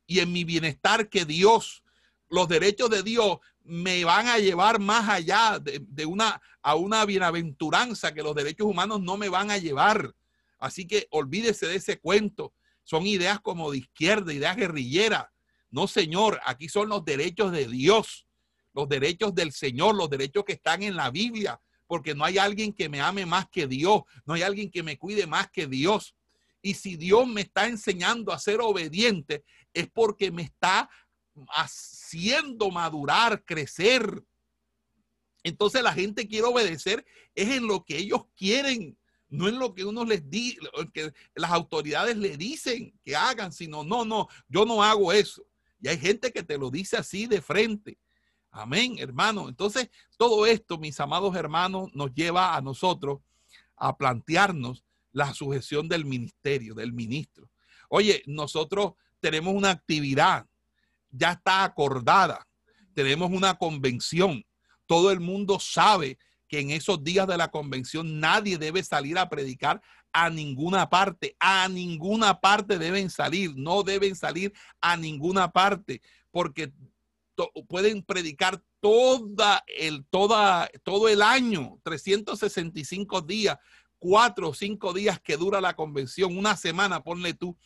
y 0.06 0.20
en 0.20 0.32
mi 0.32 0.44
bienestar 0.44 1.08
que 1.08 1.24
Dios. 1.24 1.82
Los 2.28 2.48
derechos 2.48 2.90
de 2.90 3.02
Dios 3.02 3.38
me 3.62 4.04
van 4.04 4.28
a 4.28 4.38
llevar 4.38 4.80
más 4.80 5.08
allá 5.08 5.58
de, 5.60 6.06
una, 6.06 6.40
a 6.62 6.74
una 6.74 7.04
bienaventuranza 7.04 8.14
que 8.14 8.22
los 8.22 8.34
derechos 8.34 8.66
humanos 8.66 9.00
no 9.00 9.16
me 9.16 9.28
van 9.28 9.50
a 9.50 9.58
llevar. 9.58 10.14
Así 10.58 10.86
que 10.86 11.06
olvídese 11.10 11.66
de 11.66 11.76
ese 11.76 11.98
cuento. 11.98 12.52
Son 12.84 13.06
ideas 13.06 13.40
como 13.40 13.70
de 13.70 13.78
izquierda, 13.78 14.32
ideas 14.32 14.56
guerrilleras. 14.56 15.26
No, 15.70 15.86
señor, 15.86 16.40
aquí 16.46 16.68
son 16.68 16.88
los 16.88 17.04
derechos 17.04 17.52
de 17.52 17.66
Dios, 17.66 18.26
los 18.72 18.88
derechos 18.88 19.34
del 19.34 19.52
Señor, 19.52 19.94
los 19.94 20.08
derechos 20.08 20.44
que 20.44 20.54
están 20.54 20.82
en 20.82 20.96
la 20.96 21.10
Biblia, 21.10 21.60
porque 21.88 22.14
no 22.14 22.24
hay 22.24 22.38
alguien 22.38 22.72
que 22.72 22.88
me 22.88 23.00
ame 23.00 23.26
más 23.26 23.48
que 23.48 23.66
Dios, 23.66 24.02
no 24.24 24.34
hay 24.34 24.42
alguien 24.42 24.70
que 24.70 24.84
me 24.84 24.96
cuide 24.96 25.26
más 25.26 25.50
que 25.50 25.66
Dios. 25.66 26.14
Y 26.62 26.74
si 26.74 26.96
Dios 26.96 27.26
me 27.26 27.40
está 27.40 27.66
enseñando 27.66 28.32
a 28.32 28.38
ser 28.38 28.60
obediente, 28.60 29.44
es 29.72 29.88
porque 29.88 30.30
me 30.30 30.42
está 30.42 30.88
haciendo 31.48 32.70
madurar, 32.70 33.44
crecer. 33.44 34.22
Entonces 35.42 35.82
la 35.82 35.92
gente 35.92 36.28
quiere 36.28 36.46
obedecer 36.46 37.04
es 37.34 37.48
en 37.50 37.66
lo 37.66 37.84
que 37.84 37.96
ellos 37.96 38.22
quieren, 38.36 38.98
no 39.28 39.48
en 39.48 39.58
lo 39.58 39.72
que 39.74 39.84
uno 39.84 40.04
les 40.04 40.28
dice, 40.28 40.58
que 40.92 41.12
las 41.34 41.52
autoridades 41.52 42.16
le 42.16 42.36
dicen 42.36 42.98
que 43.04 43.14
hagan, 43.14 43.52
sino 43.52 43.84
no, 43.84 44.04
no, 44.04 44.28
yo 44.48 44.64
no 44.64 44.82
hago 44.82 45.12
eso. 45.12 45.46
Y 45.80 45.88
hay 45.88 45.98
gente 45.98 46.32
que 46.32 46.42
te 46.42 46.58
lo 46.58 46.70
dice 46.70 46.96
así 46.96 47.26
de 47.26 47.40
frente. 47.40 47.98
Amén, 48.58 48.96
hermano. 48.98 49.48
Entonces, 49.48 49.88
todo 50.16 50.44
esto, 50.44 50.78
mis 50.78 50.98
amados 50.98 51.36
hermanos, 51.36 51.90
nos 51.94 52.12
lleva 52.12 52.56
a 52.56 52.60
nosotros 52.60 53.20
a 53.76 53.96
plantearnos 53.96 54.84
la 55.12 55.32
sujeción 55.32 55.88
del 55.88 56.04
ministerio, 56.04 56.74
del 56.74 56.92
ministro. 56.92 57.48
Oye, 57.88 58.24
nosotros 58.26 58.94
tenemos 59.20 59.54
una 59.54 59.70
actividad, 59.70 60.44
ya 61.12 61.32
está 61.32 61.62
acordada, 61.62 62.48
tenemos 62.94 63.30
una 63.30 63.54
convención. 63.54 64.44
Todo 64.86 65.12
el 65.12 65.20
mundo 65.20 65.60
sabe 65.60 66.18
que 66.48 66.58
en 66.58 66.70
esos 66.70 67.04
días 67.04 67.28
de 67.28 67.36
la 67.36 67.52
convención 67.52 68.18
nadie 68.18 68.58
debe 68.58 68.82
salir 68.82 69.18
a 69.18 69.28
predicar 69.28 69.80
a 70.12 70.30
ninguna 70.30 70.90
parte, 70.90 71.36
a 71.38 71.68
ninguna 71.68 72.40
parte 72.40 72.76
deben 72.76 73.08
salir, 73.08 73.54
no 73.54 73.84
deben 73.84 74.16
salir 74.16 74.52
a 74.80 74.96
ninguna 74.96 75.52
parte, 75.52 76.02
porque 76.32 76.72
pueden 77.68 78.02
predicar 78.02 78.62
toda 78.80 79.64
el, 79.66 80.04
toda, 80.06 80.68
todo 80.82 81.08
el 81.08 81.22
año, 81.22 81.78
365 81.84 83.22
días, 83.22 83.58
cuatro 83.98 84.50
o 84.50 84.54
cinco 84.54 84.92
días 84.92 85.20
que 85.20 85.36
dura 85.36 85.60
la 85.60 85.74
convención, 85.74 86.36
una 86.36 86.56
semana, 86.56 87.02
ponle 87.02 87.34
tú. 87.34 87.56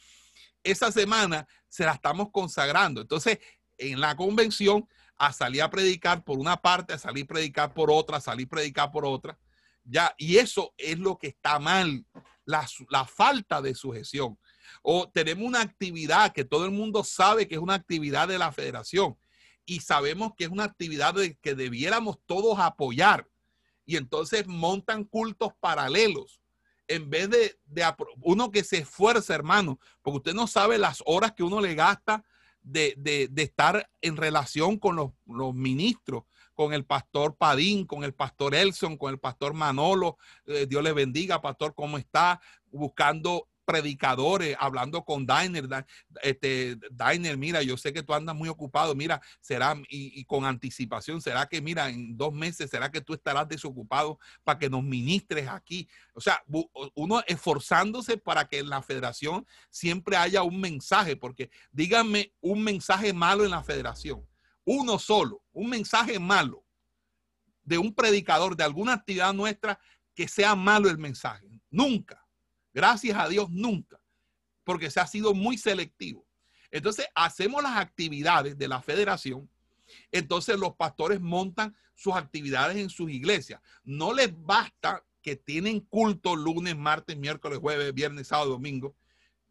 Esa 0.62 0.92
semana 0.92 1.46
se 1.68 1.84
la 1.84 1.92
estamos 1.92 2.28
consagrando. 2.30 3.00
Entonces, 3.00 3.38
en 3.78 4.00
la 4.00 4.16
convención, 4.16 4.86
a 5.16 5.32
salir 5.32 5.62
a 5.62 5.70
predicar 5.70 6.24
por 6.24 6.38
una 6.38 6.56
parte, 6.56 6.94
a 6.94 6.98
salir 6.98 7.24
a 7.24 7.28
predicar 7.28 7.74
por 7.74 7.90
otra, 7.90 8.16
a 8.16 8.20
salir 8.20 8.46
a 8.46 8.50
predicar 8.50 8.90
por 8.90 9.04
otra. 9.04 9.38
Ya, 9.84 10.14
y 10.16 10.36
eso 10.36 10.74
es 10.76 10.98
lo 10.98 11.16
que 11.16 11.28
está 11.28 11.58
mal, 11.58 12.04
la, 12.44 12.66
la 12.90 13.04
falta 13.04 13.62
de 13.62 13.74
sujeción. 13.74 14.38
O 14.82 15.08
tenemos 15.08 15.46
una 15.46 15.60
actividad 15.60 16.32
que 16.32 16.44
todo 16.44 16.64
el 16.64 16.70
mundo 16.70 17.04
sabe 17.04 17.46
que 17.46 17.56
es 17.56 17.60
una 17.60 17.74
actividad 17.74 18.28
de 18.28 18.38
la 18.38 18.52
federación 18.52 19.16
y 19.64 19.80
sabemos 19.80 20.32
que 20.36 20.44
es 20.44 20.50
una 20.50 20.64
actividad 20.64 21.14
que 21.40 21.54
debiéramos 21.54 22.18
todos 22.26 22.58
apoyar. 22.58 23.28
Y 23.84 23.96
entonces 23.96 24.46
montan 24.46 25.04
cultos 25.04 25.52
paralelos. 25.60 26.40
En 26.88 27.08
vez 27.10 27.30
de, 27.30 27.56
uno 28.20 28.50
que 28.50 28.64
se 28.64 28.78
esfuerza, 28.78 29.34
hermano, 29.34 29.78
porque 30.02 30.18
usted 30.18 30.34
no 30.34 30.46
sabe 30.46 30.78
las 30.78 31.02
horas 31.06 31.32
que 31.32 31.42
uno 31.42 31.60
le 31.60 31.74
gasta 31.74 32.24
de, 32.62 33.30
estar 33.36 33.88
en 34.00 34.16
relación 34.16 34.78
con 34.78 34.96
los, 34.96 35.54
ministros, 35.54 36.24
con 36.54 36.74
el 36.74 36.84
pastor 36.84 37.36
Padín, 37.36 37.86
con 37.86 38.04
el 38.04 38.14
pastor 38.14 38.54
Elson, 38.54 38.96
con 38.96 39.10
el 39.12 39.18
pastor 39.18 39.54
Manolo. 39.54 40.18
Eh, 40.46 40.66
Dios 40.68 40.82
le 40.82 40.92
bendiga, 40.92 41.40
pastor, 41.40 41.74
¿cómo 41.74 41.98
está? 41.98 42.40
Buscando 42.70 43.48
predicadores 43.64 44.56
hablando 44.58 45.04
con 45.04 45.26
Diner, 45.26 45.68
este, 46.22 46.76
Diner, 46.90 47.36
mira, 47.36 47.62
yo 47.62 47.76
sé 47.76 47.92
que 47.92 48.02
tú 48.02 48.14
andas 48.14 48.34
muy 48.34 48.48
ocupado, 48.48 48.94
mira, 48.94 49.20
será, 49.40 49.74
y, 49.88 50.24
con 50.24 50.44
anticipación, 50.44 51.20
será 51.20 51.46
que, 51.46 51.60
mira, 51.60 51.88
en 51.88 52.16
dos 52.16 52.32
meses, 52.32 52.70
será 52.70 52.90
que 52.90 53.00
tú 53.00 53.14
estarás 53.14 53.48
desocupado 53.48 54.18
para 54.44 54.58
que 54.58 54.70
nos 54.70 54.82
ministres 54.82 55.48
aquí. 55.48 55.88
O 56.14 56.20
sea, 56.20 56.42
uno 56.94 57.22
esforzándose 57.26 58.16
para 58.18 58.46
que 58.46 58.58
en 58.58 58.68
la 58.68 58.82
federación 58.82 59.46
siempre 59.70 60.16
haya 60.16 60.42
un 60.42 60.60
mensaje, 60.60 61.16
porque 61.16 61.50
díganme 61.70 62.32
un 62.40 62.62
mensaje 62.62 63.12
malo 63.12 63.44
en 63.44 63.50
la 63.50 63.62
federación, 63.62 64.26
uno 64.64 64.98
solo, 64.98 65.42
un 65.52 65.70
mensaje 65.70 66.18
malo 66.18 66.64
de 67.64 67.78
un 67.78 67.94
predicador 67.94 68.56
de 68.56 68.64
alguna 68.64 68.94
actividad 68.94 69.32
nuestra 69.32 69.78
que 70.14 70.28
sea 70.28 70.54
malo 70.54 70.88
el 70.88 70.98
mensaje. 70.98 71.60
Nunca. 71.70 72.21
Gracias 72.72 73.16
a 73.18 73.28
Dios 73.28 73.50
nunca, 73.50 74.00
porque 74.64 74.90
se 74.90 75.00
ha 75.00 75.06
sido 75.06 75.34
muy 75.34 75.58
selectivo. 75.58 76.26
Entonces, 76.70 77.06
hacemos 77.14 77.62
las 77.62 77.76
actividades 77.76 78.56
de 78.56 78.68
la 78.68 78.80
federación. 78.80 79.48
Entonces, 80.10 80.58
los 80.58 80.74
pastores 80.74 81.20
montan 81.20 81.76
sus 81.94 82.14
actividades 82.14 82.76
en 82.78 82.88
sus 82.88 83.10
iglesias. 83.10 83.60
No 83.84 84.14
les 84.14 84.32
basta 84.34 85.04
que 85.20 85.36
tienen 85.36 85.80
culto 85.80 86.34
lunes, 86.34 86.76
martes, 86.76 87.16
miércoles, 87.16 87.58
jueves, 87.58 87.92
viernes, 87.94 88.28
sábado, 88.28 88.50
domingo, 88.50 88.96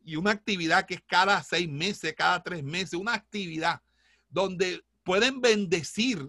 y 0.04 0.16
una 0.16 0.32
actividad 0.32 0.86
que 0.86 0.96
es 0.96 1.04
cada 1.06 1.42
seis 1.44 1.70
meses, 1.70 2.14
cada 2.16 2.42
tres 2.42 2.64
meses, 2.64 2.94
una 2.94 3.14
actividad 3.14 3.82
donde 4.30 4.84
pueden 5.04 5.42
bendecir 5.42 6.28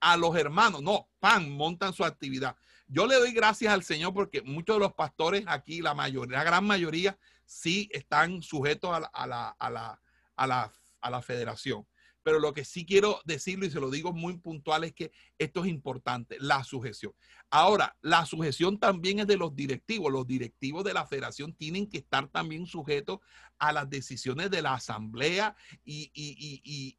a 0.00 0.16
los 0.16 0.36
hermanos. 0.36 0.82
No, 0.82 1.08
pan, 1.18 1.50
montan 1.50 1.92
su 1.92 2.04
actividad. 2.04 2.56
Yo 2.92 3.06
le 3.06 3.16
doy 3.16 3.32
gracias 3.32 3.72
al 3.72 3.82
Señor 3.82 4.12
porque 4.12 4.42
muchos 4.42 4.76
de 4.76 4.80
los 4.80 4.92
pastores 4.92 5.44
aquí, 5.46 5.80
la 5.80 5.94
mayoría, 5.94 6.36
la 6.36 6.44
gran 6.44 6.66
mayoría, 6.66 7.18
sí 7.46 7.88
están 7.90 8.42
sujetos 8.42 8.94
a 8.94 9.00
la, 9.00 9.06
a 9.06 9.26
la, 9.26 9.48
a 9.48 9.70
la, 9.70 10.00
a 10.36 10.46
la, 10.46 10.72
a 11.00 11.10
la 11.10 11.22
federación. 11.22 11.86
Pero 12.22 12.38
lo 12.38 12.52
que 12.52 12.64
sí 12.64 12.84
quiero 12.84 13.20
decirlo 13.24 13.66
y 13.66 13.70
se 13.70 13.80
lo 13.80 13.90
digo 13.90 14.12
muy 14.12 14.36
puntual 14.38 14.84
es 14.84 14.92
que 14.92 15.12
esto 15.38 15.64
es 15.64 15.70
importante, 15.70 16.36
la 16.40 16.62
sujeción. 16.64 17.12
Ahora, 17.50 17.96
la 18.00 18.24
sujeción 18.24 18.78
también 18.78 19.18
es 19.18 19.26
de 19.26 19.36
los 19.36 19.54
directivos. 19.54 20.10
Los 20.10 20.26
directivos 20.26 20.84
de 20.84 20.94
la 20.94 21.06
federación 21.06 21.52
tienen 21.52 21.86
que 21.86 21.98
estar 21.98 22.28
también 22.28 22.66
sujetos 22.66 23.18
a 23.58 23.72
las 23.72 23.90
decisiones 23.90 24.50
de 24.50 24.62
la 24.62 24.74
asamblea 24.74 25.54
y, 25.84 26.10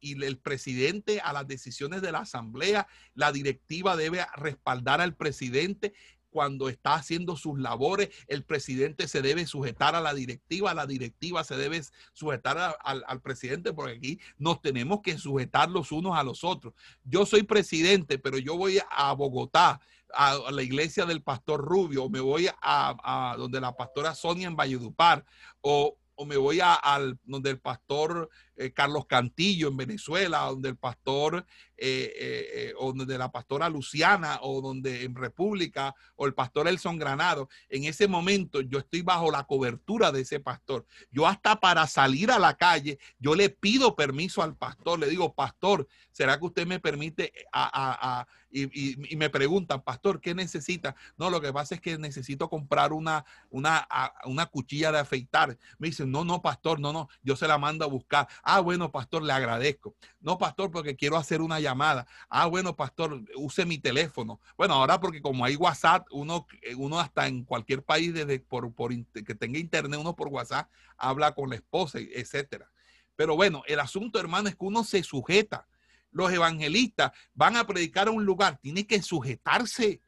el 0.00 0.38
presidente 0.38 1.20
a 1.20 1.32
las 1.32 1.46
decisiones 1.46 2.02
de 2.02 2.12
la 2.12 2.20
asamblea. 2.20 2.86
La 3.14 3.32
directiva 3.32 3.96
debe 3.96 4.24
respaldar 4.36 5.00
al 5.00 5.16
presidente 5.16 5.92
cuando 6.34 6.68
está 6.68 6.94
haciendo 6.94 7.36
sus 7.36 7.60
labores, 7.60 8.08
el 8.26 8.42
presidente 8.42 9.06
se 9.06 9.22
debe 9.22 9.46
sujetar 9.46 9.94
a 9.94 10.00
la 10.00 10.12
directiva, 10.12 10.74
la 10.74 10.84
directiva 10.84 11.44
se 11.44 11.56
debe 11.56 11.80
sujetar 12.12 12.76
al 12.82 13.22
presidente, 13.22 13.72
porque 13.72 13.92
aquí 13.92 14.20
nos 14.36 14.60
tenemos 14.60 15.00
que 15.00 15.16
sujetar 15.16 15.70
los 15.70 15.92
unos 15.92 16.18
a 16.18 16.24
los 16.24 16.42
otros. 16.42 16.74
Yo 17.04 17.24
soy 17.24 17.44
presidente, 17.44 18.18
pero 18.18 18.36
yo 18.38 18.56
voy 18.56 18.80
a 18.90 19.12
Bogotá, 19.12 19.80
a, 20.12 20.50
la 20.50 20.62
iglesia 20.64 21.06
del 21.06 21.22
pastor 21.22 21.60
Rubio, 21.60 22.02
o 22.02 22.10
me 22.10 22.18
voy 22.18 22.48
a, 22.62 23.36
donde 23.38 23.60
la 23.60 23.76
pastora 23.76 24.12
Sonia 24.16 24.48
en 24.48 24.56
Valledupar, 24.56 25.24
o 25.60 25.96
o 26.16 26.24
me 26.26 26.36
voy 26.36 26.60
al 26.62 27.18
donde 27.24 27.50
el 27.50 27.58
pastor 27.58 28.30
eh, 28.56 28.72
Carlos 28.72 29.06
Cantillo 29.06 29.68
en 29.68 29.76
Venezuela, 29.76 30.40
donde 30.40 30.68
el 30.68 30.76
pastor 30.76 31.44
eh, 31.76 32.12
eh, 32.16 32.74
o 32.78 32.92
donde 32.92 33.18
la 33.18 33.32
pastora 33.32 33.68
Luciana 33.68 34.38
o 34.42 34.60
donde 34.60 35.02
en 35.02 35.16
República 35.16 35.92
o 36.14 36.26
el 36.26 36.32
pastor 36.32 36.68
Elson 36.68 36.98
Granado, 36.98 37.48
en 37.68 37.84
ese 37.84 38.06
momento 38.06 38.60
yo 38.60 38.78
estoy 38.78 39.02
bajo 39.02 39.32
la 39.32 39.42
cobertura 39.44 40.12
de 40.12 40.20
ese 40.20 40.38
pastor. 40.38 40.86
Yo 41.10 41.26
hasta 41.26 41.58
para 41.58 41.86
salir 41.88 42.30
a 42.30 42.38
la 42.38 42.56
calle, 42.56 43.00
yo 43.18 43.34
le 43.34 43.50
pido 43.50 43.96
permiso 43.96 44.40
al 44.40 44.56
pastor, 44.56 45.00
le 45.00 45.08
digo, 45.08 45.34
pastor, 45.34 45.88
¿será 46.12 46.38
que 46.38 46.46
usted 46.46 46.64
me 46.64 46.78
permite 46.78 47.32
a, 47.52 48.24
y, 48.54 49.16
me 49.16 49.30
preguntan, 49.30 49.82
pastor, 49.82 50.20
¿qué 50.20 50.32
necesita? 50.32 50.94
No, 51.18 51.28
lo 51.28 51.40
que 51.40 51.52
pasa 51.52 51.74
es 51.74 51.80
que 51.80 51.98
necesito 51.98 52.48
comprar 52.48 52.92
una, 52.92 53.24
una, 53.50 53.88
una 54.26 54.46
cuchilla 54.46 54.92
de 54.92 55.00
afeitar. 55.00 55.58
Me 55.78 55.88
dicen, 55.88 56.10
no, 56.10 56.24
no, 56.24 56.40
pastor, 56.40 56.78
no, 56.78 56.92
no, 56.92 57.08
yo 57.22 57.34
se 57.34 57.48
la 57.48 57.58
mando 57.58 57.84
a 57.84 57.88
buscar. 57.88 58.28
Ah, 58.46 58.60
bueno, 58.60 58.92
pastor, 58.92 59.22
le 59.22 59.32
agradezco. 59.32 59.96
No, 60.20 60.36
pastor, 60.36 60.70
porque 60.70 60.96
quiero 60.96 61.16
hacer 61.16 61.40
una 61.40 61.60
llamada. 61.60 62.06
Ah, 62.28 62.46
bueno, 62.46 62.76
pastor, 62.76 63.24
use 63.36 63.64
mi 63.64 63.78
teléfono. 63.78 64.38
Bueno, 64.58 64.74
ahora 64.74 65.00
porque 65.00 65.22
como 65.22 65.46
hay 65.46 65.56
WhatsApp, 65.56 66.06
uno, 66.10 66.46
uno 66.76 67.00
hasta 67.00 67.26
en 67.26 67.44
cualquier 67.44 67.82
país 67.82 68.12
desde 68.12 68.40
por, 68.40 68.70
por 68.74 68.92
que 68.94 69.34
tenga 69.34 69.58
internet, 69.58 69.98
uno 69.98 70.14
por 70.14 70.28
WhatsApp 70.28 70.70
habla 70.98 71.34
con 71.34 71.48
la 71.48 71.56
esposa, 71.56 71.98
etcétera. 71.98 72.70
Pero 73.16 73.34
bueno, 73.34 73.62
el 73.66 73.80
asunto, 73.80 74.20
hermano, 74.20 74.50
es 74.50 74.56
que 74.56 74.64
uno 74.64 74.84
se 74.84 75.02
sujeta. 75.02 75.66
Los 76.10 76.30
evangelistas 76.30 77.12
van 77.32 77.56
a 77.56 77.66
predicar 77.66 78.08
a 78.08 78.10
un 78.10 78.26
lugar, 78.26 78.58
tiene 78.58 78.86
que 78.86 79.00
sujetarse. 79.00 80.02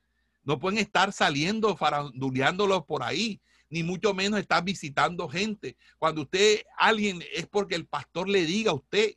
No 0.44 0.58
pueden 0.58 0.78
estar 0.78 1.10
saliendo 1.12 1.74
faranduleándolos 1.74 2.84
por 2.84 3.02
ahí 3.02 3.40
ni 3.68 3.82
mucho 3.82 4.14
menos 4.14 4.40
estar 4.40 4.62
visitando 4.62 5.28
gente. 5.28 5.76
Cuando 5.98 6.22
usted, 6.22 6.62
alguien, 6.78 7.22
es 7.34 7.46
porque 7.46 7.74
el 7.74 7.86
pastor 7.86 8.28
le 8.28 8.44
diga 8.44 8.70
a 8.70 8.74
usted, 8.74 9.14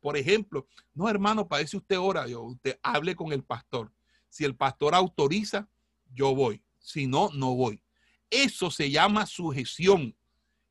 por 0.00 0.16
ejemplo, 0.16 0.66
no 0.94 1.08
hermano, 1.08 1.46
para 1.46 1.62
eso 1.62 1.76
usted 1.76 1.98
ora, 1.98 2.26
yo, 2.26 2.42
usted 2.42 2.78
hable 2.82 3.14
con 3.14 3.32
el 3.32 3.42
pastor. 3.42 3.92
Si 4.28 4.44
el 4.44 4.54
pastor 4.54 4.94
autoriza, 4.94 5.68
yo 6.14 6.34
voy. 6.34 6.62
Si 6.78 7.06
no, 7.06 7.30
no 7.34 7.54
voy. 7.54 7.82
Eso 8.30 8.70
se 8.70 8.90
llama 8.90 9.26
sujeción. 9.26 10.14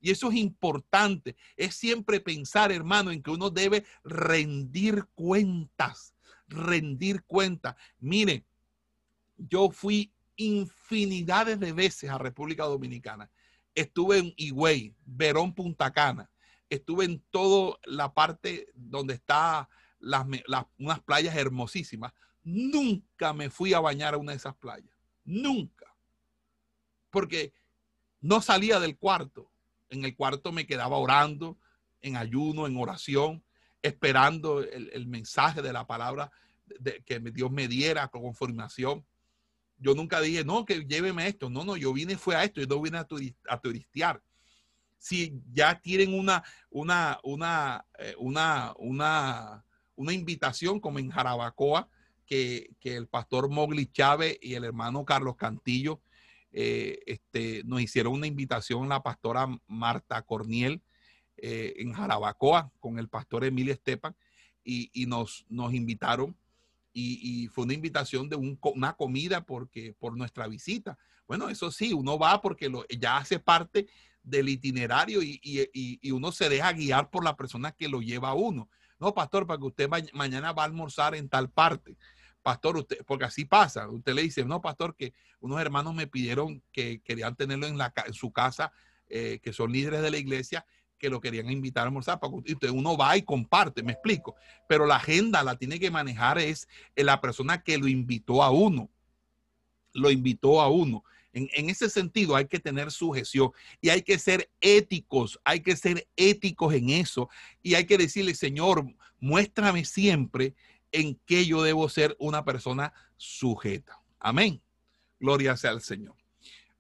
Y 0.02 0.12
eso 0.12 0.30
es 0.30 0.36
importante. 0.36 1.36
Es 1.58 1.76
siempre 1.76 2.20
pensar, 2.20 2.72
hermano, 2.72 3.12
en 3.12 3.22
que 3.22 3.32
uno 3.32 3.50
debe 3.50 3.86
rendir 4.04 5.06
cuentas. 5.14 6.16
Rendir 6.48 7.24
cuentas. 7.24 7.76
Mire, 8.00 8.46
yo 9.38 9.70
fui 9.70 10.12
infinidades 10.40 11.60
de 11.60 11.74
veces 11.74 12.10
a 12.10 12.18
República 12.18 12.64
Dominicana. 12.64 13.30
Estuve 13.76 14.20
en 14.20 14.34
Higüey, 14.38 14.96
Verón, 15.06 15.54
Punta 15.54 15.92
Cana. 15.92 16.32
Estuve 16.70 17.06
en 17.06 17.22
toda 17.30 17.78
la 17.84 18.14
parte 18.14 18.70
donde 18.74 19.16
está 19.16 19.70
las, 20.00 20.26
unas 20.78 21.02
playas 21.02 21.36
hermosísimas. 21.36 22.14
Nunca 22.44 23.34
me 23.34 23.50
fui 23.50 23.74
a 23.74 23.82
bañar 23.82 24.14
a 24.14 24.18
una 24.18 24.32
de 24.32 24.38
esas 24.38 24.56
playas. 24.56 24.96
Nunca. 25.26 25.94
Porque 27.10 27.54
no 28.22 28.42
salía 28.42 28.80
del 28.80 28.98
cuarto. 28.98 29.52
En 29.90 30.06
el 30.06 30.16
cuarto 30.16 30.54
me 30.54 30.66
quedaba 30.66 30.98
orando, 30.98 31.58
en 32.02 32.16
ayuno, 32.16 32.66
en 32.66 32.78
oración, 32.78 33.44
esperando 33.82 34.62
el, 34.62 35.06
mensaje 35.08 35.62
de 35.62 35.74
la 35.74 35.86
palabra 35.86 36.32
de, 36.80 37.04
que 37.04 37.20
Dios 37.20 37.52
me 37.52 37.68
diera 37.68 38.08
con 38.08 38.22
confirmación. 38.22 39.06
Yo 39.80 39.96
nunca 39.96 40.20
dije, 40.22 40.44
no, 40.44 40.66
que 40.66 40.86
lléveme 40.86 41.28
esto. 41.28 41.50
No, 41.50 41.64
no, 41.64 41.78
yo 41.78 41.94
vine 41.94 42.18
fue 42.18 42.36
a 42.36 42.44
esto, 42.44 42.62
yo 42.62 42.68
no 42.68 42.82
vine 42.82 42.98
a, 42.98 43.58
turistear. 43.58 44.22
Si 44.98 45.42
ya 45.52 45.80
tienen 45.80 46.14
una, 46.14 46.44
una, 46.70 47.20
una, 47.24 47.86
eh, 47.98 48.14
una, 48.18 48.74
una, 48.78 49.66
una 49.96 50.14
invitación 50.14 50.80
como 50.80 51.00
en 51.00 51.10
Jarabacoa, 51.10 51.90
que, 52.26 52.76
el 52.84 53.08
pastor 53.08 53.50
Mogli 53.50 53.88
Chávez 53.88 54.38
y 54.42 54.54
el 54.54 54.64
hermano 54.64 55.04
Carlos 55.04 55.36
Cantillo 55.36 56.02
eh, 56.52 57.00
este, 57.06 57.64
nos 57.64 57.82
hicieron 57.82 58.14
una 58.14 58.28
invitación, 58.28 58.90
la 58.90 59.02
pastora 59.02 59.48
Marta 59.68 60.22
Corniel 60.22 60.82
eh, 61.38 61.74
en 61.78 61.94
Jarabacoa 61.94 62.72
con 62.80 63.00
el 63.00 63.08
pastor 63.08 63.46
Emilio 63.46 63.74
Estepan 63.74 64.16
y, 64.64 64.92
y 64.94 65.06
nos, 65.06 65.46
nos 65.50 65.74
invitaron 65.74 66.36
y, 66.94 67.48
fue 67.48 67.66
una 67.66 67.74
invitación 67.74 68.30
de 68.30 68.36
una 68.36 68.94
comida 68.94 69.46
porque, 69.46 69.94
por 70.00 70.18
nuestra 70.18 70.48
visita. 70.48 70.98
Bueno, 71.28 71.50
eso 71.50 71.72
sí, 71.72 71.94
uno 71.94 72.18
va 72.18 72.42
porque 72.42 72.70
lo, 72.70 72.86
ya 72.88 73.18
hace 73.18 73.40
parte 73.40 73.88
del 74.24 74.50
itinerario 74.50 75.22
y, 75.22 75.40
y, 75.44 76.12
uno 76.12 76.32
se 76.32 76.50
deja 76.50 76.74
guiar 76.74 77.10
por 77.10 77.24
la 77.24 77.36
persona 77.36 77.72
que 77.72 77.88
lo 77.88 78.02
lleva 78.02 78.30
a 78.30 78.34
uno. 78.34 78.70
No, 79.00 79.14
pastor, 79.14 79.48
para 79.48 79.60
que 79.60 79.66
usted 79.66 79.90
mañana 80.14 80.52
va 80.52 80.64
a 80.64 80.66
almorzar 80.66 81.16
en 81.16 81.30
tal 81.30 81.50
parte. 81.50 81.98
Pastor, 82.42 82.78
usted, 82.78 82.98
porque 83.06 83.26
así 83.26 83.46
pasa. 83.46 83.88
Usted 83.90 84.14
le 84.14 84.24
dice, 84.24 84.44
no, 84.44 84.62
pastor, 84.62 84.96
que 84.96 85.14
unos 85.40 85.62
hermanos 85.62 85.94
me 85.94 86.08
pidieron 86.08 86.64
que 86.72 87.02
querían 87.02 87.36
tenerlo 87.36 87.68
en, 87.68 87.78
la, 87.78 87.94
en 88.06 88.14
su 88.14 88.32
casa, 88.32 88.72
eh, 89.08 89.40
que 89.42 89.54
son 89.54 89.72
líderes 89.72 90.02
de 90.02 90.12
la 90.12 90.18
iglesia, 90.18 90.66
que 91.00 91.10
lo 91.10 91.22
querían 91.22 91.50
invitar 91.50 91.84
a 91.84 91.86
almorzar. 91.88 92.20
Entonces 92.22 92.72
uno 92.72 92.96
va 92.98 93.18
y 93.18 93.24
comparte, 93.24 93.82
me 93.82 93.94
explico. 93.94 94.36
Pero 94.68 94.86
la 94.86 94.98
agenda 94.98 95.42
la 95.44 95.56
tiene 95.56 95.80
que 95.80 95.90
manejar 95.90 96.38
es 96.38 96.68
la 96.96 97.20
persona 97.22 97.64
que 97.64 97.78
lo 97.78 97.88
invitó 97.88 98.44
a 98.44 98.52
uno. 98.52 98.90
Lo 99.94 100.12
invitó 100.12 100.62
a 100.62 100.70
uno. 100.70 101.04
En, 101.34 101.50
en, 101.54 101.70
ese 101.70 101.90
sentido 101.90 102.36
hay 102.36 102.46
que 102.46 102.60
tener 102.60 102.92
sujeción 102.92 103.52
y 103.82 103.90
hay 103.90 104.02
que 104.02 104.18
ser 104.18 104.50
éticos, 104.62 105.40
hay 105.44 105.62
que 105.62 105.76
ser 105.76 106.08
éticos 106.16 106.74
en 106.74 106.90
eso 106.90 107.30
y 107.62 107.76
hay 107.76 107.86
que 107.86 108.00
decirle, 108.00 108.34
Señor, 108.34 108.86
muéstrame 109.20 109.86
siempre 109.86 110.56
en 110.92 111.20
qué 111.26 111.46
yo 111.46 111.62
debo 111.62 111.88
ser 111.88 112.16
una 112.20 112.44
persona 112.44 112.94
sujeta. 113.18 114.02
Amén. 114.20 114.62
Gloria 115.20 115.56
sea 115.58 115.72
al 115.72 115.82
Señor. 115.82 116.16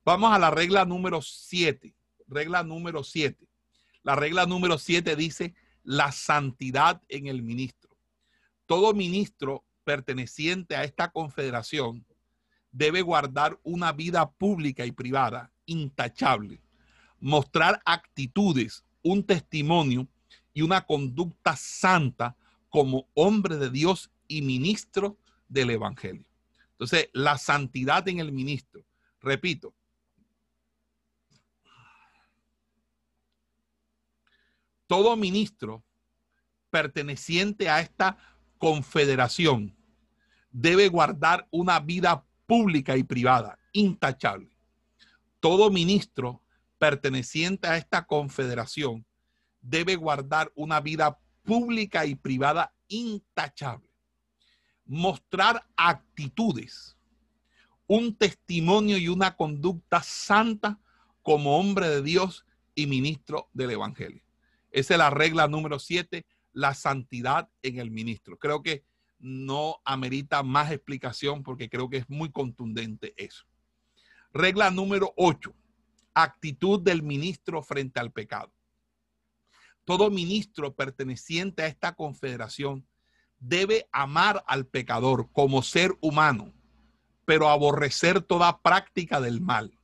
Vamos 0.04 0.34
a 0.34 0.40
la 0.40 0.50
regla 0.50 0.86
número 0.86 1.22
siete. 1.22 1.94
Regla 2.28 2.64
número 2.64 3.04
siete. 3.04 3.49
La 4.10 4.16
regla 4.16 4.48
número 4.48 4.80
siete 4.80 5.16
dice 5.16 5.54
la 5.84 6.12
santidad 6.12 7.00
en 7.10 7.28
el 7.28 7.44
ministro. 7.44 7.96
Todo 8.66 8.96
ministro 8.96 9.64
perteneciente 9.84 10.76
a 10.76 10.84
esta 10.84 11.12
confederación 11.12 12.04
debe 12.72 13.04
guardar 13.04 13.60
una 13.62 13.92
vida 13.92 14.32
pública 14.32 14.84
y 14.84 14.92
privada 14.92 15.52
intachable, 15.68 16.60
mostrar 17.20 17.84
actitudes, 17.86 18.84
un 19.04 19.24
testimonio 19.24 20.08
y 20.56 20.64
una 20.64 20.88
conducta 20.88 21.56
santa 21.56 22.36
como 22.70 23.08
hombre 23.14 23.58
de 23.58 23.70
Dios 23.70 24.10
y 24.28 24.42
ministro 24.42 25.20
del 25.48 25.70
Evangelio. 25.70 26.26
Entonces, 26.72 27.12
la 27.14 27.38
santidad 27.38 28.08
en 28.08 28.20
el 28.20 28.32
ministro, 28.32 28.84
repito, 29.22 29.76
todo 34.90 35.16
ministro 35.16 35.86
perteneciente 36.72 37.70
a 37.70 37.80
esta 37.80 38.18
confederación 38.58 39.78
debe 40.50 40.88
guardar 40.88 41.48
una 41.52 41.80
vida 41.80 42.26
pública 42.48 42.98
y 42.98 43.04
privada 43.04 43.60
intachable. 43.72 44.50
Todo 45.40 45.70
ministro 45.70 46.42
perteneciente 46.80 47.68
a 47.68 47.78
esta 47.78 48.08
confederación 48.08 49.06
debe 49.62 49.96
guardar 49.96 50.52
una 50.56 50.80
vida 50.82 51.20
pública 51.44 52.08
y 52.08 52.16
privada 52.16 52.74
intachable. 52.88 53.92
Mostrar 54.86 55.68
actitudes, 55.78 56.98
un 57.86 58.16
testimonio 58.16 58.98
y 58.98 59.08
una 59.08 59.36
conducta 59.36 60.02
santa 60.02 60.80
como 61.22 61.60
hombre 61.60 61.90
de 61.90 62.02
Dios 62.02 62.44
y 62.74 62.88
ministro 62.88 63.50
del 63.54 63.70
Evangelio. 63.70 64.29
Esa 64.72 64.94
es 64.94 64.98
la 64.98 65.10
regla 65.10 65.48
número 65.48 65.80
siete, 65.80 66.26
la 66.52 66.74
santidad 66.74 67.50
en 67.62 67.80
el 67.80 67.92
ministro. 67.92 68.38
Creo 68.38 68.62
que 68.62 68.84
no 69.20 69.82
amerita 69.84 70.44
más 70.44 70.72
explicación 70.72 71.44
porque 71.44 71.70
creo 71.70 71.90
que 71.90 71.98
es 71.98 72.10
muy 72.10 72.32
contundente 72.32 73.14
eso. 73.18 73.46
Regla 74.32 74.72
número 74.72 75.14
ocho, 75.18 75.54
actitud 76.14 76.82
del 76.82 77.04
ministro 77.04 77.62
frente 77.64 78.00
al 78.00 78.12
pecado. 78.12 78.52
Todo 79.86 80.12
ministro 80.12 80.76
perteneciente 80.76 81.64
a 81.64 81.68
esta 81.68 81.96
confederación 81.96 82.88
debe 83.40 83.88
amar 83.92 84.44
al 84.48 84.68
pecador 84.68 85.32
como 85.32 85.64
ser 85.64 85.98
humano, 86.02 86.54
pero 87.26 87.50
aborrecer 87.50 88.22
toda 88.22 88.62
práctica 88.62 89.20
del 89.20 89.42
mal, 89.42 89.79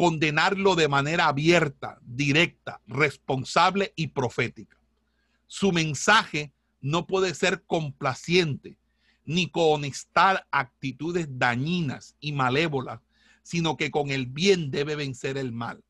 condenarlo 0.00 0.76
de 0.76 0.88
manera 0.88 1.26
abierta, 1.26 1.98
directa, 2.00 2.80
responsable 2.86 3.92
y 3.96 4.06
profética. 4.06 4.78
Su 5.46 5.72
mensaje 5.72 6.54
no 6.80 7.06
puede 7.06 7.34
ser 7.34 7.64
complaciente 7.66 8.78
ni 9.26 9.50
conectar 9.50 10.48
actitudes 10.50 11.28
dañinas 11.32 12.16
y 12.18 12.32
malévolas, 12.32 13.02
sino 13.42 13.76
que 13.76 13.90
con 13.90 14.10
el 14.10 14.24
bien 14.24 14.70
debe 14.70 14.96
vencer 14.96 15.36
el 15.36 15.52
mal. 15.52 15.84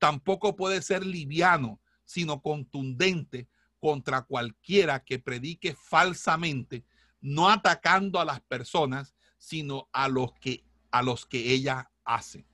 Tampoco 0.00 0.56
puede 0.56 0.82
ser 0.82 1.06
liviano, 1.06 1.78
sino 2.04 2.42
contundente 2.42 3.46
contra 3.78 4.22
cualquiera 4.22 5.04
que 5.04 5.20
predique 5.20 5.76
falsamente, 5.76 6.84
no 7.20 7.48
atacando 7.48 8.18
a 8.18 8.24
las 8.24 8.40
personas, 8.40 9.14
sino 9.38 9.88
a 9.92 10.08
los 10.08 10.32
que 10.32 10.64
a 10.90 11.00
los 11.00 11.26
que 11.26 11.52
ella 11.52 11.92
hace. 12.04 12.44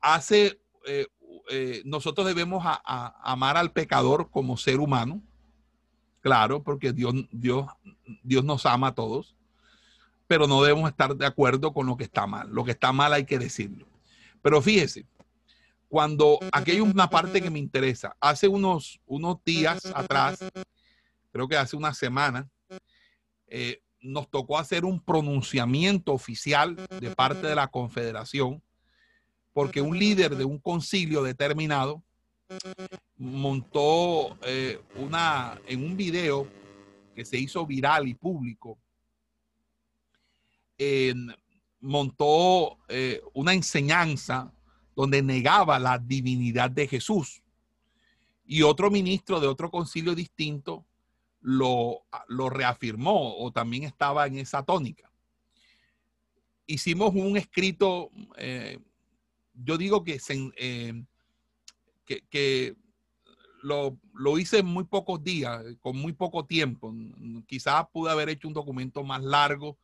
Hace 0.00 0.60
eh, 0.86 1.06
eh, 1.48 1.82
nosotros 1.84 2.26
debemos 2.26 2.64
amar 2.84 3.56
al 3.56 3.72
pecador 3.72 4.30
como 4.30 4.56
ser 4.56 4.80
humano, 4.80 5.22
claro, 6.20 6.62
porque 6.62 6.92
Dios, 6.92 7.14
Dios, 7.30 7.66
Dios 8.22 8.44
nos 8.44 8.66
ama 8.66 8.88
a 8.88 8.94
todos, 8.94 9.36
pero 10.26 10.46
no 10.46 10.62
debemos 10.62 10.90
estar 10.90 11.14
de 11.16 11.26
acuerdo 11.26 11.72
con 11.72 11.86
lo 11.86 11.96
que 11.96 12.04
está 12.04 12.26
mal. 12.26 12.50
Lo 12.50 12.64
que 12.64 12.72
está 12.72 12.92
mal 12.92 13.12
hay 13.12 13.24
que 13.24 13.38
decirlo. 13.38 13.86
Pero 14.42 14.60
fíjese, 14.60 15.06
cuando 15.88 16.40
aquí 16.52 16.72
hay 16.72 16.80
una 16.80 17.08
parte 17.08 17.40
que 17.40 17.50
me 17.50 17.60
interesa, 17.60 18.16
hace 18.20 18.48
unos, 18.48 19.00
unos 19.06 19.42
días 19.44 19.86
atrás, 19.94 20.44
creo 21.30 21.46
que 21.46 21.56
hace 21.56 21.76
una 21.76 21.94
semana, 21.94 22.48
eh, 23.46 23.82
nos 24.00 24.28
tocó 24.30 24.58
hacer 24.58 24.84
un 24.84 25.00
pronunciamiento 25.00 26.12
oficial 26.12 26.76
de 26.76 27.10
parte 27.10 27.46
de 27.46 27.54
la 27.54 27.68
Confederación, 27.68 28.62
porque 29.56 29.80
un 29.80 29.98
líder 29.98 30.36
de 30.36 30.44
un 30.44 30.58
concilio 30.58 31.22
determinado 31.22 32.02
montó 33.16 34.36
eh, 34.42 34.78
una, 34.96 35.58
en 35.66 35.82
un 35.82 35.96
video 35.96 36.46
que 37.14 37.24
se 37.24 37.38
hizo 37.38 37.64
viral 37.64 38.06
y 38.06 38.12
público, 38.12 38.78
montó 41.80 42.76
eh, 42.88 43.22
una 43.32 43.54
enseñanza 43.54 44.52
donde 44.94 45.22
negaba 45.22 45.78
la 45.78 45.98
divinidad 45.98 46.70
de 46.70 46.86
Jesús. 46.86 47.42
Y 48.44 48.60
otro 48.60 48.90
ministro 48.90 49.40
de 49.40 49.46
otro 49.46 49.70
concilio 49.70 50.14
distinto 50.14 50.84
lo, 51.40 52.02
lo 52.28 52.50
reafirmó 52.50 53.38
o 53.38 53.50
también 53.50 53.84
estaba 53.84 54.26
en 54.26 54.36
esa 54.36 54.62
tónica. 54.62 55.10
Hicimos 56.66 57.14
un 57.14 57.38
escrito, 57.38 58.10
eh, 58.36 58.80
yo 59.64 59.78
digo 59.78 60.04
que 60.04 60.18
se, 60.18 60.52
que, 62.04 62.76
lo, 63.62 64.38
hice 64.38 64.58
en 64.58 64.66
muy 64.66 64.84
pocos 64.84 65.22
días, 65.22 65.62
con 65.80 65.96
muy 65.96 66.12
poco 66.12 66.44
tiempo. 66.44 66.94
Quizás 67.46 67.86
pude 67.92 68.10
haber 68.10 68.28
hecho 68.28 68.48
un 68.48 68.54
documento 68.54 69.02
más 69.02 69.22
largo 69.22 69.78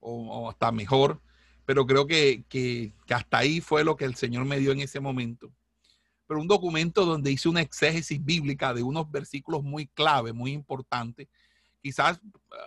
o, 0.00 0.48
hasta 0.48 0.72
mejor, 0.72 1.20
pero 1.64 1.86
creo 1.86 2.06
que, 2.06 2.44
que, 2.48 2.92
hasta 3.10 3.38
ahí 3.38 3.60
fue 3.60 3.84
lo 3.84 3.96
que 3.96 4.04
el 4.04 4.14
Señor 4.14 4.44
me 4.44 4.58
dio 4.58 4.72
en 4.72 4.80
ese 4.80 5.00
momento. 5.00 5.52
Pero 6.26 6.40
un 6.40 6.48
documento 6.48 7.04
donde 7.04 7.30
hice 7.30 7.48
una 7.48 7.60
exégesis 7.60 8.24
bíblica 8.24 8.74
de 8.74 8.82
unos 8.82 9.10
versículos 9.10 9.62
muy 9.62 9.86
clave, 9.86 10.32
muy 10.32 10.52
importantes. 10.52 11.28
Quizás 11.86 12.20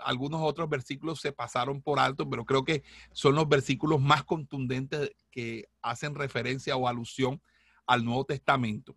algunos 0.05 0.39
otros 0.41 0.70
versículos 0.70 1.20
se 1.20 1.34
pasaron 1.34 1.82
por 1.82 1.99
alto, 1.99 2.30
pero 2.30 2.45
creo 2.45 2.63
que 2.63 2.84
son 3.11 3.36
los 3.36 3.49
versículos 3.49 3.99
más 3.99 4.24
contundentes 4.24 5.11
que 5.30 5.67
hacen 5.82 6.15
referencia 6.15 6.78
o 6.78 6.88
alusión 6.88 7.41
al 7.86 8.05
Nuevo 8.05 8.24
Testamento. 8.24 8.95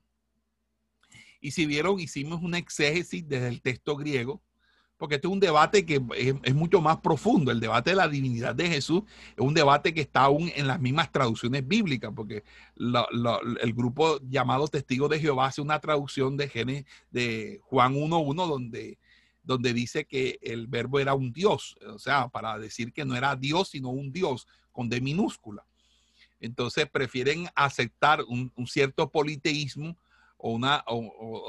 Y 1.40 1.50
si 1.50 1.66
vieron, 1.66 1.98
hicimos 1.98 2.40
una 2.40 2.58
exégesis 2.58 3.26
desde 3.26 3.48
el 3.48 3.62
texto 3.62 3.96
griego, 3.96 4.40
porque 4.96 5.16
este 5.16 5.26
es 5.26 5.32
un 5.32 5.40
debate 5.40 5.84
que 5.84 6.00
es, 6.16 6.54
mucho 6.54 6.80
más 6.80 6.98
profundo. 6.98 7.50
El 7.50 7.58
debate 7.58 7.90
de 7.90 7.96
la 7.96 8.06
divinidad 8.06 8.54
de 8.54 8.68
Jesús 8.68 9.02
es 9.36 9.44
un 9.44 9.54
debate 9.54 9.92
que 9.92 10.02
está 10.02 10.20
aún 10.20 10.52
en 10.54 10.68
las 10.68 10.78
mismas 10.78 11.10
traducciones 11.10 11.66
bíblicas, 11.66 12.12
porque 12.14 12.44
el 12.76 13.74
grupo 13.74 14.20
llamado 14.20 14.68
Testigos 14.68 15.10
de 15.10 15.18
Jehová 15.18 15.46
hace 15.46 15.60
una 15.60 15.80
traducción 15.80 16.36
de, 16.36 16.48
Genes, 16.48 16.84
de 17.10 17.58
Juan 17.64 17.96
1.1 17.96 18.46
donde, 18.46 19.00
donde 19.42 19.72
dice 19.72 20.04
que 20.04 20.38
el 20.42 20.66
verbo 20.66 21.00
era 21.00 21.14
un 21.14 21.32
Dios, 21.32 21.76
o 21.86 21.98
sea, 21.98 22.28
para 22.28 22.58
decir 22.58 22.92
que 22.92 23.04
no 23.04 23.16
era 23.16 23.34
Dios, 23.36 23.70
sino 23.70 23.90
un 23.90 24.12
Dios 24.12 24.46
con 24.70 24.88
D 24.88 25.00
minúscula. 25.00 25.64
Entonces 26.40 26.88
prefieren 26.90 27.48
aceptar 27.54 28.22
un, 28.24 28.52
cierto 28.66 29.10
politeísmo 29.10 29.96
o 30.36 30.52
una, 30.52 30.84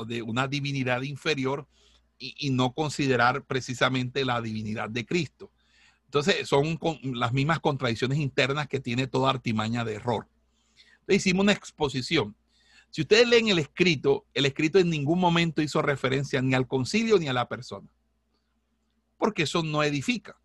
de 0.07 0.21
una 0.21 0.47
divinidad 0.47 1.01
inferior 1.01 1.67
y, 2.19 2.51
no 2.51 2.73
considerar 2.73 3.43
precisamente 3.43 4.23
la 4.23 4.39
divinidad 4.39 4.89
de 4.89 5.05
Cristo. 5.05 5.51
Entonces 6.05 6.47
son 6.47 6.79
las 7.15 7.33
mismas 7.33 7.59
contradicciones 7.59 8.19
internas 8.19 8.67
que 8.67 8.79
tiene 8.79 9.07
toda 9.07 9.31
artimaña 9.31 9.83
de 9.83 9.95
error. 9.95 10.27
Le 11.07 11.15
hicimos 11.15 11.43
una 11.43 11.53
exposición. 11.53 12.35
Si 12.93 13.01
ustedes 13.01 13.27
leen 13.27 13.47
el 13.47 13.57
escrito, 13.57 14.27
el 14.35 14.45
escrito 14.45 14.77
en 14.77 14.87
ningún 14.87 15.19
momento 15.19 15.63
hizo 15.63 15.81
referencia 15.81 16.43
ni 16.43 16.53
al 16.53 16.67
concilio 16.67 17.17
ni 17.17 17.27
a 17.27 17.33
la 17.33 17.49
persona. 17.49 17.89
Porque 19.17 19.43
eso 19.43 19.63
no 19.63 19.81
edifica. 19.81 20.39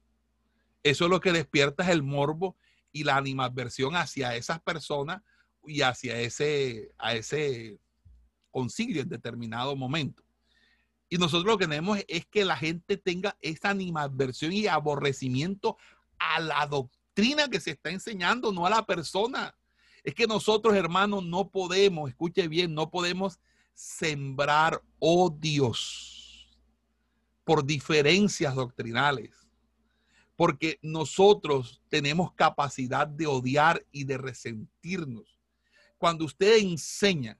Eso 0.82 1.04
es 1.04 1.10
lo 1.10 1.20
que 1.20 1.30
despierta 1.32 1.82
es 1.82 1.90
el 1.90 2.02
morbo 2.02 2.56
y 2.90 3.04
la 3.04 3.18
animadversión 3.18 3.96
hacia 3.96 4.34
esas 4.34 4.62
personas 4.62 5.20
y 5.66 5.82
hacia 5.82 6.18
ese, 6.20 6.90
a 6.96 7.14
ese 7.14 7.78
concilio 8.50 9.02
en 9.02 9.10
determinado 9.10 9.76
momento. 9.76 10.22
Y 11.10 11.18
nosotros 11.18 11.44
lo 11.44 11.58
que 11.58 11.66
tenemos 11.66 11.98
es 12.08 12.24
que 12.24 12.46
la 12.46 12.56
gente 12.56 12.96
tenga 12.96 13.36
esa 13.42 13.68
animadversión 13.68 14.54
y 14.54 14.68
aborrecimiento 14.68 15.76
a 16.18 16.40
la 16.40 16.66
doctrina 16.66 17.48
que 17.48 17.60
se 17.60 17.72
está 17.72 17.90
enseñando, 17.90 18.52
no 18.52 18.64
a 18.64 18.70
la 18.70 18.86
persona. 18.86 19.54
Es 20.04 20.14
que 20.14 20.26
nosotros, 20.26 20.74
hermanos, 20.74 21.24
no 21.24 21.50
podemos, 21.50 22.08
escuche 22.08 22.48
bien, 22.48 22.74
no 22.74 22.90
podemos 22.90 23.38
sembrar 23.74 24.82
odios 24.98 26.58
por 27.44 27.64
diferencias 27.64 28.54
doctrinales 28.54 29.48
porque 30.38 30.78
nosotros 30.82 31.82
tenemos 31.88 32.32
capacidad 32.32 33.08
de 33.08 33.26
odiar 33.26 33.84
y 33.90 34.04
de 34.04 34.18
resentirnos. 34.18 35.36
Cuando 35.98 36.24
usted 36.24 36.58
enseña 36.58 37.36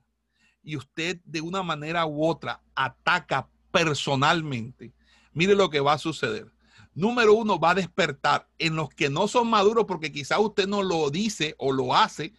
y 0.65 0.75
usted 0.77 1.21
de 1.25 1.41
una 1.41 1.63
manera 1.63 2.07
u 2.07 2.27
otra 2.27 2.61
ataca 2.75 3.49
personalmente, 3.71 4.93
mire 5.33 5.55
lo 5.55 5.71
que 5.71 5.79
va 5.79 5.93
a 5.93 5.99
suceder. 5.99 6.53
Número 6.93 7.35
uno, 7.35 7.61
va 7.61 7.71
a 7.71 7.77
despertar 7.77 8.49
en 8.59 8.75
los 8.75 8.89
que 8.89 9.09
no 9.09 9.29
son 9.29 9.49
maduros, 9.49 9.85
porque 9.87 10.11
quizá 10.11 10.41
usted 10.41 10.67
no 10.67 10.83
lo 10.83 11.09
dice 11.09 11.55
o 11.59 11.71
lo 11.71 11.95
hace, 11.95 12.33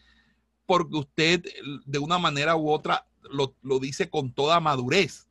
porque 0.70 0.98
usted 0.98 1.44
de 1.88 1.98
una 1.98 2.20
manera 2.20 2.56
u 2.56 2.70
otra 2.70 3.08
lo, 3.24 3.56
lo 3.64 3.80
dice 3.80 4.08
con 4.08 4.32
toda 4.32 4.60
madurez. 4.60 5.28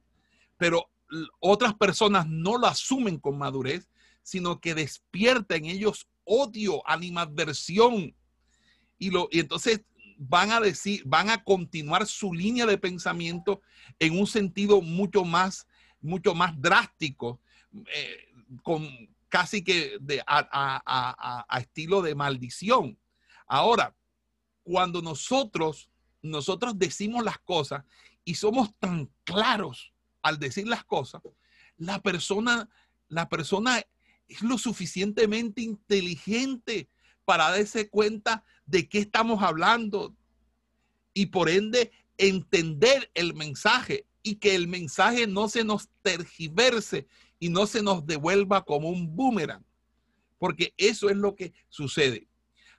Pero 0.57 0.91
otras 1.39 1.75
personas 1.75 2.27
no 2.27 2.59
lo 2.59 2.67
asumen 2.67 3.19
con 3.19 3.39
madurez 3.39 3.89
sino 4.29 4.61
que 4.61 4.75
despierta 4.75 5.57
en 5.57 5.65
ellos 5.65 6.07
odio, 6.25 6.87
animadversión. 6.87 8.15
Y, 8.99 9.09
lo, 9.09 9.27
y 9.31 9.41
entonces 9.41 9.81
van 10.19 10.51
a 10.51 10.61
decir, 10.61 11.03
van 11.07 11.31
a 11.31 11.43
continuar 11.43 12.07
su 12.07 12.35
línea 12.35 12.67
de 12.67 12.77
pensamiento 12.77 13.63
en 13.99 14.19
un 14.19 14.27
sentido 14.27 14.83
mucho 14.83 15.25
más, 15.25 15.67
mucho 16.03 16.35
más 16.35 16.61
drástico, 16.61 17.41
eh, 17.73 18.29
con 18.63 18.87
casi 19.31 19.65
que 19.65 19.97
de, 19.99 20.23
a, 20.27 21.47
a, 21.49 21.59
estilo 21.61 22.03
de 22.03 22.15
maldición. 22.15 22.99
Ahora, 23.47 23.95
cuando 24.69 25.01
nosotros, 25.01 25.89
nosotros 26.21 26.79
decimos 26.79 27.25
las 27.25 27.39
cosas 27.39 27.85
y 28.23 28.35
somos 28.35 28.75
tan 28.79 29.11
claros 29.25 29.95
al 30.21 30.39
decir 30.39 30.69
las 30.69 30.85
cosas, 30.85 31.23
la 31.79 32.03
persona, 32.03 32.69
la 33.09 33.31
persona 33.31 33.83
es 34.29 34.43
lo 34.43 34.59
suficientemente 34.59 35.63
inteligente 35.63 36.91
para 37.25 37.51
darse 37.51 37.89
cuenta 37.89 38.45
de 38.67 38.87
qué 38.87 38.99
estamos 38.99 39.43
hablando 39.43 40.15
y 41.15 41.27
por 41.27 41.49
ende 41.49 41.91
entender 42.19 43.11
el 43.15 43.33
mensaje 43.33 44.07
y 44.23 44.35
que 44.35 44.55
el 44.55 44.69
mensaje 44.69 45.27
no 45.27 45.49
se 45.49 45.65
nos 45.65 45.89
tergiverse 46.03 47.09
y 47.39 47.49
no 47.49 47.67
se 47.67 47.83
nos 47.83 48.05
devuelva 48.05 48.67
como 48.67 48.91
un 48.91 49.17
boomerang, 49.17 49.65
porque 50.39 50.75
eso 50.77 51.09
es 51.09 51.17
lo 51.17 51.35
que 51.35 51.55
sucede. 51.71 52.29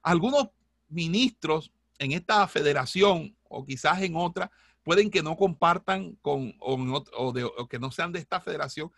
Algunos 0.03 0.49
ministros 0.87 1.71
en 1.99 2.13
esta 2.13 2.47
federación 2.47 3.35
o 3.47 3.65
quizás 3.65 4.01
en 4.01 4.15
otra 4.15 4.51
pueden 4.83 5.11
que 5.11 5.21
no 5.21 5.35
compartan 5.35 6.15
con 6.21 6.55
o, 6.59 7.67
que 7.69 7.79
no 7.79 7.91
sean 7.91 8.11
de 8.11 8.19
esta 8.19 8.41
federación, 8.41 8.91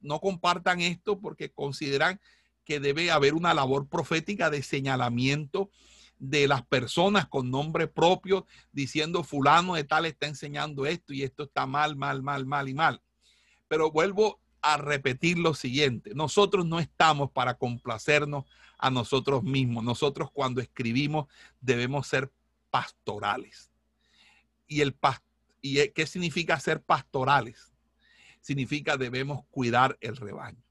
no 0.00 0.20
compartan 0.20 0.80
esto 0.80 1.18
porque 1.18 1.50
consideran 1.50 2.20
que 2.64 2.78
debe 2.78 3.10
haber 3.10 3.34
una 3.34 3.52
labor 3.52 3.88
profética 3.88 4.50
de 4.50 4.62
señalamiento 4.62 5.70
de 6.18 6.46
las 6.46 6.64
personas 6.64 7.26
con 7.26 7.50
nombre 7.50 7.88
propio, 7.88 8.46
diciendo 8.70 9.24
fulano 9.24 9.74
de 9.74 9.84
tal 9.84 10.04
está 10.04 10.26
enseñando 10.26 10.86
esto 10.86 11.14
y 11.14 11.22
esto 11.22 11.44
está 11.44 11.66
mal, 11.66 11.96
mal, 11.96 12.22
mal, 12.22 12.46
mal 12.46 12.68
y 12.68 12.74
mal. 12.74 13.02
Pero 13.66 13.90
vuelvo 13.90 14.38
a 14.62 14.76
repetir 14.76 15.38
lo 15.38 15.54
siguiente, 15.54 16.12
nosotros 16.14 16.66
no 16.66 16.80
estamos 16.80 17.30
para 17.30 17.54
complacernos 17.54 18.44
a 18.78 18.90
nosotros 18.90 19.42
mismos. 19.42 19.84
Nosotros 19.84 20.30
cuando 20.32 20.60
escribimos 20.60 21.26
debemos 21.60 22.06
ser 22.06 22.32
pastorales. 22.70 23.70
¿Y, 24.66 24.80
el 24.80 24.96
¿Y 25.60 25.88
qué 25.90 26.06
significa 26.06 26.58
ser 26.60 26.82
pastorales? 26.82 27.72
Significa 28.40 28.96
debemos 28.96 29.44
cuidar 29.50 29.98
el 30.00 30.16
rebaño. 30.16 30.62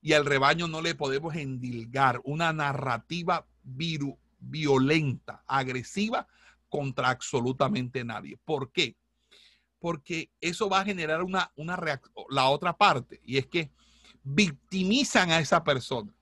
Y 0.00 0.12
al 0.12 0.24
rebaño 0.24 0.68
no 0.68 0.80
le 0.80 0.94
podemos 0.94 1.34
endilgar 1.34 2.20
una 2.24 2.52
narrativa 2.52 3.46
viru 3.62 4.18
violenta, 4.40 5.42
agresiva 5.46 6.28
contra 6.68 7.10
absolutamente 7.10 8.04
nadie. 8.04 8.38
¿Por 8.44 8.70
qué? 8.72 8.96
Porque 9.78 10.30
eso 10.40 10.68
va 10.68 10.80
a 10.80 10.84
generar 10.84 11.22
una, 11.22 11.52
una 11.56 11.76
reacción, 11.76 12.12
la 12.30 12.48
otra 12.48 12.76
parte, 12.76 13.20
y 13.24 13.38
es 13.38 13.46
que 13.46 13.70
victimizan 14.22 15.30
a 15.30 15.38
esa 15.38 15.62
persona. 15.62 16.12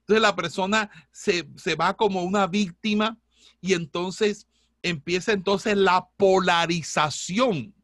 Entonces 0.00 0.22
la 0.22 0.34
persona 0.34 0.90
se, 1.12 1.48
se 1.56 1.74
va 1.74 1.94
como 1.94 2.22
una 2.22 2.46
víctima 2.46 3.18
y 3.60 3.74
entonces 3.74 4.48
empieza 4.82 5.32
entonces 5.32 5.76
la 5.76 6.08
polarización. 6.16 7.74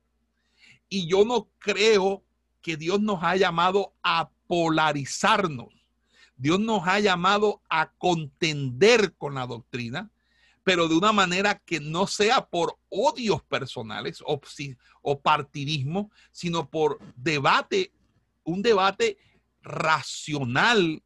Y 0.89 1.07
yo 1.07 1.25
no 1.25 1.51
creo 1.59 2.25
que 2.62 2.77
Dios 2.77 3.01
nos 3.01 3.23
ha 3.23 3.37
llamado 3.37 3.95
a 4.03 4.31
polarizarnos. 4.47 5.69
Dios 6.37 6.59
nos 6.59 6.87
ha 6.87 6.99
llamado 7.01 7.62
a 7.69 7.93
contender 7.93 9.15
con 9.17 9.35
la 9.35 9.47
doctrina, 9.47 10.11
pero 10.65 10.89
de 10.89 10.97
una 10.97 11.12
manera 11.12 11.59
que 11.59 11.79
no 11.79 12.07
sea 12.07 12.47
por 12.47 12.79
odios 12.89 13.43
personales 13.43 14.25
o, 14.27 15.21
partidismo, 15.21 16.11
sino 16.33 16.69
por 16.71 16.99
debate, 17.15 17.93
un 18.43 18.62
debate 18.62 19.19
racional 19.62 21.03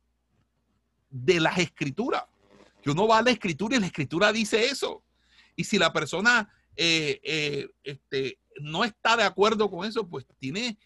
de 1.11 1.41
las 1.41 1.59
escrituras. 1.59 2.25
Que 2.83 2.91
uno 2.91 3.09
va 3.09 3.19
a 3.19 3.23
la 3.23 3.33
escritura 3.33 3.77
y 3.77 3.81
la 3.81 3.87
escritura 3.87 4.33
dice 4.33 4.67
eso. 4.67 5.03
Y 5.57 5.65
si 5.65 5.77
la 5.77 5.93
persona 5.93 6.49
eh, 6.77 7.21
eh, 7.25 7.69
este, 7.83 8.39
no 8.61 8.85
está 8.85 9.17
de 9.17 9.25
acuerdo 9.25 9.69
con 9.69 9.87
eso, 9.87 10.09
pues 10.09 10.25
tiene 10.39 10.79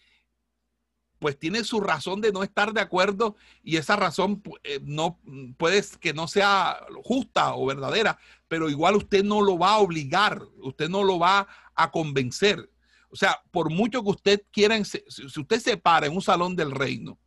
pues 1.23 1.39
tiene 1.39 1.63
su 1.63 1.79
razón 1.79 2.19
de 2.19 2.33
no 2.33 2.43
estar 2.43 2.73
de 2.73 2.81
acuerdo 2.81 3.37
y 3.63 3.77
esa 3.77 3.95
razón 3.95 4.43
eh, 4.61 4.81
no 4.83 5.21
puede 5.55 5.81
que 6.01 6.13
no 6.13 6.27
sea 6.27 6.85
justa 7.01 7.55
o 7.55 7.65
verdadera, 7.65 8.19
pero 8.53 8.69
igual 8.69 8.95
usted 8.97 9.23
no 9.23 9.41
lo 9.41 9.57
va 9.57 9.71
a 9.71 9.79
obligar, 9.79 10.39
usted 10.61 10.87
no 10.87 11.03
lo 11.03 11.17
va 11.17 11.47
a 11.73 11.89
convencer. 11.89 12.69
O 13.09 13.15
sea, 13.15 13.41
por 13.49 13.71
mucho 13.71 14.03
que 14.03 14.11
usted 14.11 14.43
quiera, 14.51 14.79
si 14.83 15.01
usted 15.39 15.59
se 15.59 15.75
para 15.75 16.05
en 16.05 16.13
un 16.13 16.21
salón 16.21 16.55
del 16.55 16.69
reino 16.69 17.17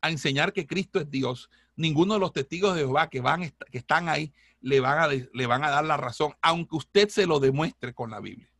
a 0.00 0.10
enseñar 0.10 0.52
que 0.52 0.66
Cristo 0.66 0.98
es 0.98 1.08
Dios, 1.08 1.48
ninguno 1.76 2.14
de 2.14 2.18
los 2.18 2.32
testigos 2.32 2.74
de 2.74 2.80
Jehová 2.80 3.08
que, 3.08 3.20
van, 3.20 3.54
que 3.70 3.78
están 3.78 4.08
ahí 4.08 4.32
le 4.60 4.80
van, 4.80 4.98
a, 4.98 5.06
le 5.06 5.46
van 5.46 5.62
a 5.62 5.70
dar 5.70 5.84
la 5.84 5.96
razón, 5.96 6.34
aunque 6.42 6.74
usted 6.74 7.08
se 7.08 7.24
lo 7.24 7.38
demuestre 7.38 7.94
con 7.94 8.10
la 8.10 8.18
Biblia. 8.18 8.52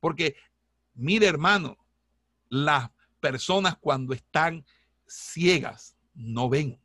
Porque, 0.00 0.36
mire 0.94 1.26
hermano, 1.26 1.76
las 2.48 2.92
personas 3.20 3.76
cuando 3.78 4.14
están 4.14 4.64
ciegas 5.06 5.98
no 6.14 6.48
ven. 6.48 6.80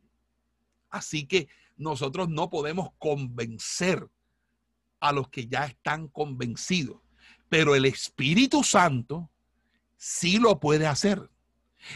Así 0.90 1.26
que 1.26 1.48
nosotros 1.78 2.28
no 2.28 2.50
podemos 2.50 2.90
convencer 2.98 4.10
a 5.08 5.12
los 5.12 5.28
que 5.28 5.46
ya 5.46 5.64
están 5.64 6.08
convencidos, 6.08 7.00
pero 7.48 7.74
el 7.74 7.84
Espíritu 7.84 8.62
Santo 8.62 9.30
sí 9.96 10.38
lo 10.38 10.60
puede 10.60 10.86
hacer. 10.86 11.30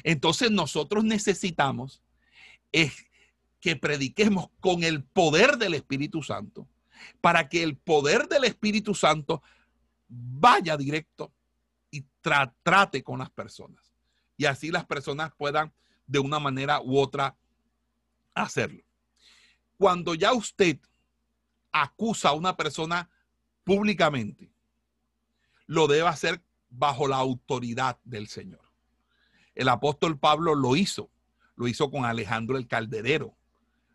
Entonces 0.02 0.50
nosotros 0.50 1.04
necesitamos 1.04 2.02
que 3.60 3.76
prediquemos 3.76 4.48
con 4.60 4.84
el 4.84 5.02
poder 5.02 5.58
del 5.58 5.74
Espíritu 5.74 6.22
Santo, 6.22 6.68
para 7.20 7.48
que 7.48 7.62
el 7.62 7.76
poder 7.76 8.28
del 8.28 8.44
Espíritu 8.44 8.94
Santo 8.94 9.42
vaya 10.08 10.76
directo 10.76 11.32
y 11.90 12.04
trate 12.62 13.02
con 13.02 13.18
las 13.18 13.30
personas 13.30 13.90
y 14.40 14.46
así 14.46 14.70
las 14.70 14.86
personas 14.86 15.32
puedan 15.36 15.70
de 16.06 16.18
una 16.18 16.38
manera 16.38 16.80
u 16.80 16.98
otra 16.98 17.36
hacerlo. 18.34 18.82
Cuando 19.76 20.14
ya 20.14 20.32
usted 20.32 20.78
acusa 21.72 22.30
a 22.30 22.34
una 22.34 22.56
persona 22.56 23.10
públicamente, 23.64 24.52
lo 25.66 25.86
debe 25.86 26.08
hacer 26.08 26.42
bajo 26.68 27.06
la 27.06 27.16
autoridad 27.16 27.98
del 28.04 28.28
Señor. 28.28 28.62
El 29.54 29.68
apóstol 29.68 30.18
Pablo 30.18 30.54
lo 30.54 30.76
hizo, 30.76 31.10
lo 31.56 31.68
hizo 31.68 31.90
con 31.90 32.04
Alejandro 32.04 32.56
el 32.56 32.66
Calderero, 32.66 33.36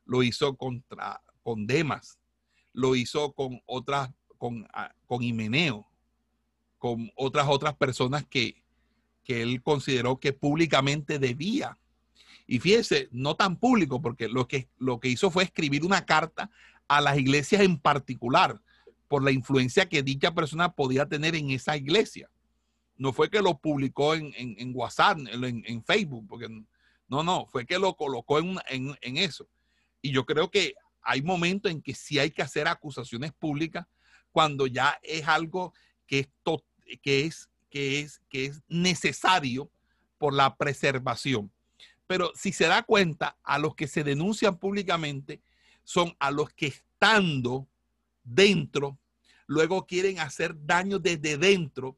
lo 0.05 0.23
hizo 0.23 0.55
contra, 0.55 1.21
con 1.41 1.65
Demas, 1.67 2.19
lo 2.73 2.95
hizo 2.95 3.33
con 3.33 3.61
otras, 3.65 4.11
con, 4.37 4.67
ah, 4.73 4.93
con 5.07 5.23
Himeneo, 5.23 5.87
con 6.77 7.11
otras 7.15 7.47
otras 7.47 7.75
personas 7.75 8.25
que, 8.25 8.63
que 9.23 9.41
él 9.41 9.63
consideró 9.63 10.19
que 10.19 10.33
públicamente 10.33 11.19
debía. 11.19 11.77
Y 12.47 12.59
fíjese, 12.59 13.09
no 13.11 13.35
tan 13.35 13.57
público, 13.57 14.01
porque 14.01 14.27
lo 14.27 14.47
que, 14.47 14.69
lo 14.77 14.99
que 14.99 15.09
hizo 15.09 15.31
fue 15.31 15.43
escribir 15.43 15.83
una 15.83 16.05
carta 16.05 16.51
a 16.87 17.01
las 17.01 17.17
iglesias 17.17 17.61
en 17.61 17.77
particular, 17.77 18.59
por 19.07 19.23
la 19.23 19.31
influencia 19.31 19.87
que 19.87 20.03
dicha 20.03 20.33
persona 20.33 20.71
podía 20.73 21.05
tener 21.05 21.35
en 21.35 21.51
esa 21.51 21.77
iglesia. 21.77 22.29
No 22.97 23.13
fue 23.13 23.29
que 23.29 23.41
lo 23.41 23.57
publicó 23.57 24.15
en, 24.15 24.71
WhatsApp, 24.73 25.19
en, 25.29 25.83
Facebook, 25.83 26.25
porque 26.27 26.47
no, 27.07 27.23
no, 27.23 27.45
fue 27.45 27.65
que 27.65 27.77
lo 27.77 27.95
colocó 27.95 28.39
en, 28.39 28.57
en, 28.69 29.17
eso. 29.17 29.47
Y 30.01 30.11
yo 30.11 30.25
creo 30.25 30.49
que 30.49 30.75
hay 31.01 31.21
momentos 31.21 31.71
en 31.71 31.81
que 31.81 31.93
sí 31.93 32.19
hay 32.19 32.31
que 32.31 32.41
hacer 32.41 32.67
acusaciones 32.67 33.31
públicas 33.33 33.85
cuando 34.31 34.65
ya 34.65 34.97
es 35.03 35.27
algo 35.27 35.73
que 36.07 36.19
es, 36.19 36.29
que 37.01 37.25
es 37.25 37.49
que 37.75 37.99
es, 37.99 38.21
que 38.29 38.45
es 38.45 38.63
necesario 38.69 39.69
por 40.17 40.33
la 40.33 40.55
preservación. 40.55 41.51
Pero 42.07 42.31
si 42.33 42.53
se 42.53 42.67
da 42.67 42.83
cuenta, 42.83 43.37
a 43.43 43.59
los 43.59 43.75
que 43.75 43.87
se 43.87 44.05
denuncian 44.05 44.57
públicamente 44.57 45.41
son 45.85 46.13
a 46.19 46.31
los 46.31 46.49
que 46.49 46.67
estando 46.67 47.69
dentro, 48.23 48.99
luego 49.47 49.85
quieren 49.85 50.19
hacer 50.19 50.53
daño 50.65 50.99
desde 50.99 51.37
dentro 51.37 51.97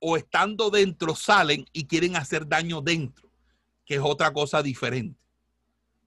o 0.00 0.16
estando 0.16 0.70
dentro 0.70 1.14
salen 1.14 1.64
y 1.72 1.86
quieren 1.86 2.16
hacer 2.16 2.46
daño 2.46 2.82
dentro, 2.82 3.32
que 3.86 3.94
es 3.94 4.00
otra 4.02 4.32
cosa 4.32 4.62
diferente. 4.62 5.18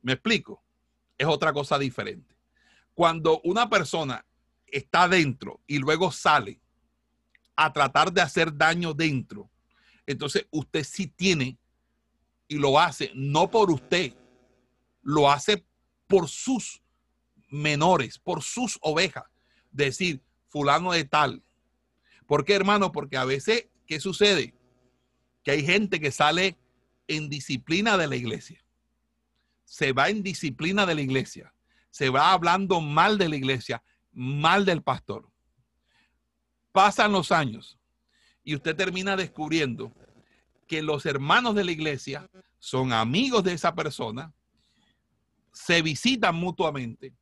¿Me 0.02 0.14
explico? 0.14 0.64
Es 1.18 1.28
otra 1.28 1.54
cosa 1.54 1.80
diferente. 1.80 2.36
Cuando 2.94 3.42
una 3.44 3.70
persona 3.70 4.26
está 4.68 5.08
dentro 5.08 5.62
y 5.66 5.80
luego 5.80 6.12
sale 6.12 6.60
a 7.56 7.72
tratar 7.72 8.12
de 8.12 8.22
hacer 8.22 8.56
daño 8.56 8.94
dentro, 8.94 9.50
entonces 10.06 10.48
usted 10.52 10.84
sí 10.84 11.08
tiene 11.08 11.58
y 12.48 12.56
lo 12.56 12.80
hace, 12.80 13.12
no 13.16 13.50
por 13.50 13.72
usted, 13.72 14.14
lo 15.02 15.32
hace 15.32 15.66
por 16.08 16.28
sus 16.28 16.81
menores, 17.52 18.18
por 18.18 18.42
sus 18.42 18.80
ovejas. 18.82 19.26
Decir, 19.72 20.22
fulano 20.50 20.92
de 20.92 21.06
tal. 21.06 21.44
¿Por 22.26 22.44
qué, 22.44 22.56
hermano? 22.56 22.92
Porque 22.92 23.18
a 23.18 23.26
veces, 23.26 23.68
¿qué 23.86 24.00
sucede? 24.00 24.56
Que 25.44 25.52
hay 25.52 25.64
gente 25.64 26.00
que 26.00 26.12
sale 26.12 26.58
en 27.08 27.30
disciplina 27.30 27.98
de 27.98 28.08
la 28.08 28.16
iglesia. 28.16 28.64
Se 29.66 29.94
va 29.94 30.10
en 30.10 30.24
disciplina 30.24 30.86
de 30.86 30.96
la 30.96 31.02
iglesia. 31.02 31.54
Se 31.92 32.10
va 32.10 32.32
hablando 32.32 32.82
mal 32.82 33.18
de 33.18 33.30
la 33.30 33.36
iglesia 33.36 33.84
mal 34.14 34.66
del 34.66 34.82
pastor. 34.82 35.30
Pasan 36.72 37.12
los 37.12 37.32
años 37.32 37.78
y 38.44 38.56
usted 38.56 38.76
termina 38.76 39.16
descubriendo 39.16 39.94
que 40.68 40.82
los 40.82 41.06
hermanos 41.06 41.56
de 41.56 41.66
la 41.66 41.72
iglesia 41.72 42.30
son 42.60 42.94
amigos 42.94 43.44
de 43.44 43.54
esa 43.54 43.76
persona, 43.76 44.34
se 45.52 45.82
visitan 45.82 46.36
mutuamente 46.36 47.14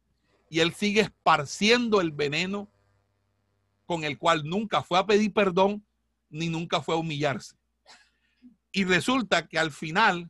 y 0.50 0.60
él 0.60 0.74
sigue 0.74 1.02
esparciendo 1.02 2.02
el 2.02 2.12
veneno 2.12 2.70
con 3.86 4.04
el 4.04 4.18
cual 4.18 4.44
nunca 4.44 4.84
fue 4.84 5.00
a 5.00 5.06
pedir 5.06 5.34
perdón 5.34 5.86
ni 6.30 6.50
nunca 6.50 6.82
fue 6.82 6.96
a 6.96 6.98
humillarse. 6.98 7.56
Y 8.72 8.84
resulta 8.84 9.48
que 9.48 9.58
al 9.58 9.72
final 9.72 10.30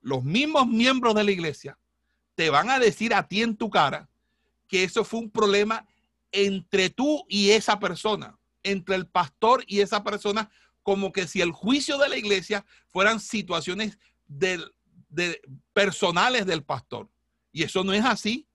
los 0.00 0.24
mismos 0.24 0.66
miembros 0.66 1.14
de 1.14 1.24
la 1.24 1.30
iglesia 1.30 1.78
te 2.34 2.50
van 2.50 2.70
a 2.70 2.78
decir 2.78 3.14
a 3.14 3.26
ti 3.26 3.42
en 3.42 3.56
tu 3.56 3.70
cara 3.70 4.08
que 4.68 4.84
eso 4.84 5.04
fue 5.04 5.20
un 5.20 5.30
problema 5.30 5.86
entre 6.32 6.90
tú 6.90 7.24
y 7.28 7.50
esa 7.50 7.78
persona, 7.80 8.38
entre 8.62 8.96
el 8.96 9.06
pastor 9.06 9.64
y 9.66 9.80
esa 9.80 10.04
persona, 10.04 10.50
como 10.82 11.12
que 11.12 11.26
si 11.26 11.42
el 11.42 11.52
juicio 11.52 11.98
de 11.98 12.08
la 12.08 12.16
iglesia 12.16 12.64
fueran 12.88 13.20
situaciones 13.20 13.98
de, 14.26 14.58
personales 15.74 16.46
del 16.46 16.64
pastor. 16.64 17.10
Y 17.52 17.62
eso 17.62 17.84
no 17.84 17.92
es 17.92 18.04
así. 18.04 18.46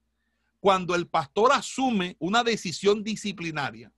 Cuando 0.63 0.95
el 0.95 1.07
pastor 1.09 1.51
asume 1.51 2.15
una 2.19 2.41
decisión 2.41 3.03
disciplinaria 3.03 3.91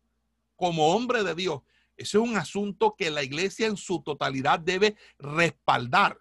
como 0.55 0.95
hombre 0.95 1.23
de 1.23 1.35
Dios, 1.35 1.61
eso 1.95 2.23
es 2.23 2.27
un 2.27 2.37
asunto 2.37 2.95
que 2.97 3.11
la 3.11 3.21
iglesia 3.21 3.67
en 3.67 3.77
su 3.77 4.01
totalidad 4.01 4.59
debe 4.59 4.95
respaldar. 5.19 6.17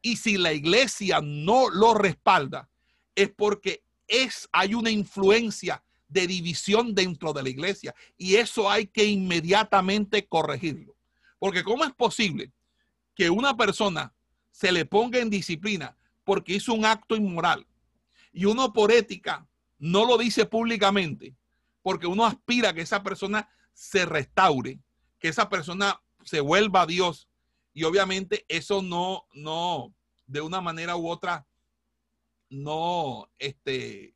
Y 0.00 0.14
si 0.14 0.38
la 0.38 0.52
iglesia 0.52 1.20
no 1.20 1.70
lo 1.70 1.94
respalda, 1.94 2.70
es 3.16 3.32
porque 3.32 3.82
es, 4.06 4.48
hay 4.52 4.74
una 4.74 4.92
influencia 4.92 5.82
de 6.06 6.28
división 6.28 6.94
dentro 6.94 7.32
de 7.32 7.42
la 7.42 7.48
iglesia 7.48 7.92
y 8.16 8.36
eso 8.36 8.70
hay 8.70 8.86
que 8.86 9.06
inmediatamente 9.06 10.24
corregirlo. 10.28 10.94
Porque 11.40 11.64
¿cómo 11.64 11.84
es 11.84 11.92
posible 11.94 12.52
que 13.16 13.28
una 13.28 13.56
persona 13.56 14.14
se 14.52 14.70
le 14.70 14.84
ponga 14.84 15.18
en 15.18 15.30
disciplina 15.30 15.96
porque 16.22 16.54
hizo 16.54 16.74
un 16.74 16.84
acto 16.84 17.16
inmoral 17.16 17.66
y 18.32 18.44
uno 18.44 18.72
por 18.72 18.92
ética 18.92 19.48
no 19.80 20.04
lo 20.04 20.16
dice 20.16 20.46
públicamente 20.46 21.34
porque 21.82 22.06
uno 22.06 22.24
aspira 22.24 22.70
a 22.70 22.74
que 22.74 22.82
esa 22.82 23.02
persona 23.02 23.48
se 23.72 24.04
restaure, 24.06 24.78
que 25.18 25.28
esa 25.28 25.48
persona 25.48 26.00
se 26.24 26.40
vuelva 26.40 26.82
a 26.82 26.86
Dios 26.86 27.28
y 27.72 27.84
obviamente 27.84 28.44
eso 28.48 28.82
no, 28.82 29.26
no, 29.32 29.94
de 30.26 30.40
una 30.40 30.60
manera 30.60 30.96
u 30.96 31.08
otra, 31.08 31.46
no, 32.50 33.30
este, 33.38 34.14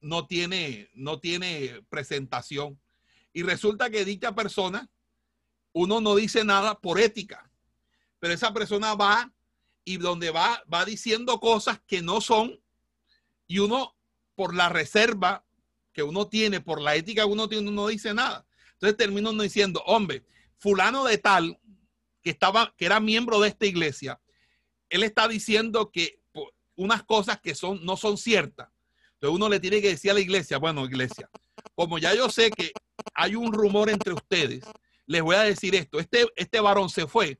no 0.00 0.26
tiene, 0.26 0.90
no 0.94 1.20
tiene 1.20 1.82
presentación. 1.88 2.80
Y 3.32 3.42
resulta 3.42 3.90
que 3.90 4.04
dicha 4.04 4.34
persona, 4.34 4.90
uno 5.72 6.00
no 6.00 6.14
dice 6.14 6.44
nada 6.44 6.78
por 6.78 7.00
ética, 7.00 7.50
pero 8.18 8.34
esa 8.34 8.52
persona 8.52 8.94
va 8.94 9.32
y 9.84 9.96
donde 9.96 10.30
va, 10.30 10.62
va 10.72 10.84
diciendo 10.84 11.40
cosas 11.40 11.80
que 11.86 12.02
no 12.02 12.20
son, 12.20 12.60
y 13.46 13.58
uno, 13.58 13.93
por 14.34 14.54
la 14.54 14.68
reserva 14.68 15.44
que 15.92 16.02
uno 16.02 16.28
tiene, 16.28 16.60
por 16.60 16.80
la 16.80 16.96
ética 16.96 17.22
que 17.22 17.28
uno 17.28 17.48
tiene, 17.48 17.70
no 17.70 17.86
dice 17.86 18.12
nada. 18.14 18.46
Entonces 18.72 18.96
termino 18.96 19.32
diciendo, 19.32 19.82
hombre, 19.86 20.24
fulano 20.58 21.04
de 21.04 21.18
tal, 21.18 21.58
que 22.22 22.30
estaba, 22.30 22.74
que 22.76 22.86
era 22.86 23.00
miembro 23.00 23.40
de 23.40 23.48
esta 23.48 23.66
iglesia, 23.66 24.20
él 24.88 25.02
está 25.02 25.28
diciendo 25.28 25.90
que 25.90 26.20
unas 26.76 27.04
cosas 27.04 27.40
que 27.40 27.54
son, 27.54 27.84
no 27.84 27.96
son 27.96 28.16
ciertas. 28.18 28.68
Entonces 29.14 29.36
uno 29.36 29.48
le 29.48 29.60
tiene 29.60 29.80
que 29.80 29.88
decir 29.88 30.10
a 30.10 30.14
la 30.14 30.20
iglesia, 30.20 30.58
bueno, 30.58 30.84
iglesia, 30.84 31.30
como 31.74 31.98
ya 31.98 32.14
yo 32.14 32.28
sé 32.28 32.50
que 32.50 32.72
hay 33.14 33.36
un 33.36 33.52
rumor 33.52 33.88
entre 33.88 34.12
ustedes, 34.12 34.64
les 35.06 35.22
voy 35.22 35.36
a 35.36 35.42
decir 35.42 35.74
esto, 35.74 36.00
este, 36.00 36.26
este 36.36 36.60
varón 36.60 36.88
se 36.88 37.06
fue 37.06 37.38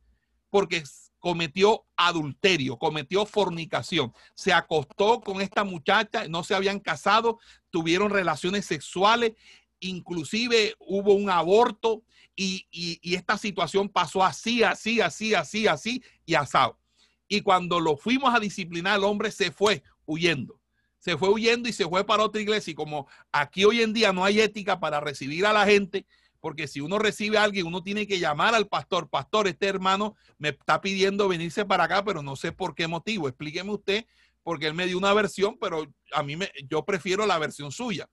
porque 0.50 0.84
cometió 1.24 1.86
adulterio, 1.96 2.76
cometió 2.76 3.24
fornicación, 3.24 4.12
se 4.34 4.52
acostó 4.52 5.22
con 5.22 5.40
esta 5.40 5.64
muchacha, 5.64 6.28
no 6.28 6.44
se 6.44 6.54
habían 6.54 6.80
casado, 6.80 7.38
tuvieron 7.70 8.10
relaciones 8.10 8.66
sexuales, 8.66 9.32
inclusive 9.80 10.74
hubo 10.78 11.14
un 11.14 11.30
aborto 11.30 12.02
y, 12.36 12.66
y 12.70 13.14
esta 13.14 13.38
situación 13.38 13.88
pasó 13.88 14.22
así, 14.22 14.62
así, 14.64 15.00
así, 15.00 15.32
así, 15.32 15.66
así 15.66 16.02
y 16.26 16.34
asado. 16.34 16.78
Y 17.26 17.40
cuando 17.40 17.80
lo 17.80 17.96
fuimos 17.96 18.34
a 18.34 18.38
disciplinar, 18.38 18.98
el 18.98 19.04
hombre 19.04 19.30
se 19.30 19.50
fue 19.50 19.82
huyendo. 20.04 20.60
Se 20.98 21.16
fue 21.16 21.30
huyendo 21.30 21.70
y 21.70 21.72
se 21.72 21.88
fue 21.88 22.04
para 22.04 22.24
otra 22.24 22.42
iglesia. 22.42 22.72
Y 22.72 22.74
como 22.74 23.08
aquí 23.32 23.64
hoy 23.64 23.80
en 23.80 23.94
día 23.94 24.12
no 24.12 24.26
hay 24.26 24.40
ética 24.40 24.78
para 24.78 25.00
recibir 25.00 25.46
a 25.46 25.54
la 25.54 25.64
gente, 25.64 26.04
porque 26.44 26.68
si 26.68 26.82
uno 26.82 26.98
recibe 26.98 27.38
a 27.38 27.42
alguien, 27.42 27.66
uno 27.66 27.82
tiene 27.82 28.06
que 28.06 28.18
llamar 28.18 28.54
al 28.54 28.68
pastor. 28.68 29.08
Pastor, 29.08 29.48
este 29.48 29.66
hermano 29.66 30.14
me 30.36 30.50
está 30.50 30.82
pidiendo 30.82 31.26
venirse 31.26 31.64
para 31.64 31.84
acá, 31.84 32.04
pero 32.04 32.22
no 32.22 32.36
sé 32.36 32.52
por 32.52 32.74
qué 32.74 32.86
motivo. 32.86 33.28
Explíqueme 33.28 33.72
usted, 33.72 34.04
porque 34.42 34.66
él 34.66 34.74
me 34.74 34.84
dio 34.84 34.98
una 34.98 35.14
versión, 35.14 35.56
pero 35.58 35.90
a 36.12 36.22
mí 36.22 36.36
me, 36.36 36.52
yo 36.68 36.84
prefiero 36.84 37.24
la 37.24 37.38
versión 37.38 37.72
suya. 37.72 38.10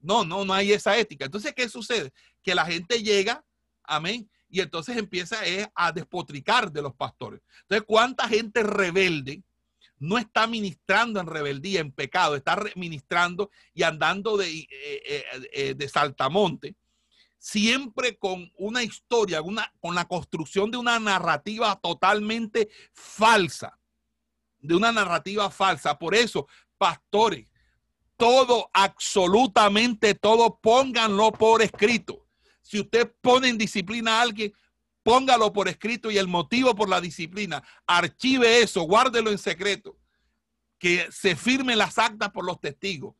No, 0.00 0.24
no, 0.24 0.46
no 0.46 0.54
hay 0.54 0.72
esa 0.72 0.96
ética. 0.96 1.26
Entonces, 1.26 1.52
¿qué 1.52 1.68
sucede? 1.68 2.10
Que 2.42 2.54
la 2.54 2.64
gente 2.64 3.02
llega, 3.02 3.44
amén, 3.82 4.30
y 4.48 4.60
entonces 4.60 4.96
empieza 4.96 5.40
a 5.74 5.92
despotricar 5.92 6.72
de 6.72 6.80
los 6.80 6.94
pastores. 6.94 7.42
Entonces, 7.64 7.84
¿cuánta 7.86 8.26
gente 8.26 8.62
rebelde 8.62 9.42
no 9.98 10.16
está 10.16 10.46
ministrando 10.46 11.20
en 11.20 11.26
rebeldía, 11.26 11.80
en 11.80 11.92
pecado, 11.92 12.34
está 12.34 12.58
ministrando 12.76 13.50
y 13.74 13.82
andando 13.82 14.38
de, 14.38 14.60
eh, 14.60 14.68
eh, 14.70 15.24
eh, 15.52 15.74
de 15.74 15.86
saltamonte? 15.86 16.76
Siempre 17.44 18.16
con 18.16 18.50
una 18.56 18.82
historia, 18.82 19.42
con 19.78 19.94
la 19.94 20.06
construcción 20.06 20.70
de 20.70 20.78
una 20.78 20.98
narrativa 20.98 21.78
totalmente 21.78 22.70
falsa, 22.94 23.78
de 24.60 24.74
una 24.74 24.90
narrativa 24.92 25.50
falsa. 25.50 25.98
Por 25.98 26.14
eso, 26.14 26.48
pastores, 26.78 27.52
todo, 28.16 28.70
absolutamente 28.72 30.14
todo, 30.14 30.58
pónganlo 30.58 31.32
por 31.32 31.60
escrito. 31.60 32.26
Si 32.62 32.80
usted 32.80 33.14
pone 33.20 33.50
en 33.50 33.58
disciplina 33.58 34.20
a 34.20 34.22
alguien, 34.22 34.54
póngalo 35.02 35.52
por 35.52 35.68
escrito 35.68 36.10
y 36.10 36.16
el 36.16 36.28
motivo 36.28 36.74
por 36.74 36.88
la 36.88 37.02
disciplina. 37.02 37.62
Archive 37.86 38.62
eso, 38.62 38.84
guárdelo 38.84 39.30
en 39.30 39.36
secreto. 39.36 39.98
Que 40.78 41.08
se 41.12 41.36
firmen 41.36 41.76
las 41.76 41.98
actas 41.98 42.30
por 42.30 42.46
los 42.46 42.58
testigos. 42.58 43.14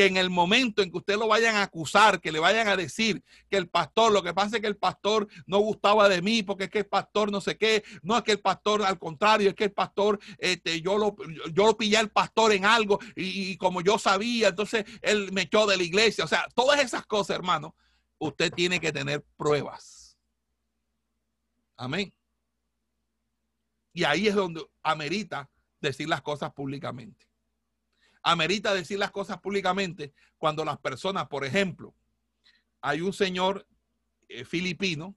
Que 0.00 0.06
en 0.06 0.16
el 0.16 0.30
momento 0.30 0.80
en 0.80 0.90
que 0.90 0.96
usted 0.96 1.18
lo 1.18 1.28
vayan 1.28 1.56
a 1.56 1.62
acusar, 1.62 2.22
que 2.22 2.32
le 2.32 2.38
vayan 2.38 2.68
a 2.68 2.76
decir 2.78 3.22
que 3.50 3.58
el 3.58 3.68
pastor, 3.68 4.10
lo 4.12 4.22
que 4.22 4.32
pasa 4.32 4.56
es 4.56 4.62
que 4.62 4.66
el 4.66 4.78
pastor 4.78 5.28
no 5.44 5.58
gustaba 5.58 6.08
de 6.08 6.22
mí 6.22 6.42
porque 6.42 6.64
es 6.64 6.70
que 6.70 6.78
el 6.78 6.86
pastor 6.86 7.30
no 7.30 7.42
sé 7.42 7.58
qué, 7.58 7.84
no 8.00 8.16
es 8.16 8.22
que 8.22 8.32
el 8.32 8.40
pastor, 8.40 8.82
al 8.82 8.98
contrario, 8.98 9.50
es 9.50 9.54
que 9.54 9.64
el 9.64 9.72
pastor, 9.72 10.18
este, 10.38 10.80
yo 10.80 10.96
lo, 10.96 11.14
yo 11.52 11.76
pillé 11.76 11.98
al 11.98 12.08
pastor 12.08 12.54
en 12.54 12.64
algo 12.64 12.98
y 13.14 13.58
como 13.58 13.82
yo 13.82 13.98
sabía, 13.98 14.48
entonces 14.48 14.86
él 15.02 15.32
me 15.32 15.42
echó 15.42 15.66
de 15.66 15.76
la 15.76 15.82
iglesia. 15.82 16.24
O 16.24 16.28
sea, 16.28 16.48
todas 16.54 16.80
esas 16.80 17.04
cosas, 17.04 17.36
hermano, 17.36 17.76
usted 18.16 18.50
tiene 18.50 18.80
que 18.80 18.92
tener 18.92 19.22
pruebas. 19.36 20.16
Amén. 21.76 22.10
Y 23.92 24.04
ahí 24.04 24.28
es 24.28 24.34
donde 24.34 24.64
amerita 24.82 25.50
decir 25.78 26.08
las 26.08 26.22
cosas 26.22 26.54
públicamente. 26.54 27.29
Amerita 28.22 28.74
decir 28.74 28.98
las 28.98 29.10
cosas 29.10 29.38
públicamente 29.40 30.12
cuando 30.36 30.64
las 30.64 30.78
personas, 30.78 31.28
por 31.28 31.44
ejemplo, 31.44 31.94
hay 32.80 33.00
un 33.00 33.12
señor 33.12 33.66
eh, 34.28 34.44
filipino 34.44 35.16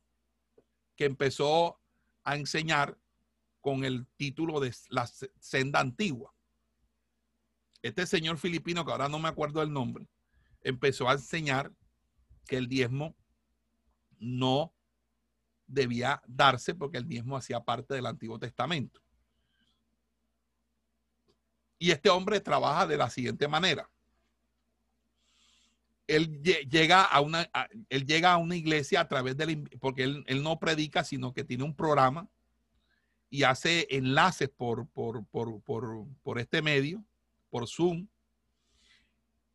que 0.95 1.05
empezó 1.05 1.80
a 2.23 2.35
enseñar 2.35 2.97
con 3.61 3.84
el 3.85 4.07
título 4.17 4.59
de 4.59 4.73
la 4.89 5.07
senda 5.39 5.80
antigua. 5.80 6.34
Este 7.81 8.05
señor 8.05 8.38
filipino, 8.38 8.85
que 8.85 8.91
ahora 8.91 9.09
no 9.09 9.19
me 9.19 9.30
acuerdo 9.30 9.61
el 9.61 9.71
nombre, 9.71 10.07
empezó 10.61 11.09
a 11.09 11.13
enseñar 11.13 11.73
que 12.45 12.57
el 12.57 12.67
diezmo 12.67 13.15
no 14.19 14.73
debía 15.67 16.21
darse 16.27 16.75
porque 16.75 16.97
el 16.97 17.07
diezmo 17.07 17.38
hacía 17.38 17.63
parte 17.63 17.93
del 17.93 18.05
Antiguo 18.05 18.39
Testamento. 18.39 19.01
Y 21.84 21.91
este 21.91 22.10
hombre 22.10 22.39
trabaja 22.39 22.88
de 22.88 22.95
la 22.95 23.10
siguiente 23.10 23.45
manera. 23.45 23.89
Él 26.07 26.41
llega 26.41 27.03
a 27.03 27.19
una, 27.19 27.49
él 27.89 28.05
llega 28.05 28.31
a 28.31 28.38
una 28.38 28.55
iglesia 28.55 29.01
a 29.01 29.10
través 29.10 29.35
de 29.35 29.57
porque 29.81 30.03
él, 30.03 30.43
no 30.43 30.60
predica, 30.60 31.03
sino 31.03 31.34
que 31.34 31.43
tiene 31.43 31.65
un 31.65 31.76
programa 31.76 32.30
y 33.30 33.43
hace 33.43 33.85
enlaces 33.89 34.47
por, 34.47 34.88
por, 34.88 35.26
por 35.26 36.39
este 36.39 36.61
medio, 36.61 37.03
por 37.49 37.68
Zoom, 37.68 38.07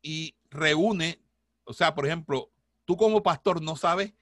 y 0.02 0.36
reúne, 0.50 1.22
o 1.64 1.72
sea, 1.72 1.94
por 1.94 2.04
ejemplo, 2.04 2.52
tú 2.84 2.98
como 2.98 3.22
pastor 3.22 3.62
no 3.62 3.74
sabes 3.74 4.12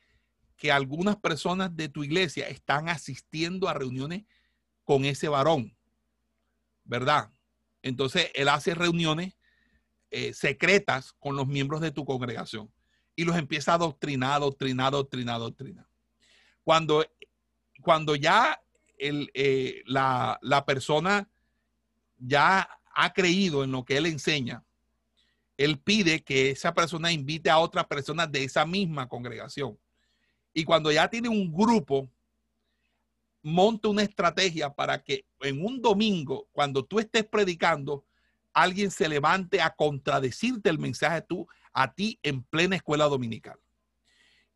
que 0.56 0.70
algunas 0.70 1.16
personas 1.16 1.74
de 1.74 1.88
tu 1.88 2.04
iglesia 2.04 2.46
están 2.46 2.88
asistiendo 2.88 3.68
a 3.68 3.74
reuniones 3.74 4.26
con 4.84 5.04
ese 5.04 5.26
varón, 5.26 5.76
¿verdad? 6.84 7.32
Entonces, 7.86 8.32
él 8.34 8.48
hace 8.48 8.74
reuniones 8.74 9.36
eh, 10.10 10.32
secretas 10.32 11.12
con 11.20 11.36
los 11.36 11.46
miembros 11.46 11.80
de 11.80 11.92
tu 11.92 12.04
congregación. 12.04 12.68
y 13.18 13.24
los 13.24 13.36
empieza 13.36 13.72
a 13.72 13.76
adoctrinar, 13.76 14.32
adoctrinar, 14.32 14.88
adoctrinar, 14.88 15.36
adoctrinar. 15.36 15.86
Cuando, 16.64 17.06
cuando 17.80 18.14
ya 18.14 18.60
el, 18.98 19.30
eh, 19.32 19.82
la, 19.86 20.38
la 20.42 20.66
persona 20.66 21.30
ya 22.18 22.68
ha 22.94 23.12
creído 23.14 23.64
en 23.64 23.72
lo 23.72 23.84
que 23.84 23.96
él 23.96 24.04
enseña, 24.04 24.64
él 25.56 25.78
pide 25.78 26.22
que 26.22 26.50
esa 26.50 26.74
persona 26.74 27.10
invite 27.12 27.48
a 27.48 27.58
otras 27.58 27.86
personas 27.86 28.30
de 28.30 28.44
esa 28.44 28.66
misma 28.66 29.08
congregación. 29.08 29.78
Y 30.52 30.64
cuando 30.64 30.92
ya 30.92 31.08
tiene 31.08 31.30
un 31.30 31.50
grupo, 31.50 32.10
monta 33.42 33.88
una 33.88 34.02
estrategia 34.02 34.74
para 34.74 35.02
que 35.02 35.24
en 35.46 35.64
un 35.64 35.80
domingo, 35.80 36.48
cuando 36.52 36.84
tú 36.84 36.98
estés 36.98 37.24
predicando, 37.24 38.04
alguien 38.52 38.90
se 38.90 39.08
levante 39.08 39.60
a 39.60 39.70
contradecirte 39.70 40.70
el 40.70 40.78
mensaje 40.78 41.22
tú 41.22 41.46
a 41.72 41.92
ti 41.92 42.18
en 42.22 42.42
plena 42.42 42.76
escuela 42.76 43.04
dominical. 43.04 43.58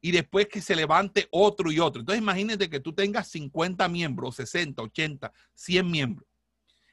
Y 0.01 0.13
después 0.13 0.49
que 0.49 0.63
se 0.63 0.75
levante 0.75 1.29
otro 1.31 1.71
y 1.71 1.79
otro. 1.79 2.01
Entonces 2.01 2.23
imagínate 2.23 2.71
que 2.71 2.81
tú 2.81 2.95
tengas 2.95 3.29
50 3.29 3.87
miembros, 3.89 4.37
60, 4.37 4.83
80, 4.83 5.33
100 5.55 5.91
miembros. 5.91 6.27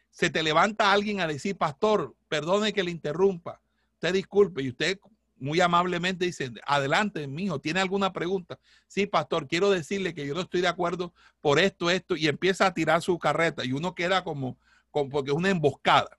Se 0.10 0.30
te 0.30 0.44
levanta 0.44 0.92
alguien 0.92 1.22
a 1.22 1.28
decir, 1.28 1.58
pastor, 1.58 2.16
perdone 2.28 2.74
que 2.74 2.84
le 2.84 2.92
interrumpa. 2.92 3.62
Usted 3.94 4.14
disculpe 4.14 4.62
y 4.62 4.70
usted 4.70 5.00
muy 5.40 5.62
amablemente 5.62 6.26
dice, 6.26 6.52
adelante, 6.66 7.28
mi 7.28 7.46
hijo, 7.46 7.60
¿tiene 7.60 7.80
alguna 7.80 8.14
pregunta? 8.14 8.60
Sí, 8.88 9.06
pastor, 9.06 9.48
quiero 9.48 9.70
decirle 9.70 10.14
que 10.14 10.26
yo 10.26 10.34
no 10.34 10.42
estoy 10.42 10.62
de 10.62 10.68
acuerdo 10.68 11.14
por 11.42 11.60
esto, 11.60 11.90
esto, 11.90 12.16
y 12.16 12.28
empieza 12.28 12.66
a 12.66 12.74
tirar 12.74 13.02
su 13.02 13.18
carreta 13.20 13.64
y 13.66 13.72
uno 13.72 13.96
queda 13.96 14.24
como, 14.24 14.58
como 14.92 15.10
porque 15.10 15.32
es 15.32 15.38
una 15.38 15.50
emboscada. 15.50 16.18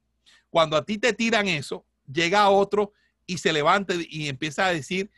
Cuando 0.50 0.76
a 0.76 0.84
ti 0.84 0.98
te 0.98 1.12
tiran 1.12 1.48
eso, 1.48 1.84
llega 2.10 2.48
otro 2.48 2.92
y 3.26 3.38
se 3.38 3.52
levanta 3.52 3.94
y 4.08 4.28
empieza 4.28 4.66
a 4.66 4.72
decir, 4.72 5.10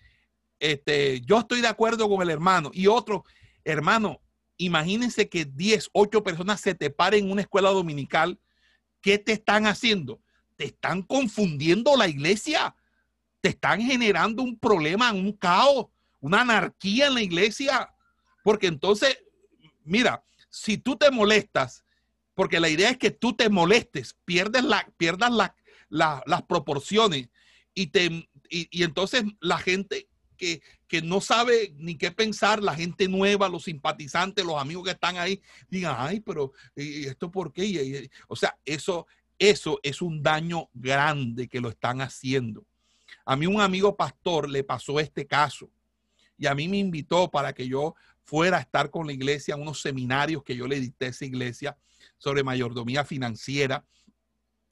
este, 0.59 1.20
yo 1.22 1.39
estoy 1.40 1.60
de 1.60 1.68
acuerdo 1.68 2.09
con 2.09 2.22
el 2.22 2.31
hermano. 2.31 2.70
Y 2.74 2.86
otro, 2.86 3.24
hermano, 3.64 4.20
imagínense 4.56 5.28
que 5.28 5.44
10, 5.44 5.90
8 5.93 6.22
personas 6.22 6.60
se 6.60 6.74
te 6.74 6.90
paren 6.90 7.24
en 7.24 7.32
una 7.32 7.43
escuela 7.43 7.70
dominical. 7.70 8.39
¿Qué 9.01 9.18
te 9.18 9.32
están 9.32 9.66
haciendo? 9.66 10.20
Te 10.56 10.66
están 10.66 11.02
confundiendo 11.02 11.97
la 11.97 12.09
iglesia. 12.09 12.77
Te 13.40 13.50
están 13.50 13.80
generando 13.80 14.42
un 14.42 14.58
problema, 14.58 15.12
un 15.12 15.32
caos, 15.32 15.86
una 16.20 16.42
anarquía 16.42 17.06
en 17.06 17.14
la 17.14 17.22
iglesia. 17.22 17.94
Porque 18.42 18.66
entonces, 18.66 19.18
mira, 19.84 20.24
si 20.48 20.78
tú 20.78 20.96
te 20.96 21.10
molestas, 21.10 21.84
porque 22.34 22.60
la 22.60 22.68
idea 22.68 22.90
es 22.90 22.98
que 22.98 23.10
tú 23.10 23.34
te 23.34 23.48
molestes, 23.48 24.16
pierdes 24.24 24.64
la, 24.64 24.90
pierdas 24.96 25.30
las 25.88 26.42
proporciones 26.48 27.28
y, 27.74 27.88
te, 27.88 28.28
y, 28.48 28.82
entonces 28.82 29.24
la 29.40 29.58
gente 29.58 30.08
que, 30.36 30.62
que, 30.88 31.02
no 31.02 31.20
sabe 31.20 31.74
ni 31.76 31.96
qué 31.96 32.10
pensar, 32.10 32.62
la 32.62 32.74
gente 32.74 33.08
nueva, 33.08 33.48
los 33.48 33.64
simpatizantes, 33.64 34.44
los 34.44 34.60
amigos 34.60 34.84
que 34.84 34.92
están 34.92 35.18
ahí, 35.18 35.42
digan, 35.68 35.94
ay, 35.98 36.20
pero 36.20 36.52
¿y 36.74 37.06
esto 37.06 37.30
por 37.30 37.52
qué? 37.52 38.08
o 38.26 38.36
sea, 38.36 38.56
eso, 38.64 39.06
eso 39.38 39.78
es 39.82 40.00
un 40.00 40.22
daño 40.22 40.70
grande 40.72 41.46
que 41.46 41.60
lo 41.60 41.68
están 41.68 42.00
haciendo. 42.00 42.64
A 43.31 43.36
mí 43.36 43.47
un 43.47 43.61
amigo 43.61 43.97
pastor 43.97 44.51
le 44.51 44.65
pasó 44.65 44.98
este 44.98 45.24
caso 45.24 45.70
y 46.36 46.48
a 46.48 46.55
mí 46.57 46.66
me 46.66 46.78
invitó 46.78 47.31
para 47.31 47.52
que 47.52 47.69
yo 47.69 47.94
fuera 48.24 48.57
a 48.57 48.61
estar 48.61 48.90
con 48.90 49.07
la 49.07 49.12
iglesia, 49.12 49.55
unos 49.55 49.81
seminarios 49.81 50.43
que 50.43 50.57
yo 50.57 50.66
le 50.66 50.81
dicté 50.81 51.07
a 51.07 51.09
esa 51.11 51.27
iglesia 51.27 51.78
sobre 52.19 52.43
mayordomía 52.43 53.05
financiera 53.05 53.86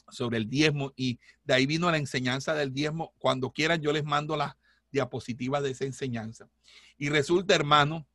sobre 0.09 0.39
el 0.39 0.51
diezmo 0.51 0.93
y 0.97 1.21
de 1.45 1.55
ahí 1.55 1.67
vino 1.67 1.89
la 1.89 1.99
enseñanza 1.99 2.53
del 2.53 2.73
diezmo. 2.73 3.15
Cuando 3.21 3.53
quieran 3.53 3.81
yo 3.81 3.93
les 3.93 4.03
mando 4.03 4.37
las 4.37 4.57
diapositivas 4.91 5.63
de 5.63 5.71
esa 5.71 5.85
enseñanza. 5.85 6.49
Y 6.97 7.11
resulta, 7.11 7.55
hermano, 7.55 8.09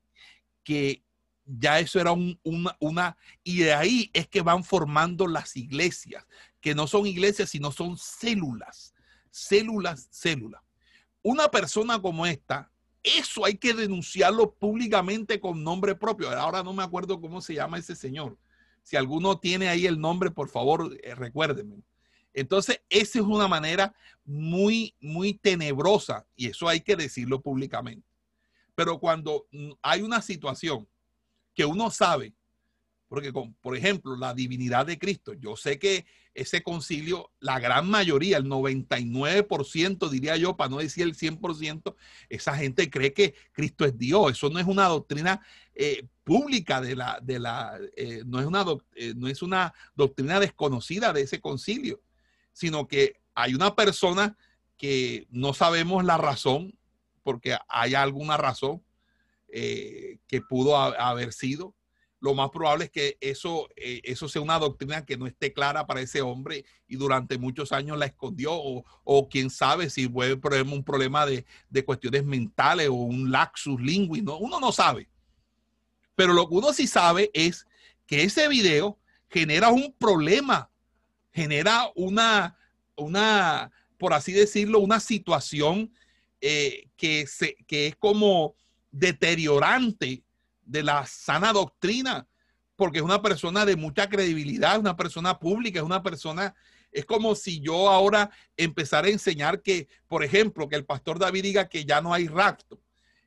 que 0.61 1.05
ya 1.45 1.79
eso 1.79 2.01
era 2.01 2.11
una, 2.11 2.75
una, 2.81 3.17
y 3.45 3.59
de 3.59 3.73
ahí 3.73 4.11
es 4.11 4.27
que 4.27 4.41
van 4.41 4.65
formando 4.65 5.25
las 5.25 5.55
iglesias, 5.55 6.27
que 6.59 6.75
no 6.75 6.85
son 6.85 7.07
iglesias, 7.07 7.49
sino 7.49 7.71
son 7.71 7.95
células, 7.95 8.92
células, 9.33 10.07
células. 10.11 10.61
Una 11.23 11.49
persona 11.49 11.99
como 11.99 12.25
esta, 12.25 12.71
eso 13.01 13.45
hay 13.45 13.57
que 13.57 13.73
denunciarlo 13.73 14.53
públicamente 14.53 15.39
con 15.39 15.63
nombre 15.63 15.95
propio. 15.95 16.29
Ahora 16.29 16.61
no 16.61 16.71
me 16.73 16.83
acuerdo 16.83 17.19
cómo 17.19 17.41
se 17.41 17.55
llama 17.55 17.79
ese 17.79 17.95
señor, 17.95 18.37
si 18.83 18.95
alguno 18.95 19.39
tiene 19.39 19.69
ahí 19.69 19.87
el 19.87 19.99
nombre, 19.99 20.29
por 20.29 20.49
favor, 20.49 20.95
eh. 21.01 21.15
Entonces, 22.33 22.81
esa 22.89 23.19
es 23.19 23.25
una 23.25 23.47
manera 23.47 23.95
muy, 24.25 24.95
muy 24.99 25.33
tenebrosa 25.33 26.27
y 26.35 26.47
eso 26.47 26.67
hay 26.67 26.81
que 26.81 26.95
decirlo 26.95 27.41
públicamente. 27.41 28.07
Pero 28.75 28.99
cuando 28.99 29.47
mm, 29.51 29.71
hay 29.81 30.01
una 30.01 30.21
situación 30.21 30.87
que 31.55 31.65
uno 31.65 31.89
sabe, 31.91 32.33
porque 33.13 33.31
por 33.31 33.77
ejemplo, 33.77 34.15
la 34.15 34.33
divinidad 34.33 34.87
de 34.87 34.97
Cristo, 34.97 35.33
yo 35.33 35.55
sé 35.55 35.77
que 35.77 36.07
ese 36.33 36.63
concilio, 36.63 37.29
la 37.39 37.59
gran 37.59 37.87
mayoría, 37.87 38.37
el 38.37 38.45
99%, 38.45 40.09
diría 40.09 40.35
yo, 40.35 40.57
para 40.57 40.71
no 40.71 40.77
decir 40.77 41.03
el 41.03 41.15
100%, 41.15 41.93
esa 42.27 42.57
gente 42.57 42.89
cree 42.89 43.13
que 43.13 43.35
Cristo 43.51 43.85
es 43.85 43.95
Dios. 43.99 44.31
Eso 44.31 44.49
no 44.49 44.57
es 44.57 44.65
una 44.65 44.87
doctrina 44.87 45.45
eh, 45.75 46.07
pública 46.23 46.81
de 46.81 46.95
la, 46.95 47.19
de 47.21 47.37
la 47.37 47.77
eh, 47.95 48.23
no, 48.25 48.39
es 48.39 48.47
una 48.47 48.65
eh, 48.95 49.13
no 49.15 49.27
es 49.27 49.43
una 49.43 49.75
doctrina 49.93 50.39
desconocida 50.39 51.13
de 51.13 51.21
ese 51.21 51.39
concilio, 51.39 52.01
sino 52.51 52.87
que 52.87 53.21
hay 53.35 53.53
una 53.53 53.75
persona 53.75 54.35
que 54.75 55.27
no 55.29 55.53
sabemos 55.53 56.03
la 56.03 56.17
razón, 56.17 56.73
porque 57.21 57.59
hay 57.69 57.93
alguna 57.93 58.37
razón 58.37 58.83
que 59.51 60.41
pudo 60.49 60.75
haber 60.75 61.31
sido, 61.31 61.75
lo 62.23 62.33
más 62.33 62.51
probable 62.51 62.85
es 62.85 62.89
que 62.89 63.17
eso, 63.19 63.67
eh, 63.75 63.99
eso 64.05 64.29
sea 64.29 64.41
una 64.41 64.57
doctrina 64.57 65.05
que 65.05 65.17
no 65.17 65.27
esté 65.27 65.51
clara 65.51 65.85
para 65.85 65.99
ese 65.99 66.21
hombre 66.21 66.63
y 66.87 66.95
durante 66.95 67.37
muchos 67.37 67.73
años 67.73 67.97
la 67.97 68.05
escondió 68.05 68.53
o, 68.53 69.27
quién 69.29 69.49
sabe 69.49 69.89
si 69.89 70.07
fue 70.07 70.31
un 70.31 70.83
problema 70.85 71.25
de, 71.25 71.45
cuestiones 71.85 72.23
mentales 72.23 72.87
o 72.87 72.93
un 72.93 73.29
laxus 73.29 73.77
lingui, 73.81 74.21
¿no? 74.21 74.37
uno 74.37 74.61
no 74.61 74.71
sabe. 74.71 75.09
Pero 76.15 76.31
lo 76.31 76.47
que 76.47 76.55
uno 76.55 76.71
sí 76.71 76.87
sabe 76.87 77.29
es 77.33 77.67
que 78.07 78.23
ese 78.23 78.47
video 78.47 78.97
genera 79.29 79.67
un 79.67 79.91
problema, 79.91 80.69
genera 81.33 81.91
una, 81.93 82.57
una 82.95 83.69
por 83.97 84.13
así 84.13 84.31
decirlo, 84.31 84.79
una 84.79 85.01
situación 85.01 85.91
eh, 86.39 86.87
que, 86.95 87.27
se, 87.27 87.57
que 87.67 87.87
es 87.87 87.97
como 87.97 88.55
deteriorante 88.91 90.22
de 90.65 90.83
la 90.83 91.05
sana 91.05 91.53
doctrina, 91.53 92.27
porque 92.75 92.99
es 92.99 93.03
una 93.03 93.21
persona 93.21 93.65
de 93.65 93.75
mucha 93.75 94.09
credibilidad, 94.09 94.79
una 94.79 94.95
persona 94.95 95.39
pública, 95.39 95.79
es 95.79 95.85
una 95.85 96.01
persona, 96.01 96.55
es 96.91 97.05
como 97.05 97.35
si 97.35 97.59
yo 97.59 97.89
ahora 97.89 98.31
empezara 98.57 99.07
a 99.07 99.11
enseñar 99.11 99.61
que, 99.61 99.87
por 100.07 100.23
ejemplo, 100.23 100.67
que 100.67 100.75
el 100.75 100.85
pastor 100.85 101.19
David 101.19 101.43
diga 101.43 101.69
que 101.69 101.85
ya 101.85 102.01
no 102.01 102.13
hay 102.13 102.27
rapto. 102.27 102.81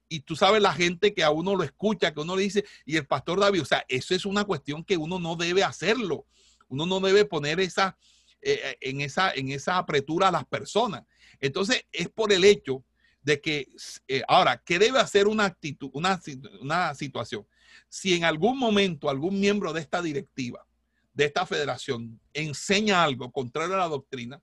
Y 0.09 0.21
tú 0.21 0.37
sabes 0.37 0.63
la 0.63 0.73
gente 0.73 1.13
que 1.13 1.25
a 1.25 1.31
uno 1.31 1.57
lo 1.57 1.65
escucha, 1.65 2.15
que 2.15 2.21
uno 2.21 2.37
le 2.37 2.43
dice, 2.43 2.65
y 2.85 2.97
el 2.97 3.07
pastor 3.07 3.41
David, 3.41 3.63
o 3.63 3.65
sea, 3.65 3.85
eso 3.89 4.15
es 4.15 4.25
una 4.25 4.45
cuestión 4.45 4.85
que 4.85 4.97
uno 4.97 5.19
no 5.19 5.35
debe 5.35 5.65
hacerlo. 5.65 6.27
Uno 6.69 6.87
no 6.87 7.01
debe 7.01 7.25
poner 7.25 7.59
esa, 7.59 7.97
eh, 8.41 8.77
en, 8.81 9.01
esa, 9.01 9.33
en 9.33 9.51
esa 9.51 9.79
apretura 9.79 10.29
a 10.29 10.33
las 10.33 10.45
personas. 10.45 11.03
Entonces, 11.41 11.85
es 11.91 12.09
por 12.09 12.33
el 12.33 12.45
hecho 12.45 12.85
de 13.27 13.41
que, 13.41 13.69
eh, 14.07 14.23
ahora, 14.29 14.63
¿qué 14.65 14.79
debe 14.79 15.01
hacer 15.01 15.27
una 15.27 15.47
actitud, 15.47 15.91
una, 15.93 16.21
una 16.61 16.95
situación? 16.95 17.45
Si 17.89 18.15
en 18.15 18.23
algún 18.23 18.57
momento 18.57 19.11
algún 19.11 19.41
miembro 19.41 19.73
de 19.73 19.81
esta 19.81 20.01
directiva, 20.01 20.65
de 21.13 21.25
esta 21.25 21.45
federación, 21.45 22.21
enseña 22.33 23.03
algo 23.03 23.33
contrario 23.33 23.75
a 23.75 23.79
la 23.79 23.89
doctrina, 23.89 24.41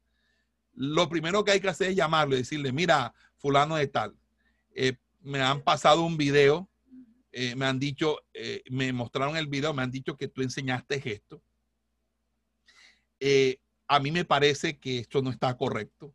lo 0.73 1.07
primero 1.07 1.45
que 1.45 1.51
hay 1.51 1.61
que 1.61 1.69
hacer 1.69 1.91
es 1.91 1.95
llamarlo 1.95 2.35
y 2.35 2.39
decirle, 2.39 2.73
mira, 2.73 3.14
fulano 3.38 3.77
de 3.77 3.88
tal, 3.88 4.18
eh, 4.76 4.97
me 5.22 5.39
han 5.39 5.61
pasado 5.61 6.03
un 6.03 6.18
video, 6.18 6.69
eh, 7.31 7.55
me 7.55 7.65
han 7.65 7.80
dicho, 7.80 8.19
me 8.69 8.91
mostraron 8.91 9.38
el 9.38 9.47
video, 9.47 9.73
me 9.73 9.84
han 9.84 9.91
dicho 9.91 10.18
que 10.18 10.27
tú 10.27 10.41
enseñaste 10.41 11.01
esto. 11.10 11.41
a 13.88 13.99
mí 14.01 14.11
me 14.11 14.26
parece 14.26 14.77
que 14.77 14.99
esto 14.99 15.22
no 15.22 15.30
está 15.30 15.55
correcto 15.55 16.14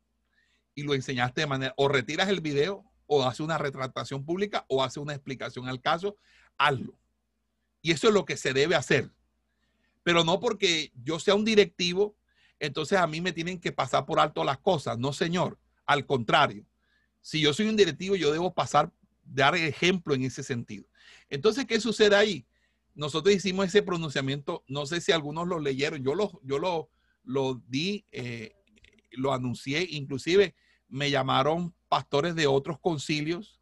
y 0.79 0.85
lo 0.85 0.95
enseñaste 0.95 1.41
de 1.41 1.49
manera, 1.49 1.75
o 1.77 1.89
retiras 1.89 2.29
el 2.29 2.41
video, 2.41 2.85
o 3.07 3.25
hace 3.25 3.43
una 3.43 3.59
retractación 3.59 4.25
pública, 4.25 4.65
o 4.69 4.85
hace 4.85 5.01
una 5.01 5.13
explicación 5.13 5.67
al 5.67 5.81
caso, 5.81 6.17
hazlo. 6.57 6.97
Y 7.83 7.91
eso 7.91 8.07
es 8.07 8.15
lo 8.15 8.25
que 8.25 8.37
se 8.37 8.53
debe 8.53 8.77
hacer. 8.77 9.11
Pero 10.05 10.23
no 10.23 10.39
porque 10.39 10.93
yo 11.03 11.19
sea 11.19 11.35
un 11.35 11.45
directivo, 11.45 12.17
entonces 12.61 12.97
a 12.97 13.09
mí 13.09 13.21
me 13.21 13.33
tienen 13.33 13.59
que 13.59 13.73
pasar 13.73 14.07
por 14.07 14.21
alto 14.21 14.45
las 14.45 14.59
cosas. 14.59 14.99
No, 14.99 15.13
señor. 15.13 15.59
Al 15.85 16.07
contrario. 16.07 16.65
Si 17.23 17.41
yo 17.41 17.53
soy 17.53 17.67
un 17.67 17.77
directivo, 17.77 18.15
yo 18.15 18.31
debo 18.31 18.55
pasar, 18.55 18.93
dar 19.25 19.57
ejemplo 19.57 20.15
en 20.15 20.23
ese 20.23 20.45
sentido. 20.45 20.87
Entonces, 21.29 21.65
¿qué 21.65 21.81
sucede 21.81 22.15
ahí? 22.15 22.47
Nosotros 22.95 23.35
hicimos 23.35 23.67
ese 23.67 23.83
pronunciamiento, 23.83 24.63
no 24.69 24.87
sé 24.87 25.01
si 25.01 25.11
algunos 25.11 25.49
lo 25.49 25.59
leyeron, 25.59 26.05
yo 26.05 26.15
lo, 26.15 26.41
yo 26.45 26.61
lo, 26.61 26.89
lo 27.25 27.61
di, 27.67 28.05
eh, 28.13 28.55
lo 29.11 29.33
anuncié, 29.33 29.85
inclusive 29.91 30.55
me 30.89 31.11
llamaron 31.11 31.75
pastores 31.89 32.35
de 32.35 32.47
otros 32.47 32.79
concilios, 32.79 33.61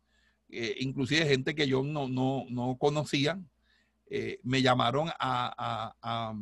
eh, 0.49 0.77
inclusive 0.79 1.27
gente 1.27 1.55
que 1.55 1.67
yo 1.67 1.83
no, 1.83 2.09
no, 2.09 2.45
no 2.49 2.77
conocía, 2.79 3.41
eh, 4.09 4.39
me 4.43 4.63
llamaron 4.63 5.09
a, 5.19 5.95
a, 6.01 6.35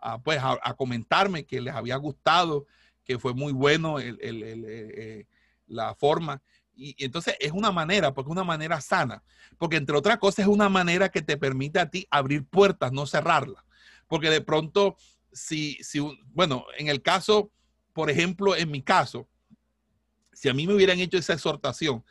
a, 0.00 0.18
pues, 0.18 0.38
a, 0.42 0.74
comentarme 0.74 1.46
que 1.46 1.60
les 1.60 1.74
había 1.74 1.96
gustado, 1.96 2.66
que 3.04 3.18
fue 3.18 3.32
muy 3.32 3.52
bueno 3.52 3.98
el, 3.98 4.18
el, 4.20 4.42
el, 4.42 5.26
la 5.66 5.94
forma. 5.94 6.42
Y, 6.76 6.94
entonces 7.02 7.36
es 7.40 7.52
una 7.52 7.72
manera, 7.72 8.12
porque 8.12 8.28
es 8.28 8.32
una 8.32 8.44
manera 8.44 8.80
sana, 8.80 9.22
porque 9.58 9.76
entre 9.76 9.96
otras 9.96 10.18
cosas 10.18 10.40
es 10.40 10.46
una 10.46 10.68
manera 10.68 11.08
que 11.08 11.22
te 11.22 11.36
permite 11.36 11.80
a 11.80 11.90
ti 11.90 12.06
abrir 12.10 12.44
puertas, 12.44 12.92
no 12.92 13.06
cerrarlas. 13.06 13.64
Porque 14.06 14.28
de 14.28 14.42
pronto, 14.42 14.96
si, 15.32 15.78
si, 15.82 16.00
bueno, 16.26 16.66
en 16.76 16.88
el 16.88 17.00
caso, 17.00 17.50
por 17.94 18.10
ejemplo, 18.10 18.54
en 18.54 18.70
mi 18.70 18.82
caso, 18.82 19.28
si 20.34 20.48
a 20.48 20.54
mí 20.54 20.66
me 20.66 20.74
hubieran 20.74 21.00
hecho 21.00 21.18
esa 21.18 21.34
exhortación, 21.34 22.04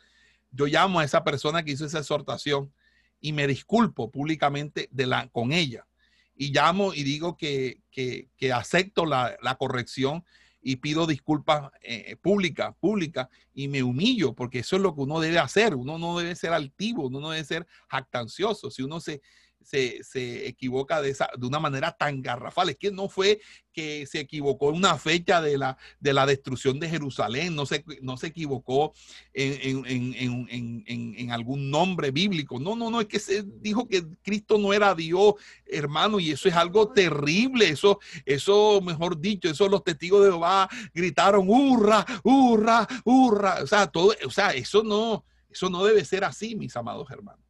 yo 0.50 0.66
llamo 0.66 1.00
a 1.00 1.04
esa 1.04 1.24
persona 1.24 1.62
que 1.62 1.72
hizo 1.72 1.86
esa 1.86 1.98
exhortación 1.98 2.72
y 3.20 3.32
me 3.32 3.46
disculpo 3.46 4.10
públicamente 4.10 4.88
de 4.90 5.06
la, 5.06 5.28
con 5.28 5.52
ella. 5.52 5.86
Y 6.36 6.52
llamo 6.52 6.94
y 6.94 7.04
digo 7.04 7.36
que, 7.36 7.80
que, 7.90 8.52
acepto 8.52 9.06
la, 9.06 9.36
la 9.40 9.54
corrección 9.56 10.24
y 10.60 10.76
pido 10.76 11.06
disculpas 11.06 11.70
eh, 11.82 12.16
públicas, 12.16 12.74
públicas, 12.80 13.28
y 13.52 13.68
me 13.68 13.82
humillo, 13.82 14.34
porque 14.34 14.60
eso 14.60 14.76
es 14.76 14.82
lo 14.82 14.94
que 14.94 15.02
uno 15.02 15.20
debe 15.20 15.38
hacer. 15.38 15.74
Uno 15.74 15.98
no 15.98 16.18
debe 16.18 16.34
ser 16.34 16.52
altivo, 16.52 17.06
uno 17.06 17.20
no 17.20 17.30
debe 17.30 17.44
ser 17.44 17.66
jactancioso. 17.88 18.70
Si 18.70 18.82
uno 18.82 18.98
se, 18.98 19.20
se, 19.64 20.46
equivoca 20.46 21.00
de, 21.00 21.10
esa, 21.10 21.28
de 21.36 21.46
una 21.46 21.58
manera 21.58 21.92
tan 21.92 22.22
garrafal. 22.22 22.70
Es 22.70 22.76
que 22.76 22.90
no 22.90 23.08
fue 23.08 23.40
que 23.72 24.06
se 24.06 24.20
equivocó 24.20 24.70
en 24.70 24.76
una 24.76 24.96
fecha 24.96 25.42
de 25.42 25.58
la, 25.58 25.76
de 25.98 26.12
la 26.12 26.26
destrucción 26.26 26.78
de 26.78 26.88
Jerusalén, 26.88 27.56
no 27.56 27.66
se, 27.66 27.84
no 28.02 28.16
se 28.16 28.28
equivocó 28.28 28.94
en, 29.32 29.84
en, 29.86 31.30
algún 31.32 31.70
nombre 31.70 32.12
bíblico. 32.12 32.60
No, 32.60 32.76
no, 32.76 32.90
no, 32.90 33.00
es 33.00 33.08
que 33.08 33.18
se 33.18 33.42
dijo 33.42 33.88
que 33.88 34.04
Cristo 34.22 34.58
no 34.58 34.72
era 34.72 34.94
Dios, 34.94 35.34
hermano, 35.66 36.20
y 36.20 36.30
eso 36.30 36.48
es 36.48 36.54
algo 36.54 36.92
terrible. 36.92 37.68
Eso, 37.68 37.98
eso 38.24 38.80
mejor 38.80 39.20
dicho, 39.20 39.50
eso 39.50 39.68
los 39.68 39.82
testigos 39.82 40.24
de 40.24 40.30
Jehová 40.30 40.68
gritaron, 40.94 41.46
hurra, 41.48 42.06
hurra, 42.22 42.86
hurra. 43.04 43.58
O 43.62 43.66
sea, 43.66 43.88
todo, 43.88 44.14
o 44.24 44.30
sea, 44.30 44.50
eso 44.50 44.84
no, 44.84 45.24
eso 45.50 45.68
no 45.68 45.84
debe 45.84 46.04
ser 46.04 46.24
así, 46.24 46.54
mis 46.54 46.76
amados 46.76 47.10
hermanos. 47.10 47.43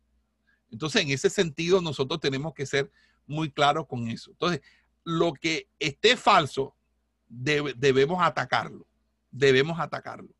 Entonces, 0.74 1.02
en 1.02 1.10
ese 1.10 1.30
sentido, 1.30 1.80
nosotros 1.80 2.18
tenemos 2.18 2.52
que 2.52 2.66
ser 2.66 2.90
muy 3.26 3.48
claros 3.48 3.86
con 3.86 4.08
eso. 4.08 4.32
Entonces, 4.32 4.60
lo 5.04 5.32
que 5.32 5.68
esté 5.78 6.16
falso, 6.16 6.74
debemos 7.28 8.20
atacarlo. 8.20 8.84
Debemos 9.30 9.78
atacarlo. 9.78 10.34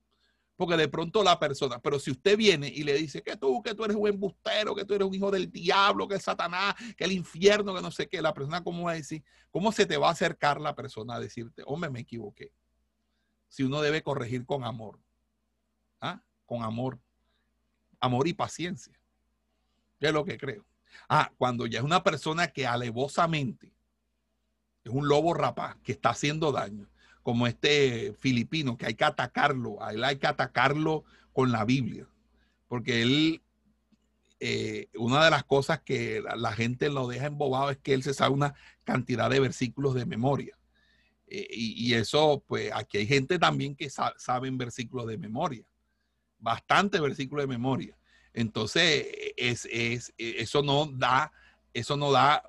Porque 0.57 0.77
de 0.77 0.89
pronto 0.89 1.23
la 1.23 1.39
persona, 1.39 1.81
pero 1.81 2.01
si 2.01 2.11
usted 2.11 2.37
viene 2.37 2.67
y 2.67 2.83
le 2.83 2.95
dice 2.95 3.23
que 3.23 3.37
tú, 3.37 3.63
que 3.63 3.75
tú 3.75 3.85
eres 3.85 3.97
un 3.97 4.09
embustero, 4.09 4.75
que 4.75 4.85
tú 4.85 4.95
eres 4.95 5.07
un 5.07 5.15
hijo 5.15 5.31
del 5.31 5.53
diablo, 5.53 6.09
que 6.09 6.17
es 6.17 6.23
Satanás, 6.23 6.75
que 6.97 7.05
el 7.05 7.13
infierno, 7.13 7.73
que 7.73 7.81
no 7.81 7.93
sé 7.93 8.09
qué, 8.09 8.21
la 8.21 8.35
persona, 8.35 8.65
¿cómo 8.65 8.85
va 8.85 8.93
a 8.93 8.95
decir? 8.95 9.23
¿Cómo 9.53 9.71
se 9.71 9.87
te 9.87 9.97
va 9.97 10.09
a 10.09 10.13
acercar 10.13 10.61
la 10.61 10.75
persona 10.75 11.15
a 11.15 11.21
decirte, 11.21 11.63
hombre, 11.65 11.91
me 11.91 12.01
equivoqué? 12.01 12.53
Si 13.49 13.63
uno 13.63 13.81
debe 13.81 14.03
corregir 14.03 14.45
con 14.47 14.65
amor. 14.65 14.99
¿Ah? 16.01 16.25
Con 16.45 16.65
amor. 16.65 16.99
Amor 18.01 18.27
y 18.27 18.33
paciencia 18.33 18.99
es 20.09 20.15
lo 20.15 20.25
que 20.25 20.39
creo. 20.39 20.65
Ah, 21.09 21.33
cuando 21.37 21.67
ya 21.67 21.79
es 21.79 21.85
una 21.85 22.03
persona 22.03 22.49
que 22.49 22.67
alevosamente 22.67 23.73
es 24.85 24.93
un 24.93 25.09
lobo 25.09 25.35
rapaz 25.35 25.77
que 25.83 25.93
está 25.93 26.11
haciendo 26.11 26.53
daño, 26.53 26.89
como 27.23 27.47
este 27.47 28.15
filipino, 28.21 28.77
que 28.77 28.87
hay 28.87 28.95
que 28.95 29.05
atacarlo, 29.05 29.83
a 29.83 29.93
él 29.93 30.05
hay 30.05 30.17
que 30.17 30.27
atacarlo 30.27 31.05
con 31.33 31.51
la 31.53 31.65
Biblia, 31.65 32.07
porque 32.69 33.03
él, 33.03 33.43
eh, 34.41 34.89
una 34.95 35.25
de 35.25 35.31
las 35.31 35.45
cosas 35.45 35.81
que 35.81 36.23
la, 36.23 36.53
gente 36.53 36.91
lo 36.91 37.09
deja 37.09 37.27
embobado 37.27 37.71
es 37.71 37.79
que 37.79 37.95
él 37.95 38.03
se 38.03 38.13
sabe 38.13 38.35
una 38.35 38.55
cantidad 38.85 39.31
de 39.31 39.41
versículos 39.41 39.95
de 39.95 40.05
memoria. 40.05 40.57
Eh, 41.27 41.49
y, 41.51 41.95
eso, 41.95 42.45
pues 42.47 42.71
aquí 42.75 42.99
hay 42.99 43.07
gente 43.07 43.39
también 43.39 43.75
que 43.75 43.89
sabe, 43.89 44.15
saben 44.19 44.59
versículos 44.59 45.07
de 45.07 45.17
memoria, 45.17 45.65
bastante 46.39 47.01
versículos 47.01 47.45
de 47.45 47.49
memoria. 47.49 47.97
Entonces, 48.35 49.07
es, 49.37 49.67
es, 49.71 50.13
eso 50.19 50.63
no 50.63 50.87
da, 50.87 51.33
eso 51.73 51.97
no 51.97 52.13
da, 52.13 52.43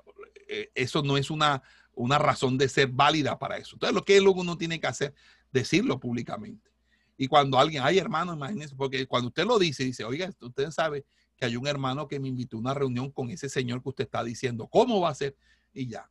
eh, 0.47 0.71
eso 0.75 1.03
no 1.03 1.15
es 1.15 1.29
una, 1.29 1.61
una 1.93 2.17
razón 2.17 2.57
de 2.57 2.67
ser 2.67 2.89
válida 2.89 3.39
para 3.39 3.57
eso. 3.57 3.75
Entonces, 3.75 3.95
lo 3.95 4.03
que 4.03 4.19
luego 4.19 4.41
uno 4.41 4.57
tiene 4.57 4.79
que 4.79 4.87
hacer, 4.87 5.13
decirlo 5.51 5.99
públicamente. 5.99 6.71
Y 7.17 7.27
cuando 7.27 7.57
alguien, 7.57 7.83
ay 7.83 7.97
hermano, 7.97 8.33
imagínense, 8.33 8.75
porque 8.75 9.07
cuando 9.07 9.29
usted 9.29 9.45
lo 9.45 9.57
dice, 9.57 9.85
dice, 9.85 10.03
oiga, 10.03 10.29
usted 10.41 10.71
sabe 10.71 11.05
que 11.37 11.45
hay 11.45 11.55
un 11.55 11.67
hermano 11.67 12.07
que 12.07 12.19
me 12.19 12.27
invitó 12.27 12.57
a 12.57 12.59
una 12.59 12.73
reunión 12.73 13.11
con 13.11 13.29
ese 13.29 13.47
señor 13.47 13.81
que 13.81 13.89
usted 13.89 14.03
está 14.05 14.23
diciendo, 14.23 14.67
¿cómo 14.67 14.99
va 14.99 15.09
a 15.09 15.15
ser? 15.15 15.37
Y 15.73 15.87
ya, 15.87 16.09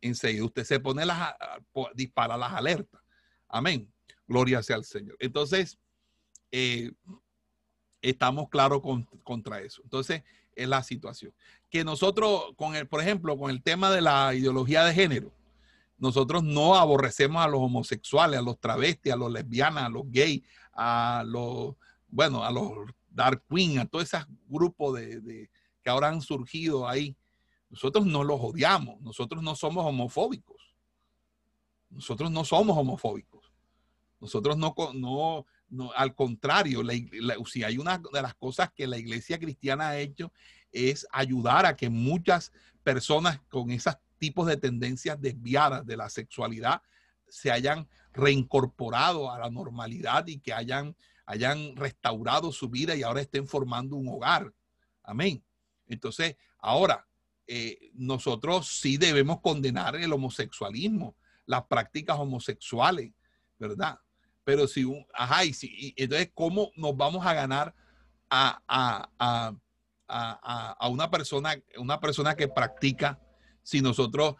enseguida 0.00 0.44
usted 0.44 0.64
se 0.64 0.78
pone 0.78 1.04
las, 1.04 1.34
dispara 1.94 2.36
las 2.36 2.52
alertas. 2.52 3.00
Amén. 3.48 3.92
Gloria 4.26 4.62
sea 4.62 4.76
al 4.76 4.84
Señor. 4.84 5.16
Entonces, 5.18 5.78
eh, 6.52 6.92
estamos 8.02 8.48
claros 8.48 8.82
contra 9.24 9.60
eso. 9.60 9.82
Entonces, 9.82 10.22
es 10.54 10.68
la 10.68 10.82
situación. 10.82 11.32
Que 11.70 11.84
nosotros, 11.84 12.52
con 12.56 12.74
el, 12.74 12.86
por 12.88 13.00
ejemplo, 13.00 13.38
con 13.38 13.50
el 13.50 13.62
tema 13.62 13.90
de 13.90 14.00
la 14.00 14.34
ideología 14.34 14.84
de 14.84 14.94
género, 14.94 15.32
nosotros 15.98 16.42
no 16.42 16.76
aborrecemos 16.76 17.44
a 17.44 17.48
los 17.48 17.60
homosexuales, 17.60 18.38
a 18.38 18.42
los 18.42 18.58
travestis, 18.58 19.12
a 19.12 19.16
los 19.16 19.30
lesbianas, 19.30 19.84
a 19.84 19.88
los 19.90 20.04
gays, 20.10 20.42
a 20.72 21.22
los, 21.26 21.76
bueno, 22.08 22.42
a 22.42 22.50
los 22.50 22.90
dark 23.10 23.44
queen, 23.48 23.78
a 23.78 23.86
todos 23.86 24.06
esos 24.06 24.26
grupos 24.48 24.94
de, 24.94 25.50
que 25.82 25.90
ahora 25.90 26.08
han 26.08 26.22
surgido 26.22 26.88
ahí. 26.88 27.16
Nosotros 27.68 28.06
no 28.06 28.24
los 28.24 28.40
odiamos, 28.40 29.00
nosotros 29.00 29.42
no 29.42 29.54
somos 29.54 29.84
homofóbicos. 29.84 30.74
Nosotros 31.90 32.30
no 32.30 32.44
somos 32.44 32.76
homofóbicos. 32.76 33.52
Nosotros 34.20 34.56
no, 34.56 34.74
no, 34.94 35.46
no, 35.70 35.92
al 35.92 36.14
contrario, 36.14 36.82
si 37.46 37.62
hay 37.62 37.78
una 37.78 38.02
de 38.12 38.22
las 38.22 38.34
cosas 38.34 38.70
que 38.72 38.86
la 38.86 38.98
iglesia 38.98 39.38
cristiana 39.38 39.90
ha 39.90 39.98
hecho 39.98 40.32
es 40.72 41.06
ayudar 41.12 41.64
a 41.64 41.76
que 41.76 41.88
muchas 41.88 42.52
personas 42.82 43.40
con 43.48 43.70
esos 43.70 43.96
tipos 44.18 44.46
de 44.46 44.56
tendencias 44.56 45.20
desviadas 45.20 45.86
de 45.86 45.96
la 45.96 46.10
sexualidad 46.10 46.82
se 47.28 47.50
hayan 47.50 47.88
reincorporado 48.12 49.30
a 49.30 49.38
la 49.38 49.50
normalidad 49.50 50.26
y 50.26 50.40
que 50.40 50.52
hayan, 50.52 50.96
hayan 51.24 51.76
restaurado 51.76 52.52
su 52.52 52.68
vida 52.68 52.96
y 52.96 53.02
ahora 53.02 53.20
estén 53.20 53.46
formando 53.46 53.96
un 53.96 54.08
hogar. 54.08 54.52
Amén. 55.02 55.42
Entonces, 55.86 56.36
ahora, 56.58 57.06
eh, 57.46 57.90
nosotros 57.94 58.68
sí 58.68 58.96
debemos 58.96 59.40
condenar 59.40 59.96
el 59.96 60.12
homosexualismo, 60.12 61.16
las 61.46 61.64
prácticas 61.64 62.18
homosexuales, 62.18 63.12
¿verdad? 63.58 63.98
Pero 64.50 64.66
si, 64.66 64.82
un, 64.82 65.06
ajá, 65.14 65.44
y 65.44 65.52
si, 65.52 65.94
entonces, 65.96 66.32
¿cómo 66.34 66.72
nos 66.74 66.96
vamos 66.96 67.24
a 67.24 67.34
ganar 67.34 67.72
a, 68.28 68.60
a, 68.66 69.08
a, 70.08 70.76
a, 70.76 70.88
una, 70.88 71.08
persona, 71.08 71.54
una 71.78 72.00
persona 72.00 72.34
que 72.34 72.48
practica 72.48 73.20
si 73.62 73.80
nosotros 73.80 74.34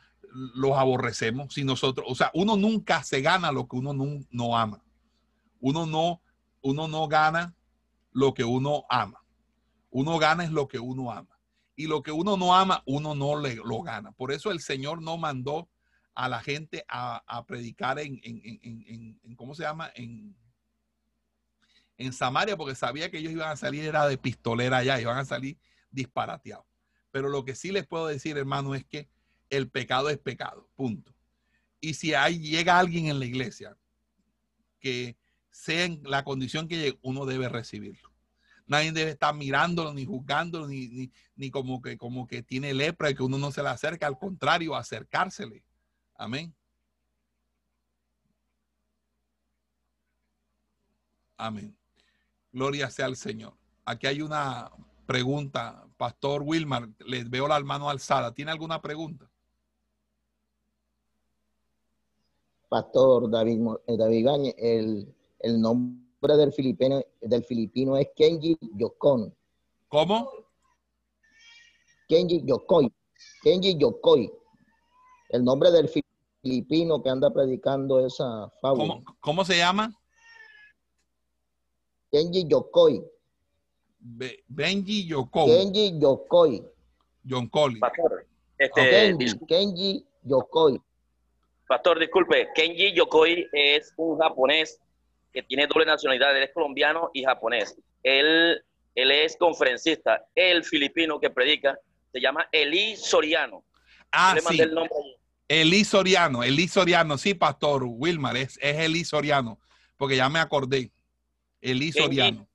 los 0.57 0.77
aborrecemos? 0.77 1.55
Si 1.55 1.63
nosotros, 1.63 2.09
o 2.11 2.17
sea, 2.17 2.33
uno 2.35 2.57
nunca 2.57 3.05
se 3.05 3.21
gana 3.21 3.53
lo 3.53 3.69
que 3.69 3.77
uno 3.77 3.93
no, 3.93 4.19
no 4.33 4.59
ama. 4.59 4.83
Uno 5.61 5.87
no, 5.87 6.21
uno 6.61 6.89
no 6.89 7.07
gana 7.07 7.55
lo 8.11 8.35
que 8.35 8.43
uno 8.43 8.83
ama. 8.89 9.23
Uno 9.91 10.19
gana 10.19 10.43
es 10.43 10.51
lo 10.51 10.67
que 10.67 10.81
uno 10.81 11.13
ama. 11.13 11.39
Y 11.77 11.87
lo 11.87 12.03
que 12.03 12.11
uno 12.11 12.37
no 12.37 12.53
ama, 12.53 12.83
uno 12.85 13.15
no 13.15 13.41
le, 13.41 13.55
lo 13.55 13.81
gana. 13.83 14.11
Por 14.11 14.33
eso 14.33 14.51
el 14.51 14.59
Señor 14.59 15.03
no 15.03 15.19
mandó 15.19 15.69
a 16.15 16.29
la 16.29 16.41
gente 16.41 16.85
a, 16.89 17.45
predicar 17.47 17.99
en, 17.99 18.21
¿cómo 19.51 19.57
se 19.57 19.65
llama? 19.65 19.91
En, 19.97 20.37
en 21.99 22.13
Samaria, 22.13 22.57
porque 22.57 22.77
sabía 22.77 23.11
que 23.11 23.19
ellos 23.19 23.33
iban 23.33 23.51
a 23.51 23.57
salir, 23.57 23.85
era 23.85 24.07
de 24.07 24.17
pistolera 24.17 24.77
allá, 24.77 25.01
iban 25.01 25.19
a 25.19 25.25
salir 25.25 25.59
disparateados. 25.91 26.67
Pero 27.11 27.29
lo 27.29 27.45
que 27.45 27.57
sí 27.57 27.73
les 27.73 27.85
puedo 27.85 28.07
decir, 28.07 28.39
hermano, 28.39 28.77
es 28.77 28.85
que 28.85 29.09
el 29.49 29.69
pecado 29.69 30.09
es 30.09 30.19
pecado, 30.19 30.71
punto. 30.77 31.13
Y 31.81 31.95
si 31.95 32.15
hay, 32.15 32.39
llega 32.39 32.79
alguien 32.79 33.09
en 33.09 33.19
la 33.19 33.25
iglesia 33.25 33.77
que 34.79 35.17
sea 35.51 35.85
en 35.85 36.01
la 36.05 36.23
condición 36.23 36.69
que 36.69 36.77
llegue, 36.77 36.99
uno 37.03 37.27
debe 37.27 37.49
recibirlo. 37.49 38.09
Nadie 38.69 38.93
debe 38.93 39.11
estar 39.11 39.35
mirándolo, 39.35 39.93
ni 39.93 40.05
juzgándolo, 40.05 40.69
ni, 40.69 40.87
ni, 40.87 41.13
ni, 41.35 41.51
como, 41.51 41.83
que, 41.83 41.99
como 41.99 42.29
que 42.29 42.45
tiene 42.45 42.73
lepra 42.73 43.11
y 43.11 43.17
que 43.17 43.25
uno 43.25 43.37
no 43.37 43.51
se 43.51 43.65
le 43.65 43.71
acerca. 43.71 44.07
Al 44.07 44.17
contrario, 44.17 44.77
acercársele 44.77 45.65
Amén. 46.15 46.55
Amén. 51.41 51.75
Gloria 52.53 52.91
sea 52.91 53.07
al 53.07 53.17
Señor. 53.17 53.55
Aquí 53.87 54.07
hay 54.07 54.21
una 54.21 54.71
pregunta, 55.07 55.87
Pastor 55.97 56.43
Wilmar. 56.43 56.89
Les 57.07 57.29
veo 57.31 57.49
la 57.49 57.59
mano 57.61 57.89
alzada. 57.89 58.35
¿Tiene 58.35 58.51
alguna 58.51 58.83
pregunta? 58.83 59.31
Pastor 62.69 63.31
David, 63.31 63.59
eh, 63.87 63.97
David 63.97 64.27
Gañe, 64.27 64.55
el, 64.59 65.15
nombre 65.61 66.37
del 66.37 66.53
filipino, 66.53 67.03
del 67.23 67.45
filipino 67.45 67.97
es 67.97 68.09
Kenji 68.15 68.59
Yokon. 68.77 69.35
¿Cómo? 69.89 70.31
Kenji 72.07 72.43
Yokoi. 72.45 72.93
Kenji 73.43 73.79
Yokoi. 73.79 74.31
El 75.31 75.43
nombre 75.43 75.71
del 75.71 75.89
filipino 75.89 77.03
que 77.03 77.09
anda 77.09 77.33
predicando 77.33 78.05
esa 78.05 78.51
fábula. 78.61 78.95
¿Cómo, 78.95 79.05
cómo 79.21 79.45
se 79.45 79.57
llama? 79.57 80.00
Kenji 82.13 82.47
Yokoi. 82.49 83.03
Be- 84.01 84.43
Benji 84.49 85.07
Yoko. 85.09 85.47
Kenji 85.47 86.01
Yokoi. 86.01 86.63
John 87.25 87.49
Collins. 87.49 87.81
Pastor, 87.81 88.27
este, 88.59 89.37
Kenji, 89.47 90.05
Yokoi. 90.25 90.81
pastor, 91.69 91.99
disculpe, 91.99 92.49
Kenji 92.55 92.93
Yokoi 92.95 93.47
es 93.53 93.93
un 93.97 94.19
japonés 94.19 94.79
que 95.33 95.43
tiene 95.43 95.67
doble 95.67 95.85
nacionalidad, 95.87 96.37
él 96.37 96.45
es 96.45 96.51
colombiano 96.53 97.11
y 97.15 97.23
japonés. 97.23 97.77
Él, 98.03 98.61
él 98.95 99.11
es 99.13 99.37
conferencista, 99.37 100.27
el 100.35 100.65
filipino 100.65 101.21
que 101.21 101.31
predica, 101.31 101.79
se 102.13 102.21
llama 102.21 102.49
Eli 102.51 102.97
Soriano. 102.97 103.63
Ah, 104.11 104.33
Le 104.35 104.41
sí. 104.41 104.61
el 104.61 104.75
nombre. 104.75 104.97
Eli 105.47 105.85
Soriano, 105.85 106.43
Eli 106.43 106.67
Soriano, 106.67 107.17
sí, 107.19 107.35
pastor 107.35 107.85
Wilmar, 107.85 108.37
es, 108.37 108.59
es 108.61 108.79
Eli 108.79 109.05
Soriano, 109.05 109.61
porque 109.97 110.17
ya 110.17 110.29
me 110.29 110.39
acordé. 110.41 110.91
Kenji. 111.61 111.93
Soriano. 111.93 112.49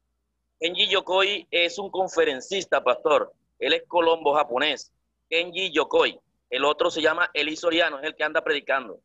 Kenji 0.60 0.88
Yokoi 0.88 1.48
es 1.52 1.78
un 1.78 1.90
conferencista, 1.90 2.84
pastor. 2.84 3.34
Él 3.60 3.74
es 3.74 3.84
colombo 3.88 4.34
japonés. 4.36 4.92
Kenji 5.30 5.72
Yokoi. 5.72 6.20
El 6.50 6.64
otro 6.64 6.92
se 6.92 7.02
llama 7.02 7.30
Eli 7.34 7.56
Soriano, 7.56 8.00
es 8.00 8.06
el 8.06 8.16
que 8.16 8.24
anda 8.24 8.44
predicando. 8.44 9.02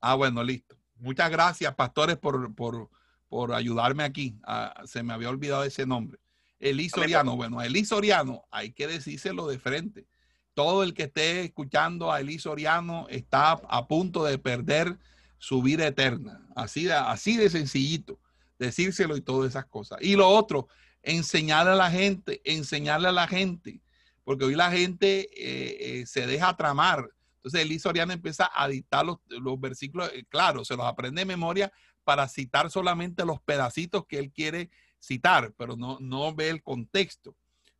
Ah, 0.00 0.14
bueno, 0.14 0.42
listo. 0.42 0.76
Muchas 0.96 1.30
gracias, 1.30 1.74
pastores, 1.74 2.16
por, 2.16 2.54
por, 2.54 2.88
por 3.28 3.52
ayudarme 3.52 4.04
aquí. 4.04 4.36
Ah, 4.44 4.82
se 4.84 5.02
me 5.02 5.12
había 5.12 5.30
olvidado 5.30 5.64
ese 5.64 5.86
nombre. 5.86 6.18
Eli 6.60 6.88
Soriano, 6.88 7.36
bueno, 7.36 7.62
Eli 7.62 7.84
Soriano, 7.84 8.44
hay 8.50 8.72
que 8.72 8.86
decírselo 8.86 9.46
de 9.46 9.58
frente. 9.58 10.06
Todo 10.54 10.82
el 10.82 10.92
que 10.92 11.04
esté 11.04 11.42
escuchando 11.42 12.10
a 12.10 12.20
Eli 12.20 12.38
Soriano 12.38 13.06
está 13.08 13.52
a 13.52 13.86
punto 13.86 14.24
de 14.24 14.38
perder 14.38 14.98
su 15.38 15.62
vida 15.62 15.86
eterna. 15.86 16.46
Así 16.56 16.84
de, 16.84 16.94
así 16.94 17.36
de 17.36 17.48
sencillito. 17.48 18.18
Decírselo 18.58 19.16
y 19.16 19.20
todas 19.20 19.50
esas 19.50 19.66
cosas. 19.66 19.98
Y 20.02 20.16
lo 20.16 20.28
otro, 20.28 20.68
enseñarle 21.02 21.72
a 21.72 21.76
la 21.76 21.90
gente, 21.90 22.40
enseñarle 22.44 23.08
a 23.08 23.12
la 23.12 23.28
gente. 23.28 23.80
Porque 24.24 24.44
hoy 24.44 24.54
la 24.54 24.70
gente 24.70 25.28
eh, 25.36 26.00
eh, 26.00 26.06
se 26.06 26.26
deja 26.26 26.56
tramar. 26.56 27.10
Entonces 27.36 27.62
Eli 27.62 27.78
Soriano 27.78 28.12
empieza 28.12 28.50
a 28.54 28.68
dictar 28.68 29.06
los, 29.06 29.18
los 29.28 29.58
versículos, 29.60 30.10
eh, 30.12 30.24
claro, 30.28 30.64
se 30.64 30.76
los 30.76 30.86
aprende 30.86 31.20
de 31.20 31.26
memoria 31.26 31.72
para 32.04 32.28
citar 32.28 32.70
solamente 32.70 33.24
los 33.24 33.40
pedacitos 33.40 34.06
que 34.06 34.18
él 34.18 34.32
quiere 34.32 34.70
citar, 34.98 35.52
pero 35.56 35.76
no, 35.76 35.98
no 36.00 36.34
ve 36.34 36.48
el 36.50 36.62
contexto. 36.62 37.36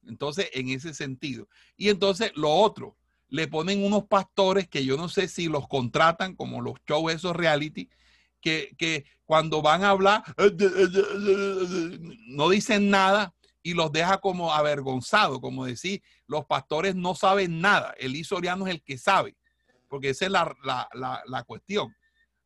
Entonces, 0.07 0.49
en 0.55 0.69
ese 0.69 0.95
sentido. 0.95 1.49
Y 1.77 1.89
entonces, 1.89 2.33
lo 2.35 2.51
otro, 2.51 2.97
le 3.29 3.49
ponen 3.49 3.85
unos 3.85 4.05
pastores 4.05 4.69
que 4.69 4.85
yo 4.85 4.97
no 4.97 5.09
sé 5.09 5.29
si 5.29 5.49
los 5.49 5.69
contratan 5.69 6.35
como 6.35 6.61
los 6.61 6.75
shows 6.87 7.13
esos 7.13 7.37
reality, 7.37 7.89
que, 8.77 9.05
cuando 9.25 9.61
van 9.61 9.85
a 9.85 9.91
hablar, 9.91 10.23
no 12.29 12.49
dicen 12.49 12.89
nada 12.89 13.35
y 13.63 13.75
los 13.75 13.93
deja 13.93 14.19
como 14.19 14.55
avergonzados, 14.55 15.41
como 15.41 15.67
decir, 15.67 16.03
los 16.27 16.47
pastores 16.47 16.95
no 16.95 17.15
saben 17.15 17.61
nada. 17.61 17.95
El 17.99 18.25
Soriano 18.25 18.67
es 18.67 18.75
el 18.75 18.83
que 18.83 18.97
sabe, 18.97 19.37
porque 19.89 20.11
esa 20.11 20.25
es 20.27 20.31
la, 20.31 20.57
la, 20.65 20.89
la, 20.95 21.23
la 21.27 21.43
cuestión. 21.43 21.95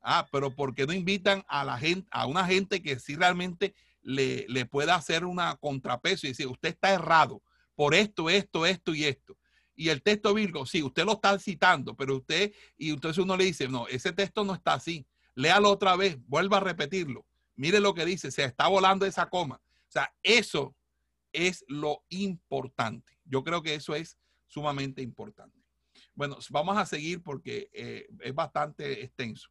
Ah, 0.01 0.27
pero 0.33 0.55
¿por 0.55 0.75
qué 0.75 0.87
no 0.87 0.93
invitan 0.93 1.45
a 1.47 1.65
la 1.65 1.79
gente, 1.79 2.09
a 2.11 2.27
una 2.27 2.45
gente 2.45 2.83
que 2.83 2.99
sí 2.99 3.15
realmente 3.15 3.75
le, 4.03 4.47
le 4.49 4.67
pueda 4.67 4.97
hacer 4.97 5.25
una 5.25 5.55
contrapeso 5.57 6.27
y 6.27 6.31
decir, 6.31 6.49
usted 6.49 6.71
está 6.71 6.91
errado 6.91 7.41
por 7.77 7.95
esto, 7.95 8.29
esto, 8.29 8.67
esto 8.67 8.95
y 8.95 9.05
esto? 9.05 9.37
Y 9.75 9.89
el 9.89 10.03
texto 10.03 10.35
bíblico, 10.35 10.67
sí, 10.67 10.83
usted 10.83 11.05
lo 11.05 11.13
está 11.13 11.39
citando, 11.39 11.95
pero 11.95 12.17
usted, 12.17 12.53
y 12.77 12.91
entonces 12.91 13.23
uno 13.23 13.37
le 13.37 13.45
dice, 13.45 13.69
no, 13.69 13.87
ese 13.87 14.13
texto 14.13 14.45
no 14.45 14.55
está 14.55 14.75
así. 14.75 15.07
Léalo 15.35 15.71
otra 15.71 15.97
vez, 15.97 16.19
vuelva 16.27 16.59
a 16.59 16.61
repetirlo. 16.61 17.27
Mire 17.57 17.81
lo 17.81 17.95
que 17.95 18.05
dice, 18.05 18.31
se 18.31 18.45
está 18.45 18.69
volando 18.69 19.07
esa 19.07 19.29
coma. 19.29 19.57
O 19.57 19.91
sea, 19.93 20.15
eso 20.23 20.75
es 21.33 21.65
lo 21.69 22.05
importante. 22.09 23.19
Yo 23.25 23.43
creo 23.43 23.63
que 23.63 23.75
eso 23.75 23.95
es 23.95 24.19
sumamente 24.47 25.03
importante. 25.03 25.59
Bueno, 26.15 26.39
vamos 26.51 26.77
a 26.77 26.87
seguir 26.87 27.23
porque 27.23 27.71
eh, 27.73 28.09
es 28.21 28.35
bastante 28.35 29.03
extenso. 29.03 29.51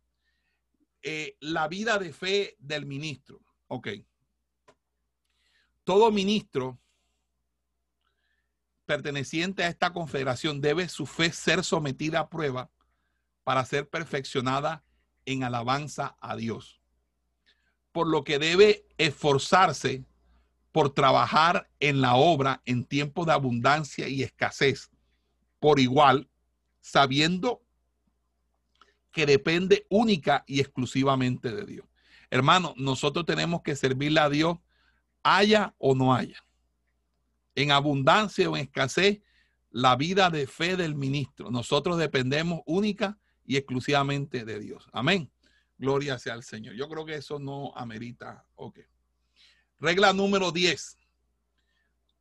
Eh, 1.02 1.36
la 1.40 1.68
vida 1.68 1.98
de 1.98 2.14
fe 2.14 2.56
del 2.60 2.86
ministro. 2.86 3.42
Ok. 3.68 3.90
Todo 5.84 6.12
ministro 6.12 6.80
perteneciente 8.86 9.64
a 9.64 9.68
esta 9.68 9.94
confederación 9.94 10.62
debe 10.62 10.90
su 10.90 11.06
fe 11.06 11.32
ser 11.32 11.64
sometida 11.64 12.20
a 12.20 12.30
prueba 12.30 12.70
para 13.44 13.66
ser 13.66 13.90
perfeccionada 13.90 14.84
en 15.26 15.44
alabanza 15.44 16.16
a 16.20 16.36
Dios. 16.36 16.82
Por 17.92 18.08
lo 18.08 18.24
que 18.24 18.40
debe 18.40 18.86
esforzarse 18.98 20.06
por 20.72 20.94
trabajar 20.94 21.70
en 21.80 22.02
la 22.02 22.16
obra 22.16 22.62
en 22.66 22.86
tiempos 22.86 23.26
de 23.26 23.34
abundancia 23.34 24.08
y 24.08 24.24
escasez, 24.24 24.90
por 25.60 25.80
igual, 25.80 26.30
sabiendo 26.80 27.62
que 29.12 29.26
depende 29.26 29.86
única 29.90 30.44
y 30.48 30.62
exclusivamente 30.62 31.52
de 31.52 31.66
Dios. 31.66 31.86
Hermano, 32.30 32.74
nosotros 32.78 33.26
tenemos 33.26 33.62
que 33.62 33.76
servirle 33.76 34.22
a 34.22 34.30
Dios, 34.30 34.58
haya 35.22 35.76
o 35.78 35.94
no 35.94 36.14
haya. 36.14 36.42
En 37.56 37.72
abundancia 37.72 38.50
o 38.50 38.56
en 38.56 38.64
escasez, 38.64 39.20
la 39.70 39.96
vida 39.98 40.30
de 40.30 40.48
fe 40.48 40.78
del 40.78 40.96
ministro. 40.96 41.52
Nosotros 41.52 41.98
dependemos 41.98 42.62
única 42.66 43.18
y 43.52 43.58
exclusivamente 43.58 44.46
de 44.46 44.62
Dios. 44.62 44.88
Amén. 44.94 45.30
Gloria 45.78 46.18
sea 46.18 46.36
al 46.36 46.44
Señor. 46.46 46.74
Yo 46.74 46.88
creo 46.88 47.06
que 47.06 47.16
eso 47.16 47.38
no 47.38 47.74
amerita. 47.76 48.46
Ok. 48.56 48.80
Regla 49.78 50.14
número 50.14 50.54
10. 50.54 50.98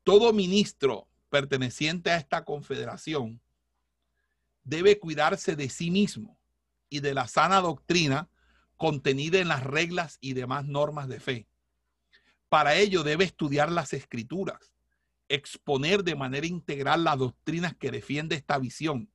Todo 0.03 0.33
ministro 0.33 1.07
perteneciente 1.29 2.11
a 2.11 2.17
esta 2.17 2.45
confederación 2.45 3.41
debe 4.65 4.99
cuidarse 4.99 5.55
de 5.55 5.69
sí 5.69 5.93
mismo 5.93 6.37
y 6.89 6.99
de 6.99 7.15
la 7.15 7.29
sana 7.29 7.61
doctrina 7.61 8.29
contenida 8.77 9.39
en 9.39 9.47
las 9.47 9.63
reglas 9.63 10.19
y 10.21 10.33
demás 10.33 10.67
normas 10.67 11.07
de 11.07 11.21
fe. 11.21 11.47
Para 12.49 12.75
ello 12.75 13.05
debe 13.05 13.23
estudiar 13.23 13.71
las 13.71 13.93
escrituras, 13.93 14.73
exponer 15.29 16.03
de 16.03 16.17
manera 16.17 16.49
integral 16.49 17.05
las 17.05 17.19
doctrinas 17.19 17.77
que 17.77 17.93
defiende 17.93 18.35
esta 18.35 18.59
visión, 18.59 19.09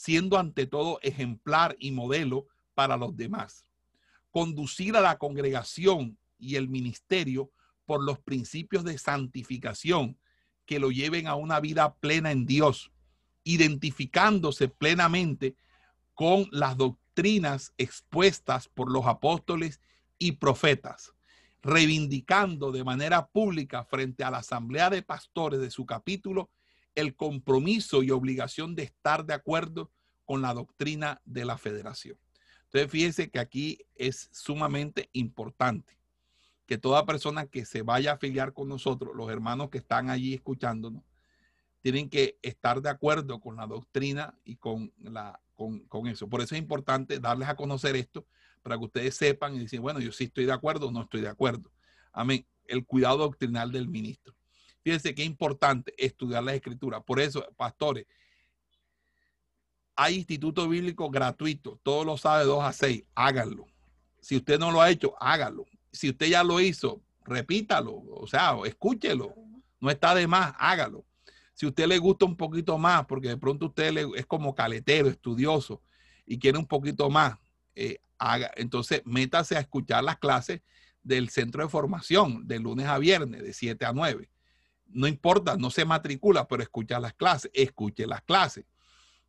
siendo 0.00 0.38
ante 0.38 0.66
todo 0.66 0.98
ejemplar 1.02 1.76
y 1.78 1.90
modelo 1.90 2.46
para 2.72 2.96
los 2.96 3.14
demás. 3.18 3.66
Conducir 4.30 4.96
a 4.96 5.02
la 5.02 5.18
congregación 5.18 6.16
y 6.38 6.56
el 6.56 6.70
ministerio 6.70 7.52
por 7.84 8.02
los 8.02 8.18
principios 8.18 8.82
de 8.82 8.96
santificación 8.96 10.18
que 10.64 10.78
lo 10.78 10.90
lleven 10.90 11.26
a 11.26 11.34
una 11.34 11.60
vida 11.60 11.96
plena 11.96 12.32
en 12.32 12.46
Dios, 12.46 12.90
identificándose 13.44 14.68
plenamente 14.68 15.54
con 16.14 16.48
las 16.50 16.78
doctrinas 16.78 17.74
expuestas 17.76 18.68
por 18.68 18.90
los 18.90 19.04
apóstoles 19.04 19.82
y 20.18 20.32
profetas, 20.32 21.12
reivindicando 21.60 22.72
de 22.72 22.84
manera 22.84 23.26
pública 23.26 23.84
frente 23.84 24.24
a 24.24 24.30
la 24.30 24.38
asamblea 24.38 24.88
de 24.88 25.02
pastores 25.02 25.60
de 25.60 25.70
su 25.70 25.84
capítulo 25.84 26.48
el 26.94 27.14
compromiso 27.14 28.02
y 28.02 28.10
obligación 28.10 28.74
de 28.74 28.84
estar 28.84 29.24
de 29.24 29.34
acuerdo 29.34 29.90
con 30.24 30.42
la 30.42 30.54
doctrina 30.54 31.20
de 31.24 31.44
la 31.44 31.58
federación. 31.58 32.18
Entonces, 32.64 32.90
fíjense 32.90 33.30
que 33.30 33.40
aquí 33.40 33.84
es 33.96 34.28
sumamente 34.32 35.10
importante 35.12 35.98
que 36.66 36.78
toda 36.78 37.04
persona 37.04 37.46
que 37.46 37.64
se 37.64 37.82
vaya 37.82 38.12
a 38.12 38.14
afiliar 38.14 38.52
con 38.52 38.68
nosotros, 38.68 39.16
los 39.16 39.28
hermanos 39.28 39.70
que 39.70 39.78
están 39.78 40.08
allí 40.08 40.34
escuchándonos, 40.34 41.02
tienen 41.80 42.08
que 42.08 42.38
estar 42.42 42.80
de 42.80 42.90
acuerdo 42.90 43.40
con 43.40 43.56
la 43.56 43.66
doctrina 43.66 44.38
y 44.44 44.54
con, 44.54 44.92
la, 44.98 45.40
con, 45.56 45.80
con, 45.88 46.06
eso. 46.06 46.28
Por 46.28 46.42
eso 46.42 46.54
es 46.54 46.60
importante 46.60 47.18
darles 47.18 47.48
a 47.48 47.56
conocer 47.56 47.96
esto 47.96 48.24
para 48.62 48.78
que 48.78 48.84
ustedes 48.84 49.16
sepan 49.16 49.56
y 49.56 49.58
dicen, 49.58 49.82
bueno, 49.82 49.98
yo 49.98 50.12
sí 50.12 50.24
estoy 50.24 50.44
de 50.44 50.52
acuerdo 50.52 50.88
o 50.88 50.90
no 50.92 51.02
estoy 51.02 51.22
de 51.22 51.28
acuerdo. 51.28 51.72
Amén. 52.12 52.46
El 52.66 52.84
cuidado 52.84 53.18
doctrinal 53.18 53.72
del 53.72 53.88
ministro. 53.88 54.36
Fíjense 54.82 55.14
qué 55.14 55.24
importante 55.24 55.94
estudiar 55.98 56.42
la 56.42 56.54
escritura. 56.54 57.00
Por 57.00 57.20
eso, 57.20 57.46
pastores, 57.56 58.06
hay 59.94 60.16
instituto 60.16 60.68
bíblico 60.68 61.10
gratuito. 61.10 61.78
Todo 61.82 62.04
lo 62.04 62.16
sabe 62.16 62.44
2 62.44 62.64
a 62.64 62.72
6. 62.72 63.04
Háganlo. 63.14 63.66
Si 64.20 64.36
usted 64.36 64.58
no 64.58 64.70
lo 64.70 64.80
ha 64.80 64.90
hecho, 64.90 65.14
hágalo. 65.20 65.66
Si 65.92 66.08
usted 66.08 66.26
ya 66.26 66.42
lo 66.42 66.60
hizo, 66.60 67.02
repítalo. 67.24 68.02
O 68.14 68.26
sea, 68.26 68.56
escúchelo. 68.64 69.34
No 69.80 69.90
está 69.90 70.14
de 70.14 70.26
más, 70.26 70.54
hágalo. 70.58 71.04
Si 71.54 71.66
usted 71.66 71.86
le 71.86 71.98
gusta 71.98 72.24
un 72.24 72.36
poquito 72.36 72.78
más, 72.78 73.04
porque 73.04 73.28
de 73.28 73.36
pronto 73.36 73.66
usted 73.66 73.94
es 74.16 74.24
como 74.24 74.54
caletero, 74.54 75.08
estudioso, 75.08 75.82
y 76.24 76.38
quiere 76.38 76.56
un 76.56 76.66
poquito 76.66 77.10
más, 77.10 77.36
eh, 77.74 77.98
haga, 78.18 78.50
entonces 78.56 79.02
métase 79.04 79.56
a 79.56 79.60
escuchar 79.60 80.04
las 80.04 80.18
clases 80.18 80.62
del 81.02 81.28
centro 81.28 81.62
de 81.62 81.68
formación 81.68 82.46
de 82.46 82.60
lunes 82.60 82.86
a 82.86 82.98
viernes, 82.98 83.42
de 83.42 83.52
7 83.52 83.84
a 83.84 83.92
9. 83.92 84.30
No 84.92 85.06
importa, 85.06 85.56
no 85.56 85.70
se 85.70 85.84
matricula, 85.84 86.46
pero 86.48 86.62
escucha 86.62 86.98
las 86.98 87.14
clases, 87.14 87.50
escuche 87.54 88.06
las 88.06 88.22
clases. 88.22 88.64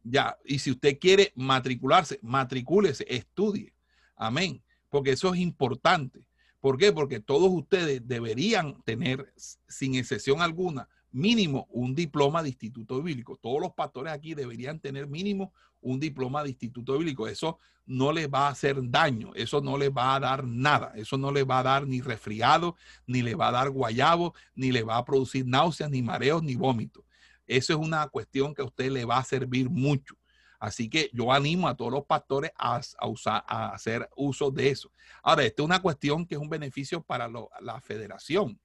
Ya, 0.04 0.38
y 0.46 0.60
si 0.60 0.72
usted 0.72 0.98
quiere 1.00 1.32
matricularse, 1.36 2.20
matricúlese, 2.22 3.06
estudie. 3.08 3.74
Amén. 4.16 4.64
Porque 4.90 5.12
eso 5.12 5.34
es 5.34 5.40
importante. 5.40 6.28
¿Por 6.60 6.78
qué? 6.78 6.92
Porque 6.92 7.20
todos 7.20 7.50
ustedes 7.52 8.08
deberían 8.08 8.82
tener, 8.84 9.34
sin 9.68 9.96
excepción 9.96 10.42
alguna, 10.42 10.88
mínimo 11.12 11.68
un 11.72 11.94
diploma 11.94 12.42
de 12.42 12.50
instituto 12.50 13.02
bíblico. 13.02 13.38
Todos 13.38 13.62
los 13.62 13.74
pastores 13.74 14.14
aquí 14.14 14.34
deberían 14.34 14.80
tener 14.80 15.08
mínimo 15.08 15.54
un 15.82 16.00
diploma 16.00 16.44
de 16.44 16.50
instituto 16.50 16.98
bíblico. 16.98 17.28
Eso 17.28 17.60
no 17.86 18.12
les 18.12 18.30
va 18.30 18.48
a 18.48 18.52
hacer 18.52 18.78
daño, 18.90 19.32
eso 19.36 19.62
no 19.62 19.78
les 19.78 19.92
va 19.92 20.16
a 20.16 20.20
dar 20.20 20.46
nada, 20.46 20.94
eso 20.96 21.18
no 21.18 21.32
les 21.32 21.46
va 21.46 21.60
a 21.60 21.64
dar 21.64 21.88
ni 21.88 22.02
resfriado, 22.02 22.76
ni 23.06 23.22
le 23.22 23.36
va 23.36 23.50
a 23.50 23.52
dar 23.52 23.70
guayabo, 23.70 24.34
ni 24.56 24.72
le 24.72 24.84
va 24.84 24.98
a 24.98 25.06
producir 25.06 25.46
náuseas, 25.46 25.90
ni 25.90 26.02
mareos, 26.02 26.44
ni 26.44 26.56
vómitos. 26.56 27.04
Eso 27.48 27.74
es 27.74 27.80
una 27.80 28.08
cuestión 28.08 28.54
que 28.54 28.62
a 28.62 28.66
usted 28.66 28.92
le 28.92 29.04
va 29.04 29.18
a 29.18 29.24
servir 29.24 29.70
mucho. 29.70 30.16
Así 30.60 30.90
que 30.90 31.10
yo 31.12 31.34
animo 31.34 31.68
a 31.68 31.76
todos 31.76 31.92
los 31.92 32.06
pastores 32.06 32.52
a, 32.56 32.80
usar, 33.08 33.44
a 33.48 33.70
hacer 33.70 34.08
uso 34.16 34.52
de 34.52 34.70
eso. 34.70 34.92
Ahora, 35.24 35.44
esta 35.44 35.64
es 35.64 35.66
una 35.66 35.82
cuestión 35.82 36.26
que 36.26 36.36
es 36.36 36.42
un 36.42 36.50
beneficio 36.50 37.02
para 37.02 37.28
la 37.28 37.82
federación 37.82 38.60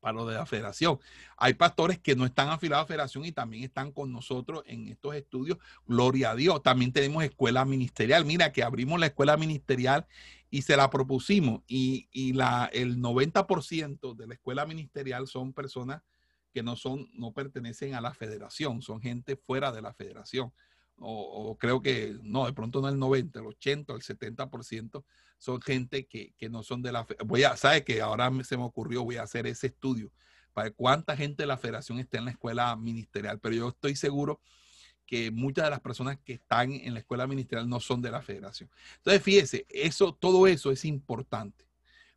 para 0.00 0.14
lo 0.14 0.26
de 0.26 0.34
la 0.34 0.46
federación. 0.46 0.98
Hay 1.36 1.54
pastores 1.54 1.98
que 1.98 2.16
no 2.16 2.24
están 2.24 2.48
afiliados 2.48 2.82
a 2.82 2.84
la 2.84 2.88
federación 2.88 3.24
y 3.24 3.32
también 3.32 3.64
están 3.64 3.92
con 3.92 4.12
nosotros 4.12 4.62
en 4.66 4.88
estos 4.88 5.14
estudios. 5.14 5.58
Gloria 5.86 6.32
a 6.32 6.34
Dios. 6.34 6.62
También 6.62 6.92
tenemos 6.92 7.22
escuela 7.22 7.64
ministerial. 7.64 8.24
Mira 8.24 8.52
que 8.52 8.62
abrimos 8.62 8.98
la 8.98 9.06
escuela 9.06 9.36
ministerial 9.36 10.06
y 10.50 10.62
se 10.62 10.76
la 10.76 10.90
propusimos 10.90 11.62
y, 11.68 12.32
la, 12.32 12.68
el 12.72 12.98
90% 12.98 14.16
de 14.16 14.26
la 14.26 14.34
escuela 14.34 14.66
ministerial 14.66 15.28
son 15.28 15.52
personas 15.52 16.02
que 16.52 16.62
no 16.62 16.74
son, 16.74 17.08
no 17.12 17.32
pertenecen 17.32 17.94
a 17.94 18.00
la 18.00 18.12
federación, 18.12 18.82
son 18.82 19.00
gente 19.00 19.36
fuera 19.36 19.70
de 19.70 19.82
la 19.82 19.94
federación 19.94 20.52
o, 21.00 21.56
creo 21.58 21.80
que 21.80 22.16
no, 22.22 22.46
de 22.46 22.52
pronto 22.52 22.80
no 22.80 22.88
el 22.88 22.98
90, 22.98 23.40
el 23.40 23.46
80, 23.46 23.94
el 23.94 24.00
70% 24.00 25.04
son 25.38 25.60
gente 25.62 26.06
que, 26.06 26.34
no 26.50 26.62
son 26.62 26.82
de 26.82 26.92
la 26.92 27.06
voy 27.24 27.44
a, 27.44 27.56
sabe 27.56 27.82
que 27.82 28.02
ahora 28.02 28.30
se 28.44 28.56
me 28.56 28.64
ocurrió, 28.64 29.04
voy 29.04 29.16
a 29.16 29.22
hacer 29.22 29.46
ese 29.46 29.68
estudio 29.68 30.12
para 30.52 30.70
cuánta 30.70 31.16
gente 31.16 31.44
de 31.44 31.46
la 31.46 31.56
federación 31.56 31.98
está 31.98 32.18
en 32.18 32.26
la 32.26 32.32
escuela 32.32 32.76
ministerial, 32.76 33.38
pero 33.40 33.54
yo 33.54 33.68
estoy 33.68 33.96
seguro 33.96 34.40
que 35.06 35.30
muchas 35.30 35.64
de 35.64 35.70
las 35.70 35.80
personas 35.80 36.18
que 36.22 36.34
están 36.34 36.72
en 36.72 36.94
la 36.94 37.00
escuela 37.00 37.26
ministerial 37.26 37.68
no 37.68 37.80
son 37.80 38.00
de 38.02 38.10
la 38.10 38.22
federación. 38.22 38.70
Entonces, 38.98 39.22
fíjese, 39.22 39.66
eso, 39.68 40.14
todo 40.14 40.46
eso 40.46 40.70
es 40.70 40.84
importante. 40.84 41.68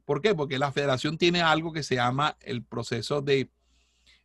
¿Por 0.06 0.22
qué? 0.22 0.36
Porque 0.36 0.60
la 0.60 0.72
federación 0.72 1.18
tiene 1.18 1.42
algo 1.42 1.72
que 1.74 1.82
se 1.82 1.96
llama 1.96 2.38
el 2.42 2.64
proceso 2.64 3.22
de, 3.22 3.50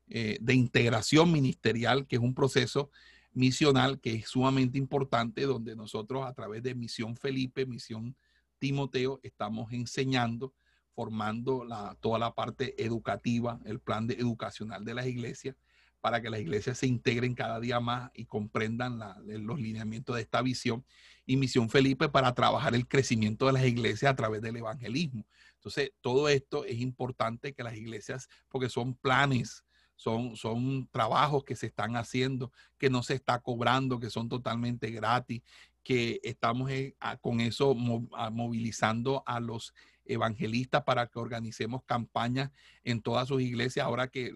eh, 0.09 0.37
de 0.41 0.55
integración 0.55 1.33
ministerial, 1.33 2.07
que 2.07 2.17
es 2.17 2.23
un 2.23 2.35
proceso 2.35 2.91
misional 3.39 4.01
que 4.01 4.15
es 4.15 4.29
sumamente 4.29 4.79
importante, 4.79 5.43
donde 5.43 5.77
nosotros 5.77 6.27
a 6.27 6.35
través 6.35 6.63
de 6.65 6.75
Misión 6.75 7.17
Felipe, 7.17 7.67
Misión 7.67 8.17
Timoteo, 8.59 9.21
estamos 9.23 9.73
enseñando, 9.73 10.53
formando 10.93 11.65
la, 11.65 11.97
toda 12.01 12.19
la 12.19 12.35
parte 12.35 12.75
educativa, 12.85 13.61
el 13.65 13.79
plan 13.79 14.09
de, 14.09 14.15
educacional 14.15 14.85
de 14.85 14.95
las 14.95 15.07
iglesias, 15.07 15.55
para 16.01 16.21
que 16.21 16.31
las 16.31 16.41
iglesias 16.41 16.79
se 16.79 16.89
integren 16.89 17.35
cada 17.35 17.61
día 17.61 17.79
más 17.79 18.11
y 18.13 18.25
comprendan 18.27 18.99
los 19.25 19.61
lineamientos 19.61 20.17
de 20.17 20.23
esta 20.23 20.43
visión. 20.43 20.85
Y 21.25 21.37
Misión 21.37 21.71
Felipe 21.71 22.09
para 22.09 22.35
trabajar 22.35 22.75
el 22.75 22.89
crecimiento 22.89 23.47
de 23.47 23.53
las 23.53 23.65
iglesias 23.65 24.11
a 24.13 24.17
través 24.17 24.43
del 24.43 24.57
evangelismo. 24.57 25.25
Entonces, 25.55 25.93
todo 26.01 26.29
esto 26.29 26.65
es 26.65 26.81
importante 26.81 27.53
que 27.53 27.63
las 27.63 27.77
iglesias, 27.77 28.29
porque 28.49 28.69
son 28.69 28.95
planes, 28.95 29.65
son, 29.99 30.37
son 30.37 30.89
trabajos 30.93 31.45
que 31.45 31.57
se 31.57 31.67
están 31.67 31.97
haciendo, 31.97 32.53
que 32.79 32.89
no 32.89 33.03
se 33.03 33.15
está 33.15 33.41
cobrando, 33.41 33.99
que 33.99 34.11
son 34.11 34.29
totalmente 34.29 34.91
gratis, 34.93 35.43
que 35.83 36.21
estamos 36.23 36.71
eh, 36.71 36.95
con 37.21 37.41
eso 37.41 37.75
movilizando 37.75 39.25
a 39.27 39.41
los 39.41 39.75
evangelistas 40.05 40.85
para 40.85 41.09
que 41.09 41.19
organicemos 41.19 41.83
campañas 41.85 42.51
en 42.85 43.03
todas 43.03 43.27
sus 43.27 43.43
iglesias, 43.43 43.85
ahora 43.85 44.09
que, 44.09 44.33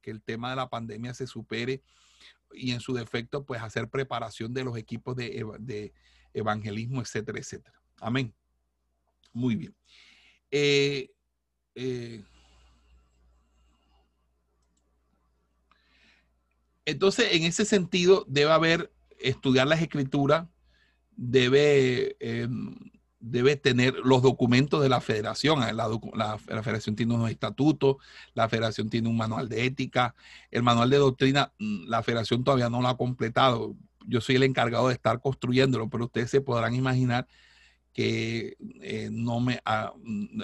que 0.00 0.10
el 0.10 0.22
tema 0.22 0.50
de 0.50 0.56
la 0.56 0.70
pandemia 0.70 1.12
se 1.12 1.26
supere 1.26 1.82
y 2.54 2.72
en 2.72 2.80
su 2.80 2.94
defecto, 2.94 3.44
pues 3.44 3.60
hacer 3.60 3.88
preparación 3.88 4.54
de 4.54 4.64
los 4.64 4.76
equipos 4.78 5.14
de, 5.14 5.44
de 5.60 5.92
evangelismo, 6.32 7.02
etcétera, 7.02 7.38
etcétera. 7.38 7.78
Amén. 8.00 8.34
Muy 9.32 9.56
bien. 9.56 9.76
Eh, 10.50 11.10
eh, 11.74 12.24
Entonces, 16.84 17.28
en 17.32 17.44
ese 17.44 17.64
sentido, 17.64 18.24
debe 18.28 18.52
haber, 18.52 18.92
estudiar 19.22 19.66
las 19.66 19.80
escrituras, 19.80 20.48
debe, 21.16 22.16
em, 22.20 22.74
debe 23.20 23.56
tener 23.56 23.94
los 24.04 24.22
documentos 24.22 24.82
de 24.82 24.88
la 24.88 25.00
federación. 25.00 25.60
La, 25.60 25.88
la, 26.14 26.38
federación 26.38 26.96
tiene 26.96 27.14
unos 27.14 27.30
estatutos, 27.30 27.96
la 28.34 28.48
federación 28.48 28.90
tiene 28.90 29.08
un 29.08 29.16
manual 29.16 29.48
de 29.48 29.64
ética, 29.64 30.14
el 30.50 30.62
manual 30.62 30.90
de 30.90 30.96
doctrina, 30.96 31.52
mm, 31.58 31.88
la 31.88 32.02
federación 32.02 32.44
todavía 32.44 32.68
no 32.68 32.82
lo 32.82 32.88
ha 32.88 32.96
completado. 32.96 33.76
Yo 34.06 34.20
soy 34.20 34.36
el 34.36 34.42
encargado 34.42 34.88
de 34.88 34.94
estar 34.94 35.20
construyéndolo, 35.20 35.88
pero 35.88 36.06
ustedes 36.06 36.30
se 36.30 36.40
podrán 36.40 36.74
imaginar 36.74 37.28
que 37.92 38.56
eh, 38.80 39.10
no 39.12 39.40
me 39.40 39.60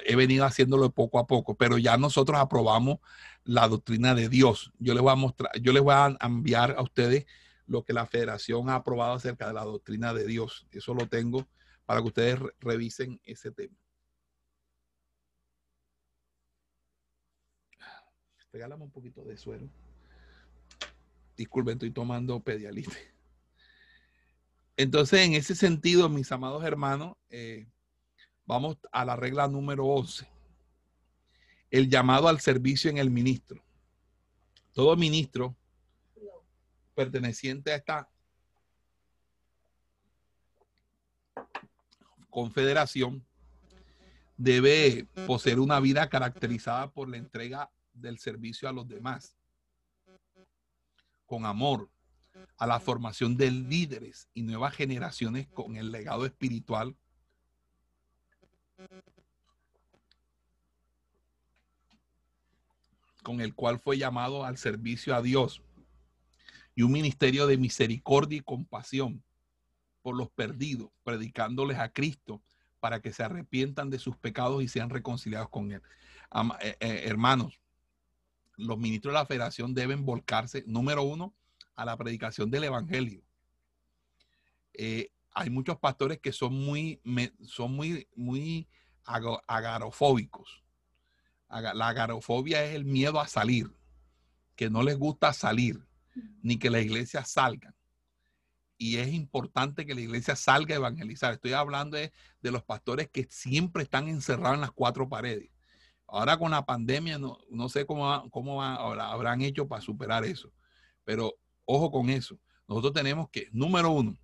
he 0.04 0.16
venido 0.16 0.44
haciéndolo 0.44 0.90
poco 0.90 1.18
a 1.18 1.26
poco, 1.26 1.56
pero 1.56 1.78
ya 1.78 1.96
nosotros 1.96 2.38
aprobamos 2.38 2.98
la 3.44 3.66
doctrina 3.68 4.14
de 4.14 4.28
Dios. 4.28 4.72
Yo 4.78 4.94
les 4.94 5.02
voy 5.02 5.12
a 5.12 5.16
mostrar, 5.16 5.58
yo 5.60 5.72
les 5.72 5.82
voy 5.82 5.94
a 5.94 6.16
enviar 6.20 6.74
a 6.76 6.82
ustedes 6.82 7.26
lo 7.66 7.84
que 7.84 7.92
la 7.92 8.06
federación 8.06 8.68
ha 8.68 8.76
aprobado 8.76 9.14
acerca 9.14 9.46
de 9.48 9.54
la 9.54 9.64
doctrina 9.64 10.12
de 10.12 10.26
Dios. 10.26 10.66
Eso 10.70 10.94
lo 10.94 11.06
tengo 11.08 11.48
para 11.86 12.00
que 12.00 12.08
ustedes 12.08 12.38
revisen 12.60 13.20
ese 13.24 13.50
tema. 13.50 13.76
Regálame 18.52 18.84
un 18.84 18.90
poquito 18.90 19.24
de 19.24 19.36
suero. 19.36 19.68
Disculpen, 21.36 21.74
estoy 21.74 21.90
tomando 21.90 22.40
pedialite. 22.40 23.17
Entonces, 24.78 25.26
en 25.26 25.34
ese 25.34 25.56
sentido, 25.56 26.09
mis 26.09 26.30
amados 26.30 26.62
hermanos, 26.62 27.16
eh, 27.30 27.66
vamos 28.46 28.78
a 28.92 29.05
la 29.05 29.16
regla 29.16 29.48
número 29.48 29.84
11. 29.86 30.28
El 31.68 31.90
llamado 31.90 32.28
al 32.28 32.38
servicio 32.38 32.88
en 32.88 32.98
el 32.98 33.10
ministro. 33.10 33.60
Todo 34.72 34.94
ministro 34.94 35.56
perteneciente 36.94 37.72
a 37.72 37.74
esta 37.74 38.09
confederación 42.30 43.26
debe 44.36 45.09
poseer 45.26 45.59
una 45.59 45.80
vida 45.80 46.09
caracterizada 46.09 46.88
por 46.88 47.09
la 47.09 47.16
entrega 47.16 47.68
del 47.92 48.20
servicio 48.20 48.68
a 48.68 48.72
los 48.72 48.86
demás, 48.86 49.36
con 51.26 51.46
amor, 51.46 51.90
a 52.56 52.66
la 52.66 52.81
formación 52.81 53.36
de 53.36 53.51
líderes 53.51 54.28
y 54.35 54.43
nuevas 54.43 54.74
generaciones 54.74 55.47
con 55.48 55.77
el 55.77 55.93
legado 55.93 56.27
espiritual 56.27 56.97
con 63.23 63.40
el 63.40 63.55
cual 63.55 63.78
fue 63.78 63.98
llamado 63.98 64.44
al 64.44 64.56
servicio 64.56 65.15
a 65.15 65.23
Dios 65.23 65.62
y 66.74 66.82
un 66.82 66.93
ministerio 66.93 67.47
de 67.47 67.59
misericordia 67.59 68.39
y 68.39 68.43
compasión 68.43 69.23
por 70.01 70.16
los 70.16 70.31
perdidos, 70.31 70.90
predicándoles 71.05 71.78
a 71.78 71.93
Cristo 71.93 72.40
para 72.81 73.01
que 73.01 73.12
se 73.12 73.24
arrepientan 73.24 73.90
de 73.90 73.98
sus 73.98 74.16
pecados 74.16 74.62
y 74.62 74.69
sean 74.69 74.89
reconciliados 74.89 75.48
con 75.51 75.73
Él. 75.73 75.82
Eh, 76.60 76.77
eh, 76.81 77.02
hermanos, 77.05 77.60
los 78.56 78.78
ministros 78.78 79.12
de 79.12 79.19
la 79.19 79.27
federación 79.27 79.74
deben 79.74 80.06
volcarse, 80.06 80.65
número 80.66 81.02
uno, 81.02 81.35
a 81.78 81.84
la 81.84 81.96
predicación 81.96 82.50
del 82.50 82.64
Evangelio. 82.64 83.22
Eh, 84.74 85.12
hay 85.30 85.48
muchos 85.48 85.78
pastores 85.78 86.18
que 86.18 86.32
son 86.32 86.52
muy, 86.52 87.00
son 87.42 87.72
muy, 87.72 88.09
muy 88.16 88.68
agarofóbicos. 89.05 90.64
La 91.48 91.88
agarofobia 91.88 92.64
es 92.64 92.74
el 92.74 92.84
miedo 92.84 93.20
a 93.20 93.28
salir, 93.28 93.70
que 94.56 94.68
no 94.68 94.82
les 94.82 94.98
gusta 94.98 95.32
salir, 95.32 95.86
ni 96.42 96.59
que 96.59 96.68
la 96.68 96.80
iglesia 96.80 97.24
salga. 97.24 97.72
Y 98.76 98.96
es 98.96 99.12
importante 99.12 99.86
que 99.86 99.94
la 99.94 100.00
iglesia 100.00 100.34
salga 100.34 100.74
a 100.74 100.78
evangelizar. 100.78 101.32
Estoy 101.32 101.52
hablando 101.52 101.96
de, 101.96 102.12
los 102.42 102.64
pastores 102.64 103.09
que 103.09 103.28
siempre 103.30 103.84
están 103.84 104.09
encerrados 104.09 104.56
en 104.56 104.62
las 104.62 104.72
cuatro 104.72 105.09
paredes. 105.09 105.48
Ahora 106.09 106.36
con 106.38 106.50
la 106.50 106.66
pandemia, 106.66 107.18
no, 107.18 107.38
no 107.48 107.68
sé 107.68 107.86
cómo, 107.86 108.28
cómo 108.30 108.64
habrán 108.64 109.42
hecho 109.42 109.68
para 109.68 109.80
superar 109.80 110.24
eso. 110.24 110.52
Pero 111.05 111.38
Ojo 111.70 111.90
con 111.90 112.08
eso. 112.08 112.40
Nosotros 112.66 112.94
tenemos 112.94 113.28
que, 113.28 113.50
número 113.52 113.90
uno, 113.90 114.16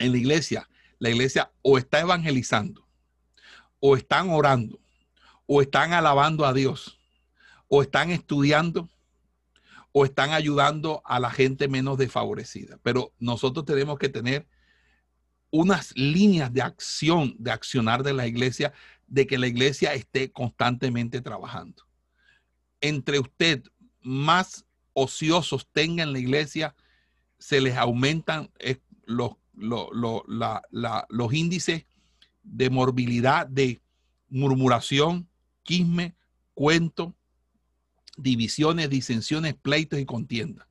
en 0.00 0.10
la 0.10 0.18
iglesia, 0.18 0.68
la 0.98 1.08
iglesia 1.08 1.52
o 1.62 1.78
está 1.78 2.00
evangelizando, 2.00 2.84
o 3.78 3.96
están 3.96 4.28
orando, 4.28 4.80
o 5.46 5.62
están 5.62 5.92
alabando 5.92 6.44
a 6.44 6.52
Dios, 6.52 6.98
o 7.68 7.80
están 7.80 8.10
estudiando, 8.10 8.88
o 9.92 10.04
están 10.04 10.32
ayudando 10.32 11.00
a 11.04 11.20
la 11.20 11.30
gente 11.30 11.68
menos 11.68 11.96
desfavorecida. 11.96 12.76
Pero 12.82 13.12
nosotros 13.20 13.64
tenemos 13.64 13.96
que 14.00 14.08
tener 14.08 14.48
unas 15.50 15.96
líneas 15.96 16.52
de 16.52 16.62
acción, 16.62 17.36
de 17.38 17.52
accionar 17.52 18.02
de 18.02 18.14
la 18.14 18.26
iglesia, 18.26 18.72
de 19.06 19.28
que 19.28 19.38
la 19.38 19.46
iglesia 19.46 19.94
esté 19.94 20.32
constantemente 20.32 21.20
trabajando. 21.20 21.84
Entre 22.80 23.20
usted 23.20 23.62
más 24.00 24.66
ociosos 24.94 25.66
tenga 25.72 26.02
en 26.02 26.12
la 26.12 26.18
iglesia, 26.18 26.74
se 27.38 27.60
les 27.60 27.76
aumentan 27.76 28.50
eh, 28.58 28.78
los, 29.04 29.32
los 29.54 31.34
índices 31.34 31.86
de 32.42 32.70
morbilidad, 32.70 33.46
de 33.46 33.80
murmuración, 34.28 35.28
quisme, 35.62 36.14
cuento, 36.54 37.14
divisiones, 38.16 38.90
disensiones, 38.90 39.54
pleitos 39.54 39.98
y 39.98 40.06
contiendas. 40.06 40.66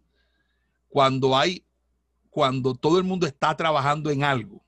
Cuando 0.89 1.37
hay, 1.37 1.65
cuando 2.29 2.75
todo 2.75 2.97
el 2.97 3.03
mundo 3.03 3.25
está 3.25 3.55
trabajando 3.55 4.09
en 4.09 4.23
algo, 4.23 4.63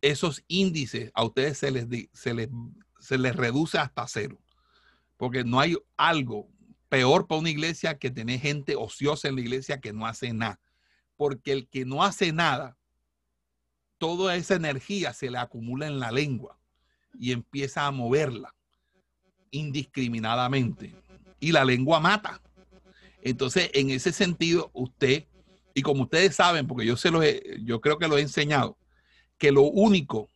esos 0.00 0.44
índices 0.46 1.10
a 1.14 1.24
ustedes 1.24 1.58
se 1.58 1.70
les, 1.70 1.86
se 2.12 2.34
les, 2.34 2.48
se 3.00 3.18
les 3.18 3.34
reduce 3.34 3.78
hasta 3.78 4.06
cero. 4.06 4.38
Porque 5.16 5.42
no 5.42 5.58
hay 5.58 5.76
algo 5.96 6.48
peor 6.88 7.26
para 7.26 7.40
una 7.40 7.50
iglesia 7.50 7.98
que 7.98 8.10
tener 8.10 8.40
gente 8.40 8.76
ociosa 8.76 9.28
en 9.28 9.36
la 9.36 9.40
iglesia 9.40 9.80
que 9.80 9.92
no 9.92 10.06
hace 10.06 10.32
nada. 10.32 10.60
Porque 11.16 11.52
el 11.52 11.68
que 11.68 11.84
no 11.84 12.04
hace 12.04 12.32
nada, 12.32 12.76
toda 13.98 14.36
esa 14.36 14.54
energía 14.54 15.12
se 15.12 15.30
le 15.30 15.38
acumula 15.38 15.86
en 15.86 15.98
la 15.98 16.12
lengua 16.12 16.58
y 17.18 17.32
empieza 17.32 17.86
a 17.86 17.90
moverla 17.90 18.54
indiscriminadamente. 19.50 20.94
Y 21.40 21.52
la 21.52 21.64
lengua 21.64 22.00
mata. 22.00 22.40
Entonces, 23.22 23.70
en 23.74 23.90
ese 23.90 24.12
sentido, 24.12 24.70
usted, 24.72 25.26
y 25.74 25.82
como 25.82 26.04
ustedes 26.04 26.36
saben, 26.36 26.66
porque 26.66 26.86
yo 26.86 26.96
se 26.96 27.10
lo 27.10 27.22
yo 27.62 27.80
creo 27.80 27.98
que 27.98 28.08
lo 28.08 28.18
he 28.18 28.22
enseñado, 28.22 28.78
que 29.36 29.52
lo 29.52 29.62
único 29.62 30.28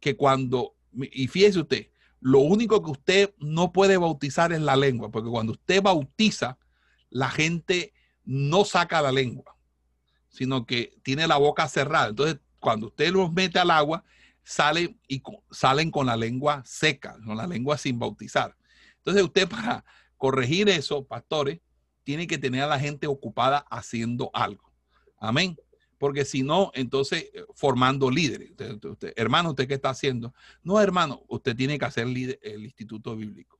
que 0.00 0.16
cuando, 0.16 0.74
y 0.92 1.28
fíjese 1.28 1.60
usted, 1.60 1.88
lo 2.24 2.38
único 2.38 2.82
que 2.82 2.90
usted 2.90 3.34
no 3.36 3.70
puede 3.70 3.98
bautizar 3.98 4.50
es 4.54 4.60
la 4.62 4.76
lengua, 4.76 5.10
porque 5.10 5.28
cuando 5.28 5.52
usted 5.52 5.82
bautiza, 5.82 6.56
la 7.10 7.28
gente 7.28 7.92
no 8.24 8.64
saca 8.64 9.02
la 9.02 9.12
lengua, 9.12 9.54
sino 10.30 10.64
que 10.64 10.96
tiene 11.02 11.26
la 11.26 11.36
boca 11.36 11.68
cerrada. 11.68 12.08
Entonces, 12.08 12.40
cuando 12.60 12.86
usted 12.86 13.12
los 13.12 13.30
mete 13.30 13.58
al 13.58 13.70
agua, 13.70 14.04
salen 14.42 14.98
y 15.06 15.22
salen 15.50 15.90
con 15.90 16.06
la 16.06 16.16
lengua 16.16 16.62
seca, 16.64 17.14
con 17.26 17.36
la 17.36 17.46
lengua 17.46 17.76
sin 17.76 17.98
bautizar. 17.98 18.56
Entonces, 18.96 19.22
usted 19.22 19.46
para 19.46 19.84
corregir 20.16 20.70
eso, 20.70 21.04
pastores, 21.04 21.60
tiene 22.04 22.26
que 22.26 22.38
tener 22.38 22.62
a 22.62 22.68
la 22.68 22.80
gente 22.80 23.06
ocupada 23.06 23.66
haciendo 23.68 24.30
algo. 24.32 24.72
Amén 25.18 25.58
porque 26.04 26.26
si 26.26 26.42
no, 26.42 26.70
entonces 26.74 27.30
eh, 27.32 27.46
formando 27.54 28.10
líderes. 28.10 28.52
hermano, 29.16 29.48
¿usted 29.48 29.66
qué 29.66 29.72
está 29.72 29.88
haciendo? 29.88 30.34
No, 30.62 30.78
hermano, 30.78 31.24
usted 31.28 31.56
tiene 31.56 31.78
que 31.78 31.86
hacer 31.86 32.06
el 32.06 32.62
instituto 32.62 33.16
bíblico. 33.16 33.58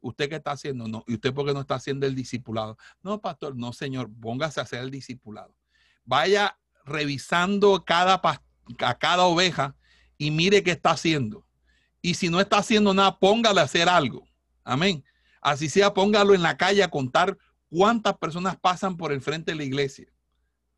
¿Usted 0.00 0.28
qué 0.28 0.34
está 0.34 0.50
haciendo? 0.50 0.88
No. 0.88 1.04
¿Y 1.06 1.14
usted 1.14 1.32
por 1.32 1.46
qué 1.46 1.54
no 1.54 1.60
está 1.60 1.76
haciendo 1.76 2.04
el 2.04 2.16
discipulado? 2.16 2.76
No, 3.04 3.20
pastor, 3.20 3.54
no, 3.54 3.72
señor, 3.72 4.10
póngase 4.20 4.58
a 4.58 4.64
hacer 4.64 4.80
el 4.80 4.90
discipulado. 4.90 5.54
Vaya 6.04 6.58
revisando 6.84 7.84
cada, 7.84 8.20
a 8.80 8.98
cada 8.98 9.22
oveja 9.22 9.76
y 10.18 10.32
mire 10.32 10.64
qué 10.64 10.72
está 10.72 10.90
haciendo. 10.90 11.46
Y 12.02 12.14
si 12.14 12.30
no 12.30 12.40
está 12.40 12.58
haciendo 12.58 12.94
nada, 12.94 13.16
póngale 13.16 13.60
a 13.60 13.62
hacer 13.62 13.88
algo. 13.88 14.26
Amén. 14.64 15.04
Así 15.40 15.68
sea, 15.68 15.94
póngalo 15.94 16.34
en 16.34 16.42
la 16.42 16.56
calle 16.56 16.82
a 16.82 16.90
contar 16.90 17.38
cuántas 17.70 18.18
personas 18.18 18.56
pasan 18.56 18.96
por 18.96 19.12
el 19.12 19.20
frente 19.20 19.52
de 19.52 19.58
la 19.58 19.62
iglesia 19.62 20.08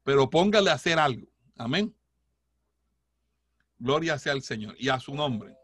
pero 0.09 0.31
póngale 0.31 0.71
a 0.71 0.73
hacer 0.73 0.99
algo. 0.99 1.29
Amén. 1.55 1.95
Gloria 3.79 4.19
sea 4.19 4.33
al 4.33 4.41
Señor 4.41 4.75
y 4.79 4.89
a 4.89 4.99
su 4.99 5.15
nombre. 5.15 5.55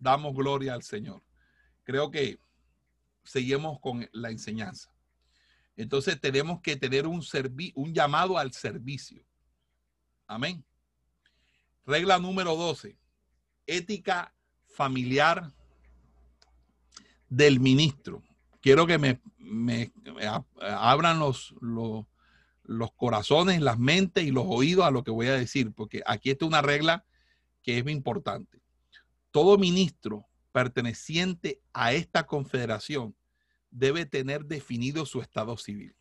Damos 0.00 0.34
gloria 0.34 0.74
al 0.74 0.82
Señor. 0.82 1.22
Creo 1.84 2.10
que 2.10 2.40
seguimos 3.22 3.78
con 3.78 4.08
la 4.10 4.30
enseñanza. 4.30 4.92
Entonces 5.76 6.20
tenemos 6.20 6.60
que 6.60 6.74
tener 6.74 7.06
un, 7.06 7.22
llamado 7.94 8.36
al 8.36 8.52
servicio. 8.52 9.24
Amén. 10.26 10.64
Regla 11.86 12.18
número 12.18 12.56
12. 12.56 12.98
Ética 13.64 14.34
familiar 14.74 15.52
del 17.28 17.60
ministro. 17.60 18.24
Quiero 18.60 18.88
que 18.88 18.98
me, 18.98 19.92
abran 20.60 21.20
los, 21.20 21.54
los 22.68 22.92
corazones, 22.92 23.62
las 23.62 23.78
mentes 23.78 24.24
y 24.24 24.30
los 24.30 24.44
oídos 24.46 24.84
a 24.84 24.90
lo 24.90 25.02
que 25.02 25.10
voy 25.10 25.26
a 25.26 25.32
decir, 25.32 25.72
porque 25.72 26.02
aquí 26.04 26.30
está 26.30 26.44
una 26.44 26.60
regla 26.60 27.06
que 27.62 27.78
es 27.78 27.82
muy 27.82 27.94
importante. 27.94 28.60
Todo 29.30 29.56
ministro 29.56 30.28
perteneciente 30.52 31.62
a 31.72 31.94
esta 31.94 32.26
confederación 32.26 33.16
debe 33.70 34.04
tener 34.04 34.44
definido 34.44 35.06
su 35.06 35.22
estado 35.22 35.56
civil. 35.56 35.96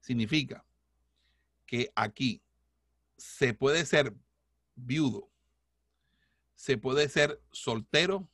Significa 0.00 0.66
que 1.64 1.92
aquí 1.94 2.42
se 3.16 3.54
puede 3.54 3.86
ser 3.86 4.16
viudo, 4.74 5.30
se 6.56 6.76
puede 6.76 7.08
ser 7.08 7.40
soltero 7.52 8.28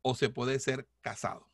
o 0.00 0.14
se 0.14 0.30
puede 0.30 0.58
ser 0.58 0.88
casado. 1.02 1.50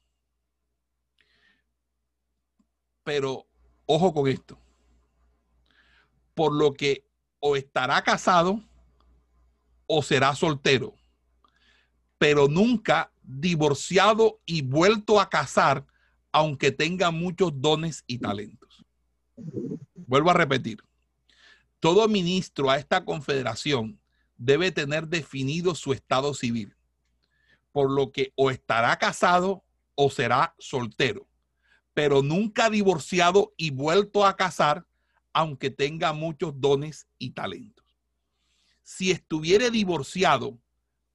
Pero 3.02 3.48
ojo 3.86 4.14
con 4.14 4.28
esto 4.28 4.61
por 6.34 6.52
lo 6.52 6.72
que 6.74 7.06
o 7.40 7.56
estará 7.56 8.02
casado 8.02 8.62
o 9.86 10.02
será 10.02 10.34
soltero, 10.34 10.94
pero 12.18 12.48
nunca 12.48 13.12
divorciado 13.22 14.40
y 14.46 14.62
vuelto 14.62 15.20
a 15.20 15.28
casar, 15.28 15.86
aunque 16.30 16.70
tenga 16.72 17.10
muchos 17.10 17.52
dones 17.54 18.04
y 18.06 18.18
talentos. 18.18 18.84
Vuelvo 19.94 20.30
a 20.30 20.34
repetir, 20.34 20.82
todo 21.80 22.06
ministro 22.08 22.70
a 22.70 22.78
esta 22.78 23.04
confederación 23.04 24.00
debe 24.36 24.72
tener 24.72 25.08
definido 25.08 25.74
su 25.74 25.92
estado 25.92 26.32
civil, 26.34 26.76
por 27.72 27.90
lo 27.90 28.12
que 28.12 28.32
o 28.36 28.50
estará 28.50 28.96
casado 28.98 29.64
o 29.94 30.10
será 30.10 30.54
soltero, 30.58 31.28
pero 31.94 32.22
nunca 32.22 32.70
divorciado 32.70 33.52
y 33.56 33.70
vuelto 33.70 34.24
a 34.24 34.36
casar, 34.36 34.86
aunque 35.32 35.70
tenga 35.70 36.12
muchos 36.12 36.60
dones 36.60 37.06
y 37.18 37.30
talentos. 37.30 37.86
Si 38.82 39.10
estuviere 39.10 39.70
divorciado, 39.70 40.58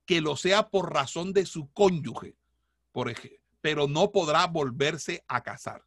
que 0.06 0.22
lo 0.22 0.38
sea 0.38 0.69
por 0.69 0.94
razón 0.94 1.34
de 1.34 1.45
su 1.45 1.72
cónyuge, 1.73 2.35
por 2.91 3.10
ejemplo, 3.10 3.39
pero 3.61 3.88
no 3.88 4.11
podrá 4.11 4.48
volverse 4.48 5.23
a 5.27 5.44
casar. 5.44 5.84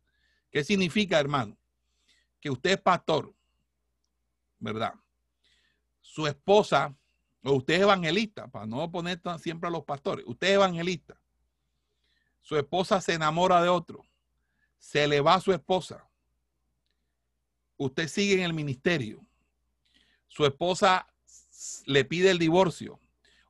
¿Qué 0.51 0.63
significa, 0.63 1.19
hermano? 1.19 1.57
Que 2.41 2.51
usted 2.51 2.73
es 2.73 2.81
pastor, 2.81 3.35
¿verdad? 4.59 4.95
Su 6.03 6.27
esposa, 6.27 6.95
o 7.43 7.53
usted 7.53 7.75
es 7.75 7.81
evangelista, 7.81 8.49
para 8.49 8.67
no 8.67 8.91
poner 8.91 9.21
siempre 9.39 9.69
a 9.69 9.71
los 9.71 9.85
pastores, 9.85 10.25
usted 10.29 10.49
es 10.49 10.55
evangelista. 10.55 11.19
Su 12.43 12.57
esposa 12.57 13.01
se 13.01 13.15
enamora 13.15 13.63
de 13.63 13.69
otro, 13.69 14.03
se 14.79 15.07
le 15.09 15.21
va 15.21 15.35
a 15.35 15.41
su 15.41 15.53
esposa, 15.53 16.10
usted 17.81 18.09
sigue 18.09 18.35
en 18.35 18.43
el 18.43 18.53
ministerio, 18.53 19.25
su 20.29 20.45
esposa 20.45 21.07
le 21.87 22.05
pide 22.05 22.31
el 22.31 22.39
divorcio, 22.39 23.01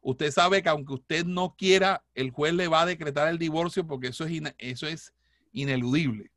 usted 0.02 0.31
sabe 0.31 0.62
que 0.62 0.69
aunque 0.69 0.94
usted 0.94 1.24
no 1.24 1.57
quiera, 1.57 2.05
el 2.15 2.31
juez 2.31 2.55
le 2.55 2.69
va 2.69 2.82
a 2.82 2.86
decretar 2.86 3.27
el 3.27 3.39
divorcio 3.39 3.85
porque 3.89 4.07
eso 4.09 4.24
es, 4.24 4.40
eso 4.59 4.86
es 4.86 5.12
ineludible. 5.52 6.31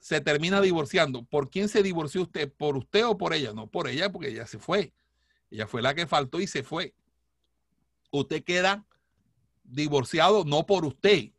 Se 0.00 0.20
termina 0.20 0.60
divorciando. 0.60 1.24
¿Por 1.24 1.48
quién 1.48 1.68
se 1.68 1.82
divorció 1.82 2.22
usted? 2.22 2.52
¿Por 2.52 2.76
usted 2.76 3.06
o 3.06 3.16
por 3.16 3.32
ella? 3.32 3.54
No, 3.54 3.66
por 3.66 3.88
ella 3.88 4.12
porque 4.12 4.28
ella 4.28 4.46
se 4.46 4.58
fue. 4.58 4.92
Ella 5.50 5.66
fue 5.66 5.80
la 5.80 5.94
que 5.94 6.06
faltó 6.06 6.40
y 6.40 6.46
se 6.46 6.62
fue. 6.62 6.94
Usted 8.10 8.44
queda 8.44 8.86
divorciado 9.64 10.44
no 10.44 10.66
por 10.66 10.84
usted, 10.84 11.30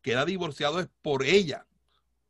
queda 0.00 0.24
divorciado 0.24 0.78
es 0.78 0.88
por 1.02 1.24
ella 1.24 1.66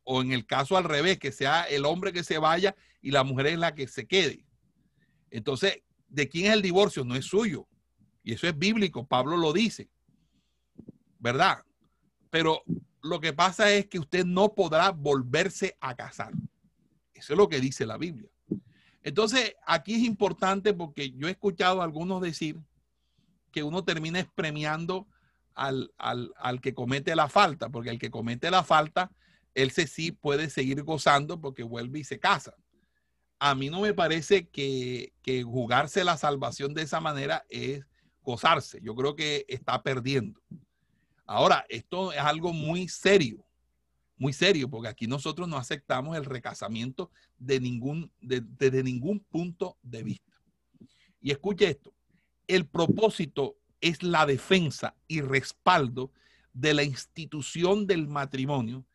o 0.03 0.21
en 0.21 0.31
el 0.31 0.45
caso 0.45 0.77
al 0.77 0.83
revés, 0.83 1.19
que 1.19 1.31
sea 1.31 1.63
el 1.63 1.85
hombre 1.85 2.13
que 2.13 2.23
se 2.23 2.37
vaya 2.37 2.75
y 3.01 3.11
la 3.11 3.23
mujer 3.23 3.47
es 3.47 3.59
la 3.59 3.75
que 3.75 3.87
se 3.87 4.07
quede. 4.07 4.45
Entonces, 5.29 5.81
¿de 6.07 6.27
quién 6.27 6.47
es 6.47 6.53
el 6.53 6.61
divorcio? 6.61 7.03
No 7.03 7.15
es 7.15 7.25
suyo. 7.25 7.67
Y 8.23 8.33
eso 8.33 8.47
es 8.47 8.57
bíblico, 8.57 9.05
Pablo 9.05 9.37
lo 9.37 9.53
dice. 9.53 9.89
¿Verdad? 11.19 11.63
Pero 12.29 12.63
lo 13.01 13.19
que 13.19 13.33
pasa 13.33 13.71
es 13.71 13.87
que 13.87 13.99
usted 13.99 14.25
no 14.25 14.53
podrá 14.53 14.91
volverse 14.91 15.77
a 15.79 15.95
casar. 15.95 16.33
Eso 17.13 17.33
es 17.33 17.37
lo 17.37 17.49
que 17.49 17.59
dice 17.59 17.85
la 17.85 17.97
Biblia. 17.97 18.29
Entonces, 19.03 19.55
aquí 19.65 19.95
es 19.95 20.03
importante 20.03 20.73
porque 20.73 21.11
yo 21.11 21.27
he 21.27 21.31
escuchado 21.31 21.81
a 21.81 21.83
algunos 21.83 22.21
decir 22.21 22.59
que 23.51 23.63
uno 23.63 23.83
termine 23.83 24.27
premiando 24.35 25.07
al, 25.53 25.91
al, 25.97 26.61
que 26.61 26.73
comete 26.73 27.15
la 27.15 27.27
falta, 27.27 27.69
porque 27.69 27.89
el 27.89 27.99
que 27.99 28.11
comete 28.11 28.49
la 28.49 28.63
falta, 28.63 29.11
él 29.53 29.71
se 29.71 29.87
sí 29.87 30.11
puede 30.11 30.49
seguir 30.49 30.83
gozando 30.83 31.39
porque 31.39 31.63
vuelve 31.63 31.99
y 31.99 32.03
se 32.03 32.19
casa. 32.19 32.55
A 33.39 33.55
mí 33.55 33.69
no 33.69 33.81
me 33.81 33.93
parece 33.93 34.47
que, 34.47 35.13
que 35.21 35.43
jugarse 35.43 36.03
la 36.03 36.17
salvación 36.17 36.73
de 36.73 36.83
esa 36.83 36.99
manera 36.99 37.43
es 37.49 37.85
gozarse. 38.23 38.79
Yo 38.81 38.95
creo 38.95 39.15
que 39.15 39.45
está 39.47 39.81
perdiendo. 39.81 40.39
Ahora, 41.25 41.65
esto 41.69 42.11
es 42.11 42.19
algo 42.19 42.53
muy 42.53 42.87
serio, 42.87 43.43
muy 44.17 44.33
serio, 44.33 44.69
porque 44.69 44.89
aquí 44.89 45.07
nosotros 45.07 45.47
no 45.47 45.57
aceptamos 45.57 46.15
el 46.17 46.25
recasamiento 46.25 47.09
de 47.37 47.59
ningún, 47.59 48.11
desde 48.19 48.83
ningún 48.83 49.21
punto 49.21 49.77
de 49.81 50.03
vista. 50.03 50.31
Y 51.21 51.31
escuche 51.31 51.69
esto, 51.69 51.93
el 52.47 52.67
propósito 52.67 53.55
es 53.79 54.03
la 54.03 54.25
defensa 54.25 54.95
y 55.07 55.21
respaldo 55.21 56.11
de 56.53 56.73
la 56.73 56.83
institución 56.83 57.87
del 57.87 58.07
matrimonio 58.07 58.85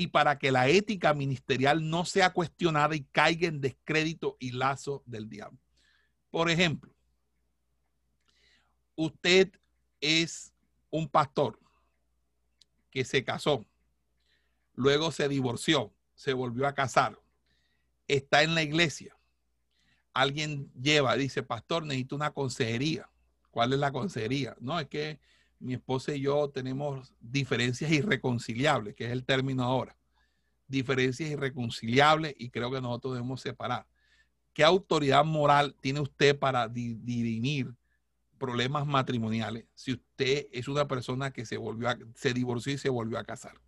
y 0.00 0.06
para 0.06 0.38
que 0.38 0.50
la 0.50 0.66
ética 0.66 1.12
ministerial 1.12 1.90
no 1.90 2.06
sea 2.06 2.32
cuestionada 2.32 2.96
y 2.96 3.04
caiga 3.04 3.48
en 3.48 3.60
descrédito 3.60 4.38
y 4.40 4.52
lazo 4.52 5.02
del 5.04 5.28
diablo. 5.28 5.58
Por 6.30 6.48
ejemplo, 6.48 6.90
usted 8.96 9.52
es 10.00 10.54
un 10.88 11.06
pastor 11.06 11.60
que 12.90 13.04
se 13.04 13.22
casó, 13.24 13.66
luego 14.72 15.12
se 15.12 15.28
divorció, 15.28 15.92
se 16.14 16.32
volvió 16.32 16.66
a 16.66 16.74
casar, 16.74 17.20
está 18.08 18.42
en 18.42 18.54
la 18.54 18.62
iglesia, 18.62 19.14
alguien 20.14 20.72
lleva, 20.80 21.14
dice, 21.14 21.42
pastor, 21.42 21.84
necesito 21.84 22.16
una 22.16 22.30
consejería. 22.30 23.10
¿Cuál 23.50 23.74
es 23.74 23.78
la 23.78 23.92
consejería? 23.92 24.56
No, 24.60 24.80
es 24.80 24.88
que 24.88 25.20
mi 25.60 25.74
esposa 25.74 26.14
y 26.14 26.22
yo 26.22 26.48
tenemos 26.48 27.14
diferencias 27.20 27.90
irreconciliables, 27.92 28.94
que 28.96 29.04
es 29.04 29.12
el 29.12 29.24
término 29.24 29.62
ahora. 29.62 29.96
Diferencias 30.66 31.30
irreconciliables 31.30 32.34
y 32.38 32.50
creo 32.50 32.70
que 32.70 32.80
nosotros 32.80 33.14
debemos 33.14 33.40
separar. 33.40 33.86
¿Qué 34.52 34.64
autoridad 34.64 35.24
moral 35.24 35.76
tiene 35.80 36.00
usted 36.00 36.36
para 36.38 36.66
dirimir 36.66 37.72
problemas 38.38 38.86
matrimoniales 38.86 39.66
si 39.74 39.92
usted 39.92 40.46
es 40.50 40.66
una 40.66 40.88
persona 40.88 41.30
que 41.30 41.44
se 41.44 41.58
volvió 41.58 41.90
se 42.14 42.32
divorció 42.32 42.72
y 42.72 42.78
se 42.78 42.88
volvió 42.88 43.18
a 43.18 43.24
casar? 43.24 43.60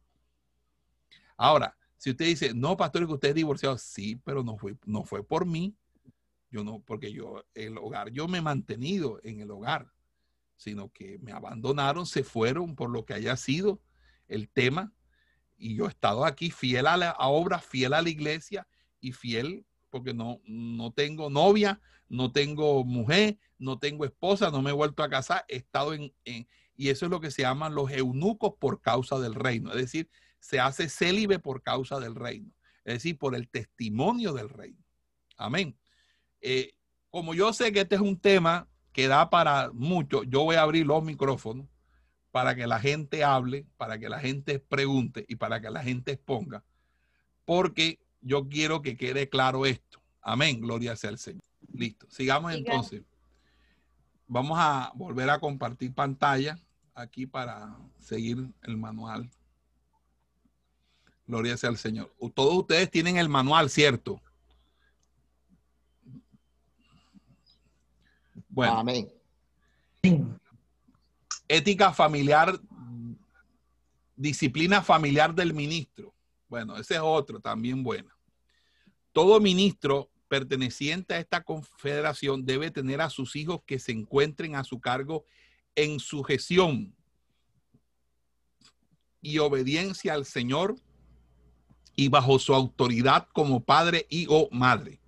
Ahora, 1.37 1.77
si 1.99 2.11
usted 2.11 2.25
dice, 2.25 2.55
no, 2.55 2.77
pastor, 2.77 3.07
que 3.07 3.13
usted 3.13 3.29
es 3.29 3.35
divorciado, 3.35 3.79
sí, 3.79 4.17
pero 4.25 4.43
no 4.43 4.57
fue, 4.57 4.77
no 4.87 5.05
fue 5.05 5.23
por 5.23 5.47
mí, 5.47 5.77
yo 6.51 6.65
no, 6.65 6.81
porque 6.81 7.13
yo, 7.13 7.45
el 7.55 7.79
hogar, 7.79 8.11
yo 8.11 8.29
me 8.29 8.39
he 8.39 8.43
mantenido 8.43 9.21
en 9.23 9.41
el 9.41 9.51
hogar, 9.51 9.93
sino 10.63 10.91
que 10.91 11.19
me 11.19 11.33
abandonaron, 11.33 12.07
se 12.07 12.25
fueron 12.25 12.75
por 12.77 12.91
lo 12.91 13.05
que 13.05 13.15
haya 13.15 13.37
sido 13.37 13.81
el 14.29 14.49
tema. 14.49 14.93
Y 15.57 15.77
yo 15.77 15.87
he 15.87 15.89
estado 15.89 16.25
aquí 16.25 16.51
fiel 16.51 16.87
a 16.87 16.97
la 16.97 17.13
obra, 17.19 17.59
fiel 17.59 17.95
a 17.95 18.03
la 18.03 18.09
iglesia 18.09 18.67
y 19.01 19.13
fiel 19.13 19.67
porque 19.91 20.15
no, 20.15 20.41
no 20.47 20.93
tengo 20.93 21.29
novia, 21.29 21.79
no 22.09 22.33
tengo 22.33 22.83
mujer, 22.83 23.39
no 23.59 23.79
tengo 23.79 24.07
esposa, 24.07 24.51
no 24.51 24.63
me 24.63 24.71
he 24.71 24.75
vuelto 24.75 25.03
a 25.03 25.11
casar, 25.11 25.45
he 25.49 25.57
estado 25.57 25.93
en, 25.93 26.15
en, 26.25 26.49
y 26.75 26.89
eso 26.89 27.05
es 27.05 27.11
lo 27.11 27.21
que 27.21 27.31
se 27.31 27.43
llaman 27.43 27.75
los 27.75 27.91
eunucos 27.91 28.55
por 28.59 28.81
causa 28.81 29.19
del 29.19 29.35
reino, 29.35 29.71
es 29.71 29.77
decir, 29.77 30.09
se 30.41 30.59
hace 30.59 30.89
célibe 30.89 31.39
por 31.39 31.63
causa 31.63 32.01
del 32.01 32.15
reino, 32.15 32.51
es 32.85 32.95
decir, 32.95 33.19
por 33.19 33.35
el 33.35 33.51
testimonio 33.51 34.33
del 34.33 34.49
reino. 34.49 34.83
Amén. 35.37 35.77
Eh, 36.41 36.73
como 37.11 37.35
yo 37.35 37.53
sé 37.53 37.71
que 37.71 37.83
este 37.83 37.97
es 37.97 38.01
un 38.01 38.19
tema 38.19 38.69
que 38.93 39.09
da 39.09 39.31
para 39.31 39.71
mucho, 39.73 40.23
yo 40.25 40.45
voy 40.45 40.57
a 40.57 40.63
abrir 40.63 40.87
los 40.87 41.03
micrófonos 41.03 41.67
para 42.31 42.55
que 42.55 42.67
la 42.67 42.79
gente 42.81 43.25
hable, 43.25 43.67
para 43.77 43.99
que 43.99 44.09
la 44.09 44.19
gente 44.19 44.59
pregunte 44.59 45.25
y 45.29 45.37
para 45.37 45.61
que 45.61 45.71
la 45.71 45.83
gente 45.83 46.13
exponga, 46.13 46.65
porque 47.45 48.01
yo 48.21 48.49
quiero 48.49 48.83
que 48.83 48.97
quede 48.97 49.29
claro 49.29 49.67
esto. 49.67 50.01
Amén, 50.21 50.61
gloria 50.61 50.97
sea 50.97 51.11
al 51.11 51.19
Señor. 51.19 51.43
Listo, 51.73 52.07
sigamos 52.11 52.55
entonces. 52.55 53.03
Vamos 54.27 54.59
a 54.61 54.93
volver 54.95 55.29
a 55.31 55.39
compartir 55.39 55.93
pantalla 55.93 56.59
aquí 56.95 57.27
para 57.27 57.77
seguir 57.99 58.49
el 58.63 58.77
manual. 58.77 59.31
Gloria 61.27 61.57
sea 61.57 61.71
al 61.71 61.79
Señor. 61.79 62.15
Todos 62.35 62.55
ustedes 62.55 62.91
tienen 62.91 63.17
el 63.17 63.29
manual, 63.29 63.71
¿cierto? 63.71 64.21
Bueno. 68.53 68.79
Amén. 68.79 69.09
Ética 71.49 71.93
familiar, 71.93 72.61
disciplina 74.15 74.83
familiar 74.83 75.35
del 75.35 75.55
ministro. 75.55 76.15
Bueno, 76.49 76.77
ese 76.77 76.95
es 76.95 77.01
otro 77.03 77.41
también 77.41 77.83
bueno. 77.83 78.11
Todo 79.13 79.41
ministro 79.41 80.11
perteneciente 80.29 81.15
a 81.15 81.19
esta 81.19 81.43
confederación 81.43 82.45
debe 82.45 82.71
tener 82.71 83.01
a 83.01 83.09
sus 83.09 83.37
hijos 83.37 83.63
que 83.67 83.79
se 83.79 83.93
encuentren 83.93 84.55
a 84.55 84.65
su 84.65 84.81
cargo 84.81 85.25
en 85.75 85.99
sujeción 85.99 86.95
y 89.23 89.39
obediencia 89.39 90.13
al 90.13 90.27
Señor 90.27 90.77
y 91.97 92.09
bajo 92.09 92.39
su 92.39 92.55
autoridad 92.55 93.29
como 93.33 93.65
padre 93.65 94.07
y 94.11 94.27
o 94.29 94.49
madre 94.51 95.02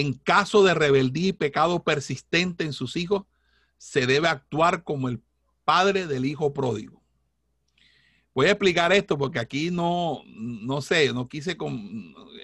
en 0.00 0.14
caso 0.14 0.64
de 0.64 0.74
rebeldía 0.74 1.28
y 1.28 1.32
pecado 1.32 1.82
persistente 1.82 2.64
en 2.64 2.72
sus 2.72 2.96
hijos, 2.96 3.24
se 3.78 4.06
debe 4.06 4.28
actuar 4.28 4.82
como 4.82 5.08
el 5.08 5.22
padre 5.64 6.06
del 6.06 6.24
hijo 6.24 6.52
pródigo. 6.52 7.02
Voy 8.34 8.46
a 8.46 8.50
explicar 8.50 8.92
esto 8.92 9.16
porque 9.16 9.38
aquí 9.38 9.70
no, 9.70 10.22
no 10.26 10.82
sé, 10.82 11.12
no 11.12 11.26
quise, 11.26 11.56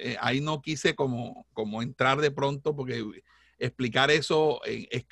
eh, 0.01 0.17
ahí 0.21 0.41
no 0.41 0.63
quise 0.63 0.95
como, 0.95 1.47
como 1.53 1.83
entrar 1.83 2.21
de 2.21 2.31
pronto 2.31 2.75
porque 2.75 3.05
explicar 3.59 4.11
eso, 4.11 4.61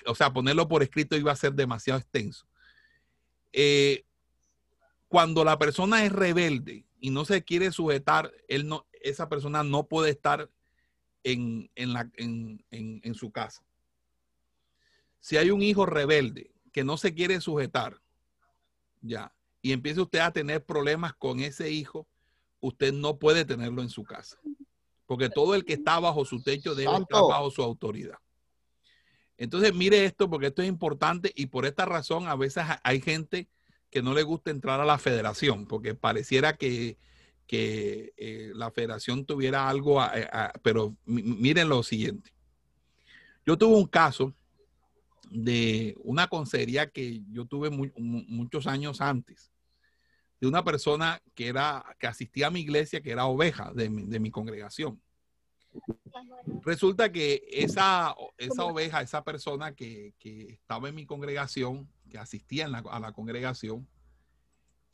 o 0.06 0.14
sea, 0.14 0.32
ponerlo 0.32 0.68
por 0.68 0.82
escrito 0.82 1.16
iba 1.16 1.32
a 1.32 1.36
ser 1.36 1.52
demasiado 1.52 2.00
extenso. 2.00 2.46
Eh, 3.52 4.04
cuando 5.08 5.44
la 5.44 5.58
persona 5.58 6.04
es 6.04 6.12
rebelde 6.12 6.86
y 6.98 7.10
no 7.10 7.24
se 7.24 7.42
quiere 7.42 7.72
sujetar, 7.72 8.32
él 8.48 8.66
no, 8.66 8.86
esa 9.02 9.28
persona 9.28 9.62
no 9.62 9.86
puede 9.86 10.10
estar 10.10 10.50
en, 11.24 11.70
la, 11.76 12.10
en, 12.16 13.14
su 13.14 13.30
casa. 13.30 13.62
Si 15.20 15.36
hay 15.36 15.50
un 15.50 15.62
hijo 15.62 15.86
rebelde 15.86 16.52
que 16.72 16.84
no 16.84 16.96
se 16.96 17.14
quiere 17.14 17.40
sujetar, 17.40 18.00
ya, 19.00 19.34
y 19.62 19.72
empieza 19.72 20.02
usted 20.02 20.20
a 20.20 20.32
tener 20.32 20.64
problemas 20.64 21.14
con 21.14 21.40
ese 21.40 21.70
hijo, 21.70 22.08
usted 22.60 22.92
no 22.92 23.18
puede 23.18 23.44
tenerlo 23.44 23.82
en 23.82 23.90
su 23.90 24.04
casa. 24.04 24.38
Porque 25.06 25.28
todo 25.28 25.54
el 25.54 25.64
que 25.64 25.74
está 25.74 25.98
bajo 25.98 26.24
su 26.24 26.42
techo 26.42 26.74
debe 26.74 26.96
estar 26.96 27.22
bajo 27.22 27.50
su 27.50 27.62
autoridad. 27.62 28.18
Entonces, 29.36 29.74
mire 29.74 30.04
esto, 30.04 30.28
porque 30.28 30.48
esto 30.48 30.62
es 30.62 30.68
importante 30.68 31.32
y 31.34 31.46
por 31.46 31.66
esta 31.66 31.86
razón 31.86 32.28
a 32.28 32.36
veces 32.36 32.64
hay 32.84 33.00
gente 33.00 33.48
que 33.90 34.02
no 34.02 34.14
le 34.14 34.22
gusta 34.22 34.50
entrar 34.50 34.80
a 34.80 34.84
la 34.84 34.98
federación, 34.98 35.66
porque 35.66 35.94
pareciera 35.94 36.56
que 36.56 36.98
que 37.50 38.12
eh, 38.16 38.52
la 38.54 38.70
federación 38.70 39.26
tuviera 39.26 39.68
algo, 39.68 40.00
pero 40.62 40.96
miren 41.04 41.68
lo 41.68 41.82
siguiente. 41.82 42.32
Yo 43.44 43.58
tuve 43.58 43.76
un 43.76 43.88
caso 43.88 44.32
de 45.32 45.96
una 46.04 46.28
consejería 46.28 46.90
que 46.90 47.22
yo 47.32 47.46
tuve 47.46 47.68
muchos 47.70 48.68
años 48.68 49.00
antes, 49.00 49.50
de 50.40 50.46
una 50.46 50.62
persona 50.62 51.20
que 51.34 51.48
era, 51.48 51.84
que 51.98 52.06
asistía 52.06 52.46
a 52.46 52.50
mi 52.52 52.60
iglesia, 52.60 53.00
que 53.00 53.10
era 53.10 53.26
oveja 53.26 53.72
de 53.74 53.90
mi, 53.90 54.30
congregación. 54.30 55.02
Resulta 56.62 57.10
que 57.10 57.42
esa, 57.50 58.14
esa 58.38 58.64
oveja, 58.64 59.02
esa 59.02 59.24
persona 59.24 59.74
que, 59.74 60.14
estaba 60.20 60.88
en 60.88 60.94
mi 60.94 61.04
congregación, 61.04 61.90
que 62.08 62.16
asistía 62.16 62.66
a 62.66 63.00
la 63.00 63.12
congregación, 63.12 63.88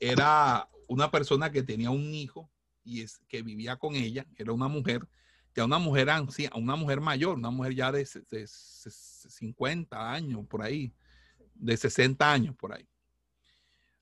era 0.01 0.71
una 0.87 1.11
persona 1.11 1.51
que 1.51 1.63
tenía 1.63 1.91
un 1.91 2.15
hijo 2.15 2.51
y 2.85 3.03
es 3.03 3.19
que 3.29 3.43
vivía 3.43 3.77
con 3.77 3.97
ella, 3.97 4.27
era 4.37 4.53
una 4.53 4.69
mujer, 4.69 5.07
que 5.53 5.63
una 5.63 5.79
mujer 5.79 6.11
anciana, 6.11 6.57
una 6.57 6.77
mujer 6.77 7.01
mayor, 7.01 7.37
una 7.37 7.51
mujer 7.51 7.75
ya 7.75 7.93
de, 7.93 8.07
50 8.07 10.13
años 10.13 10.47
por 10.47 10.63
ahí, 10.63 10.93
de 11.55 11.77
60 11.77 12.33
años 12.33 12.55
por 12.57 12.73
ahí. 12.73 12.89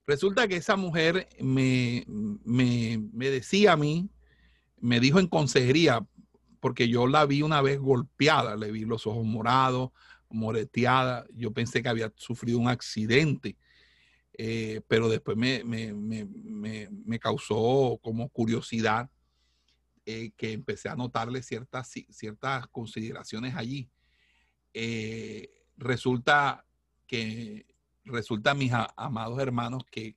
Resulta 0.07 0.47
que 0.47 0.57
esa 0.57 0.77
mujer 0.77 1.29
me, 1.41 2.05
me 2.07 3.31
decía 3.31 3.73
a 3.73 3.77
mí, 3.77 4.11
me 4.79 5.01
dijo 5.01 5.19
en 5.19 5.29
consejería, 5.29 6.07
porque 6.61 6.89
yo 6.89 7.07
la 7.07 7.25
vi 7.25 7.43
una 7.43 7.63
vez 7.63 7.79
golpeada, 7.79 8.57
le 8.57 8.71
vi 8.71 8.85
los 8.85 9.07
ojos 9.07 9.25
morados, 9.25 9.91
moreteada, 10.29 11.27
yo 11.33 11.53
pensé 11.53 11.83
que 11.83 11.89
había 11.89 12.13
sufrido 12.17 12.59
un 12.59 12.69
accidente 12.69 13.57
eh, 14.37 14.81
pero 14.89 15.09
después 15.09 15.37
me, 15.37 15.63
me, 15.65 17.19
causó 17.21 17.99
como 18.03 18.29
curiosidad 18.29 19.09
eh, 20.05 20.33
que 20.37 20.53
empecé 20.53 20.89
a 20.89 20.97
notarle 20.97 21.43
ciertas, 21.43 21.89
ciertas 22.11 22.67
consideraciones 22.69 23.55
allí. 23.55 23.89
Eh, 24.73 25.51
resulta 25.77 26.67
que 27.07 27.67
resulta, 28.05 28.55
mis 28.55 28.73
amados 28.97 29.39
hermanos, 29.39 29.85
que, 29.89 30.17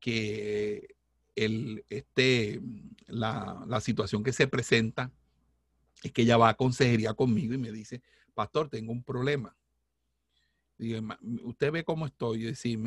que 0.00 0.96
el, 1.36 1.84
este, 1.90 2.62
la, 3.06 3.64
la 3.68 3.80
situación 3.80 4.24
que 4.24 4.32
se 4.32 4.48
presenta 4.48 5.12
es 6.02 6.10
que 6.12 6.22
ella 6.22 6.38
va 6.38 6.48
a 6.48 6.54
consejería 6.54 7.12
conmigo 7.12 7.52
y 7.52 7.58
me 7.58 7.70
dice, 7.70 8.02
pastor, 8.34 8.70
tengo 8.70 8.92
un 8.92 9.02
problema. 9.04 9.54
Usted 11.42 11.72
ve 11.72 11.84
cómo 11.84 12.06
estoy. 12.06 12.42
Y 12.42 12.46
decir, 12.46 12.78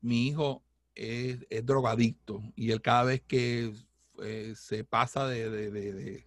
mi 0.00 0.28
hijo 0.28 0.62
es, 0.94 1.38
drogadicto 1.64 2.42
y 2.54 2.70
él 2.70 2.80
cada 2.80 3.04
vez 3.04 3.22
que 3.22 3.72
eh, 4.22 4.54
se 4.56 4.84
pasa 4.84 5.26
de, 5.26 6.24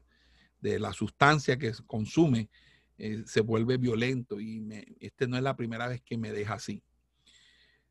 la 0.62 0.94
sustancia 0.94 1.58
que 1.58 1.72
consume, 1.86 2.50
eh, 2.98 3.24
se 3.26 3.42
vuelve 3.42 3.78
violento 3.78 4.40
y 4.40 4.62
me, 4.62 4.86
este 5.00 5.28
no 5.28 5.38
es 5.38 5.44
la 5.44 5.56
primera 5.56 5.88
vez 5.88 6.02
que 6.02 6.18
me 6.18 6.32
deja 6.32 6.56
así. 6.56 6.82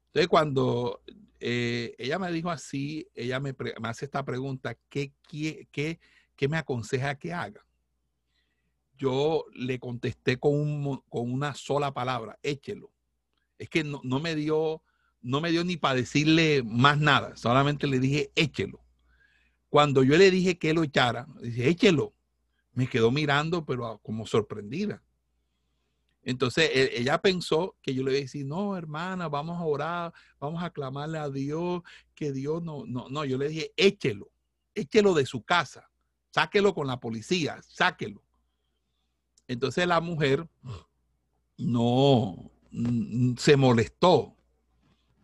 Entonces, 0.07 0.29
cuando 0.29 1.03
eh, 1.41 1.95
ella 1.99 2.19
me 2.19 2.33
dijo 2.33 2.51
así, 2.51 3.09
ella 3.15 3.41
me, 3.41 3.55
hace 3.83 4.05
esta 4.07 4.25
pregunta, 4.25 4.77
¿qué, 4.89 5.13
qué, 5.29 5.69
qué, 5.71 6.49
me 6.49 6.57
aconseja 6.57 7.17
que 7.17 7.33
haga? 7.33 7.65
Yo 8.97 9.45
le 9.55 9.79
contesté 9.79 10.39
con, 10.39 11.03
con 11.09 11.33
una 11.33 11.55
sola 11.55 11.93
palabra, 11.93 12.39
échelo. 12.43 12.94
Es 13.59 13.69
que 13.69 13.85
no, 13.85 14.01
no, 14.05 14.21
me 14.21 14.35
dio, 14.35 14.83
no 15.23 15.41
me 15.41 15.51
dio 15.51 15.65
ni 15.65 15.77
para 15.77 15.97
decirle 15.97 16.63
más 16.65 16.99
nada, 16.99 17.37
solamente 17.37 17.87
le 17.87 17.99
dije, 17.99 18.33
échelo. 18.35 18.81
Cuando 19.69 20.03
yo 20.05 20.17
le 20.17 20.31
dije 20.31 20.59
que 20.59 20.75
lo 20.75 20.83
echara, 20.83 21.27
dije, 21.41 21.69
échelo. 21.69 22.15
Me 22.73 22.89
quedó 22.89 23.11
mirando, 23.11 23.65
pero 23.65 23.99
como 24.03 24.27
sorprendida. 24.27 25.03
Entonces 26.25 26.71
e, 26.73 27.01
ella 27.01 27.21
pensó 27.21 27.77
que 27.83 27.95
yo 27.95 28.03
le 28.03 28.13
iba 28.13 28.19
a 28.19 28.23
decir, 28.23 28.47
no, 28.47 28.77
hermana, 28.77 29.29
vamos 29.29 29.59
a 29.59 29.65
orar, 29.65 30.13
vamos 30.41 30.63
a 30.63 30.71
clamarle 30.71 31.19
a 31.19 31.29
Dios, 31.29 31.83
que 32.15 32.33
Dios 32.33 32.63
no, 32.63 32.85
no, 32.87 33.09
no, 33.09 33.25
yo 33.25 33.37
le 33.39 33.49
dije, 33.49 33.73
échelo, 33.77 34.31
échelo 34.75 35.15
de 35.15 35.27
su 35.27 35.43
casa, 35.43 35.91
sáquelo 36.31 36.75
con 36.75 36.87
la 36.87 36.99
policía, 36.99 37.61
sáquelo. 37.69 38.23
Entonces 39.47 39.87
la 39.87 40.01
mujer 40.01 40.49
no 41.59 42.51
se 43.37 43.57
molestó. 43.57 44.37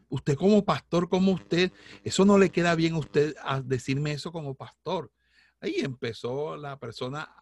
Usted 0.09 0.37
como 0.37 0.65
pastor, 0.65 1.09
como 1.09 1.33
usted, 1.33 1.73
eso 2.03 2.25
no 2.25 2.37
le 2.37 2.51
queda 2.51 2.75
bien 2.75 2.95
a 2.95 2.99
usted 2.99 3.35
a 3.43 3.61
decirme 3.61 4.13
eso 4.13 4.33
como 4.33 4.55
pastor. 4.55 5.13
Ahí 5.61 5.77
empezó 5.79 6.57
la 6.57 6.79
persona, 6.79 7.33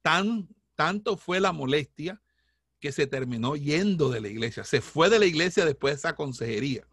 tan, 0.00 0.48
tanto 0.74 1.16
fue 1.16 1.40
la 1.40 1.52
molestia 1.52 2.22
que 2.80 2.92
se 2.92 3.06
terminó 3.06 3.56
yendo 3.56 4.10
de 4.10 4.20
la 4.20 4.28
iglesia. 4.28 4.64
Se 4.64 4.80
fue 4.80 5.10
de 5.10 5.18
la 5.18 5.26
iglesia 5.26 5.64
después 5.64 5.94
de 5.94 5.98
esa 5.98 6.14
consejería. 6.14 6.86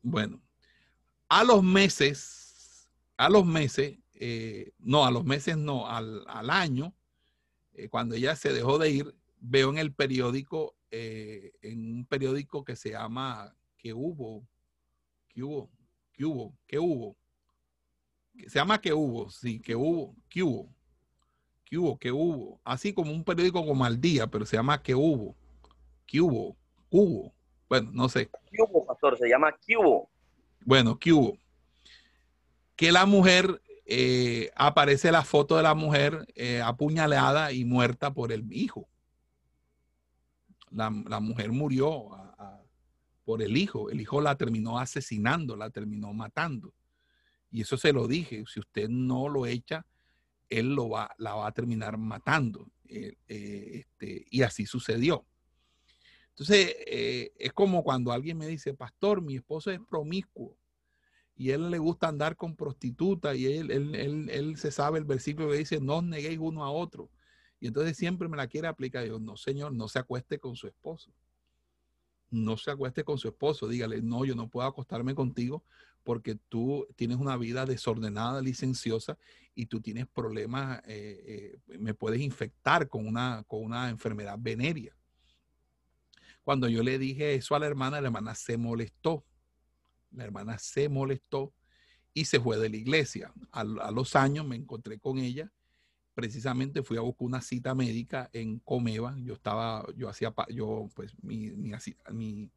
Bueno, 0.00 0.40
a 1.28 1.42
los 1.42 1.62
meses, 1.62 2.88
a 3.16 3.28
los 3.28 3.44
meses, 3.44 3.98
eh, 4.14 4.72
no, 4.78 5.04
a 5.04 5.10
los 5.10 5.24
meses 5.24 5.56
no, 5.56 5.88
al, 5.88 6.24
año, 6.50 6.94
eh, 7.72 7.88
cuando 7.88 8.14
ella 8.14 8.36
se 8.36 8.52
dejó 8.52 8.78
de 8.78 8.90
ir, 8.90 9.16
veo 9.40 9.70
en 9.70 9.78
el 9.78 9.92
periódico, 9.92 10.75
eh, 10.90 11.52
en 11.62 11.92
un 11.92 12.06
periódico 12.06 12.64
que 12.64 12.76
se 12.76 12.90
llama 12.90 13.54
¿Qué 13.76 13.92
hubo? 13.92 14.46
¿Qué 15.28 15.42
hubo? 15.42 15.70
¿Qué 16.12 16.24
hubo? 16.24 16.54
¿Qué 16.66 16.78
hubo? 16.78 17.16
Se 18.46 18.58
llama 18.58 18.80
¿Qué 18.80 18.92
hubo? 18.92 19.30
Sí, 19.30 19.60
¿Qué 19.60 19.74
hubo? 19.74 20.14
¿Qué 20.28 20.42
hubo? 20.42 20.74
¿Qué 21.64 21.78
hubo? 21.78 21.98
¿Qué 21.98 22.12
hubo? 22.12 22.60
Así 22.64 22.92
como 22.92 23.12
un 23.12 23.24
periódico 23.24 23.64
como 23.66 23.84
Al 23.84 24.00
Día, 24.00 24.26
pero 24.26 24.46
se 24.46 24.56
llama 24.56 24.82
¿Qué 24.82 24.94
hubo? 24.94 25.36
¿Qué 26.06 26.20
hubo? 26.20 26.56
¿Hubo? 26.90 27.34
Bueno, 27.68 27.90
no 27.92 28.08
sé. 28.08 28.30
¿Qué 28.50 28.62
hubo, 28.62 28.86
pastor? 28.86 29.18
Se 29.18 29.28
llama 29.28 29.54
¿Qué 29.66 29.76
hubo? 29.76 30.08
Bueno, 30.64 30.98
¿qué 30.98 31.12
hubo? 31.12 31.38
Que 32.76 32.92
la 32.92 33.06
mujer, 33.06 33.60
eh, 33.84 34.50
aparece 34.54 35.10
la 35.12 35.22
foto 35.22 35.56
de 35.56 35.62
la 35.62 35.74
mujer 35.74 36.26
eh, 36.34 36.60
apuñalada 36.62 37.52
y 37.52 37.64
muerta 37.64 38.12
por 38.12 38.32
el 38.32 38.52
hijo. 38.52 38.88
La, 40.76 41.20
mujer 41.20 41.52
murió 41.52 42.10
por 43.24 43.42
el 43.42 43.56
hijo. 43.56 43.90
El 43.90 44.00
hijo 44.00 44.20
la 44.20 44.36
terminó 44.36 44.78
asesinando, 44.78 45.56
la 45.56 45.70
terminó 45.70 46.12
matando. 46.12 46.74
Y 47.50 47.62
eso 47.62 47.76
se 47.76 47.92
lo 47.92 48.06
dije. 48.06 48.44
Si 48.46 48.60
usted 48.60 48.88
no 48.88 49.28
lo 49.28 49.46
echa, 49.46 49.86
él 50.48 50.74
lo 50.74 50.90
va, 50.90 51.10
la 51.18 51.34
va 51.34 51.48
a 51.48 51.52
terminar 51.52 51.96
matando. 51.96 52.70
Eh, 52.88 53.16
eh, 53.26 53.70
este, 53.80 54.26
y 54.30 54.42
así 54.42 54.66
sucedió. 54.66 55.26
Entonces, 56.30 56.76
eh, 56.86 57.32
es 57.38 57.52
como 57.52 57.82
cuando 57.82 58.12
alguien 58.12 58.36
me 58.36 58.46
dice, 58.46 58.74
pastor, 58.74 59.22
mi 59.22 59.36
esposo 59.36 59.70
es 59.70 59.80
promiscuo 59.80 60.56
y 61.36 61.50
él 61.50 61.70
le 61.70 61.78
gusta 61.78 62.08
andar 62.08 62.36
con 62.36 62.56
prostitutas 62.56 63.36
y 63.36 63.46
él, 63.46 63.70
él, 63.70 64.56
se 64.56 64.70
sabe 64.70 64.98
el 64.98 65.04
versículo 65.04 65.50
que 65.50 65.58
dice, 65.58 65.80
no 65.80 65.98
os 65.98 66.04
neguéis 66.04 66.38
uno 66.38 66.64
a 66.64 66.70
otro. 66.70 67.10
Y 67.60 67.68
entonces 67.68 67.96
siempre 67.96 68.28
me 68.28 68.36
la 68.36 68.46
quiere 68.46 68.68
aplicar. 68.68 69.06
Yo, 69.06 69.18
no, 69.18 69.36
señor, 69.36 69.72
no 69.72 69.88
se 69.88 69.98
acueste 69.98 70.38
con 70.38 70.56
su 70.56 70.66
esposo. 70.66 71.10
No 72.30 72.56
se 72.56 72.70
acueste 72.70 73.04
con 73.04 73.18
su 73.18 73.28
esposo. 73.28 73.68
Dígale, 73.68 74.02
no, 74.02 74.24
yo 74.24 74.34
no 74.34 74.48
puedo 74.48 74.66
acostarme 74.66 75.14
contigo 75.14 75.64
porque 76.02 76.36
tú 76.48 76.86
tienes 76.94 77.16
una 77.16 77.36
vida 77.36 77.66
desordenada, 77.66 78.40
licenciosa, 78.40 79.18
y 79.56 79.66
tú 79.66 79.80
tienes 79.80 80.06
problemas, 80.06 80.80
eh, 80.86 81.58
eh, 81.66 81.78
me 81.78 81.94
puedes 81.94 82.20
infectar 82.20 82.88
con 82.88 83.08
una, 83.08 83.42
con 83.48 83.64
una 83.64 83.88
enfermedad 83.88 84.36
venérea. 84.38 84.94
Cuando 86.44 86.68
yo 86.68 86.84
le 86.84 86.98
dije 87.00 87.34
eso 87.34 87.56
a 87.56 87.58
la 87.58 87.66
hermana, 87.66 88.00
la 88.00 88.06
hermana 88.06 88.36
se 88.36 88.56
molestó. 88.56 89.24
La 90.12 90.22
hermana 90.22 90.58
se 90.58 90.88
molestó 90.88 91.52
y 92.14 92.26
se 92.26 92.38
fue 92.38 92.56
de 92.56 92.68
la 92.68 92.76
iglesia. 92.76 93.32
A, 93.50 93.64
los 93.64 94.14
años 94.14 94.46
me 94.46 94.54
encontré 94.54 95.00
con 95.00 95.18
ella. 95.18 95.50
Precisamente 96.16 96.82
fui 96.82 96.96
a 96.96 97.02
buscar 97.02 97.26
una 97.26 97.42
cita 97.42 97.74
médica 97.74 98.30
en 98.32 98.58
Comeva. 98.60 99.14
Yo 99.18 99.34
estaba, 99.34 99.84
yo 99.94 100.08
hacía, 100.08 100.32
yo, 100.48 100.88
pues 100.94 101.12
mi, 101.22 101.50
mi, 101.50 102.50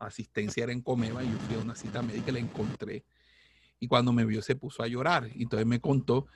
asistencia 0.00 0.64
era 0.64 0.72
en 0.72 0.82
Comeva 0.82 1.22
y 1.22 1.30
yo 1.30 1.38
fui 1.38 1.54
a 1.54 1.60
una 1.60 1.76
cita 1.76 2.02
médica 2.02 2.30
y 2.30 2.32
la 2.32 2.40
encontré. 2.40 3.04
Y 3.78 3.86
cuando 3.86 4.12
me 4.12 4.24
vio 4.24 4.42
se 4.42 4.56
puso 4.56 4.82
a 4.82 4.88
llorar. 4.88 5.30
Y 5.36 5.44
entonces 5.44 5.68
me 5.68 5.80
contó 5.80 6.26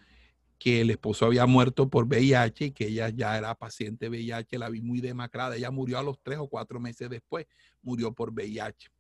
que 0.61 0.83
el 0.83 0.91
esposo 0.91 1.27
había 1.27 1.45
muerto 1.45 1.91
por 1.91 2.05
VIH 2.05 2.67
y 2.67 2.71
que 2.71 2.87
ella 2.87 3.09
ya 3.09 3.37
era 3.37 3.53
paciente 3.57 4.09
VIH, 4.09 4.57
la 4.57 4.69
vi 4.69 4.81
muy 4.81 5.01
demacrada. 5.01 5.57
Ella 5.57 5.73
murió 5.73 5.99
a 5.99 6.05
los 6.05 6.21
tres 6.23 6.39
o 6.39 6.47
cuatro 6.47 6.79
meses 6.79 7.11
después, 7.11 7.49
murió 7.83 8.13
por 8.13 8.31
VIH. 8.31 8.93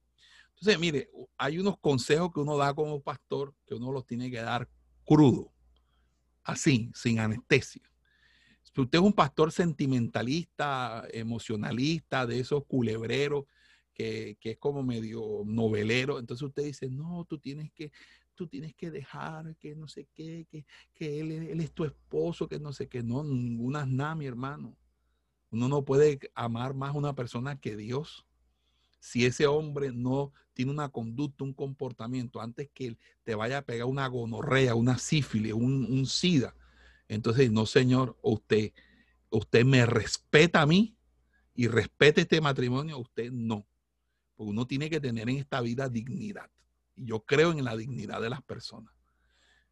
Entonces, 0.54 0.80
mire, 0.80 1.08
hay 1.38 1.60
unos 1.60 1.78
consejos 1.78 2.32
que 2.34 2.40
uno 2.40 2.56
da 2.56 2.74
como 2.74 3.00
pastor 3.00 3.54
que 3.64 3.76
uno 3.76 3.92
los 3.92 4.04
tiene 4.04 4.28
que 4.28 4.40
dar 4.40 4.68
crudo, 5.06 5.52
así, 6.42 6.90
sin 6.94 7.18
anestesia. 7.18 7.82
Si 8.62 8.80
usted 8.80 8.98
es 8.98 9.04
un 9.04 9.12
pastor 9.12 9.50
sentimentalista, 9.52 11.06
emocionalista, 11.12 12.26
de 12.26 12.40
esos 12.40 12.64
culebreros, 12.66 13.44
que, 13.92 14.38
es 14.42 14.58
como 14.58 14.82
medio 14.82 15.42
novelero. 15.44 16.18
Entonces 16.18 16.46
usted 16.46 16.64
dice, 16.64 16.88
no, 16.88 17.24
tú 17.28 17.38
tienes 17.38 17.70
que, 17.72 17.92
tú 18.34 18.46
tienes 18.46 18.74
que 18.74 18.90
dejar 18.90 19.56
que 19.56 19.74
no 19.74 19.88
sé 19.88 20.08
qué, 20.14 20.46
que, 20.50 20.64
que 20.94 21.20
él, 21.20 21.32
él, 21.32 21.60
es 21.60 21.72
tu 21.72 21.84
esposo, 21.84 22.48
que 22.48 22.58
no 22.58 22.72
sé 22.72 22.88
qué. 22.88 23.02
No, 23.02 23.22
ninguna 23.24 23.84
nada, 23.86 24.14
mi 24.14 24.26
hermano. 24.26 24.76
Uno 25.50 25.68
no 25.68 25.84
puede 25.84 26.18
amar 26.34 26.74
más 26.74 26.90
a 26.90 26.98
una 26.98 27.14
persona 27.14 27.60
que 27.60 27.76
Dios. 27.76 28.26
Si 29.00 29.26
ese 29.26 29.46
hombre 29.46 29.92
no 29.92 30.32
tiene 30.52 30.70
una 30.70 30.90
conducta, 30.90 31.42
un 31.42 31.54
comportamiento, 31.54 32.40
antes 32.40 32.70
que 32.72 32.96
te 33.24 33.34
vaya 33.34 33.58
a 33.58 33.62
pegar 33.62 33.86
una 33.86 34.06
gonorrea, 34.06 34.74
una 34.74 34.98
sífilis, 34.98 35.52
un, 35.52 35.86
un 35.90 36.06
sida, 36.06 36.54
entonces, 37.08 37.50
no, 37.50 37.66
señor, 37.66 38.16
usted, 38.22 38.72
usted 39.30 39.64
me 39.64 39.84
respeta 39.84 40.62
a 40.62 40.66
mí 40.66 40.96
y 41.54 41.66
respete 41.66 42.20
este 42.20 42.40
matrimonio, 42.40 42.98
usted 42.98 43.32
no 43.32 43.66
uno 44.44 44.66
tiene 44.66 44.88
que 44.88 45.00
tener 45.00 45.28
en 45.28 45.36
esta 45.36 45.60
vida 45.60 45.88
dignidad. 45.88 46.50
Y 46.96 47.06
yo 47.06 47.24
creo 47.24 47.52
en 47.52 47.64
la 47.64 47.76
dignidad 47.76 48.20
de 48.20 48.30
las 48.30 48.42
personas, 48.42 48.94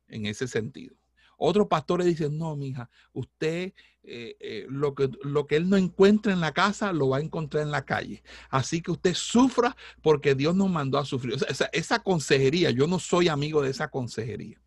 en 0.07 0.27
ese 0.27 0.47
sentido. 0.47 0.97
Otros 1.39 1.69
pastores 1.69 2.07
dicen, 2.07 2.37
no, 2.37 2.55
mija, 2.57 2.91
usted 3.13 3.73
eh, 4.03 4.37
eh, 4.41 4.67
lo, 4.69 4.95
que, 4.95 5.09
lo 5.23 5.47
que 5.47 5.57
él 5.57 5.71
no 5.71 5.77
encuentra 5.77 6.33
en 6.33 6.41
la 6.41 6.53
casa 6.53 6.93
lo 6.93 7.09
va 7.09 7.19
a 7.19 7.21
encontrar 7.21 7.63
en 7.63 7.71
la 7.71 7.85
calle. 7.85 8.23
Así 8.51 8.83
que 8.83 8.91
usted 8.91 9.15
sufra 9.15 9.77
porque 10.03 10.35
Dios 10.35 10.55
nos 10.55 10.69
mandó 10.69 10.99
a 10.99 11.05
sufrir. 11.05 11.37
Esa, 11.73 11.99
consejería, 12.01 12.71
yo 12.71 12.87
no 12.87 12.99
soy 12.99 13.29
amigo 13.29 13.63
de 13.63 13.71
esa 13.71 13.89
consejería. 13.89 14.61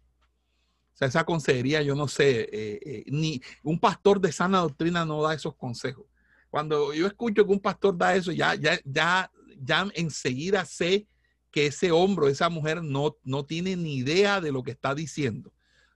O 0.94 0.98
sea, 0.98 1.08
esa 1.08 1.26
consejería, 1.26 1.82
yo 1.82 1.94
no 1.94 2.08
sé, 2.08 2.50
eh, 2.52 3.04
ni 3.08 3.42
un 3.64 3.80
pastor 3.80 4.20
de 4.20 4.32
sana 4.32 4.60
doctrina 4.60 5.06
no 5.06 5.22
da 5.22 5.34
esos 5.34 5.56
consejos. 5.56 6.06
Cuando 6.50 6.94
yo 6.94 7.06
escucho 7.06 7.46
que 7.46 7.52
un 7.52 7.60
pastor 7.60 7.98
da 7.98 8.16
eso, 8.16 8.32
ya, 8.32 8.56
ya, 8.56 8.80
ya 8.84 9.32
ya 9.62 9.88
enseguida 9.94 10.66
sé 10.66 11.08
que 11.52 11.68
ese 11.68 11.92
hombre, 11.92 12.32
esa 12.32 12.50
mujer 12.50 12.82
no, 12.84 13.18
no 13.24 13.46
tiene 13.46 13.76
ni 13.76 13.98
idea 13.98 14.42
de 14.42 14.52
lo 14.52 14.64
que 14.64 14.72
está 14.72 14.96
diciendo. 14.96 15.54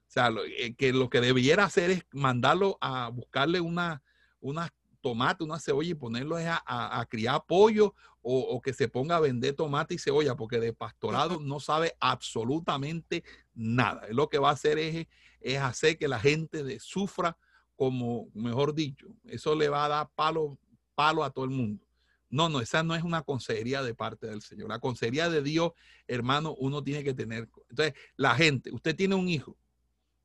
O 0.08 0.10
sea, 0.10 0.30
eh, 0.58 0.74
que 0.74 0.92
lo 0.92 1.10
que 1.10 1.20
debiera 1.20 1.64
hacer 1.64 1.90
es 1.90 2.06
mandarlo 2.12 2.78
a 2.80 3.08
buscarle 3.08 3.60
una, 3.60 4.02
unas 4.40 4.70
tomates, 5.00 5.46
una 5.46 5.58
cebolla 5.58 5.90
y 5.90 5.94
ponerlo 5.94 6.36
a, 6.36 6.62
a, 6.64 7.00
a 7.00 7.06
criar 7.06 7.44
pollo 7.46 7.94
o, 8.22 8.40
o, 8.40 8.60
que 8.60 8.72
se 8.72 8.88
ponga 8.88 9.16
a 9.16 9.20
vender 9.20 9.54
tomate 9.54 9.94
y 9.94 9.98
cebolla, 9.98 10.34
porque 10.34 10.58
de 10.58 10.72
pastorado 10.72 11.38
no 11.40 11.60
sabe 11.60 11.94
absolutamente 12.00 13.22
nada. 13.54 14.06
Lo 14.10 14.28
que 14.28 14.38
va 14.38 14.50
a 14.50 14.54
hacer 14.54 14.78
es, 14.78 15.06
es 15.40 15.58
hacer 15.58 15.96
que 15.96 16.08
la 16.08 16.18
gente 16.18 16.64
de, 16.64 16.80
sufra 16.80 17.36
como, 17.76 18.28
mejor 18.34 18.74
dicho, 18.74 19.06
eso 19.26 19.54
le 19.54 19.68
va 19.68 19.84
a 19.84 19.88
dar 19.88 20.10
palo, 20.14 20.58
palo 20.94 21.22
a 21.22 21.30
todo 21.30 21.44
el 21.44 21.50
mundo. 21.50 21.84
No, 22.28 22.48
no, 22.48 22.60
esa 22.60 22.82
no 22.82 22.96
es 22.96 23.04
una 23.04 23.22
consejería 23.22 23.82
de 23.82 23.94
parte 23.94 24.26
del 24.26 24.42
Señor. 24.42 24.68
La 24.68 24.80
consejería 24.80 25.28
de 25.28 25.42
Dios, 25.42 25.72
hermano, 26.08 26.54
uno 26.58 26.82
tiene 26.82 27.04
que 27.04 27.14
tener. 27.14 27.48
Entonces, 27.70 27.94
la 28.16 28.34
gente, 28.34 28.72
usted 28.72 28.96
tiene 28.96 29.14
un 29.14 29.28
hijo 29.28 29.56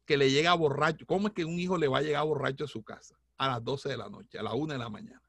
que 0.06 0.18
le 0.18 0.32
llega 0.32 0.54
borracho. 0.54 1.06
¿Cómo 1.06 1.28
es 1.28 1.34
que 1.34 1.46
un 1.46 1.60
hijo 1.60 1.78
le 1.78 1.88
va 1.88 2.00
a 2.00 2.02
llegar 2.02 2.26
borracho 2.26 2.66
a 2.66 2.68
su 2.68 2.84
casa? 2.84 3.18
A 3.38 3.48
las 3.48 3.64
12 3.64 3.90
de 3.90 3.98
la 3.98 4.10
noche, 4.10 4.40
a 4.40 4.44
las 4.44 4.54
1 4.54 4.74
de 4.74 4.80
la 4.80 4.90
mañana. 4.90 5.22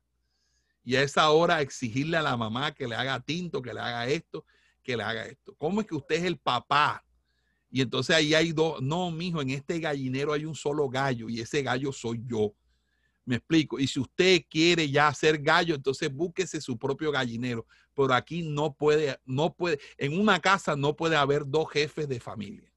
Y 0.84 0.96
a 0.96 1.02
esa 1.02 1.30
hora 1.30 1.60
exigirle 1.60 2.16
a 2.16 2.22
la 2.22 2.36
mamá 2.36 2.72
que 2.72 2.88
le 2.88 2.94
haga 2.94 3.20
tinto, 3.20 3.62
que 3.62 3.72
le 3.72 3.80
haga 3.80 4.06
esto, 4.08 4.44
que 4.82 4.96
le 4.96 5.02
haga 5.02 5.26
esto. 5.26 5.54
¿Cómo 5.56 5.80
es 5.80 5.86
que 5.86 5.94
usted 5.94 6.16
es 6.16 6.24
el 6.24 6.38
papá? 6.38 7.04
Y 7.70 7.80
entonces 7.80 8.14
ahí 8.14 8.34
hay 8.34 8.52
dos, 8.52 8.82
no, 8.82 9.10
mijo, 9.10 9.40
en 9.40 9.50
este 9.50 9.78
gallinero 9.78 10.32
hay 10.32 10.44
un 10.44 10.54
solo 10.54 10.88
gallo 10.88 11.28
y 11.28 11.40
ese 11.40 11.62
gallo 11.62 11.92
soy 11.92 12.20
yo. 12.26 12.52
Me 13.24 13.36
explico. 13.36 13.78
Y 13.78 13.86
si 13.86 14.00
usted 14.00 14.42
quiere 14.50 14.90
ya 14.90 15.08
hacer 15.08 15.38
gallo, 15.38 15.74
entonces 15.74 16.12
búsquese 16.12 16.60
su 16.60 16.76
propio 16.76 17.12
gallinero. 17.12 17.64
Pero 17.94 18.12
aquí 18.12 18.42
no 18.42 18.74
puede, 18.74 19.18
no 19.24 19.54
puede, 19.54 19.78
en 19.96 20.18
una 20.18 20.40
casa 20.40 20.74
no 20.74 20.96
puede 20.96 21.16
haber 21.16 21.46
dos 21.46 21.70
jefes 21.70 22.08
de 22.08 22.18
familia. 22.18 22.71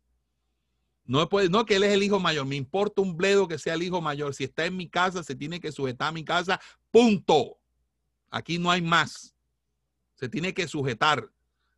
No 1.05 1.29
puede, 1.29 1.49
no 1.49 1.65
que 1.65 1.75
él 1.75 1.83
es 1.83 1.93
el 1.93 2.03
hijo 2.03 2.19
mayor. 2.19 2.45
Me 2.45 2.55
importa 2.55 3.01
un 3.01 3.15
bledo 3.15 3.47
que 3.47 3.59
sea 3.59 3.75
el 3.75 3.83
hijo 3.83 4.01
mayor. 4.01 4.33
Si 4.33 4.43
está 4.43 4.65
en 4.65 4.75
mi 4.75 4.89
casa, 4.89 5.23
se 5.23 5.35
tiene 5.35 5.59
que 5.59 5.71
sujetar 5.71 6.09
a 6.09 6.11
mi 6.11 6.23
casa. 6.23 6.59
Punto. 6.89 7.57
Aquí 8.31 8.57
no 8.57 8.71
hay 8.71 8.81
más. 8.81 9.35
Se 10.15 10.27
tiene 10.27 10.53
que 10.53 10.67
sujetar. 10.67 11.29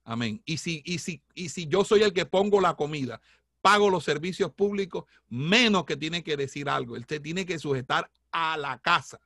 Amén. 0.03 0.41
Y 0.45 0.57
si, 0.57 0.81
y 0.85 0.99
si, 0.99 1.21
y 1.33 1.49
si 1.49 1.67
yo 1.67 1.83
soy 1.83 2.03
el 2.03 2.13
que 2.13 2.25
pongo 2.25 2.61
la 2.61 2.75
comida, 2.75 3.19
pago 3.61 3.89
los 3.89 4.05
servicios 4.05 4.53
públicos, 4.53 5.03
menos 5.27 5.83
que 5.83 5.97
tiene 5.97 6.23
que 6.23 6.37
decir 6.37 6.69
algo. 6.69 6.95
Él 6.95 7.05
se 7.07 7.19
tiene 7.19 7.45
que 7.45 7.59
sujetar 7.59 8.09
a 8.31 8.55
la 8.55 8.79
casa. 8.79 9.19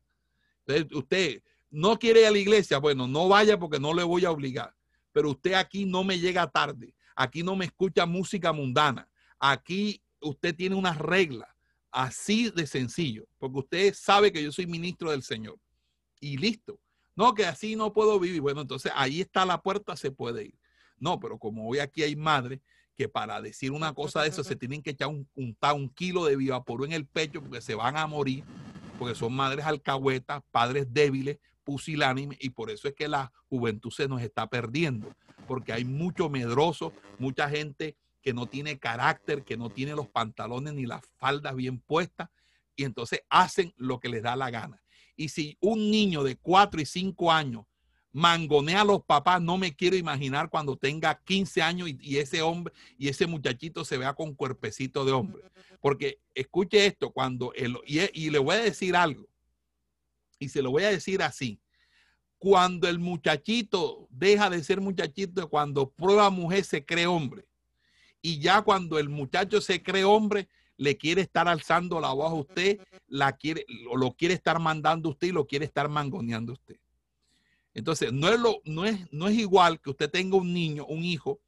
Usted 0.94 1.44
no 1.69 1.99
quiere 1.99 2.22
ir 2.22 2.26
a 2.26 2.32
la 2.32 2.40
iglesia, 2.40 2.80
bueno, 2.80 3.07
no 3.07 3.28
vaya 3.28 3.60
porque 3.60 3.80
no 3.80 3.94
le 3.94 4.03
voy 4.03 4.26
a 4.26 4.32
obligar. 4.32 4.73
Pero 5.11 5.30
usted 5.30 5.53
aquí 5.53 5.86
no 5.86 6.03
me 6.03 6.18
llega 6.18 6.49
tarde. 6.49 6.95
Aquí 7.15 7.44
no 7.44 7.56
me 7.56 7.65
escucha 7.65 8.07
música 8.07 8.52
mundana. 8.52 9.07
Aquí 9.43 10.03
usted 10.22 10.55
tiene 10.55 10.76
unas 10.76 10.99
reglas 10.99 11.49
así 11.89 12.51
de 12.51 12.68
sencillo, 12.68 13.26
porque 13.39 13.59
usted 13.59 13.93
sabe 13.95 14.31
que 14.31 14.43
yo 14.43 14.51
soy 14.51 14.68
ministro 14.68 15.09
del 15.09 15.23
Señor. 15.23 15.57
Y 16.19 16.38
listo. 16.38 16.80
No, 17.15 17.34
que 17.34 17.45
así 17.45 17.76
no 17.76 17.91
puedo 17.91 18.19
vivir. 18.19 18.39
Bueno, 18.39 18.61
entonces 18.61 18.91
ahí 18.95 19.19
está 19.19 19.43
la 19.43 19.59
puerta, 19.61 19.95
se 19.97 20.11
puede 20.11 20.45
ir. 20.45 20.59
No, 20.97 21.19
pero 21.19 21.39
como 21.39 21.68
hoy 21.68 21.80
aquí 21.80 22.03
hay 22.03 22.15
madres 22.15 22.61
que 22.95 23.09
para 23.09 23.41
decir 23.41 23.72
una 23.72 23.93
cosa 23.93 24.22
de 24.22 24.30
eso 24.30 24.43
se 24.43 24.55
tienen 24.55 24.84
que 24.84 24.91
echar 24.91 25.07
un, 25.07 25.27
un, 25.34 25.57
un 25.73 25.89
kilo 25.89 26.26
de 26.26 26.35
vivaporo 26.35 26.85
en 26.85 26.91
el 26.91 27.07
pecho 27.07 27.41
porque 27.41 27.61
se 27.61 27.73
van 27.73 27.97
a 27.97 28.05
morir, 28.05 28.43
porque 28.99 29.15
son 29.15 29.34
madres 29.34 29.65
alcahuetas, 29.65 30.43
padres 30.51 30.85
débiles, 30.93 31.39
pusilánimes, 31.63 32.38
y 32.39 32.51
por 32.51 32.69
eso 32.69 32.88
es 32.88 32.93
que 32.93 33.07
la 33.07 33.34
juventud 33.49 33.89
se 33.89 34.07
nos 34.07 34.22
está 34.22 34.47
perdiendo, 34.47 35.15
porque 35.47 35.73
hay 35.73 35.84
mucho 35.84 36.30
medroso, 36.30 36.93
mucha 37.18 37.49
gente 37.49 37.97
que 38.22 38.34
no 38.34 38.45
tiene 38.45 38.80
carácter, 38.80 39.43
que 39.43 39.57
no 39.57 39.69
tiene 39.69 39.95
los 39.95 40.07
pantalones 40.07 40.73
ni 40.73 40.85
las 40.85 41.02
faldas 41.18 41.56
bien 41.56 41.80
puestas, 41.80 42.30
y 42.76 42.84
entonces 42.84 43.22
hacen 43.30 43.73
lo 43.77 43.99
que 43.99 44.10
les 44.10 44.23
da 44.23 44.35
la 44.35 44.49
gana. 44.49 44.81
Y 45.15 45.30
si 45.30 45.57
un 45.60 45.91
niño 45.91 46.23
de 46.23 46.38
4 46.38 46.81
y 46.81 46.85
5 46.85 47.31
años 47.31 47.65
mangonea 48.11 48.81
a 48.81 48.85
los 48.85 49.03
papás, 49.03 49.41
no 49.41 49.57
me 49.57 49.76
quiero 49.76 49.95
imaginar 49.95 50.49
cuando 50.49 50.77
tenga 50.77 51.22
15 51.23 51.61
años 51.61 51.89
y, 51.89 52.18
ese 52.18 52.41
hombre 52.41 52.73
y 52.98 53.07
ese 53.07 53.27
muchachito 53.27 53.85
se 53.85 53.98
vea 53.98 54.14
con 54.14 54.34
cuerpecito 54.34 55.06
de 55.06 55.11
hombre. 55.11 55.43
Porque 55.80 56.19
escuche 56.35 56.85
esto, 56.85 57.11
cuando 57.11 57.53
el, 57.53 57.77
y, 57.85 57.99
y 58.14 58.30
le 58.30 58.39
voy 58.39 58.56
a 58.56 58.61
decir 58.61 58.95
algo, 58.95 59.27
y 60.39 60.49
se 60.49 60.61
lo 60.61 60.72
voy 60.72 60.84
a 60.84 60.89
decir 60.89 61.22
así, 61.22 61.60
cuando 62.38 62.88
el 62.88 62.98
muchachito 62.98 64.07
deja 64.10 64.49
de 64.49 64.64
ser 64.64 64.81
muchachito, 64.81 65.48
cuando 65.49 65.91
prueba 65.91 66.30
mujer 66.31 66.64
se 66.64 66.84
cree 66.84 67.06
hombre. 67.06 67.45
Y 68.22 68.39
ya 68.39 68.61
cuando 68.61 68.99
el 68.99 69.10
muchacho 69.10 69.61
se 69.61 69.81
cree 69.81 70.03
hombre, 70.03 70.48
le 70.77 70.98
quiere 70.98 71.22
estar 71.22 71.48
alzando 71.48 71.99
la 71.99 72.11
voz 72.11 72.31
a 72.31 72.35
usted, 72.35 72.80
la 73.07 73.34
quiere, 73.34 73.65
lo 73.95 74.14
quiere 74.14 74.34
estar 74.34 74.60
mandando 74.60 75.10
usted 75.10 75.27
y 75.27 75.31
lo 75.31 75.45
quiere 75.45 75.65
estar 75.65 75.89
mangoneando 75.89 76.53
usted. 76.53 76.77
Entonces, 77.73 78.11
no 78.11 78.30
es, 78.30 78.39
lo, 78.39 78.61
no, 78.65 78.85
es, 78.85 79.11
no 79.14 79.27
es 79.27 79.38
igual 79.38 79.80
que 79.80 79.91
usted 79.91 80.10
tenga 80.10 80.38
un 80.38 80.53
niño, 80.53 80.85
un 80.85 81.03
hijo, 81.03 81.39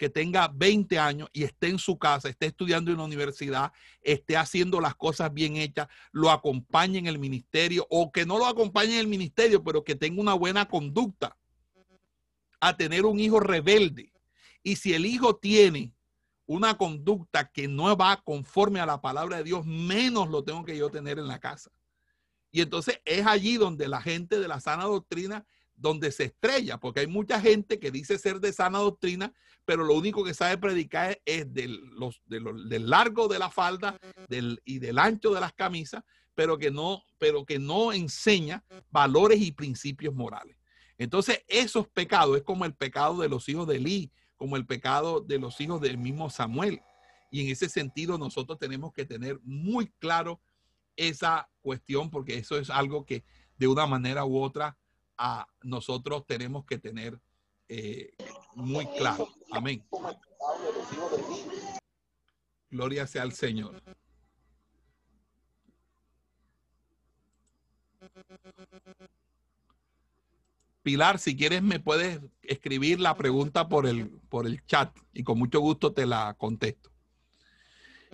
que 0.00 0.08
tenga 0.08 0.48
20 0.48 0.98
años 0.98 1.28
y 1.30 1.42
esté 1.42 1.68
en 1.68 1.78
su 1.78 1.98
casa, 1.98 2.30
esté 2.30 2.46
estudiando 2.46 2.90
en 2.90 2.96
la 2.96 3.04
universidad, 3.04 3.70
esté 4.00 4.34
haciendo 4.34 4.80
las 4.80 4.94
cosas 4.94 5.32
bien 5.32 5.56
hechas, 5.56 5.88
lo 6.10 6.30
acompañe 6.30 6.98
en 6.98 7.06
el 7.06 7.18
ministerio 7.18 7.86
o 7.90 8.10
que 8.10 8.24
no 8.24 8.38
lo 8.38 8.46
acompañe 8.46 8.94
en 8.94 9.00
el 9.00 9.08
ministerio, 9.08 9.62
pero 9.62 9.84
que 9.84 9.94
tenga 9.94 10.22
una 10.22 10.32
buena 10.32 10.66
conducta 10.66 11.36
a 12.60 12.74
tener 12.78 13.04
un 13.04 13.20
hijo 13.20 13.40
rebelde. 13.40 14.10
Y 14.62 14.76
si 14.76 14.94
el 14.94 15.04
hijo 15.04 15.36
tiene 15.36 15.92
una 16.50 16.76
conducta 16.76 17.48
que 17.48 17.68
no 17.68 17.96
va 17.96 18.20
conforme 18.24 18.80
a 18.80 18.86
la 18.86 19.00
palabra 19.00 19.36
de 19.36 19.44
Dios, 19.44 19.64
menos 19.64 20.28
lo 20.28 20.42
tengo 20.42 20.64
que 20.64 20.76
yo 20.76 20.90
tener 20.90 21.20
en 21.20 21.28
la 21.28 21.38
casa. 21.38 21.70
Y 22.50 22.60
entonces 22.60 23.00
es 23.04 23.24
allí 23.24 23.56
donde 23.56 23.86
la 23.86 24.02
gente 24.02 24.40
de 24.40 24.48
la 24.48 24.58
sana 24.58 24.82
doctrina 24.82 25.46
donde 25.76 26.10
se 26.10 26.24
estrella, 26.24 26.78
porque 26.78 27.00
hay 27.00 27.06
mucha 27.06 27.40
gente 27.40 27.78
que 27.78 27.92
dice 27.92 28.18
ser 28.18 28.40
de 28.40 28.52
sana 28.52 28.80
doctrina, 28.80 29.32
pero 29.64 29.84
lo 29.84 29.94
único 29.94 30.24
que 30.24 30.34
sabe 30.34 30.58
predicar 30.58 31.12
es, 31.24 31.42
es 31.42 31.54
de 31.54 31.68
los, 31.68 32.20
de 32.26 32.40
los, 32.40 32.68
del 32.68 32.90
largo 32.90 33.28
de 33.28 33.38
la 33.38 33.50
falda 33.50 33.96
del, 34.28 34.60
y 34.64 34.80
del 34.80 34.98
ancho 34.98 35.32
de 35.32 35.40
las 35.40 35.52
camisas, 35.52 36.02
pero 36.34 36.58
que, 36.58 36.72
no, 36.72 37.04
pero 37.18 37.46
que 37.46 37.60
no 37.60 37.92
enseña 37.92 38.64
valores 38.90 39.40
y 39.40 39.52
principios 39.52 40.16
morales. 40.16 40.56
Entonces, 40.98 41.44
esos 41.46 41.86
pecados 41.86 42.36
es 42.36 42.42
como 42.42 42.64
el 42.64 42.74
pecado 42.74 43.18
de 43.18 43.28
los 43.28 43.48
hijos 43.48 43.68
de 43.68 43.76
Eli, 43.76 44.10
como 44.40 44.56
el 44.56 44.64
pecado 44.64 45.20
de 45.20 45.38
los 45.38 45.60
hijos 45.60 45.82
del 45.82 45.98
mismo 45.98 46.30
Samuel. 46.30 46.80
Y 47.30 47.42
en 47.42 47.52
ese 47.52 47.68
sentido, 47.68 48.16
nosotros 48.16 48.58
tenemos 48.58 48.90
que 48.90 49.04
tener 49.04 49.38
muy 49.42 49.88
claro 49.98 50.40
esa 50.96 51.50
cuestión, 51.60 52.08
porque 52.08 52.38
eso 52.38 52.56
es 52.56 52.70
algo 52.70 53.04
que 53.04 53.22
de 53.58 53.68
una 53.68 53.86
manera 53.86 54.24
u 54.24 54.40
otra 54.42 54.78
a 55.18 55.46
nosotros 55.62 56.24
tenemos 56.26 56.64
que 56.64 56.78
tener 56.78 57.20
eh, 57.68 58.14
muy 58.54 58.86
claro. 58.96 59.28
Amén. 59.52 59.86
Gloria 62.70 63.06
sea 63.06 63.24
al 63.24 63.32
Señor. 63.32 63.82
Pilar, 70.82 71.18
si 71.18 71.36
quieres 71.36 71.62
me 71.62 71.78
puedes 71.78 72.20
escribir 72.42 73.00
la 73.00 73.16
pregunta 73.16 73.68
por 73.68 73.86
el, 73.86 74.08
por 74.28 74.46
el 74.46 74.64
chat 74.64 74.96
y 75.12 75.22
con 75.22 75.38
mucho 75.38 75.60
gusto 75.60 75.92
te 75.92 76.06
la 76.06 76.34
contesto. 76.38 76.90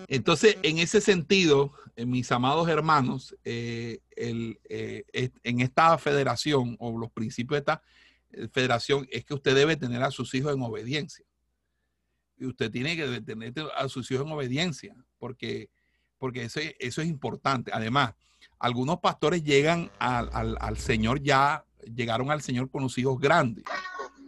Entonces, 0.09 0.59
en 0.62 0.78
ese 0.78 1.01
sentido, 1.01 1.72
eh, 1.94 2.05
mis 2.05 2.30
amados 2.30 2.68
hermanos, 2.68 3.34
eh, 3.44 4.01
el, 4.10 4.60
eh, 4.68 5.05
en 5.43 5.60
esta 5.60 5.97
federación 5.97 6.76
o 6.78 6.98
los 6.98 7.10
principios 7.10 7.56
de 7.56 7.59
esta 7.60 7.82
federación 8.52 9.06
es 9.10 9.24
que 9.24 9.34
usted 9.34 9.55
debe 9.55 9.76
tener 9.76 10.02
a 10.02 10.10
sus 10.10 10.34
hijos 10.34 10.55
en 10.55 10.62
obediencia. 10.62 11.24
Y 12.36 12.44
usted 12.44 12.70
tiene 12.70 12.97
que 12.97 13.22
tener 13.22 13.55
a 13.76 13.88
sus 13.88 14.10
hijos 14.10 14.26
en 14.26 14.32
obediencia, 14.32 14.94
porque, 15.18 15.70
porque 16.18 16.43
eso, 16.43 16.60
eso 16.78 17.01
es 17.01 17.09
importante. 17.09 17.70
Además, 17.72 18.14
algunos 18.59 19.01
pastores 19.01 19.43
llegan 19.43 19.90
al, 19.98 20.28
al, 20.32 20.56
al 20.60 20.76
Señor 20.76 21.22
ya, 21.22 21.64
llegaron 21.94 22.30
al 22.30 22.42
Señor 22.42 22.70
con 22.70 22.82
los 22.82 22.96
hijos 22.98 23.18
grandes. 23.20 23.64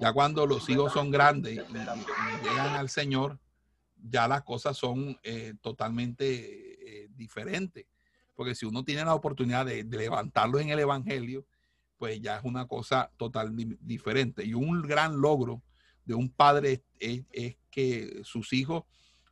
Ya 0.01 0.13
cuando 0.13 0.47
los 0.47 0.69
hijos 0.69 0.93
son 0.93 1.11
grandes 1.11 1.55
y, 1.55 1.57
llegan 1.57 2.75
al 2.77 2.89
Señor, 2.89 3.39
ya 3.97 4.29
las 4.29 4.43
cosas 4.43 4.77
son 4.77 5.19
eh, 5.23 5.55
totalmente 5.61 7.05
eh, 7.05 7.09
diferentes. 7.17 7.87
Porque 8.35 8.55
si 8.55 8.67
uno 8.67 8.85
tiene 8.85 9.05
la 9.05 9.15
oportunidad 9.15 9.67
de, 9.67 9.83
levantarlos 9.83 10.61
en 10.61 10.71
el 10.71 10.79
Evangelio, 10.79 11.45
pues 11.97 12.21
ya 12.21 12.37
es 12.37 12.45
una 12.45 12.69
cosa 12.69 13.11
totalmente 13.17 13.77
diferente. 13.81 14.45
Y 14.45 14.55
un 14.55 14.83
gran 14.83 15.21
logro 15.21 15.63
de 16.05 16.15
un 16.15 16.31
padre 16.31 16.85
es, 17.01 17.25
es, 17.33 17.57
que 17.71 18.23
sus 18.25 18.53
hijos 18.53 18.85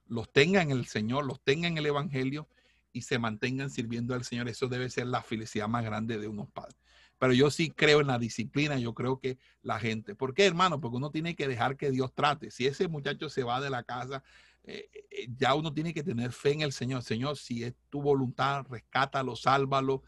los 0.07 0.33
tengan 0.33 0.71
en 0.71 0.79
el 0.79 0.87
Señor, 0.87 1.25
los 1.25 1.41
tengan 1.41 1.73
en 1.73 1.79
el 1.79 1.87
Evangelio 1.87 2.49
y 2.93 3.03
se 3.03 3.19
mantengan 3.19 3.71
sirviendo 3.71 4.15
al 4.15 4.25
Señor. 4.25 4.49
Eso 4.49 4.69
debe 4.69 4.91
ser 4.91 5.07
la 5.07 5.23
felicidad 5.23 5.69
más 5.69 5.85
grande 5.85 6.19
de 6.19 6.29
unos 6.29 6.49
padres. 6.51 6.77
Pero 7.19 7.33
yo 7.33 7.51
sí 7.51 7.71
creo 7.71 8.01
en 8.01 8.09
la 8.09 8.19
disciplina, 8.19 8.79
yo 8.79 8.95
creo 8.95 9.19
que 9.19 9.39
la 9.63 9.79
gente, 9.79 10.15
¿por 10.15 10.35
qué 10.35 10.47
hermano? 10.47 10.81
Porque 10.81 10.97
uno 10.97 11.11
tiene 11.11 11.35
que 11.35 11.49
dejar 11.49 11.77
que 11.77 11.91
Dios 11.91 12.13
trate. 12.15 12.51
Si 12.51 12.67
ese 12.67 12.89
muchacho 12.89 13.29
se 13.29 13.43
va 13.43 13.61
de 13.61 13.71
la 13.71 13.83
casa, 13.83 14.23
eh, 14.65 14.91
eh, 15.11 15.29
ya 15.37 15.55
uno 15.55 15.73
tiene 15.73 15.95
que 15.95 16.03
tener 16.03 16.33
fe 16.33 16.53
en 16.53 16.61
el 16.61 16.73
Señor. 16.73 17.03
Señor, 17.03 17.37
si 17.39 17.65
es 17.65 17.75
tu 17.89 18.03
voluntad, 18.03 18.67
rescátalo, 18.69 19.35
sálvalo, 19.35 20.03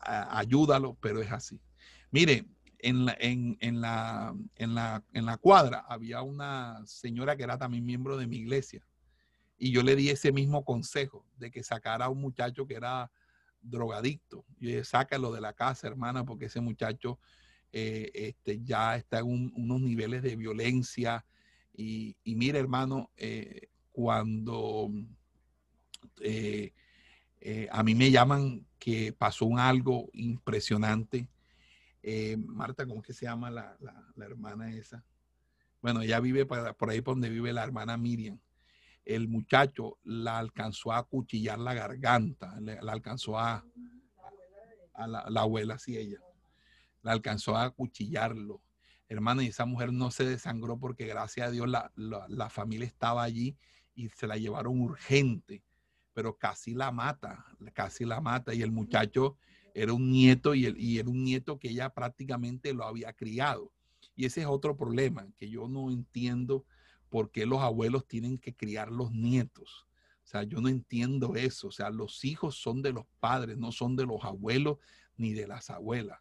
ayúdalo, 0.00 0.96
pero 1.00 1.20
es 1.20 1.30
así. 1.30 1.60
Mire, 2.10 2.46
en 2.78 3.06
la, 3.06 3.16
en, 3.18 3.56
en, 3.60 3.80
la, 3.80 4.34
en, 4.56 4.74
la, 4.74 5.04
en 5.12 5.26
la 5.26 5.36
cuadra 5.36 5.84
había 5.88 6.22
una 6.22 6.80
señora 6.86 7.36
que 7.36 7.42
era 7.42 7.58
también 7.58 7.84
miembro 7.84 8.16
de 8.16 8.26
mi 8.26 8.36
iglesia 8.36 8.86
y 9.58 9.72
yo 9.72 9.82
le 9.82 9.96
di 9.96 10.08
ese 10.08 10.32
mismo 10.32 10.64
consejo 10.64 11.26
de 11.36 11.50
que 11.50 11.62
sacara 11.62 12.06
a 12.06 12.08
un 12.08 12.20
muchacho 12.20 12.66
que 12.66 12.74
era 12.74 13.10
drogadicto. 13.60 14.44
Y 14.58 14.66
dije, 14.66 14.84
sácalo 14.84 15.32
de 15.32 15.40
la 15.40 15.52
casa, 15.52 15.86
hermana, 15.86 16.24
porque 16.24 16.46
ese 16.46 16.60
muchacho 16.60 17.18
eh, 17.72 18.10
este, 18.14 18.62
ya 18.62 18.96
está 18.96 19.20
en 19.20 19.52
unos 19.54 19.80
niveles 19.80 20.22
de 20.22 20.36
violencia. 20.36 21.24
Y, 21.74 22.16
y 22.24 22.34
mire, 22.34 22.58
hermano, 22.58 23.10
eh, 23.16 23.68
cuando 23.92 24.90
eh, 26.20 26.72
a 27.70 27.82
mí 27.82 27.94
me 27.94 28.10
llaman 28.10 28.66
que 28.78 29.12
pasó 29.12 29.46
un 29.46 29.58
algo 29.58 30.08
impresionante, 30.12 31.28
Marta, 32.46 32.86
¿cómo 32.86 33.00
es 33.00 33.06
que 33.06 33.12
se 33.12 33.26
llama 33.26 33.50
la, 33.50 33.76
la, 34.16 34.24
hermana 34.24 34.72
esa? 34.72 35.04
Bueno, 35.82 36.00
ella 36.00 36.20
vive 36.20 36.46
por 36.46 36.88
ahí 36.88 37.02
por 37.02 37.14
donde 37.14 37.28
vive 37.28 37.52
la 37.52 37.64
hermana 37.64 37.98
Miriam 37.98 38.40
el 39.08 39.26
muchacho 39.26 39.98
la 40.04 40.38
alcanzó 40.38 40.92
a 40.92 41.02
cuchillar 41.02 41.58
la 41.58 41.72
garganta, 41.72 42.60
la 42.60 42.92
alcanzó 42.92 43.38
a, 43.38 43.64
a 44.92 45.06
la, 45.06 45.40
abuela, 45.40 45.74
así 45.74 45.96
ella, 45.96 46.18
la 47.02 47.12
alcanzó 47.12 47.56
a 47.56 47.70
cuchillarlo. 47.70 48.60
Hermano, 49.08 49.40
y 49.40 49.46
esa 49.46 49.64
mujer 49.64 49.94
no 49.94 50.10
se 50.10 50.26
desangró 50.26 50.78
porque 50.78 51.06
gracias 51.06 51.48
a 51.48 51.50
Dios 51.50 51.66
la, 51.66 51.90
la, 51.96 52.50
familia 52.50 52.86
estaba 52.86 53.22
allí 53.22 53.56
y 53.94 54.10
se 54.10 54.26
la 54.26 54.36
llevaron 54.36 54.78
urgente, 54.78 55.62
pero 56.12 56.36
casi 56.36 56.74
la 56.74 56.92
mata, 56.92 57.46
casi 57.72 58.04
la 58.04 58.20
mata. 58.20 58.52
Y 58.52 58.60
el 58.60 58.72
muchacho 58.72 59.38
era 59.72 59.94
un 59.94 60.10
nieto 60.10 60.54
y, 60.54 60.66
el, 60.66 60.78
y 60.78 60.98
era 60.98 61.08
un 61.08 61.24
nieto 61.24 61.58
que 61.58 61.70
ella 61.70 61.88
prácticamente 61.88 62.74
lo 62.74 62.84
había 62.84 63.14
criado. 63.14 63.72
Y 64.14 64.26
ese 64.26 64.42
es 64.42 64.46
otro 64.46 64.76
problema 64.76 65.26
que 65.38 65.48
yo 65.48 65.66
no 65.66 65.90
entiendo 65.90 66.66
por 67.08 67.30
qué 67.30 67.46
los 67.46 67.60
abuelos 67.60 68.06
tienen 68.06 68.38
que 68.38 68.54
criar 68.54 68.90
los 68.90 69.12
nietos. 69.12 69.86
O 70.24 70.26
sea, 70.30 70.42
yo 70.42 70.60
no 70.60 70.68
entiendo 70.68 71.36
eso. 71.36 71.68
O 71.68 71.72
sea, 71.72 71.90
los 71.90 72.24
hijos 72.24 72.56
son 72.56 72.82
de 72.82 72.92
los 72.92 73.06
padres, 73.20 73.56
no 73.56 73.72
son 73.72 73.96
de 73.96 74.06
los 74.06 74.24
abuelos 74.24 74.78
ni 75.16 75.32
de 75.32 75.46
las 75.46 75.70
abuelas. 75.70 76.20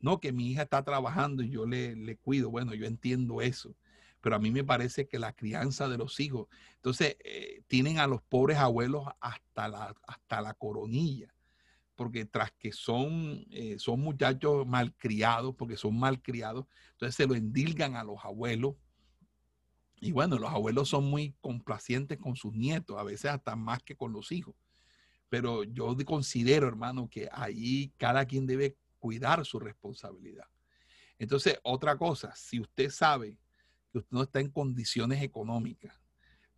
No, 0.00 0.20
que 0.20 0.32
mi 0.32 0.50
hija 0.50 0.62
está 0.62 0.82
trabajando 0.82 1.42
y 1.42 1.50
yo 1.50 1.64
le, 1.64 1.94
le 1.94 2.16
cuido. 2.16 2.50
Bueno, 2.50 2.74
yo 2.74 2.86
entiendo 2.86 3.40
eso. 3.40 3.76
Pero 4.20 4.36
a 4.36 4.38
mí 4.38 4.50
me 4.50 4.64
parece 4.64 5.06
que 5.06 5.18
la 5.18 5.34
crianza 5.34 5.88
de 5.88 5.98
los 5.98 6.18
hijos, 6.18 6.48
entonces, 6.76 7.16
eh, 7.24 7.62
tienen 7.68 7.98
a 7.98 8.06
los 8.06 8.22
pobres 8.22 8.58
abuelos 8.58 9.06
hasta 9.20 9.68
la, 9.68 9.94
hasta 10.06 10.40
la 10.40 10.54
coronilla 10.54 11.34
porque 11.94 12.24
tras 12.24 12.50
que 12.52 12.72
son, 12.72 13.46
eh, 13.50 13.76
son 13.78 14.00
muchachos 14.00 14.66
malcriados, 14.66 15.54
porque 15.54 15.76
son 15.76 15.98
malcriados, 15.98 16.66
entonces 16.92 17.14
se 17.14 17.26
lo 17.26 17.34
endilgan 17.34 17.96
a 17.96 18.04
los 18.04 18.24
abuelos 18.24 18.74
y 20.04 20.12
bueno, 20.12 20.38
los 20.38 20.50
abuelos 20.50 20.90
son 20.90 21.06
muy 21.06 21.34
complacientes 21.40 22.18
con 22.18 22.36
sus 22.36 22.52
nietos, 22.52 22.98
a 22.98 23.02
veces 23.02 23.30
hasta 23.30 23.56
más 23.56 23.82
que 23.82 23.96
con 23.96 24.12
los 24.12 24.32
hijos. 24.32 24.54
Pero 25.30 25.64
yo 25.64 25.96
considero, 26.04 26.68
hermano, 26.68 27.08
que 27.08 27.26
ahí 27.32 27.90
cada 27.96 28.26
quien 28.26 28.46
debe 28.46 28.76
cuidar 28.98 29.46
su 29.46 29.58
responsabilidad. 29.58 30.44
Entonces, 31.18 31.58
otra 31.62 31.96
cosa, 31.96 32.36
si 32.36 32.60
usted 32.60 32.90
sabe 32.90 33.38
que 33.90 33.96
usted 33.96 34.10
no 34.10 34.24
está 34.24 34.40
en 34.40 34.50
condiciones 34.50 35.22
económicas 35.22 35.98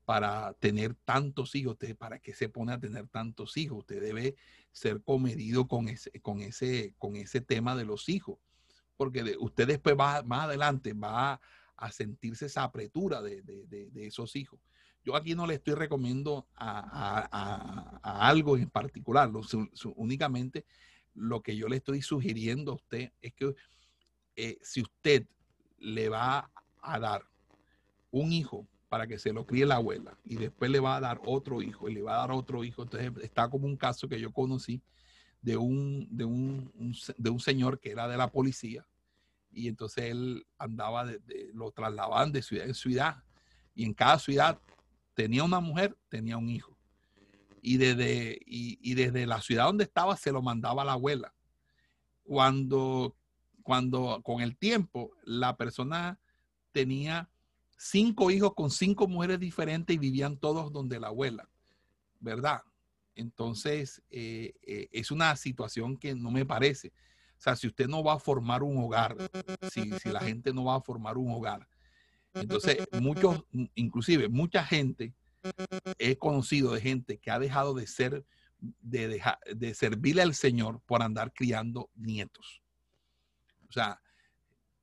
para 0.05 0.53
tener 0.55 0.97
tantos 1.05 1.55
hijos, 1.55 1.75
usted, 1.75 1.97
¿para 1.97 2.19
qué 2.19 2.35
se 2.35 2.49
pone 2.49 2.73
a 2.73 2.81
tener 2.81 3.07
tantos 3.07 3.57
hijos? 3.57 3.79
Usted 3.79 4.03
debe 4.03 4.35
ser 4.73 5.05
comedido 5.05 5.69
con 5.69 5.89
ese, 5.89 6.11
con 6.21 6.41
ese, 6.41 6.95
con 6.99 7.15
ese 7.15 7.41
tema 7.41 7.77
de 7.77 7.85
los 7.85 8.09
hijos, 8.09 8.41
porque 8.97 9.37
usted 9.39 9.69
después 9.69 9.95
va, 9.97 10.25
más 10.25 10.47
adelante 10.47 10.95
va 10.95 11.35
a 11.35 11.41
a 11.77 11.93
sentirse 11.93 12.47
esa 12.47 12.63
apretura 12.63 13.23
de, 13.23 13.91
esos 13.95 14.37
hijos. 14.37 14.61
Yo 15.05 15.15
aquí 15.15 15.35
no 15.35 15.47
le 15.47 15.55
estoy 15.55 15.75
recomendando 15.75 16.49
a, 16.57 18.01
algo 18.03 18.57
en 18.57 18.69
particular, 18.71 19.31
únicamente 19.95 20.65
lo 21.15 21.43
que 21.43 21.57
yo 21.57 21.69
le 21.69 21.77
estoy 21.77 22.03
sugiriendo 22.03 22.73
a 22.73 22.75
usted 22.75 23.13
es 23.23 23.33
que 23.33 23.55
eh, 24.35 24.59
si 24.63 24.83
usted 24.83 25.27
le 25.79 26.09
va 26.09 26.51
a 26.83 26.99
dar 26.99 27.23
un 28.11 28.33
hijo 28.33 28.67
para 28.89 29.07
que 29.07 29.19
se 29.19 29.33
lo 29.33 29.47
críe 29.47 29.65
la 29.65 29.77
abuela 29.77 30.19
y 30.25 30.37
después 30.37 30.71
le 30.71 30.81
va 30.81 30.97
a 30.97 31.01
dar 31.01 31.21
otro 31.25 31.63
hijo 31.63 31.89
y 31.89 31.95
le 31.95 32.03
va 32.03 32.15
a 32.15 32.19
dar 32.19 32.33
otro 32.33 32.65
hijo, 32.65 32.83
entonces 32.83 33.13
está 33.23 33.49
como 33.49 33.67
un 33.67 33.77
caso 33.77 34.09
que 34.09 34.21
yo 34.21 34.33
conocí 34.33 34.83
de 35.41 35.57
un, 35.57 36.09
de 36.11 36.25
un 37.31 37.41
señor 37.41 37.79
que 37.79 37.93
era 37.93 38.09
de 38.09 38.17
la 38.17 38.31
policía 38.31 38.87
y 39.57 39.69
entonces 39.69 40.05
él 40.05 40.47
andaba, 40.59 41.07
de, 41.07 41.51
lo 41.55 41.71
trasladaban 41.71 42.31
de 42.31 42.43
ciudad 42.43 42.67
en 42.67 42.75
ciudad 42.75 43.25
y 43.75 43.85
en 43.85 43.95
cada 43.95 44.19
ciudad 44.19 44.61
tenía 45.15 45.45
una 45.45 45.61
mujer, 45.61 45.97
tenía 46.11 46.37
un 46.37 46.51
hijo. 46.51 46.77
Y 47.63 47.79
desde, 47.79 48.39
y, 48.45 48.95
desde 48.95 49.27
la 49.27 49.41
ciudad 49.41 49.65
donde 49.65 49.85
estaba 49.85 50.15
se 50.17 50.31
lo 50.31 50.43
mandaba 50.43 50.83
a 50.83 50.85
la 50.85 50.93
abuela. 50.93 51.35
Cuando, 52.23 53.17
cuando 53.63 54.21
con 54.23 54.43
el 54.43 54.59
tiempo 54.59 55.11
la 55.25 55.57
persona 55.57 56.21
tenía 56.71 57.31
cinco 57.79 58.31
hijos 58.31 58.53
con 58.55 58.71
cinco 58.71 59.09
mujeres 59.09 59.41
diferentes 59.41 59.97
y 59.97 59.99
vivían 59.99 60.37
todos 60.37 60.71
donde 60.71 61.01
la 61.01 61.09
abuela, 61.09 61.49
¿verdad? 62.21 62.61
Entonces, 63.15 64.03
eh, 64.11 64.53
eh, 64.63 64.89
es 64.93 65.11
una 65.11 65.35
situación 65.35 65.97
que 65.97 66.15
no 66.15 66.31
me 66.31 66.45
parece. 66.45 66.93
Sea, 67.47 67.55
si 67.55 67.69
usted 67.69 67.87
no 67.87 68.03
va 68.03 68.15
a 68.15 68.19
formar 68.19 68.65
un 68.65 68.77
hogar, 68.77 69.17
si, 69.71 69.89
la 70.11 70.19
gente 70.19 70.53
no 70.53 70.65
va 70.65 70.75
a 70.75 70.81
formar 70.81 71.17
un 71.17 71.31
hogar, 71.31 71.69
entonces 72.35 72.79
muchos, 73.01 73.45
inclusive 73.77 74.29
mucha 74.29 74.65
gente, 74.65 75.15
he 75.97 76.17
conocido 76.17 76.73
de 76.73 76.81
gente 76.81 77.19
que 77.19 77.31
ha 77.31 77.39
dejado 77.39 77.73
de 77.75 77.87
ser, 77.87 78.27
de, 78.59 79.07
dejar, 79.07 79.39
de 79.55 79.75
servirle 79.75 80.23
al 80.23 80.35
Señor 80.35 80.81
por 80.87 81.05
andar 81.05 81.33
criando 81.33 81.89
nietos. 81.95 82.63
O 83.69 83.73
sea, 83.73 84.03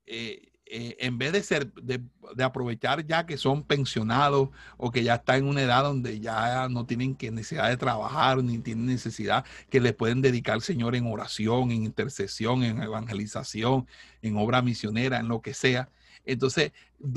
eh, 0.05 0.52
eh, 0.65 0.95
en 0.99 1.17
vez 1.17 1.33
de 1.33 1.43
ser, 1.43 1.73
de, 1.73 2.01
aprovechar 2.43 3.05
ya 3.05 3.25
que 3.25 3.37
son 3.37 3.63
pensionados 3.63 4.49
o 4.77 4.91
que 4.91 5.03
ya 5.03 5.15
están 5.15 5.37
en 5.39 5.47
una 5.47 5.61
edad 5.61 5.83
donde 5.83 6.19
ya 6.19 6.69
no 6.69 6.85
tienen 6.85 7.15
que 7.15 7.31
necesidad 7.31 7.69
de 7.69 7.77
trabajar 7.77 8.41
ni 8.43 8.59
tienen 8.59 8.85
necesidad 8.85 9.45
que 9.69 9.81
les 9.81 9.93
pueden 9.93 10.21
dedicar 10.21 10.55
al 10.55 10.61
Señor 10.61 10.95
en 10.95 11.05
oración, 11.05 11.71
en 11.71 11.83
intercesión, 11.83 12.63
en 12.63 12.81
evangelización, 12.81 13.87
en 14.21 14.37
obra 14.37 14.61
misionera, 14.61 15.19
en 15.19 15.27
lo 15.27 15.41
que 15.41 15.53
sea. 15.53 15.89
Entonces, 16.25 16.71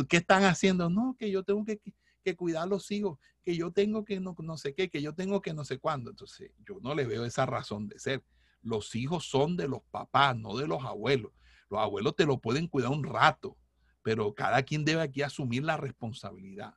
¿qué 0.08 0.16
están 0.16 0.42
haciendo? 0.44 0.90
No, 0.90 1.16
que 1.16 1.30
yo 1.30 1.44
tengo 1.44 1.64
que, 1.64 1.80
que 2.24 2.34
cuidar 2.34 2.66
los 2.66 2.90
hijos, 2.90 3.18
que 3.44 3.56
yo 3.56 3.70
tengo 3.70 4.04
que 4.04 4.18
no, 4.18 4.34
no 4.38 4.58
sé 4.58 4.74
qué, 4.74 4.90
que 4.90 5.00
yo 5.00 5.14
tengo 5.14 5.40
que 5.40 5.54
no 5.54 5.64
sé 5.64 5.78
cuándo. 5.78 6.10
Entonces, 6.10 6.50
yo 6.66 6.78
no 6.82 6.94
le 6.94 7.06
veo 7.06 7.24
esa 7.24 7.46
razón 7.46 7.86
de 7.86 7.98
ser. 8.00 8.24
Los 8.62 8.96
hijos 8.96 9.24
son 9.24 9.56
de 9.56 9.68
los 9.68 9.82
papás, 9.92 10.36
no 10.36 10.56
de 10.56 10.66
los 10.66 10.84
abuelos. 10.84 11.30
Los 11.70 11.80
abuelos 11.80 12.16
te 12.16 12.26
lo 12.26 12.38
pueden 12.38 12.68
cuidar 12.68 12.90
un 12.90 13.04
rato, 13.04 13.56
pero 14.02 14.34
cada 14.34 14.62
quien 14.62 14.84
debe 14.84 15.02
aquí 15.02 15.22
asumir 15.22 15.64
la 15.64 15.76
responsabilidad. 15.76 16.74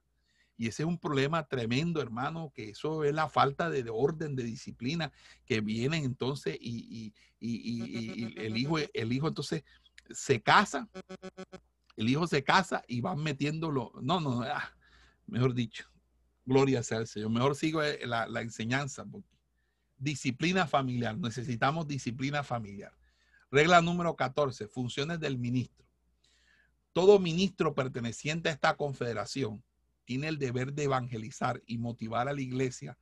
Y 0.60 0.68
ese 0.68 0.84
es 0.84 0.90
un 0.90 0.98
problema 0.98 1.48
tremendo, 1.48 2.02
hermano, 2.02 2.52
que 2.54 2.72
eso 2.72 3.06
es 3.06 3.14
la 3.14 3.30
falta 3.30 3.70
de, 3.70 3.90
orden, 3.90 4.36
de 4.36 4.44
disciplina 4.44 5.10
que 5.46 5.62
viene 5.62 5.98
entonces 5.98 6.58
y, 6.60 7.14
el, 7.40 8.58
hijo, 8.58 8.78
el 8.78 9.14
hijo 9.14 9.30
entonces 9.30 9.64
se 10.10 10.42
casa, 10.42 10.90
el 11.96 12.10
hijo 12.10 12.28
se 12.28 12.44
casa 12.44 12.84
y 12.90 13.00
van 13.00 13.20
metiéndolo, 13.20 13.94
no, 14.02 14.20
no, 14.20 14.42
ah, 14.42 14.76
mejor 15.28 15.54
dicho, 15.54 15.86
gloria 16.44 16.84
sea 16.84 16.98
al 16.98 17.08
Señor, 17.08 17.30
mejor 17.30 17.56
sigo 17.56 17.82
eh, 17.82 18.06
la, 18.06 18.28
la 18.28 18.42
enseñanza, 18.42 19.06
disciplina 19.98 20.68
familiar, 20.68 21.18
necesitamos 21.18 21.88
disciplina 21.88 22.44
familiar. 22.44 22.99
Regla 23.52 23.82
número 23.82 24.16
14, 24.16 24.68
funciones 24.68 25.20
del 25.20 25.40
ministro. 25.40 25.86
Todo 26.94 27.18
ministro 27.18 27.74
perteneciente 27.74 28.50
a 28.50 28.52
esta 28.52 28.78
confederación 28.78 29.64
tiene 30.06 30.28
el 30.28 30.38
deber 30.38 30.74
de 30.74 30.84
evangelizar 30.84 31.64
y 31.66 31.80
motivar 31.80 32.28
a 32.28 32.34
la 32.34 32.42
iglesia 32.42 32.98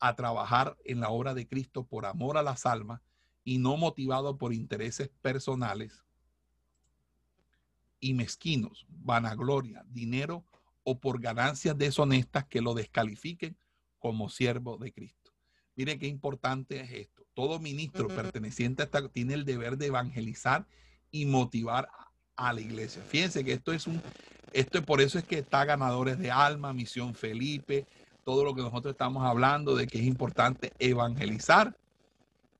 a 0.00 0.16
trabajar 0.16 0.76
en 0.84 0.98
la 0.98 1.10
obra 1.10 1.34
de 1.34 1.46
Cristo 1.46 1.84
por 1.84 2.06
amor 2.06 2.36
a 2.36 2.42
las 2.42 2.66
almas 2.66 3.00
y 3.44 3.58
no 3.58 3.76
motivado 3.76 4.38
por 4.38 4.52
intereses 4.52 5.08
personales 5.20 6.04
y 8.00 8.14
mezquinos, 8.14 8.84
vanagloria, 8.88 9.84
dinero 9.86 10.44
o 10.82 10.98
por 10.98 11.20
ganancias 11.20 11.78
deshonestas 11.78 12.46
que 12.46 12.60
lo 12.60 12.74
descalifiquen 12.74 13.56
como 14.00 14.28
siervo 14.28 14.78
de 14.78 14.92
Cristo. 14.92 15.21
Mire 15.74 15.98
qué 15.98 16.06
importante 16.06 16.80
es 16.80 16.90
esto 16.92 17.22
todo 17.34 17.58
ministro 17.58 18.08
perteneciente 18.08 18.82
a 18.82 18.84
esta 18.86 19.08
tiene 19.08 19.34
el 19.34 19.44
deber 19.44 19.78
de 19.78 19.86
evangelizar 19.86 20.66
y 21.10 21.26
motivar 21.26 21.88
a 22.36 22.52
la 22.52 22.60
iglesia. 22.60 23.02
Fíjense 23.02 23.44
que 23.44 23.52
esto 23.52 23.72
es 23.72 23.86
un, 23.86 24.02
esto 24.52 24.78
es 24.78 24.84
por 24.84 25.00
eso 25.00 25.18
es 25.18 25.24
que 25.24 25.38
está 25.38 25.64
ganadores 25.64 26.18
de 26.18 26.30
alma, 26.30 26.72
misión 26.72 27.14
Felipe, 27.14 27.86
todo 28.24 28.44
lo 28.44 28.54
que 28.54 28.62
nosotros 28.62 28.92
estamos 28.92 29.24
hablando 29.24 29.74
de 29.74 29.86
que 29.86 29.98
es 29.98 30.04
importante 30.04 30.72
evangelizar 30.78 31.76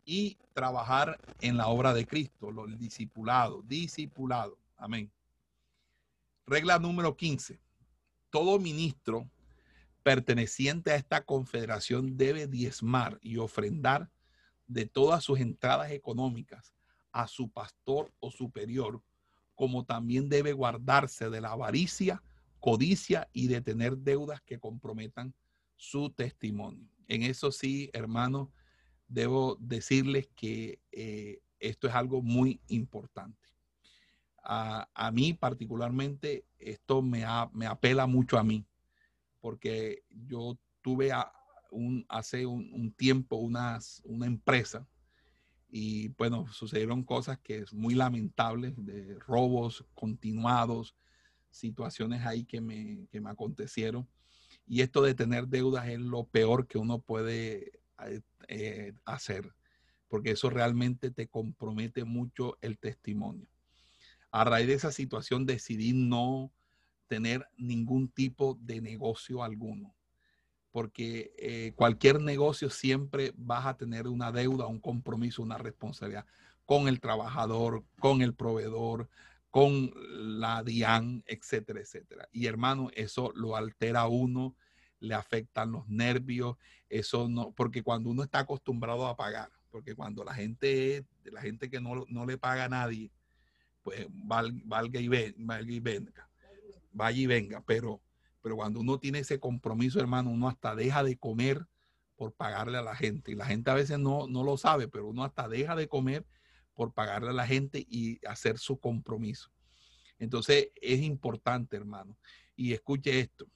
y 0.04 0.36
trabajar 0.52 1.18
en 1.40 1.56
la 1.56 1.68
obra 1.68 1.94
de 1.94 2.06
Cristo, 2.06 2.50
los 2.50 2.78
discipulados, 2.78 3.66
discipulado. 3.68 4.58
Amén. 4.76 5.10
Regla 6.46 6.78
número 6.78 7.16
15. 7.16 7.60
Todo 8.30 8.58
ministro 8.58 9.28
perteneciente 10.02 10.90
a 10.90 10.96
esta 10.96 11.24
confederación 11.24 12.16
debe 12.16 12.46
diezmar 12.46 13.18
y 13.22 13.38
ofrendar 13.38 14.10
de 14.66 14.86
todas 14.86 15.24
sus 15.24 15.40
entradas 15.40 15.90
económicas 15.90 16.74
a 17.12 17.28
su 17.28 17.50
pastor 17.50 18.12
o 18.20 18.30
superior, 18.30 19.02
como 19.54 19.84
también 19.84 20.28
debe 20.28 20.52
guardarse 20.52 21.30
de 21.30 21.40
la 21.40 21.52
avaricia, 21.52 22.22
codicia 22.58 23.28
y 23.32 23.48
de 23.48 23.60
tener 23.60 23.98
deudas 23.98 24.40
que 24.40 24.58
comprometan 24.58 25.34
su 25.76 26.10
testimonio. 26.10 26.88
En 27.08 27.22
eso 27.22 27.52
sí, 27.52 27.90
hermanos, 27.92 28.48
debo 29.08 29.56
decirles 29.60 30.28
que 30.34 30.80
eh, 30.90 31.40
esto 31.58 31.88
es 31.88 31.94
algo 31.94 32.22
muy 32.22 32.60
importante. 32.68 33.38
A, 34.44 35.10
mí 35.12 35.34
particularmente, 35.34 36.44
esto 36.58 37.00
me, 37.00 37.24
me 37.52 37.66
apela 37.66 38.06
mucho 38.06 38.38
a 38.38 38.42
mí, 38.42 38.66
porque 39.42 40.04
yo 40.08 40.58
tuve 40.80 41.12
un, 41.70 42.06
hace 42.08 42.46
un, 42.46 42.94
tiempo 42.96 43.36
una 43.36 43.78
empresa 44.24 44.88
y 45.74 46.08
bueno, 46.08 46.46
sucedieron 46.52 47.02
cosas 47.02 47.38
que 47.38 47.58
es 47.58 47.72
muy 47.72 47.94
lamentables, 47.94 48.74
de 48.76 49.18
robos 49.20 49.86
continuados, 49.94 50.94
situaciones 51.50 52.26
ahí 52.26 52.44
que 52.44 52.60
me, 52.60 53.06
que 53.10 53.22
me 53.22 53.30
acontecieron. 53.30 54.06
Y 54.66 54.82
esto 54.82 55.00
de 55.00 55.14
tener 55.14 55.48
deudas 55.48 55.88
es 55.88 55.98
lo 55.98 56.24
peor 56.24 56.66
que 56.66 56.76
uno 56.76 57.00
puede 57.00 57.80
eh, 58.04 58.20
eh, 58.48 58.92
hacer, 59.06 59.50
porque 60.08 60.32
eso 60.32 60.50
realmente 60.50 61.10
te 61.10 61.26
compromete 61.26 62.04
mucho 62.04 62.58
el 62.60 62.78
testimonio. 62.78 63.48
A 64.30 64.44
raíz 64.44 64.66
de 64.66 64.74
esa 64.74 64.92
situación 64.92 65.46
decidí 65.46 65.94
no 65.94 66.52
tener 67.12 67.46
ningún 67.58 68.08
tipo 68.08 68.56
de 68.62 68.80
negocio 68.80 69.44
alguno, 69.44 69.94
porque 70.70 71.34
eh, 71.36 71.74
cualquier 71.76 72.22
negocio 72.22 72.70
siempre 72.70 73.34
vas 73.36 73.66
a 73.66 73.76
tener 73.76 74.08
una 74.08 74.32
deuda, 74.32 74.66
un 74.66 74.80
compromiso, 74.80 75.42
una 75.42 75.58
responsabilidad 75.58 76.24
con 76.64 76.88
el 76.88 77.00
trabajador, 77.00 77.84
con 78.00 78.22
el 78.22 78.32
proveedor, 78.32 79.10
con 79.50 79.92
la 80.40 80.62
DIAN, 80.62 81.22
etcétera, 81.26 81.80
etcétera. 81.80 82.26
Y 82.32 82.46
hermano, 82.46 82.88
eso 82.94 83.30
lo 83.34 83.56
altera 83.56 84.00
a 84.00 84.08
uno, 84.08 84.56
le 84.98 85.12
afectan 85.12 85.70
los 85.70 85.86
nervios, 85.88 86.56
eso 86.88 87.28
no, 87.28 87.52
porque 87.52 87.82
cuando 87.82 88.08
uno 88.08 88.22
está 88.22 88.38
acostumbrado 88.38 89.06
a 89.06 89.18
pagar, 89.18 89.50
porque 89.70 89.94
cuando 89.94 90.24
la 90.24 90.32
gente, 90.32 91.04
la 91.24 91.42
gente 91.42 91.68
que 91.68 91.78
no, 91.78 92.06
no 92.08 92.24
le 92.24 92.38
paga 92.38 92.64
a 92.64 92.70
nadie, 92.70 93.10
pues 93.82 94.06
valga, 94.08 94.98
y, 94.98 95.08
valga 95.36 95.72
y 95.72 95.80
venga, 95.80 96.31
vaya 96.92 97.20
y 97.20 97.26
venga, 97.26 97.62
pero, 97.66 98.02
pero 98.40 98.56
cuando 98.56 98.80
uno 98.80 98.98
tiene 98.98 99.20
ese 99.20 99.40
compromiso, 99.40 100.00
hermano, 100.00 100.30
uno 100.30 100.48
hasta 100.48 100.74
deja 100.74 101.02
de 101.02 101.16
comer 101.16 101.66
por 102.16 102.32
pagarle 102.34 102.78
a 102.78 102.82
la 102.82 102.94
gente. 102.94 103.32
Y 103.32 103.34
la 103.34 103.46
gente 103.46 103.70
a 103.70 103.74
veces 103.74 103.98
no, 103.98 104.26
no 104.28 104.44
lo 104.44 104.56
sabe, 104.56 104.88
pero 104.88 105.08
uno 105.08 105.24
hasta 105.24 105.48
deja 105.48 105.74
de 105.74 105.88
comer 105.88 106.26
por 106.74 106.92
pagarle 106.92 107.30
a 107.30 107.34
la 107.34 107.46
gente 107.46 107.84
y 107.88 108.24
hacer 108.26 108.58
su 108.58 108.78
compromiso. 108.78 109.50
Entonces 110.18 110.68
es 110.76 111.00
importante, 111.00 111.76
hermano. 111.76 112.16
Y 112.54 112.72
escuche 112.72 113.18
esto 113.18 113.48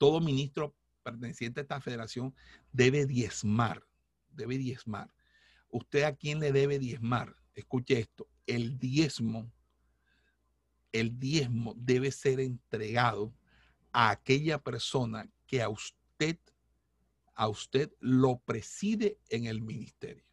todo 0.00 0.18
ministro 0.22 0.74
perteneciente 1.02 1.60
a 1.60 1.62
esta 1.62 1.80
federación 1.82 2.34
debe 2.72 3.04
diezmar, 3.04 3.86
debe 4.30 4.56
diezmar. 4.56 5.12
¿Usted 5.68 6.04
a 6.04 6.16
quién 6.16 6.40
le 6.40 6.52
debe 6.52 6.78
diezmar? 6.78 7.36
Escuche 7.54 7.98
esto, 7.98 8.26
el 8.46 8.78
diezmo, 8.78 9.52
el 10.92 11.18
diezmo 11.18 11.74
debe 11.76 12.10
ser 12.10 12.40
entregado 12.40 13.32
a 13.92 14.10
aquella 14.10 14.58
persona 14.58 15.30
que 15.46 15.62
a 15.62 15.68
usted, 15.68 16.38
a 17.34 17.48
usted 17.48 17.92
lo 18.00 18.38
preside 18.38 19.18
en 19.28 19.46
el 19.46 19.60
ministerio. 19.60 20.24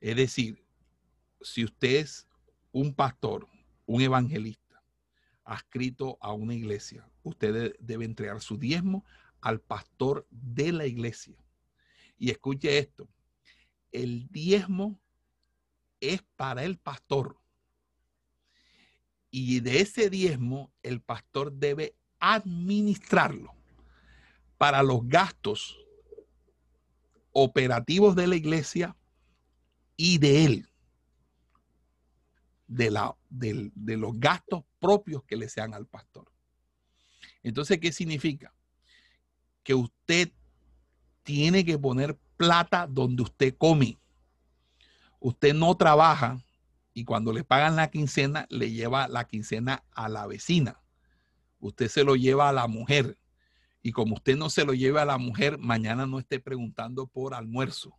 Es 0.00 0.16
decir, 0.16 0.64
si 1.40 1.64
usted 1.64 1.96
es 1.96 2.26
un 2.72 2.94
pastor, 2.94 3.46
un 3.86 4.00
evangelista, 4.00 4.82
adscrito 5.44 6.16
a 6.20 6.32
una 6.32 6.54
iglesia, 6.54 7.08
usted 7.22 7.76
debe 7.80 8.04
entregar 8.04 8.40
su 8.40 8.56
diezmo 8.56 9.04
al 9.40 9.60
pastor 9.60 10.26
de 10.30 10.72
la 10.72 10.86
iglesia. 10.86 11.36
Y 12.18 12.30
escuche 12.30 12.78
esto, 12.78 13.08
el 13.92 14.28
diezmo 14.28 15.00
es 16.00 16.22
para 16.36 16.64
el 16.64 16.78
pastor. 16.78 17.39
Y 19.30 19.60
de 19.60 19.80
ese 19.80 20.10
diezmo 20.10 20.72
el 20.82 21.00
pastor 21.00 21.52
debe 21.52 21.94
administrarlo 22.18 23.54
para 24.58 24.82
los 24.82 25.06
gastos 25.08 25.78
operativos 27.32 28.16
de 28.16 28.26
la 28.26 28.36
iglesia 28.36 28.96
y 29.96 30.18
de 30.18 30.44
él, 30.44 30.68
de, 32.66 32.90
la, 32.90 33.16
de, 33.28 33.70
los 33.96 34.18
gastos 34.18 34.64
propios 34.78 35.22
que 35.24 35.36
le 35.36 35.48
sean 35.48 35.74
al 35.74 35.86
pastor. 35.86 36.30
Entonces, 37.42 37.78
¿qué 37.78 37.92
significa? 37.92 38.52
Que 39.62 39.74
usted 39.74 40.32
tiene 41.22 41.64
que 41.64 41.78
poner 41.78 42.18
plata 42.36 42.86
donde 42.86 43.22
usted 43.22 43.54
come. 43.56 43.98
Usted 45.20 45.54
no 45.54 45.76
trabaja 45.76 46.42
y 47.00 47.04
cuando 47.06 47.32
le 47.32 47.44
pagan 47.44 47.76
la 47.76 47.90
quincena, 47.90 48.46
le 48.50 48.72
lleva 48.72 49.08
la 49.08 49.26
quincena 49.26 49.86
a 49.92 50.10
la 50.10 50.26
vecina. 50.26 50.82
Usted 51.58 51.88
se 51.88 52.04
lo 52.04 52.14
lleva 52.14 52.50
a 52.50 52.52
la 52.52 52.66
mujer. 52.66 53.16
Y 53.80 53.92
como 53.92 54.16
usted 54.16 54.36
no 54.36 54.50
se 54.50 54.66
lo 54.66 54.74
lleva 54.74 55.00
a 55.00 55.06
la 55.06 55.16
mujer, 55.16 55.56
mañana 55.56 56.04
no 56.04 56.18
esté 56.18 56.40
preguntando 56.40 57.06
por 57.06 57.32
almuerzo. 57.32 57.96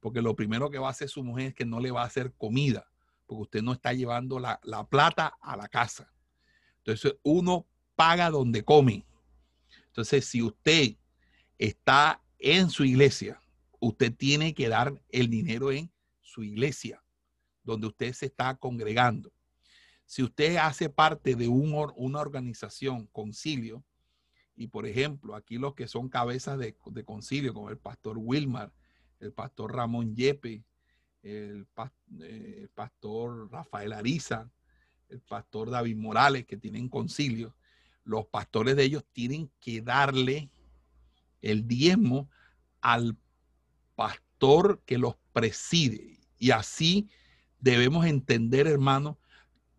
Porque 0.00 0.20
lo 0.20 0.34
primero 0.34 0.68
que 0.68 0.80
va 0.80 0.88
a 0.88 0.90
hacer 0.90 1.08
su 1.08 1.22
mujer 1.22 1.46
es 1.46 1.54
que 1.54 1.64
no 1.64 1.78
le 1.78 1.92
va 1.92 2.02
a 2.02 2.06
hacer 2.06 2.34
comida, 2.36 2.90
porque 3.24 3.42
usted 3.42 3.62
no 3.62 3.72
está 3.72 3.92
llevando 3.92 4.40
la, 4.40 4.58
la 4.64 4.82
plata 4.82 5.38
a 5.40 5.56
la 5.56 5.68
casa. 5.68 6.12
Entonces 6.78 7.14
uno 7.22 7.68
paga 7.94 8.30
donde 8.30 8.64
come. 8.64 9.06
Entonces, 9.86 10.24
si 10.24 10.42
usted 10.42 10.96
está 11.56 12.20
en 12.40 12.68
su 12.70 12.84
iglesia, 12.84 13.40
usted 13.78 14.12
tiene 14.12 14.54
que 14.54 14.68
dar 14.68 15.00
el 15.08 15.30
dinero 15.30 15.70
en 15.70 15.92
su 16.20 16.42
iglesia, 16.42 17.00
donde 17.68 17.86
usted 17.86 18.14
se 18.14 18.26
está 18.26 18.56
congregando. 18.56 19.30
Si 20.06 20.22
usted 20.22 20.56
hace 20.56 20.88
parte 20.88 21.34
de 21.34 21.48
un, 21.48 21.74
una 21.96 22.20
organización, 22.20 23.06
concilio, 23.12 23.84
y 24.56 24.68
por 24.68 24.86
ejemplo, 24.86 25.34
aquí 25.34 25.58
los 25.58 25.74
que 25.74 25.86
son 25.86 26.08
cabezas 26.08 26.58
de, 26.58 26.74
concilio, 27.04 27.52
como 27.52 27.68
el 27.68 27.76
pastor 27.76 28.16
Wilmar, 28.18 28.72
el 29.20 29.32
pastor 29.34 29.76
Ramón 29.76 30.16
Yepe, 30.16 30.64
el, 31.22 31.66
eh, 32.22 32.60
el 32.62 32.68
pastor 32.70 33.52
Rafael 33.52 33.92
Ariza, 33.92 34.50
el 35.10 35.20
pastor 35.20 35.70
David 35.70 35.96
Morales, 35.96 36.46
que 36.46 36.56
tienen 36.56 36.88
concilio, 36.88 37.54
los 38.02 38.26
pastores 38.28 38.76
de 38.76 38.84
ellos 38.84 39.04
tienen 39.12 39.50
que 39.60 39.82
darle 39.82 40.50
el 41.42 41.68
diezmo 41.68 42.30
al 42.80 43.14
pastor 43.94 44.80
que 44.86 44.96
los 44.96 45.16
preside. 45.34 46.18
Y 46.38 46.52
así 46.52 47.10
debemos 47.60 48.06
entender, 48.06 48.66
hermano, 48.66 49.18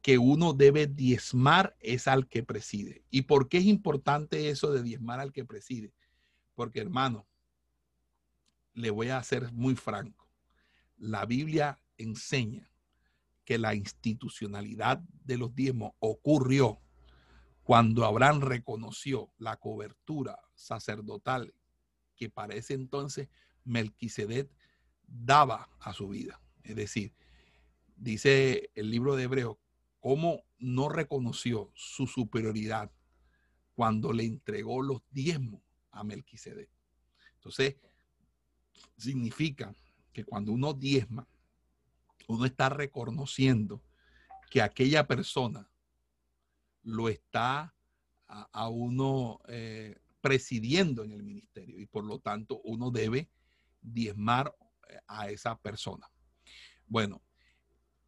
que 0.01 0.17
uno 0.17 0.53
debe 0.53 0.87
diezmar 0.87 1.75
es 1.79 2.07
al 2.07 2.27
que 2.27 2.43
preside. 2.43 3.03
¿Y 3.09 3.23
por 3.23 3.49
qué 3.49 3.57
es 3.57 3.65
importante 3.65 4.49
eso 4.49 4.71
de 4.71 4.81
diezmar 4.81 5.19
al 5.19 5.31
que 5.31 5.45
preside? 5.45 5.93
Porque, 6.55 6.79
hermano, 6.79 7.27
le 8.73 8.91
voy 8.91 9.09
a 9.09 9.21
ser 9.23 9.51
muy 9.51 9.75
franco. 9.75 10.29
La 10.97 11.25
Biblia 11.25 11.79
enseña 11.97 12.71
que 13.43 13.57
la 13.57 13.75
institucionalidad 13.75 14.99
de 15.25 15.37
los 15.37 15.53
diezmos 15.53 15.93
ocurrió 15.99 16.79
cuando 17.63 18.05
Abraham 18.05 18.41
reconoció 18.41 19.31
la 19.37 19.57
cobertura 19.57 20.39
sacerdotal 20.55 21.53
que 22.15 22.29
para 22.29 22.55
ese 22.55 22.73
entonces 22.73 23.29
Melquisedec 23.63 24.49
daba 25.07 25.69
a 25.79 25.93
su 25.93 26.09
vida. 26.09 26.41
Es 26.63 26.75
decir, 26.75 27.13
dice 27.99 28.71
el 28.75 28.89
libro 28.89 29.15
de 29.15 29.23
Hebreos, 29.23 29.57
cómo 29.99 30.43
no 30.57 30.89
reconoció 30.89 31.71
su 31.75 32.07
superioridad 32.07 32.91
cuando 33.75 34.13
le 34.13 34.23
entregó 34.23 34.81
los 34.81 35.01
diezmos 35.11 35.61
a 35.91 36.03
Melquisedec. 36.03 36.69
Entonces, 37.35 37.75
significa 38.97 39.73
que 40.13 40.23
cuando 40.23 40.51
uno 40.51 40.73
diezma, 40.73 41.27
uno 42.27 42.45
está 42.45 42.69
reconociendo 42.69 43.81
que 44.49 44.61
aquella 44.61 45.07
persona 45.07 45.69
lo 46.83 47.09
está 47.09 47.73
a, 48.27 48.69
uno 48.69 49.39
eh, 49.47 49.97
presidiendo 50.21 51.03
en 51.03 51.11
el 51.11 51.23
ministerio 51.23 51.79
y 51.79 51.85
por 51.85 52.03
lo 52.03 52.19
tanto 52.19 52.61
uno 52.63 52.91
debe 52.91 53.29
diezmar 53.81 54.55
a 55.07 55.29
esa 55.29 55.57
persona. 55.57 56.09
Bueno, 56.85 57.21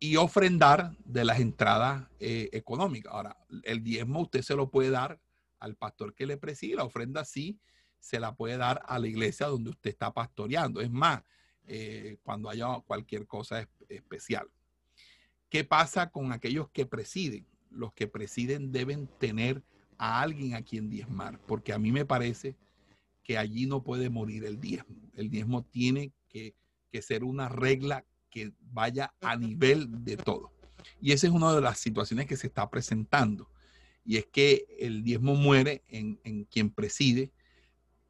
y 0.04 0.16
ofrendar 0.16 0.98
de 1.06 1.24
las 1.24 1.40
entradas 1.40 2.08
eh, 2.20 2.50
económicas. 2.54 3.14
Ahora, 3.14 3.38
el 3.62 3.84
diezmo 3.84 4.22
usted 4.22 4.42
se 4.42 4.56
lo 4.56 4.72
puede 4.72 4.90
dar 4.90 5.22
al 5.60 5.76
pastor 5.76 6.16
que 6.16 6.26
le 6.26 6.38
preside, 6.38 6.76
la 6.76 6.86
ofrenda 6.86 7.24
sí 7.24 7.60
se 8.00 8.20
la 8.20 8.36
puede 8.36 8.58
dar 8.58 8.82
a 8.88 8.98
la 8.98 9.08
iglesia 9.08 9.46
donde 9.46 9.70
usted 9.70 9.92
está 9.92 10.12
pastoreando. 10.12 10.82
Es 10.82 10.90
más, 10.90 11.22
eh, 11.68 12.18
cuando 12.24 12.50
haya 12.50 12.80
cualquier 12.88 13.28
cosa 13.28 13.70
especial. 13.90 14.50
¿Qué 15.50 15.64
pasa 15.64 16.10
con 16.10 16.32
aquellos 16.32 16.68
que 16.72 16.88
presiden? 16.88 17.46
Los 17.70 17.94
que 17.94 18.08
presiden 18.08 18.72
deben 18.72 19.08
tener 19.20 19.62
a 20.00 20.20
alguien 20.24 20.56
a 20.56 20.64
quien 20.64 20.90
diezmar, 20.90 21.40
porque 21.46 21.74
a 21.74 21.78
mí 21.78 21.92
me 21.92 22.06
parece 22.06 22.56
que 23.22 23.38
allí 23.38 23.68
no 23.68 23.84
puede 23.84 24.10
morir 24.10 24.46
el 24.46 24.60
diezmo. 24.60 25.12
El 25.14 25.30
diezmo 25.30 25.64
tiene 25.64 26.12
que, 26.28 26.56
que 26.90 27.04
ser 27.04 27.24
una 27.24 27.50
regla 27.50 28.04
que 28.32 28.54
vaya 28.72 29.14
a 29.22 29.36
nivel 29.36 30.04
de 30.04 30.18
todo. 30.18 30.52
Y 31.00 31.12
esa 31.12 31.28
es 31.28 31.34
una 31.34 31.54
de 31.54 31.62
las 31.62 31.78
situaciones 31.78 32.26
que 32.26 32.38
se 32.38 32.48
está 32.48 32.70
presentando. 32.70 33.50
Y 34.04 34.18
es 34.18 34.26
que 34.26 34.66
el 34.80 35.04
diezmo 35.04 35.36
muere 35.36 35.84
en, 35.88 36.20
en 36.24 36.46
quien 36.46 36.72
preside 36.72 37.32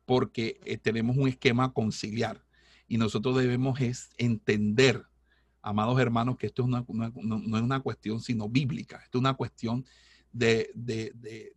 porque 0.05 0.59
eh, 0.65 0.77
tenemos 0.77 1.17
un 1.17 1.27
esquema 1.27 1.73
conciliar. 1.73 2.45
Y 2.87 2.97
nosotros 2.97 3.37
debemos 3.37 3.79
es 3.79 4.09
entender, 4.17 5.05
amados 5.61 5.99
hermanos, 5.99 6.37
que 6.37 6.47
esto 6.47 6.63
es 6.63 6.67
una, 6.67 6.85
no, 6.89 7.57
es 7.57 7.63
una 7.63 7.79
cuestión 7.79 8.19
sino 8.19 8.49
bíblica. 8.49 8.97
Esto 8.97 9.17
es 9.17 9.21
una 9.21 9.35
cuestión 9.35 9.85
de, 10.33 10.69
de, 10.73 11.13
de, 11.15 11.53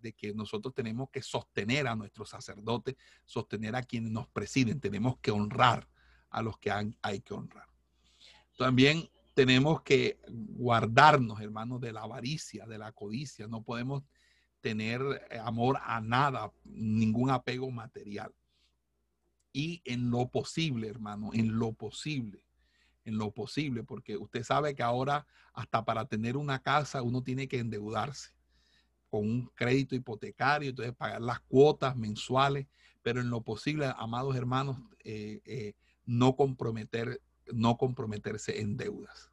de, 0.00 0.12
que 0.12 0.32
nosotros 0.34 0.72
tenemos 0.74 1.10
que 1.10 1.22
sostener 1.22 1.88
a 1.88 1.96
nuestros 1.96 2.28
sacerdotes, 2.28 2.94
sostener 3.24 3.74
a 3.74 3.82
quienes 3.82 4.12
nos 4.12 4.28
presiden. 4.28 4.78
Tenemos 4.78 5.18
que 5.18 5.32
honrar 5.32 5.88
a 6.30 6.42
los 6.42 6.58
que 6.58 6.70
hay 6.70 7.20
que 7.20 7.34
honrar. 7.34 7.73
También 8.56 9.08
tenemos 9.34 9.82
que 9.82 10.18
guardarnos, 10.28 11.40
hermanos, 11.40 11.80
de 11.80 11.92
la 11.92 12.02
avaricia, 12.02 12.66
de 12.66 12.78
la 12.78 12.92
codicia. 12.92 13.48
No 13.48 13.62
podemos 13.62 14.04
tener 14.60 15.02
eh, 15.30 15.38
amor 15.38 15.78
a 15.82 16.00
nada, 16.00 16.52
ningún 16.64 17.30
apego 17.30 17.70
material. 17.70 18.32
Y 19.52 19.82
en 19.84 20.10
lo 20.10 20.28
posible, 20.28 20.88
hermano, 20.88 21.30
en 21.32 21.58
lo 21.58 21.72
posible, 21.72 22.44
en 23.04 23.18
lo 23.18 23.30
posible, 23.30 23.84
porque 23.84 24.16
usted 24.16 24.42
sabe 24.42 24.74
que 24.74 24.82
ahora 24.82 25.26
hasta 25.52 25.84
para 25.84 26.06
tener 26.06 26.36
una 26.36 26.60
casa 26.60 27.02
uno 27.02 27.22
tiene 27.22 27.46
que 27.46 27.58
endeudarse 27.58 28.32
con 29.10 29.20
un 29.20 29.46
crédito 29.54 29.94
hipotecario, 29.94 30.70
entonces 30.70 30.94
pagar 30.96 31.20
las 31.20 31.38
cuotas 31.40 31.96
mensuales, 31.96 32.66
pero 33.02 33.20
en 33.20 33.30
lo 33.30 33.42
posible, 33.42 33.92
amados 33.96 34.34
hermanos, 34.34 34.78
eh, 35.04 35.40
eh, 35.44 35.74
no 36.04 36.34
comprometer, 36.34 37.20
no 37.52 37.76
comprometerse 37.76 38.60
en 38.60 38.76
deudas. 38.76 39.30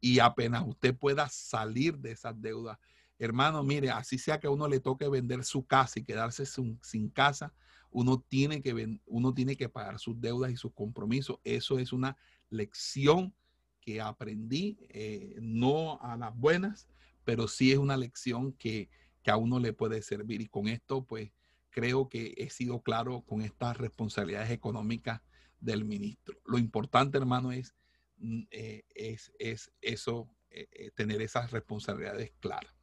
Y 0.00 0.18
apenas 0.18 0.64
usted 0.66 0.96
pueda 0.96 1.28
salir 1.28 1.96
de 1.98 2.12
esas 2.12 2.40
deudas, 2.40 2.78
hermano, 3.18 3.62
mire, 3.62 3.90
así 3.90 4.18
sea 4.18 4.40
que 4.40 4.48
a 4.48 4.50
uno 4.50 4.66
le 4.66 4.80
toque 4.80 5.08
vender 5.08 5.44
su 5.44 5.64
casa 5.64 6.00
y 6.00 6.04
quedarse 6.04 6.44
sin, 6.44 7.08
casa, 7.10 7.54
uno 7.90 8.20
tiene, 8.28 8.62
que, 8.62 8.98
uno 9.06 9.32
tiene 9.32 9.56
que 9.56 9.68
pagar 9.68 9.98
sus 9.98 10.20
deudas 10.20 10.50
y 10.50 10.56
sus 10.56 10.72
compromisos. 10.72 11.38
Eso 11.44 11.78
es 11.78 11.92
una 11.92 12.16
lección 12.50 13.32
que 13.80 14.00
aprendí, 14.00 14.78
eh, 14.88 15.36
no 15.40 16.00
a 16.00 16.16
las 16.16 16.34
buenas, 16.36 16.88
pero 17.24 17.46
sí 17.46 17.70
es 17.70 17.78
una 17.78 17.96
lección 17.96 18.52
que, 18.54 18.88
que 19.22 19.30
a 19.30 19.36
uno 19.36 19.60
le 19.60 19.72
puede 19.72 20.02
servir. 20.02 20.40
Y 20.40 20.48
con 20.48 20.66
esto, 20.66 21.04
pues, 21.04 21.30
creo 21.70 22.08
que 22.08 22.34
he 22.36 22.50
sido 22.50 22.82
claro 22.82 23.22
con 23.22 23.42
estas 23.42 23.76
responsabilidades 23.78 24.50
económicas 24.50 25.20
del 25.62 25.84
ministro. 25.84 26.36
Lo 26.44 26.58
importante, 26.58 27.16
hermano, 27.16 27.52
es, 27.52 27.74
mm, 28.18 28.42
eh, 28.50 28.84
es, 28.94 29.32
es, 29.38 29.72
eso, 29.80 30.28
eh, 30.50 30.90
tener 30.94 31.22
esas 31.22 31.50
responsabilidades 31.50 32.32
claras. 32.40 32.74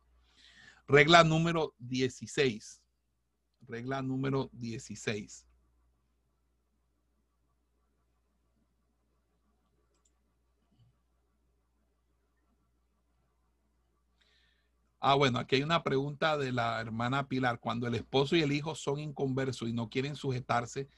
Regla 0.87 1.23
número 1.23 1.75
16. 1.77 2.81
Regla 3.67 4.01
número 4.01 4.49
16. 4.53 5.45
Ah, 15.01 15.15
bueno, 15.15 15.39
aquí 15.39 15.55
hay 15.55 15.63
una 15.63 15.81
pregunta 15.81 16.37
de 16.37 16.51
la 16.51 16.81
hermana 16.81 17.29
Pilar. 17.29 17.59
Cuando 17.59 17.87
el 17.87 17.95
esposo 17.95 18.35
y 18.35 18.41
el 18.41 18.51
hijo 18.51 18.75
son 18.75 18.99
inconversos 18.99 19.69
y 19.69 19.73
no 19.73 19.89
quieren 19.89 20.15
sujetarse, 20.15 20.89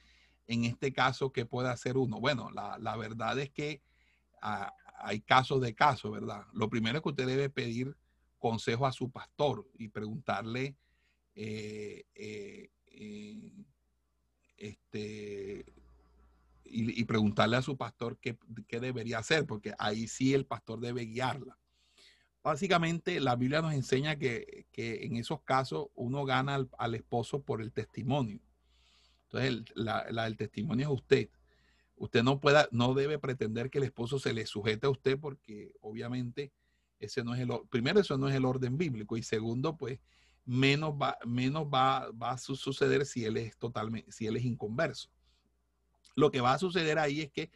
en 0.51 0.65
este 0.65 0.91
caso, 0.91 1.31
¿qué 1.31 1.45
puede 1.45 1.69
hacer 1.69 1.97
uno? 1.97 2.19
Bueno, 2.19 2.49
la, 2.51 2.97
verdad 2.97 3.39
es 3.39 3.49
que 3.49 3.81
hay 4.41 5.21
casos 5.21 5.61
de 5.61 5.73
casos, 5.73 6.11
¿verdad? 6.11 6.45
Lo 6.53 6.69
primero 6.69 7.01
que 7.01 7.09
usted 7.09 7.25
debe 7.25 7.49
pedir 7.49 7.95
consejo 8.37 8.85
a 8.85 8.91
su 8.91 9.09
pastor 9.11 9.69
y 9.77 9.87
preguntarle 9.87 10.75
eh, 11.35 12.03
eh, 12.15 12.69
eh, 12.87 13.51
este, 14.57 15.65
y, 16.65 17.03
preguntarle 17.05 17.57
a 17.57 17.61
su 17.61 17.77
pastor 17.77 18.17
qué, 18.19 18.37
debería 18.79 19.19
hacer, 19.19 19.45
porque 19.45 19.73
ahí 19.77 20.07
sí 20.07 20.33
el 20.33 20.45
pastor 20.45 20.79
debe 20.79 21.05
guiarla. 21.05 21.57
Básicamente, 22.43 23.19
la 23.19 23.35
Biblia 23.35 23.61
nos 23.61 23.73
enseña 23.73 24.17
que, 24.17 24.65
en 24.73 25.15
esos 25.15 25.41
casos 25.43 25.87
uno 25.95 26.25
gana 26.25 26.67
al, 26.77 26.95
esposo 26.95 27.41
por 27.41 27.61
el 27.61 27.71
testimonio. 27.71 28.39
Entonces, 29.31 29.73
el, 29.75 30.37
testimonio 30.37 30.87
es 30.87 30.93
usted. 30.93 31.29
Usted 31.95 32.23
no, 32.23 32.39
pueda, 32.39 32.67
no 32.71 32.93
debe 32.93 33.19
pretender 33.19 33.69
que 33.69 33.77
el 33.77 33.85
esposo 33.85 34.19
se 34.19 34.33
le 34.33 34.45
sujete 34.45 34.87
a 34.87 34.89
usted 34.89 35.19
porque 35.19 35.73
obviamente 35.81 36.51
ese 36.99 37.23
no 37.23 37.33
es 37.33 37.39
el, 37.39 37.49
primero, 37.69 37.99
eso 37.99 38.17
no 38.17 38.27
es 38.27 38.35
el 38.35 38.45
orden 38.45 38.77
bíblico. 38.77 39.17
Y 39.17 39.23
segundo, 39.23 39.77
pues 39.77 39.99
menos 40.45 40.93
va, 40.93 41.17
menos 41.25 41.65
va, 41.65 42.11
va 42.11 42.31
a 42.31 42.37
suceder 42.37 43.05
si 43.05 43.23
él 43.25 43.37
es 43.37 43.57
totalmente, 43.57 44.11
si 44.11 44.27
él 44.27 44.35
es 44.35 44.43
inconverso. 44.43 45.09
Lo 46.15 46.31
que 46.31 46.41
va 46.41 46.53
a 46.53 46.59
suceder 46.59 46.99
ahí 46.99 47.21
es 47.21 47.31
que 47.31 47.51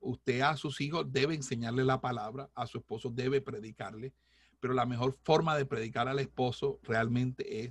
usted 0.00 0.40
a 0.40 0.56
sus 0.56 0.80
hijos 0.80 1.12
debe 1.12 1.34
enseñarle 1.34 1.84
la 1.84 2.00
palabra, 2.00 2.50
a 2.54 2.66
su 2.66 2.78
esposo 2.78 3.10
debe 3.10 3.40
predicarle, 3.40 4.12
pero 4.58 4.74
la 4.74 4.86
mejor 4.86 5.12
forma 5.22 5.56
de 5.56 5.66
predicar 5.66 6.08
al 6.08 6.18
esposo 6.18 6.80
realmente 6.82 7.64
es 7.64 7.70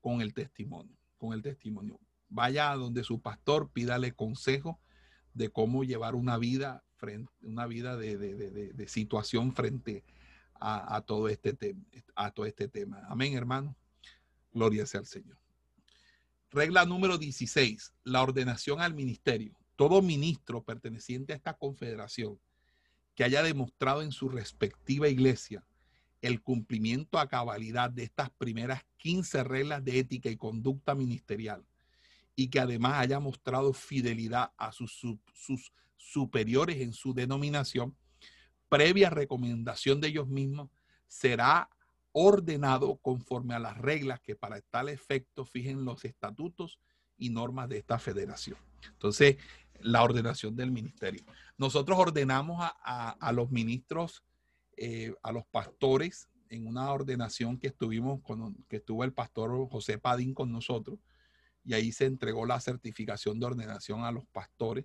con 0.00 0.20
el 0.20 0.32
testimonio, 0.32 0.96
con 1.18 1.32
el 1.32 1.42
testimonio. 1.42 1.98
Vaya 2.28 2.70
a 2.70 2.76
donde 2.76 3.04
su 3.04 3.20
pastor, 3.20 3.70
pídale 3.70 4.12
consejo 4.12 4.80
de 5.34 5.50
cómo 5.50 5.84
llevar 5.84 6.14
una 6.14 6.38
vida, 6.38 6.84
frente, 6.96 7.32
una 7.42 7.66
vida 7.66 7.96
de, 7.96 8.16
de, 8.16 8.34
de, 8.34 8.72
de 8.72 8.88
situación 8.88 9.52
frente 9.52 10.04
a, 10.64 11.02
todo 11.02 11.28
este 11.28 11.76
a 12.14 12.30
todo 12.30 12.46
este 12.46 12.68
tema. 12.68 13.02
Amén, 13.08 13.34
hermano. 13.34 13.76
Gloria 14.52 14.86
sea 14.86 15.00
al 15.00 15.06
Señor. 15.06 15.36
Regla 16.50 16.86
número 16.86 17.18
16, 17.18 17.92
la 18.04 18.22
ordenación 18.22 18.80
al 18.80 18.94
ministerio. 18.94 19.58
Todo 19.76 20.00
ministro 20.00 20.62
perteneciente 20.62 21.32
a 21.32 21.36
esta 21.36 21.54
confederación 21.54 22.38
que 23.14 23.24
haya 23.24 23.42
demostrado 23.42 24.02
en 24.02 24.12
su 24.12 24.28
respectiva 24.28 25.08
iglesia 25.08 25.66
el 26.22 26.40
cumplimiento 26.40 27.18
a 27.18 27.28
cabalidad 27.28 27.90
de 27.90 28.04
estas 28.04 28.30
primeras 28.30 28.84
15 28.98 29.44
reglas 29.44 29.84
de 29.84 29.98
ética 29.98 30.30
y 30.30 30.36
conducta 30.36 30.94
ministerial 30.94 31.66
y 32.36 32.48
que 32.48 32.60
además 32.60 32.94
haya 32.98 33.20
mostrado 33.20 33.72
fidelidad 33.72 34.52
a 34.56 34.72
sus, 34.72 35.00
superiores 35.96 36.80
en 36.80 36.92
su 36.92 37.14
denominación, 37.14 37.96
previa 38.68 39.10
recomendación 39.10 40.00
de 40.00 40.08
ellos 40.08 40.28
mismos, 40.28 40.70
será 41.06 41.68
ordenado 42.12 42.96
conforme 42.96 43.54
a 43.54 43.58
las 43.58 43.78
reglas 43.78 44.20
que 44.20 44.36
para 44.36 44.60
tal 44.60 44.88
efecto 44.88 45.44
fijen 45.44 45.84
los 45.84 46.04
estatutos 46.04 46.78
y 47.16 47.30
normas 47.30 47.68
de 47.68 47.78
esta 47.78 47.98
federación. 47.98 48.58
Entonces, 48.92 49.36
la 49.80 50.02
ordenación 50.02 50.54
del 50.56 50.70
ministerio. 50.70 51.24
Nosotros 51.58 51.98
ordenamos 51.98 52.58
a, 52.60 53.32
los 53.32 53.50
ministros, 53.50 54.24
eh, 54.76 55.14
a 55.22 55.32
los 55.32 55.44
pastores, 55.46 56.28
en 56.48 56.66
una 56.66 56.90
ordenación 56.92 57.58
que 57.58 57.68
estuvimos 57.68 58.20
con, 58.22 58.54
que 58.68 58.76
estuvo 58.76 59.04
el 59.04 59.12
pastor 59.12 59.68
José 59.68 59.98
Padín 59.98 60.34
con 60.34 60.52
nosotros, 60.52 60.98
y 61.64 61.74
ahí 61.74 61.92
se 61.92 62.04
entregó 62.04 62.46
la 62.46 62.60
certificación 62.60 63.40
de 63.40 63.46
ordenación 63.46 64.04
a 64.04 64.12
los 64.12 64.26
pastores. 64.26 64.84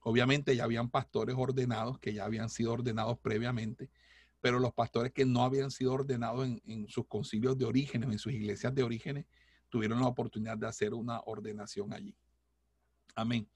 Obviamente 0.00 0.54
ya 0.54 0.64
habían 0.64 0.90
pastores 0.90 1.34
ordenados 1.38 1.98
que 1.98 2.12
ya 2.12 2.26
habían 2.26 2.50
sido 2.50 2.72
ordenados 2.74 3.18
previamente, 3.18 3.90
pero 4.40 4.58
los 4.58 4.74
pastores 4.74 5.12
que 5.12 5.24
no 5.24 5.42
habían 5.42 5.70
sido 5.70 5.94
ordenados 5.94 6.46
en, 6.66 6.86
sus 6.88 7.06
concilios 7.06 7.56
de 7.56 7.64
orígenes, 7.64 8.10
en 8.10 8.18
sus 8.18 8.34
iglesias 8.34 8.74
de 8.74 8.82
orígenes, 8.82 9.24
tuvieron 9.70 10.00
la 10.00 10.06
oportunidad 10.06 10.58
de 10.58 10.66
hacer 10.66 10.92
una 10.92 11.20
ordenación 11.24 11.94
allí. 11.94 12.14
Amén. 13.14 13.48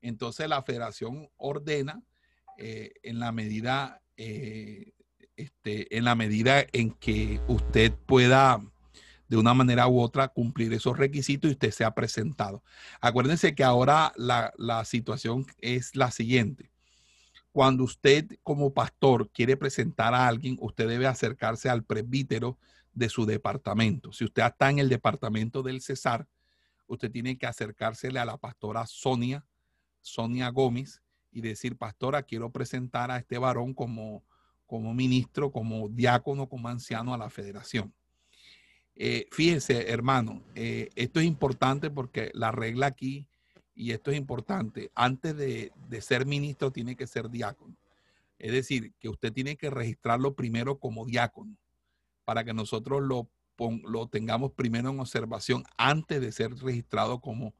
Entonces 0.00 0.48
la 0.48 0.62
federación 0.62 1.28
ordena 1.36 2.00
eh, 2.56 2.92
en 3.02 3.18
la 3.18 3.32
medida, 3.32 4.00
eh, 4.16 4.92
este, 5.34 5.96
en 5.96 6.04
la 6.04 6.14
medida 6.14 6.64
en 6.72 6.92
que 6.92 7.40
usted 7.48 7.92
pueda 8.06 8.62
de 9.30 9.36
una 9.36 9.54
manera 9.54 9.86
u 9.86 10.00
otra 10.00 10.26
cumplir 10.26 10.72
esos 10.72 10.98
requisitos 10.98 11.48
y 11.48 11.52
usted 11.52 11.70
sea 11.70 11.94
presentado. 11.94 12.64
Acuérdense 13.00 13.54
que 13.54 13.62
ahora 13.62 14.12
la, 14.16 14.52
la 14.58 14.84
situación 14.84 15.46
es 15.58 15.94
la 15.94 16.10
siguiente. 16.10 16.72
Cuando 17.52 17.84
usted 17.84 18.26
como 18.42 18.74
pastor 18.74 19.30
quiere 19.30 19.56
presentar 19.56 20.14
a 20.14 20.26
alguien, 20.26 20.56
usted 20.60 20.88
debe 20.88 21.06
acercarse 21.06 21.68
al 21.68 21.84
presbítero 21.84 22.58
de 22.92 23.08
su 23.08 23.24
departamento. 23.24 24.12
Si 24.12 24.24
usted 24.24 24.42
está 24.44 24.68
en 24.68 24.80
el 24.80 24.88
departamento 24.88 25.62
del 25.62 25.80
Cesar, 25.80 26.26
usted 26.88 27.08
tiene 27.08 27.38
que 27.38 27.46
acercársele 27.46 28.18
a 28.18 28.24
la 28.24 28.36
pastora 28.36 28.84
Sonia, 28.88 29.46
Sonia 30.00 30.48
Gómez, 30.48 31.02
y 31.30 31.40
decir, 31.40 31.76
pastora, 31.76 32.24
quiero 32.24 32.50
presentar 32.50 33.12
a 33.12 33.18
este 33.18 33.38
varón 33.38 33.74
como, 33.74 34.24
como 34.66 34.92
ministro, 34.92 35.52
como 35.52 35.88
diácono, 35.88 36.48
como 36.48 36.68
anciano 36.68 37.14
a 37.14 37.18
la 37.18 37.30
federación. 37.30 37.94
Eh, 39.02 39.28
fíjense, 39.30 39.90
hermano, 39.90 40.42
eh, 40.54 40.90
esto 40.94 41.20
es 41.20 41.26
importante 41.26 41.88
porque 41.88 42.30
la 42.34 42.52
regla 42.52 42.84
aquí, 42.84 43.26
y 43.74 43.92
esto 43.92 44.10
es 44.10 44.18
importante, 44.18 44.90
antes 44.94 45.34
de, 45.38 45.72
ser 46.02 46.26
ministro 46.26 46.70
tiene 46.70 46.96
que 46.96 47.06
ser 47.06 47.30
diácono. 47.30 47.74
Es 48.38 48.52
decir, 48.52 48.92
que 49.00 49.08
usted 49.08 49.32
tiene 49.32 49.56
que 49.56 49.70
registrarlo 49.70 50.34
primero 50.34 50.78
como 50.78 51.06
diácono 51.06 51.56
para 52.26 52.44
que 52.44 52.52
nosotros 52.52 53.00
lo, 53.00 53.30
lo 53.84 54.06
tengamos 54.08 54.52
primero 54.52 54.90
en 54.90 55.00
observación 55.00 55.64
antes 55.78 56.20
de 56.20 56.30
ser 56.30 56.54
registrado 56.56 57.22
como, 57.22 57.54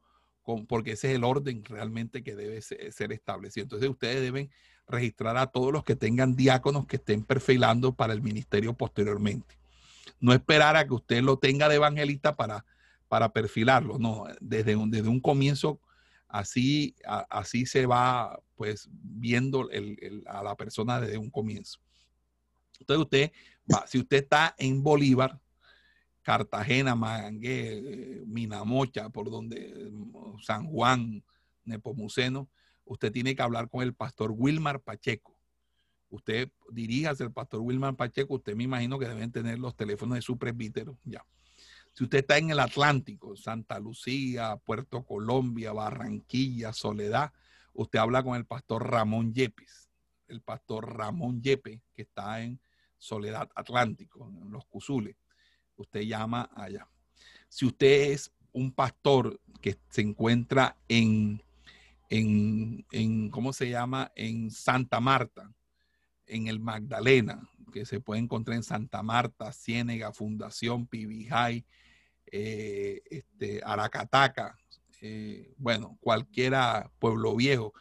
porque 0.67 0.91
ese 0.91 1.09
es 1.09 1.15
el 1.15 1.23
orden 1.23 1.65
realmente 1.65 2.21
que 2.21 2.35
debe 2.35 2.61
ser, 2.61 3.11
establecido. 3.11 3.63
Entonces 3.63 3.89
ustedes 3.89 4.21
deben 4.21 4.51
registrar 4.87 5.37
a 5.37 5.47
todos 5.47 5.73
los 5.73 5.83
que 5.83 5.95
tengan 5.95 6.35
diáconos 6.35 6.85
que 6.85 6.97
estén 6.97 7.23
perfilando 7.23 7.95
para 7.95 8.13
el 8.13 8.21
ministerio 8.21 8.75
posteriormente. 8.75 9.60
No 10.19 10.33
esperar 10.33 10.75
a 10.75 10.85
que 10.85 10.93
usted 10.93 11.21
lo 11.21 11.37
tenga 11.37 11.69
de 11.69 11.75
evangelista 11.75 12.35
para, 12.35 12.65
para 13.07 13.33
perfilarlo, 13.33 13.99
no, 13.99 14.25
desde 14.39 14.75
un, 14.75 14.89
desde 14.89 15.09
un 15.09 15.19
comienzo 15.19 15.79
así, 16.31 16.95
así 17.29 17.65
se 17.65 17.85
va 17.85 18.39
pues 18.55 18.89
viendo 18.91 19.69
a 20.27 20.43
la 20.43 20.55
persona 20.55 20.99
desde 20.99 21.17
un 21.17 21.29
comienzo. 21.29 21.79
Entonces 22.79 23.03
usted, 23.03 23.31
va, 23.71 23.85
si 23.85 23.99
usted 23.99 24.17
está 24.23 24.55
en 24.57 24.81
Bolívar, 24.81 25.39
Cartagena, 26.21 26.95
Magangué, 26.95 28.23
Minamocha, 28.25 29.09
por 29.09 29.29
donde 29.29 29.91
San 30.43 30.67
Juan, 30.67 31.23
Nepomuceno, 31.65 32.49
usted 32.85 33.11
tiene 33.11 33.35
que 33.35 33.41
hablar 33.41 33.69
con 33.69 33.83
el 33.83 33.93
pastor 33.93 34.31
Wilmar 34.31 34.81
Pacheco. 34.81 35.30
Usted 36.11 36.51
diríjase 36.69 37.23
al 37.23 37.31
pastor 37.31 37.61
Wilmar 37.61 37.95
Pacheco, 37.95 38.35
usted 38.35 38.55
me 38.55 38.65
imagino 38.65 38.99
que 38.99 39.07
deben 39.07 39.31
tener 39.31 39.57
los 39.57 39.75
teléfonos 39.75 40.15
de 40.15 40.21
su 40.21 40.37
presbítero, 40.37 40.97
ya. 41.03 41.25
Si 41.93 42.03
usted 42.03 42.19
está 42.19 42.37
en 42.37 42.51
el 42.51 42.59
Atlántico, 42.59 43.35
Santa 43.35 43.79
Lucía, 43.79 44.57
Puerto 44.57 45.03
Colombia, 45.03 45.73
Barranquilla, 45.73 46.71
Soledad, 46.71 47.33
usted 47.73 47.99
habla 47.99 48.23
con 48.23 48.35
el 48.35 48.45
pastor 48.45 48.89
Ramón 48.89 49.33
Yepes, 49.33 49.89
el 50.27 50.41
pastor 50.41 50.95
Ramón 50.95 51.41
Yepe, 51.41 51.81
que 51.93 52.03
está 52.03 52.41
en 52.41 52.59
Soledad 52.97 53.49
Atlántico, 53.55 54.29
en 54.29 54.51
los 54.51 54.65
Cusules 54.67 55.15
usted 55.81 56.01
llama 56.01 56.49
allá. 56.55 56.87
Si 57.49 57.65
usted 57.65 58.11
es 58.11 58.31
un 58.53 58.71
pastor 58.71 59.39
que 59.61 59.77
se 59.89 60.01
encuentra 60.01 60.77
en, 60.87 61.43
en, 62.09 63.29
¿cómo 63.29 63.53
se 63.53 63.69
llama? 63.69 64.11
En 64.15 64.51
Santa 64.51 64.99
Marta, 64.99 65.51
en 66.31 66.47
el 66.47 66.59
Magdalena, 66.59 67.49
que 67.73 67.85
se 67.85 67.99
puede 67.99 68.21
encontrar 68.21 68.55
en 68.55 68.63
Santa 68.63 69.03
Marta, 69.03 69.51
Ciénega, 69.51 70.13
Fundación, 70.13 70.87
Pibijay, 70.87 71.65
eh, 72.31 73.01
este, 73.09 73.61
Aracataca, 73.63 74.57
eh, 75.01 75.53
bueno, 75.57 75.97
cualquiera 75.99 76.89
pueblo 76.99 77.35
viejo, 77.35 77.73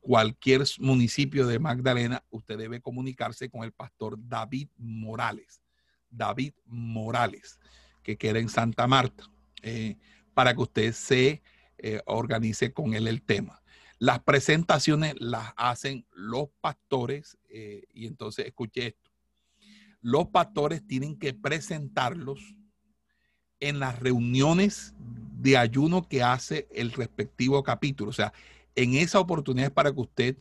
cualquier 0.00 0.62
municipio 0.78 1.46
de 1.46 1.58
Magdalena, 1.58 2.22
usted 2.30 2.58
debe 2.58 2.80
comunicarse 2.80 3.48
con 3.48 3.64
el 3.64 3.72
pastor 3.72 4.18
David 4.18 4.68
Morales. 4.76 5.62
David 6.10 6.52
Morales, 6.66 7.58
que 8.02 8.16
queda 8.16 8.38
en 8.38 8.48
Santa 8.48 8.86
Marta, 8.86 9.24
eh, 9.62 9.96
para 10.34 10.54
que 10.54 10.62
usted 10.62 10.92
se 10.92 11.42
organice 12.06 12.72
con 12.72 12.94
él 12.94 13.06
el 13.06 13.22
tema. 13.22 13.62
Las 13.98 14.22
presentaciones 14.22 15.14
las 15.18 15.52
hacen 15.56 16.06
los 16.12 16.48
pastores 16.60 17.38
eh, 17.48 17.84
y 17.94 18.06
entonces 18.06 18.46
escuche 18.46 18.88
esto. 18.88 19.10
Los 20.02 20.28
pastores 20.28 20.86
tienen 20.86 21.18
que 21.18 21.32
presentarlos 21.32 22.54
en 23.58 23.80
las 23.80 23.98
reuniones 23.98 24.94
de 24.98 25.56
ayuno 25.56 26.08
que 26.08 26.22
hace 26.22 26.68
el 26.70 26.92
respectivo 26.92 27.62
capítulo. 27.62 28.10
O 28.10 28.14
sea, 28.14 28.32
en 28.74 28.94
esa 28.94 29.18
oportunidad 29.18 29.68
es 29.68 29.72
para 29.72 29.92
que 29.92 30.00
usted 30.00 30.36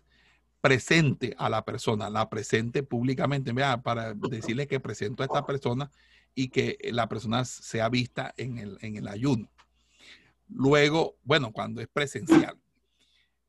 presente 0.59 1.33
a 1.37 1.47
la 1.47 1.63
persona, 1.63 2.09
la 2.09 2.29
presente 2.29 2.83
públicamente, 2.83 3.53
para 3.83 4.13
decirle 4.13 4.67
que 4.67 4.79
presento 4.79 5.23
a 5.23 5.27
esta 5.27 5.45
persona 5.45 5.91
y 6.33 6.49
que 6.49 6.77
la 6.91 7.07
persona 7.07 7.45
sea 7.45 7.87
vista 7.87 8.33
en 8.35 8.57
el 8.57 9.07
ayuno. 9.07 9.49
Luego, 10.49 11.17
bueno, 11.23 11.51
cuando 11.51 11.81
es 11.81 11.87
presencial. 11.87 12.59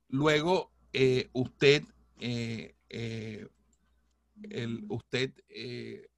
Luego, 0.08 0.72
eh, 0.92 1.28
usted, 1.32 1.82
eh, 2.20 2.74
eh, 2.88 3.46
el, 4.50 4.84
usted 4.88 5.32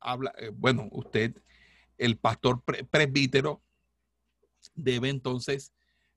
habla, 0.00 0.32
bueno, 0.54 0.88
usted, 0.92 1.40
el 1.96 2.16
pastor 2.18 2.62
presbítero, 2.62 3.62
debe 4.74 5.08
entonces 5.08 5.72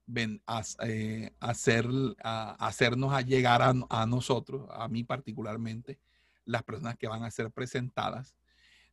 ven, 0.06 0.42
a, 0.46 0.62
eh, 0.84 1.32
hacer, 1.40 1.86
a, 2.24 2.52
hacernos 2.66 3.14
a 3.14 3.22
llegar 3.22 3.62
a, 3.62 4.06
nosotros, 4.06 4.68
a 4.72 4.88
mí 4.88 5.04
particularmente, 5.04 6.00
las 6.46 6.64
personas 6.64 6.98
que 6.98 7.08
van 7.08 7.24
a 7.24 7.32
ser 7.32 7.52
presentadas. 7.52 8.36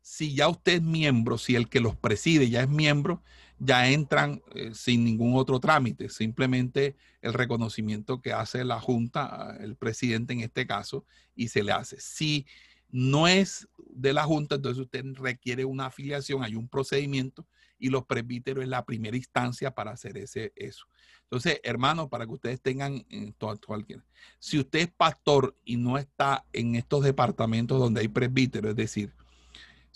Si 0.01 0.35
ya 0.35 0.49
usted 0.49 0.75
es 0.75 0.83
miembro, 0.83 1.39
si 1.39 1.55
el 1.55 1.69
que 1.69 1.81
los 1.81 1.97
preside 1.97 2.49
ya 2.49 2.63
es 2.63 2.69
miembro, 2.69 3.23
ya 3.59 3.91
entran 3.91 4.41
eh, 4.55 4.71
sin 4.75 5.05
ningún 5.05 5.37
otro 5.37 5.61
trámite, 5.61 6.09
simplemente 6.09 6.97
el 7.23 7.35
reconocimiento 7.35 8.21
que 8.21 8.33
hace 8.33 8.65
la 8.65 8.81
Junta, 8.81 9.57
el 9.61 9.77
presidente 9.77 10.33
en 10.33 10.41
este 10.41 10.67
caso, 10.67 11.05
y 11.35 11.49
se 11.49 11.63
le 11.63 11.73
hace. 11.73 12.01
Si 12.01 12.47
no 12.91 13.29
es 13.29 13.69
de 13.77 14.13
la 14.13 14.25
Junta, 14.25 14.55
entonces 14.55 14.83
usted 14.83 15.05
requiere 15.15 15.65
una 15.65 15.87
afiliación, 15.87 16.43
hay 16.43 16.55
un 16.55 16.69
procedimiento 16.69 17.47
y 17.79 17.91
los 17.91 18.07
presbíteros 18.07 18.65
es 18.65 18.71
la 18.71 18.85
primera 18.85 19.17
instancia 19.17 19.73
para 19.73 19.93
hacer 19.93 20.17
ese, 20.19 20.53
eso. 20.57 20.87
Entonces, 21.23 21.61
hermanos, 21.63 22.09
para 22.09 22.27
que 22.27 22.33
ustedes 22.33 22.61
tengan 22.61 23.05
en 23.11 23.35
cualquier. 23.65 24.03
Si 24.39 24.59
usted 24.59 24.81
es 24.81 24.89
pastor 24.89 25.55
y 25.65 25.77
no 25.77 25.99
está 25.99 26.45
en 26.53 26.75
estos 26.75 27.05
departamentos 27.05 27.79
donde 27.79 28.01
hay 28.01 28.09
presbíteros, 28.09 28.71
es 28.71 28.77
decir, 28.77 29.13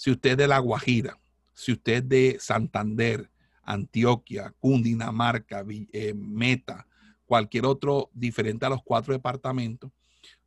si 0.03 0.11
usted 0.11 0.31
es 0.31 0.37
de 0.37 0.49
La 0.49 0.59
Guajira, 0.59 1.17
si 1.55 1.71
usted 1.71 1.93
es 1.93 2.09
de 2.09 2.37
Santander, 2.41 3.31
Antioquia, 3.63 4.53
Cundinamarca, 4.59 5.65
eh, 5.93 6.13
Meta, 6.13 6.89
cualquier 7.25 7.67
otro 7.67 8.11
diferente 8.13 8.67
a 8.67 8.69
los 8.69 8.83
cuatro 8.83 9.13
departamentos, 9.13 9.93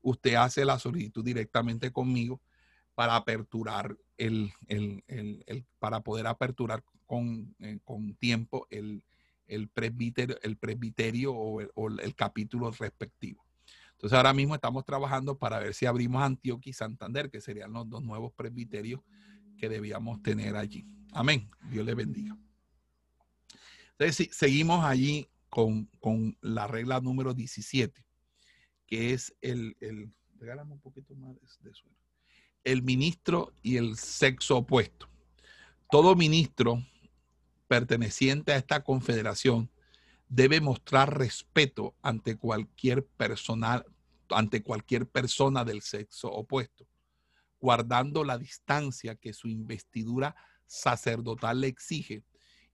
usted 0.01 0.33
hace 0.33 0.65
la 0.65 0.77
solicitud 0.77 1.23
directamente 1.23 1.89
conmigo 1.93 2.41
para 2.95 3.15
aperturar 3.15 3.95
el, 4.17 4.51
para 5.79 6.01
poder 6.01 6.27
aperturar 6.27 6.83
con, 7.05 7.55
eh, 7.59 7.79
con 7.85 8.13
tiempo 8.15 8.67
el, 8.69 9.05
el 9.47 9.69
presbiterio, 9.69 10.37
el 10.41 10.57
presbiterio 10.57 11.33
o 11.33 11.61
el, 11.61 12.15
capítulo 12.15 12.71
respectivo. 12.71 13.45
Entonces 13.93 14.17
ahora 14.17 14.33
mismo 14.33 14.53
estamos 14.53 14.83
trabajando 14.83 15.37
para 15.37 15.59
ver 15.59 15.73
si 15.73 15.85
abrimos 15.85 16.21
Antioquia 16.21 16.71
y 16.71 16.73
Santander, 16.73 17.29
que 17.31 17.39
serían 17.39 17.71
los 17.71 17.89
dos 17.89 18.03
nuevos 18.03 18.33
presbiterios 18.33 18.99
que 19.57 19.69
debíamos 19.69 20.21
tener 20.21 20.55
allí. 20.55 20.85
Amén. 21.11 21.49
Dios 21.69 21.85
le 21.85 21.95
bendiga. 21.95 22.37
Entonces 23.97 24.29
seguimos 24.35 24.83
allí 24.83 25.27
con, 25.49 25.89
la 26.41 26.67
regla 26.67 26.99
número 26.99 27.33
17, 27.33 28.05
que 28.85 29.13
es 29.13 29.33
el, 29.41 29.77
el 29.79 30.11
regálame 30.37 30.73
un 30.73 30.81
poquito 30.81 31.15
más 31.15 31.33
de, 31.35 31.69
de 31.69 31.73
suelo. 31.73 31.95
El 32.63 32.83
ministro 32.83 33.53
y 33.61 33.77
el 33.77 33.95
sexo 33.95 34.57
opuesto. 34.57 35.07
Todo 35.89 36.15
ministro 36.15 36.83
perteneciente 37.67 38.51
a 38.51 38.57
esta 38.57 38.83
confederación 38.83 39.69
debe 40.27 40.59
mostrar 40.61 41.17
respeto 41.17 41.95
ante 42.01 42.37
cualquier 42.37 43.05
personal, 43.05 43.85
ante 44.29 44.63
cualquier 44.63 45.07
persona 45.07 45.63
del 45.63 45.81
sexo 45.81 46.29
opuesto, 46.31 46.84
guardando 47.65 48.23
la 48.23 48.37
distancia 48.37 49.15
que 49.15 49.33
su 49.33 49.47
investidura 49.47 50.35
sacerdotal 50.67 51.61
le 51.61 51.67
exige 51.67 52.23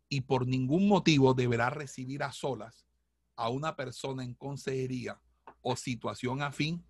y 0.09 0.19
por 0.19 0.45
ningún 0.45 0.89
motivo 0.89 1.33
deberá 1.33 1.69
recibir 1.69 2.23
a 2.23 2.33
solas 2.33 2.85
a 3.37 3.47
una 3.47 3.77
persona 3.77 4.25
en 4.25 4.33
consejería 4.33 5.17
o 5.61 5.77
situación 5.77 6.41
afín 6.41 6.83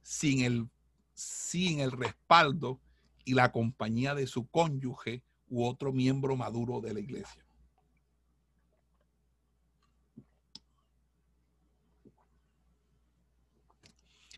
sin 0.00 0.40
el, 0.40 0.70
sin 1.12 1.80
el 1.80 1.92
respaldo 1.92 2.80
y 3.26 3.34
la 3.34 3.52
compañía 3.52 4.14
de 4.14 4.26
su 4.26 4.46
cónyuge 4.46 5.22
u 5.46 5.66
otro 5.66 5.92
miembro 5.92 6.36
maduro 6.36 6.80
de 6.80 6.94
la 6.94 7.00
iglesia. 7.00 7.44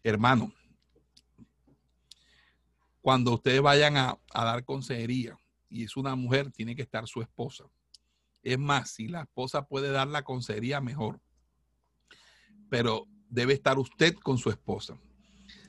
Hermano, 0.02 0.52
cuando 3.06 3.34
ustedes 3.34 3.62
vayan 3.62 3.96
a, 3.96 4.18
dar 4.34 4.64
consejería 4.64 5.38
y 5.70 5.84
es 5.84 5.96
una 5.96 6.16
mujer, 6.16 6.50
tiene 6.50 6.74
que 6.74 6.82
estar 6.82 7.06
su 7.06 7.22
esposa. 7.22 7.62
Es 8.42 8.58
más, 8.58 8.90
si 8.90 9.06
la 9.06 9.20
esposa 9.20 9.68
puede 9.68 9.92
dar 9.92 10.08
la 10.08 10.24
consejería, 10.24 10.80
mejor. 10.80 11.20
Pero 12.68 13.06
debe 13.28 13.52
estar 13.52 13.78
usted 13.78 14.16
con 14.16 14.38
su 14.38 14.50
esposa. 14.50 14.98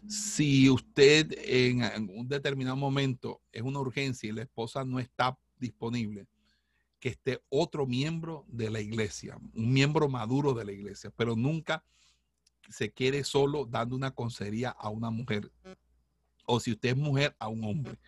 Si 0.07 0.68
usted 0.68 1.31
en 1.43 2.09
un 2.09 2.27
determinado 2.27 2.76
momento 2.76 3.39
es 3.51 3.61
una 3.61 3.81
urgencia 3.81 4.27
y 4.27 4.34
la 4.34 4.41
esposa 4.41 4.84
no 4.84 4.99
está 4.99 5.38
disponible, 5.59 6.26
que 6.99 7.09
esté 7.09 7.39
otro 7.49 7.85
miembro 7.85 8.45
de 8.47 8.72
la 8.72 8.81
iglesia, 8.81 9.38
un 9.53 9.72
miembro 9.72 10.09
maduro 10.09 10.55
de 10.55 10.65
la 10.65 10.72
iglesia, 10.72 11.11
pero 11.15 11.35
nunca 11.35 11.84
se 12.68 12.91
quede 12.91 13.23
solo 13.23 13.68
dando 13.68 13.95
una 13.95 14.09
consejería 14.09 14.72
a 14.72 14.89
una 14.89 15.11
mujer 15.11 15.51
o 16.48 16.60
si 16.60 16.72
usted 16.72 16.90
es 16.90 16.98
mujer 16.98 17.36
a 17.38 17.49
un 17.49 17.64
hombre, 17.64 17.99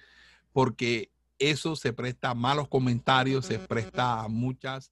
porque 0.51 1.11
eso 1.37 1.75
se 1.75 1.93
presta 1.93 2.31
a 2.31 2.33
malos 2.33 2.67
comentarios, 2.67 3.45
se 3.45 3.59
presta 3.59 4.21
a 4.21 4.27
muchas 4.27 4.91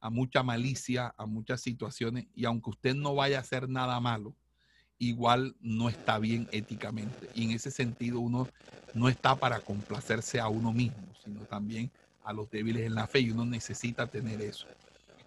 a 0.00 0.10
mucha 0.10 0.44
malicia, 0.44 1.12
a 1.16 1.26
muchas 1.26 1.60
situaciones 1.60 2.26
y 2.34 2.44
aunque 2.44 2.70
usted 2.70 2.94
no 2.94 3.16
vaya 3.16 3.38
a 3.38 3.40
hacer 3.40 3.68
nada 3.68 3.98
malo, 3.98 4.34
igual 4.96 5.56
no 5.60 5.88
está 5.88 6.20
bien 6.20 6.48
éticamente. 6.52 7.28
Y 7.34 7.44
en 7.44 7.50
ese 7.50 7.72
sentido 7.72 8.20
uno 8.20 8.48
no 8.94 9.08
está 9.08 9.34
para 9.34 9.58
complacerse 9.58 10.38
a 10.38 10.48
uno 10.48 10.72
mismo, 10.72 11.02
sino 11.24 11.40
también 11.40 11.90
a 12.22 12.32
los 12.32 12.48
débiles 12.48 12.86
en 12.86 12.94
la 12.94 13.08
fe 13.08 13.20
y 13.20 13.30
uno 13.32 13.44
necesita 13.44 14.06
tener 14.06 14.40
eso. 14.40 14.68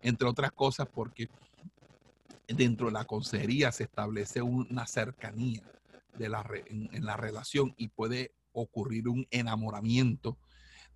Entre 0.01 0.27
otras 0.27 0.53
cosas 0.53 0.87
porque 0.87 1.29
dentro 2.47 2.87
de 2.87 2.93
la 2.93 3.03
consejería 3.03 3.73
se 3.73 3.83
establece 3.83 4.41
una 4.41 4.87
cercanía 4.87 5.61
de 6.17 6.29
la 6.29 6.45
en, 6.65 7.05
la 7.05 7.17
relación 7.17 7.73
y 7.77 7.89
puede 7.89 8.33
ocurrir 8.51 9.07
un 9.07 9.27
enamoramiento 9.31 10.37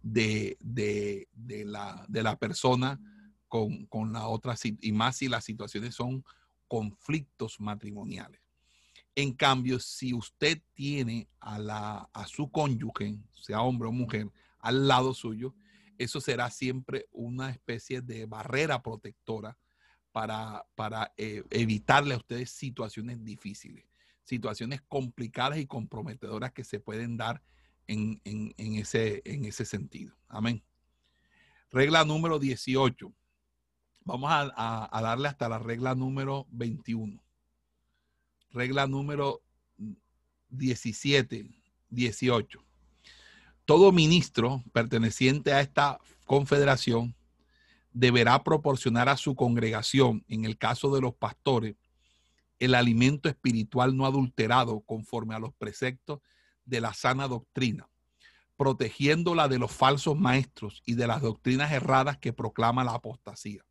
de, 0.02 0.58
de, 0.60 1.28
la, 1.66 2.06
de 2.08 2.24
la 2.24 2.38
persona 2.38 3.00
con, 3.48 3.86
con 3.88 4.14
la 4.14 4.28
otra 4.28 4.56
y 4.64 4.92
más 4.92 5.18
si 5.18 5.28
las 5.28 5.44
situaciones 5.44 5.96
son 5.96 6.24
conflictos 6.68 7.60
matrimoniales. 7.60 8.42
En 9.16 9.34
cambio, 9.34 9.80
si 9.80 10.14
usted 10.14 10.62
tiene 10.74 11.30
a, 11.40 11.58
la, 11.58 12.10
a 12.12 12.28
su 12.28 12.52
cónyuge, 12.52 13.18
sea 13.32 13.62
hombre 13.62 13.88
o 13.88 13.92
mujer, 13.92 14.30
al 14.60 14.88
lado 14.88 15.14
suyo, 15.14 15.56
eso 15.98 16.20
será 16.20 16.50
siempre 16.50 17.08
una 17.12 17.50
especie 17.50 18.02
de 18.02 18.26
barrera 18.26 18.84
protectora 18.84 19.58
para, 20.12 20.66
para 20.76 21.14
eh, 21.18 21.44
evitarle 21.50 22.14
a 22.14 22.18
ustedes 22.18 22.52
situaciones 22.52 23.24
difíciles, 23.24 23.86
situaciones 24.26 24.82
complicadas 24.82 25.58
y 25.58 25.66
comprometedoras 25.66 26.52
que 26.52 26.66
se 26.66 26.80
pueden 26.80 27.16
dar 27.16 27.42
en, 27.88 28.20
en, 28.26 28.76
ese, 28.76 29.22
en 29.24 29.46
ese 29.46 29.64
sentido. 29.64 30.14
Amén. 30.28 30.64
Regla 31.72 32.04
número 32.04 32.40
18. 32.40 33.14
Vamos 34.04 34.30
a, 34.32 34.90
a 34.92 35.02
darle 35.02 35.30
hasta 35.30 35.48
la 35.48 35.60
regla 35.60 35.96
número 35.96 36.46
21 36.50 37.26
regla 38.56 38.88
número 38.88 39.42
17, 40.50 41.46
18. 41.90 42.64
Todo 43.66 43.92
ministro 43.92 44.64
perteneciente 44.72 45.52
a 45.52 45.60
esta 45.60 46.00
confederación 46.26 47.16
deberá 47.92 48.44
proporcionar 48.44 49.10
a 49.10 49.18
su 49.18 49.36
congregación, 49.36 50.24
en 50.28 50.46
el 50.46 50.58
caso 50.58 50.94
de 50.94 51.02
los 51.02 51.14
pastores, 51.14 51.76
el 52.60 52.76
alimento 52.76 53.30
espiritual 53.30 53.96
no 53.96 54.06
adulterado 54.06 54.82
conforme 54.82 55.36
a 55.36 55.40
los 55.40 55.54
preceptos 55.54 56.20
de 56.66 56.82
la 56.82 56.94
sana 56.94 57.28
doctrina, 57.28 57.90
protegiéndola 58.58 59.48
de 59.48 59.60
los 59.60 59.72
falsos 59.72 60.18
maestros 60.18 60.82
y 60.86 60.96
de 60.96 61.08
las 61.08 61.22
doctrinas 61.22 61.72
erradas 61.72 62.18
que 62.18 62.34
proclama 62.34 62.84
la 62.84 62.94
apostasía 62.94 63.66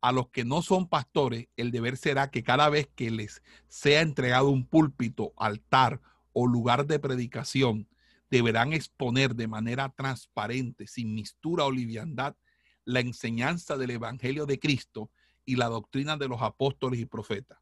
a 0.00 0.12
los 0.12 0.28
que 0.28 0.44
no 0.44 0.62
son 0.62 0.88
pastores, 0.88 1.48
el 1.56 1.70
deber 1.70 1.96
será 1.96 2.30
que 2.30 2.42
cada 2.42 2.68
vez 2.68 2.88
que 2.94 3.10
les 3.10 3.42
sea 3.68 4.00
entregado 4.00 4.48
un 4.48 4.66
púlpito, 4.66 5.32
altar 5.36 6.00
o 6.32 6.46
lugar 6.46 6.86
de 6.86 6.98
predicación, 6.98 7.88
deberán 8.30 8.72
exponer 8.72 9.34
de 9.34 9.48
manera 9.48 9.88
transparente, 9.88 10.86
sin 10.86 11.14
mistura 11.14 11.64
o 11.64 11.72
liviandad, 11.72 12.36
la 12.84 13.00
enseñanza 13.00 13.76
del 13.76 13.90
Evangelio 13.90 14.46
de 14.46 14.58
Cristo 14.58 15.10
y 15.44 15.56
la 15.56 15.66
doctrina 15.66 16.16
de 16.16 16.28
los 16.28 16.42
apóstoles 16.42 17.00
y 17.00 17.06
profetas. 17.06 17.58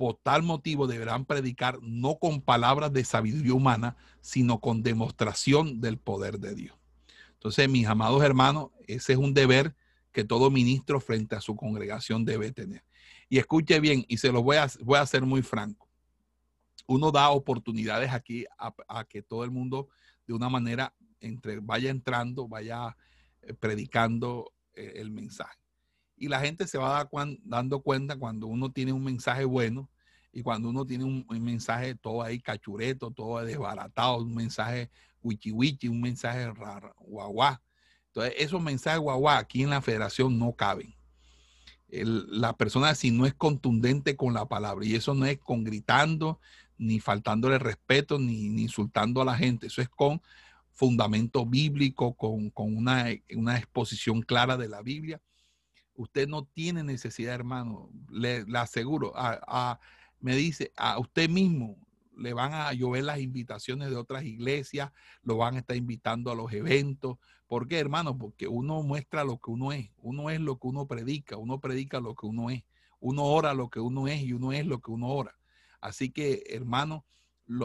Por 0.00 0.16
tal 0.16 0.42
motivo 0.42 0.86
deberán 0.86 1.26
predicar 1.26 1.78
no 1.82 2.18
con 2.18 2.40
palabras 2.40 2.90
de 2.90 3.04
sabiduría 3.04 3.52
humana, 3.52 3.98
sino 4.22 4.58
con 4.58 4.82
demostración 4.82 5.82
del 5.82 5.98
poder 5.98 6.38
de 6.38 6.54
Dios. 6.54 6.78
Entonces, 7.34 7.68
mis 7.68 7.86
amados 7.86 8.22
hermanos, 8.22 8.70
ese 8.86 9.12
es 9.12 9.18
un 9.18 9.34
deber 9.34 9.76
que 10.10 10.24
todo 10.24 10.50
ministro 10.50 11.00
frente 11.02 11.36
a 11.36 11.42
su 11.42 11.54
congregación 11.54 12.24
debe 12.24 12.50
tener. 12.50 12.82
Y 13.28 13.36
escuche 13.36 13.78
bien, 13.78 14.06
y 14.08 14.16
se 14.16 14.32
lo 14.32 14.42
voy 14.42 14.56
a, 14.56 14.70
voy 14.80 14.96
a 14.96 15.02
hacer 15.02 15.26
muy 15.26 15.42
franco. 15.42 15.86
Uno 16.86 17.12
da 17.12 17.28
oportunidades 17.28 18.10
aquí 18.10 18.46
a, 18.56 19.04
que 19.04 19.20
todo 19.20 19.44
el 19.44 19.50
mundo 19.50 19.90
de 20.26 20.32
una 20.32 20.48
manera 20.48 20.94
entre, 21.20 21.60
vaya 21.60 21.90
entrando, 21.90 22.48
vaya 22.48 22.96
eh, 23.42 23.52
predicando 23.52 24.50
eh, 24.72 24.94
el 24.96 25.10
mensaje. 25.10 25.59
Y 26.20 26.28
la 26.28 26.38
gente 26.38 26.68
se 26.68 26.78
va 26.78 27.08
dando 27.42 27.80
cuenta 27.80 28.14
cuando 28.14 28.46
uno 28.46 28.70
tiene 28.70 28.92
un 28.92 29.02
mensaje 29.02 29.44
bueno 29.44 29.90
y 30.32 30.42
cuando 30.42 30.68
uno 30.68 30.86
tiene 30.86 31.04
un, 31.04 31.26
mensaje 31.40 31.94
todo 31.94 32.22
ahí 32.22 32.38
cachureto, 32.38 33.10
todo 33.10 33.44
desbaratado, 33.44 34.18
un 34.18 34.34
mensaje 34.34 34.90
wichi 35.22 35.50
wichi, 35.50 35.88
un 35.88 36.00
mensaje 36.00 36.52
raro, 36.52 36.94
guaguá. 36.98 37.62
Entonces, 38.08 38.34
esos 38.38 38.60
mensajes 38.60 39.00
guagua 39.00 39.38
aquí 39.38 39.62
en 39.62 39.70
la 39.70 39.80
federación 39.80 40.38
no 40.38 40.52
caben. 40.52 40.94
la 41.88 42.56
persona 42.56 42.94
si 42.94 43.10
no 43.10 43.26
es 43.26 43.34
contundente 43.34 44.14
con 44.14 44.34
la 44.34 44.46
palabra, 44.46 44.84
y 44.84 44.94
eso 44.94 45.14
no 45.14 45.26
es 45.26 45.38
con 45.38 45.64
gritando, 45.64 46.38
ni 46.78 47.00
faltándole 47.00 47.58
respeto, 47.58 48.18
ni, 48.18 48.46
insultando 48.46 49.20
a 49.20 49.24
la 49.24 49.36
gente, 49.36 49.68
eso 49.68 49.82
es 49.82 49.88
con 49.88 50.20
fundamento 50.72 51.44
bíblico, 51.44 52.14
con, 52.14 52.52
una, 52.54 53.10
exposición 53.10 54.22
clara 54.22 54.56
de 54.56 54.68
la 54.68 54.82
Biblia. 54.82 55.20
Usted 56.00 56.26
no 56.26 56.44
tiene 56.44 56.82
necesidad, 56.82 57.34
hermano, 57.34 57.90
le, 58.10 58.46
aseguro, 58.54 59.12
me 60.18 60.34
dice, 60.34 60.72
a 60.74 60.98
usted 60.98 61.28
mismo 61.28 61.76
le 62.16 62.32
van 62.32 62.54
a 62.54 62.72
llover 62.72 63.04
las 63.04 63.18
invitaciones 63.20 63.90
de 63.90 63.96
otras 63.96 64.24
iglesias, 64.24 64.92
lo 65.22 65.36
van 65.36 65.56
a 65.56 65.58
estar 65.58 65.76
invitando 65.76 66.30
a 66.30 66.34
los 66.34 66.50
eventos. 66.54 67.18
¿Por 67.46 67.68
qué, 67.68 67.78
hermano? 67.78 68.16
Porque 68.16 68.48
uno 68.48 68.82
muestra 68.82 69.24
lo 69.24 69.36
que 69.36 69.50
uno 69.50 69.72
es. 69.72 69.90
Uno 69.98 70.30
es 70.30 70.40
lo 70.40 70.58
que 70.58 70.68
uno 70.68 70.86
predica. 70.86 71.36
Uno 71.36 71.60
predica 71.60 72.00
lo 72.00 72.14
que 72.14 72.24
uno 72.24 72.48
es. 72.48 72.64
Uno 72.98 73.24
ora 73.24 73.52
lo 73.52 73.68
que 73.68 73.80
uno 73.80 74.08
es 74.08 74.22
y 74.22 74.32
uno 74.32 74.52
es 74.52 74.64
lo 74.64 74.80
que 74.80 74.90
uno 74.90 75.08
ora. 75.08 75.36
Así 75.82 76.08
que, 76.08 76.44
hermano, 76.48 77.04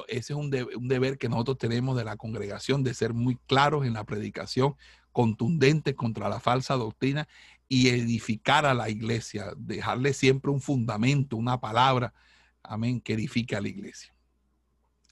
ese 0.09 0.33
es 0.33 0.37
un, 0.37 0.53
un 0.75 0.87
deber 0.89 1.17
que 1.17 1.29
nosotros 1.29 1.57
tenemos 1.57 1.95
de 1.95 2.03
la 2.03 2.17
congregación, 2.17 2.83
de 2.83 2.93
ser 2.93 3.13
muy 3.13 3.37
claros 3.47 3.85
en 3.85 3.93
la 3.93 4.03
predicación, 4.03 4.75
contundentes 5.15 5.95
contra 5.95 6.27
la 6.27 6.41
falsa 6.41 6.73
doctrina 6.75 7.29
y 7.67 7.89
edificar 7.89 8.65
a 8.65 8.73
la 8.73 8.89
iglesia, 8.89 9.53
dejarle 9.57 10.13
siempre 10.13 10.51
un 10.51 10.61
fundamento, 10.61 11.35
una 11.35 11.59
palabra, 11.59 12.13
amén, 12.61 13.01
que 13.01 13.13
edifique 13.13 13.55
a 13.55 13.61
la 13.61 13.67
iglesia. 13.67 14.13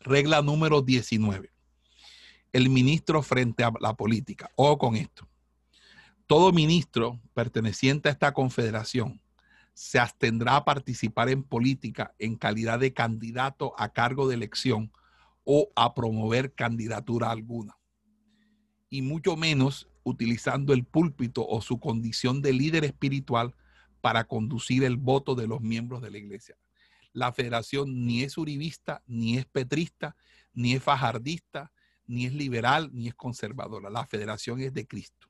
Regla 0.01 0.41
número 0.41 0.81
19. 0.81 1.51
El 2.51 2.69
ministro 2.69 3.23
frente 3.23 3.63
a 3.63 3.71
la 3.79 3.95
política. 3.95 4.51
O 4.55 4.77
con 4.77 4.95
esto. 4.95 5.27
Todo 6.27 6.51
ministro 6.51 7.19
perteneciente 7.33 8.09
a 8.09 8.11
esta 8.11 8.33
confederación 8.33 9.21
se 9.73 9.99
abstendrá 9.99 10.57
a 10.57 10.65
participar 10.65 11.29
en 11.29 11.43
política 11.43 12.13
en 12.19 12.35
calidad 12.35 12.79
de 12.79 12.93
candidato 12.93 13.73
a 13.77 13.89
cargo 13.91 14.27
de 14.27 14.35
elección 14.35 14.91
o 15.43 15.71
a 15.75 15.93
promover 15.93 16.53
candidatura 16.53 17.31
alguna. 17.31 17.77
Y 18.89 19.01
mucho 19.01 19.35
menos 19.35 19.89
utilizando 20.03 20.73
el 20.73 20.83
púlpito 20.83 21.47
o 21.47 21.61
su 21.61 21.79
condición 21.79 22.41
de 22.41 22.53
líder 22.53 22.85
espiritual 22.85 23.55
para 24.01 24.25
conducir 24.25 24.83
el 24.83 24.97
voto 24.97 25.35
de 25.35 25.47
los 25.47 25.61
miembros 25.61 26.01
de 26.01 26.11
la 26.11 26.17
iglesia 26.17 26.57
la 27.13 27.31
federación 27.31 28.05
ni 28.05 28.23
es 28.23 28.37
uribista, 28.37 29.03
ni 29.05 29.37
es 29.37 29.45
petrista, 29.45 30.15
ni 30.53 30.73
es 30.73 30.83
fajardista, 30.83 31.71
ni 32.05 32.25
es 32.25 32.33
liberal, 32.33 32.89
ni 32.91 33.07
es 33.07 33.13
conservadora. 33.13 33.89
La 33.89 34.05
federación 34.05 34.59
es 34.59 34.73
de 34.73 34.85
Cristo. 34.85 35.27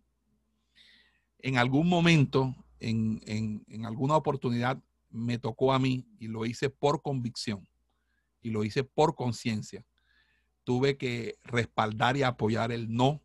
En 1.39 1.57
algún 1.57 1.87
momento, 1.87 2.55
en, 2.79 3.21
en 3.25 3.85
alguna 3.85 4.15
oportunidad, 4.15 4.81
me 5.09 5.37
tocó 5.37 5.73
a 5.73 5.79
mí 5.79 6.07
y 6.19 6.27
lo 6.27 6.45
hice 6.45 6.69
por 6.69 7.01
convicción 7.01 7.67
y 8.41 8.49
lo 8.49 8.63
hice 8.63 8.83
por 8.83 9.13
conciencia. 9.13 9.85
Tuve 10.63 10.97
que 10.97 11.35
respaldar 11.43 12.15
y 12.15 12.23
apoyar 12.23 12.71
el 12.71 12.91
no 12.93 13.21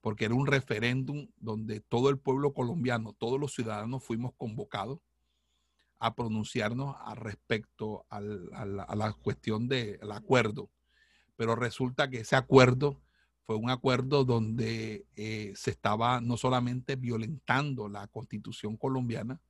porque 0.00 0.24
era 0.26 0.34
un 0.34 0.46
referéndum 0.46 1.28
donde 1.36 1.80
todo 1.80 2.08
el 2.08 2.18
pueblo 2.18 2.52
colombiano, 2.52 3.12
todos 3.12 3.38
los 3.38 3.54
ciudadanos 3.54 4.02
fuimos 4.02 4.32
convocados 4.36 5.00
a 5.98 6.14
pronunciarnos 6.14 6.96
al 7.04 7.16
respecto 7.16 8.06
al, 8.08 8.50
a 8.54 8.96
la 8.96 9.12
cuestión 9.12 9.68
del 9.68 10.10
acuerdo. 10.12 10.70
Pero 11.36 11.56
resulta 11.56 12.08
que 12.08 12.20
ese 12.20 12.36
acuerdo 12.36 13.00
fue 13.50 13.56
un 13.56 13.68
acuerdo 13.68 14.24
donde 14.24 15.06
eh, 15.16 15.52
se 15.56 15.72
estaba 15.72 16.20
no 16.20 16.36
solamente 16.36 16.96
violentando 16.96 17.88
la 17.88 18.06
constitución 18.06 18.76
colombiana, 18.76 19.40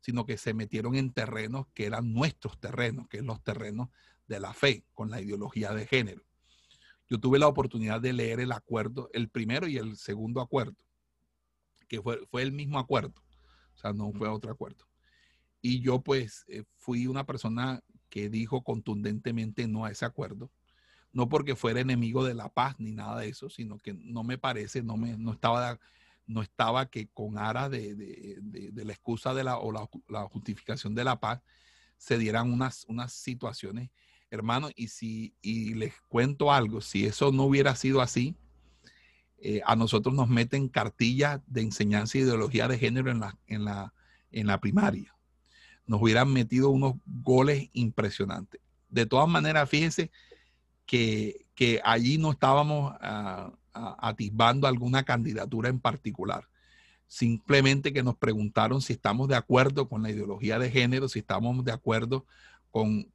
sino 0.00 0.24
que 0.24 0.38
se 0.38 0.54
metieron 0.54 0.94
en 0.94 1.12
terrenos 1.12 1.66
que 1.74 1.86
eran 1.86 2.12
nuestros 2.14 2.60
terrenos, 2.60 3.08
que 3.08 3.18
son 3.18 3.26
los 3.26 3.42
terrenos 3.42 3.88
de 4.28 4.40
la 4.40 4.54
fe, 4.54 4.84
con 4.94 5.10
la 5.10 5.20
ideología 5.20 5.72
de 5.72 5.86
género. 5.86 6.22
Yo 7.08 7.18
tuve 7.18 7.38
la 7.38 7.48
oportunidad 7.48 8.00
de 8.00 8.12
leer 8.12 8.40
el 8.40 8.52
acuerdo, 8.52 9.08
el 9.12 9.28
primero 9.28 9.66
y 9.66 9.78
el 9.78 9.96
segundo 9.96 10.40
acuerdo, 10.40 10.76
que 11.88 12.02
fue, 12.02 12.26
fue 12.26 12.42
el 12.42 12.52
mismo 12.52 12.78
acuerdo, 12.78 13.14
o 13.74 13.78
sea, 13.78 13.92
no 13.92 14.12
fue 14.12 14.28
otro 14.28 14.52
acuerdo. 14.52 14.86
Y 15.60 15.80
yo 15.80 16.02
pues 16.02 16.44
eh, 16.48 16.64
fui 16.76 17.06
una 17.06 17.24
persona 17.24 17.80
que 18.10 18.28
dijo 18.28 18.62
contundentemente 18.62 19.66
no 19.66 19.84
a 19.84 19.90
ese 19.90 20.04
acuerdo, 20.04 20.50
no 21.12 21.28
porque 21.28 21.56
fuera 21.56 21.80
enemigo 21.80 22.24
de 22.24 22.34
la 22.34 22.48
paz 22.48 22.76
ni 22.78 22.92
nada 22.92 23.20
de 23.20 23.28
eso, 23.28 23.48
sino 23.48 23.78
que 23.78 23.94
no 23.94 24.22
me 24.22 24.38
parece, 24.38 24.82
no, 24.82 24.96
me, 24.96 25.16
no, 25.16 25.32
estaba, 25.32 25.78
no 26.26 26.42
estaba 26.42 26.90
que 26.90 27.08
con 27.08 27.38
aras 27.38 27.70
de, 27.70 27.94
de, 27.94 28.84
la 28.84 28.92
excusa 28.92 29.34
de 29.34 29.44
la, 29.44 29.58
o 29.58 29.72
la, 29.72 29.88
la, 30.08 30.24
justificación 30.28 30.94
de 30.94 31.04
la 31.04 31.18
paz 31.18 31.42
se 31.96 32.18
dieran 32.18 32.52
unas, 32.52 32.84
unas 32.88 33.12
situaciones, 33.12 33.90
hermano, 34.30 34.68
y 34.74 34.88
si 34.88 35.34
y 35.40 35.74
les 35.74 35.94
cuento 36.08 36.52
algo, 36.52 36.80
si 36.80 37.06
eso 37.06 37.32
no 37.32 37.44
hubiera 37.44 37.74
sido 37.76 38.00
así, 38.00 38.36
eh, 39.38 39.60
a 39.64 39.76
nosotros 39.76 40.14
nos 40.14 40.28
meten 40.28 40.68
cartillas 40.68 41.40
de 41.46 41.62
enseñanza 41.62 42.18
e 42.18 42.22
ideología 42.22 42.68
de 42.68 42.78
género 42.78 43.10
en 43.10 43.20
la, 43.20 43.38
en 43.46 43.64
la, 43.64 43.94
en 44.30 44.46
la 44.46 44.60
primaria 44.60 45.14
nos 45.88 46.02
hubieran 46.02 46.32
metido 46.32 46.70
unos 46.70 46.94
goles 47.06 47.68
impresionantes. 47.72 48.60
De 48.88 49.06
todas 49.06 49.28
maneras, 49.28 49.68
fíjense 49.68 50.12
que, 50.86 51.46
allí 51.82 52.18
no 52.18 52.30
estábamos 52.30 52.94
ah, 53.00 53.50
atisbando 53.72 54.68
alguna 54.68 55.02
candidatura 55.02 55.68
en 55.70 55.80
particular. 55.80 56.46
Simplemente 57.06 57.92
que 57.92 58.02
nos 58.02 58.16
preguntaron 58.16 58.82
si 58.82 58.92
estamos 58.92 59.28
de 59.28 59.34
acuerdo 59.34 59.88
con 59.88 60.02
la 60.02 60.10
ideología 60.10 60.58
de 60.58 60.70
género, 60.70 61.08
si 61.08 61.20
estamos 61.20 61.64
de 61.64 61.72
acuerdo 61.72 62.26
con, 62.70 63.12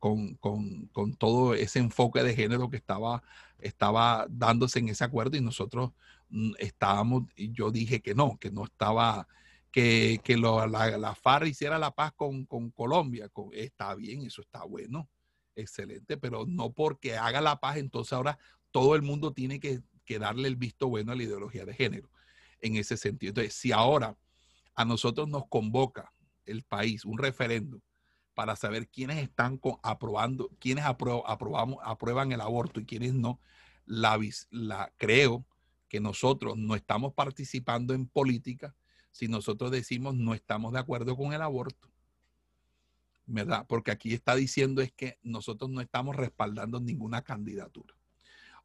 todo 1.18 1.54
ese 1.54 1.80
enfoque 1.80 2.24
de 2.24 2.36
género 2.36 2.70
que 2.70 2.78
estaba, 2.78 3.24
estaba 3.60 4.26
dándose 4.30 4.80
en 4.80 4.90
ese 4.90 5.04
acuerdo 5.04 5.38
y 5.38 5.42
nosotros 5.42 5.92
mm, 6.30 6.54
estábamos, 6.60 7.24
y 7.36 7.52
yo 7.52 7.72
dije 7.72 8.02
que 8.02 8.16
no, 8.16 8.38
que 8.40 8.52
no 8.52 8.66
estaba 8.66 9.28
que, 9.72 10.22
la, 10.38 10.98
la, 10.98 11.16
FARC 11.16 11.48
hiciera 11.48 11.80
la 11.80 11.92
paz 11.92 12.14
con, 12.16 12.46
Colombia. 12.46 13.30
está 13.54 13.96
bien, 13.96 14.24
eso 14.24 14.42
está 14.42 14.64
bueno, 14.64 15.10
excelente, 15.56 16.16
pero 16.18 16.46
no 16.46 16.72
porque 16.72 17.18
haga 17.18 17.42
la 17.42 17.60
paz, 17.60 17.78
entonces 17.78 18.14
ahora 18.14 18.38
todo 18.72 18.96
el 18.96 19.02
mundo 19.02 19.34
tiene 19.34 19.60
que, 19.60 19.82
darle 20.20 20.48
el 20.48 20.58
visto 20.58 20.90
bueno 20.90 21.12
a 21.12 21.16
la 21.16 21.24
ideología 21.24 21.66
de 21.66 21.74
género 21.74 22.08
en 22.62 22.76
ese 22.76 22.98
sentido. 22.98 23.32
Entonces, 23.32 23.56
si 23.56 23.72
ahora 23.72 24.16
a 24.76 24.86
nosotros 24.86 25.28
nos 25.28 25.48
convoca 25.48 26.14
el 26.46 26.62
país 26.62 27.04
un 27.04 27.18
referendo 27.18 27.82
para 28.34 28.56
saber 28.56 28.88
quiénes 28.88 29.18
están 29.18 29.60
aprobando, 29.84 30.50
quiénes 30.60 30.86
aprueban 30.86 32.32
el 32.32 32.42
aborto 32.42 32.80
y 32.80 32.86
quiénes 32.86 33.14
no, 33.14 33.40
la, 33.86 34.20
la, 34.50 34.92
creo 34.98 35.46
que 35.88 36.00
nosotros 36.00 36.58
no 36.58 36.76
estamos 36.76 37.14
participando 37.14 37.94
en 37.94 38.08
política, 38.08 38.76
si 39.12 39.28
nosotros 39.28 39.72
decimos 39.72 40.16
no 40.16 40.34
estamos 40.34 40.74
de 40.74 40.80
acuerdo 40.80 41.16
con 41.16 41.34
el 41.34 41.42
aborto. 41.42 41.90
¿Verdad? 43.26 43.66
Porque 43.70 43.92
aquí 43.92 44.14
está 44.14 44.36
diciendo 44.36 44.82
es 44.82 44.92
que 44.92 45.18
nosotros 45.24 45.70
no 45.70 45.80
estamos 45.80 46.16
respaldando 46.16 46.82
ninguna 46.82 47.22
candidatura. 47.22 47.96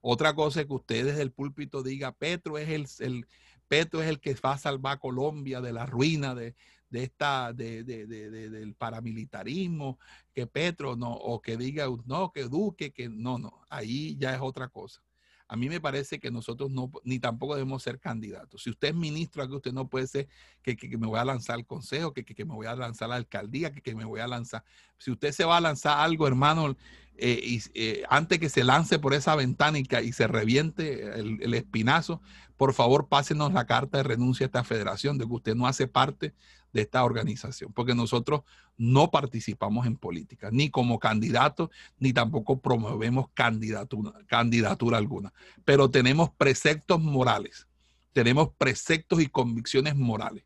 Otra 0.01 0.35
cosa 0.35 0.61
es 0.61 0.66
que 0.66 0.73
usted 0.73 1.05
desde 1.05 1.23
el 1.23 1.31
púlpito 1.31 1.82
diga, 1.82 2.12
Petro 2.12 2.59
es 2.59 2.69
el, 2.69 2.86
el 3.07 3.27
Petro 3.69 4.03
es 4.03 4.09
el 4.09 4.21
que 4.21 4.35
va 4.35 4.53
a 4.53 4.59
salvar 4.59 4.95
a 4.95 5.01
Colombia 5.01 5.61
de 5.61 5.72
la 5.72 5.87
ruina 5.87 6.35
de, 6.35 6.56
esta, 6.91 7.53
de, 7.53 7.85
del 7.85 8.75
paramilitarismo, 8.75 9.99
que 10.33 10.47
Petro 10.47 10.97
no, 10.97 11.13
o 11.13 11.41
que 11.41 11.57
diga, 11.57 11.87
no, 12.07 12.33
que 12.33 12.45
Duque, 12.45 12.93
que 12.93 13.09
no, 13.09 13.39
no, 13.39 13.61
ahí 13.69 14.17
ya 14.19 14.35
es 14.35 14.41
otra 14.41 14.69
cosa 14.69 15.03
a 15.49 15.57
mí 15.57 15.69
me 15.69 15.81
parece 15.81 16.21
que 16.21 16.31
nosotros 16.31 16.71
no, 16.71 16.93
ni 17.05 17.19
tampoco 17.19 17.55
debemos 17.55 17.83
ser 17.83 17.99
candidatos. 17.99 18.63
Si 18.63 18.71
usted 18.71 18.89
es 18.89 18.95
ministro, 18.95 19.43
aquí 19.43 19.55
usted 19.55 19.73
no 19.73 19.89
puede 19.89 20.07
ser 20.07 20.29
que, 20.63 20.77
me 20.99 21.07
voy 21.07 21.19
a 21.19 21.25
lanzar 21.25 21.57
al 21.57 21.65
consejo, 21.65 22.13
que, 22.13 22.25
me 22.45 22.55
voy 22.55 22.67
a 22.67 22.77
lanzar 22.77 23.07
a 23.07 23.09
la 23.11 23.17
alcaldía, 23.17 23.73
que, 23.73 23.95
me 23.95 24.05
voy 24.05 24.21
a 24.21 24.29
lanzar. 24.29 24.63
Si 24.99 25.11
usted 25.11 25.33
se 25.33 25.47
va 25.47 25.57
a 25.57 25.61
lanzar 25.63 26.01
algo, 26.01 26.29
hermano, 26.29 26.77
eh, 27.17 27.41
y, 27.43 27.63
eh, 27.75 28.03
antes 28.11 28.39
que 28.39 28.51
se 28.51 28.63
lance 28.63 28.99
por 28.99 29.15
esa 29.15 29.35
ventana 29.37 29.79
y, 29.79 30.13
se 30.13 30.27
reviente 30.27 31.19
el, 31.19 31.43
el, 31.43 31.55
espinazo, 31.55 32.21
por 32.59 32.75
favor 32.75 33.09
pásenos 33.09 33.53
la 33.55 33.65
carta 33.65 33.99
de 33.99 34.05
renuncia 34.05 34.45
a 34.45 34.49
esta 34.49 34.65
federación, 34.65 35.17
de 35.17 35.25
que 35.25 35.33
usted 35.33 35.55
no 35.55 35.67
hace 35.67 35.89
parte 35.89 36.35
de 36.72 36.82
esta 36.82 37.05
organización, 37.05 37.72
porque 37.72 37.95
nosotros 37.95 38.43
no 38.77 39.11
participamos 39.11 39.87
en 39.87 39.97
política, 39.97 40.51
ni 40.53 40.71
como 40.71 40.98
candidatos, 40.98 41.71
ni 41.98 42.13
tampoco 42.13 42.61
promovemos 42.61 43.27
candidatura, 43.35 44.13
candidatura 44.27 44.98
alguna, 44.98 45.32
pero 45.64 45.90
tenemos 45.90 46.30
preceptos 46.30 47.01
morales, 47.01 47.66
tenemos 48.13 48.51
preceptos 48.56 49.21
y 49.21 49.27
convicciones 49.29 49.97
morales. 49.97 50.45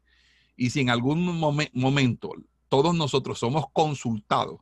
Y 0.57 0.70
si 0.70 0.81
en 0.81 0.91
algún 0.91 1.25
momento 1.73 2.33
todos 2.68 2.94
nosotros 2.94 3.39
somos 3.39 3.67
consultados 3.73 4.60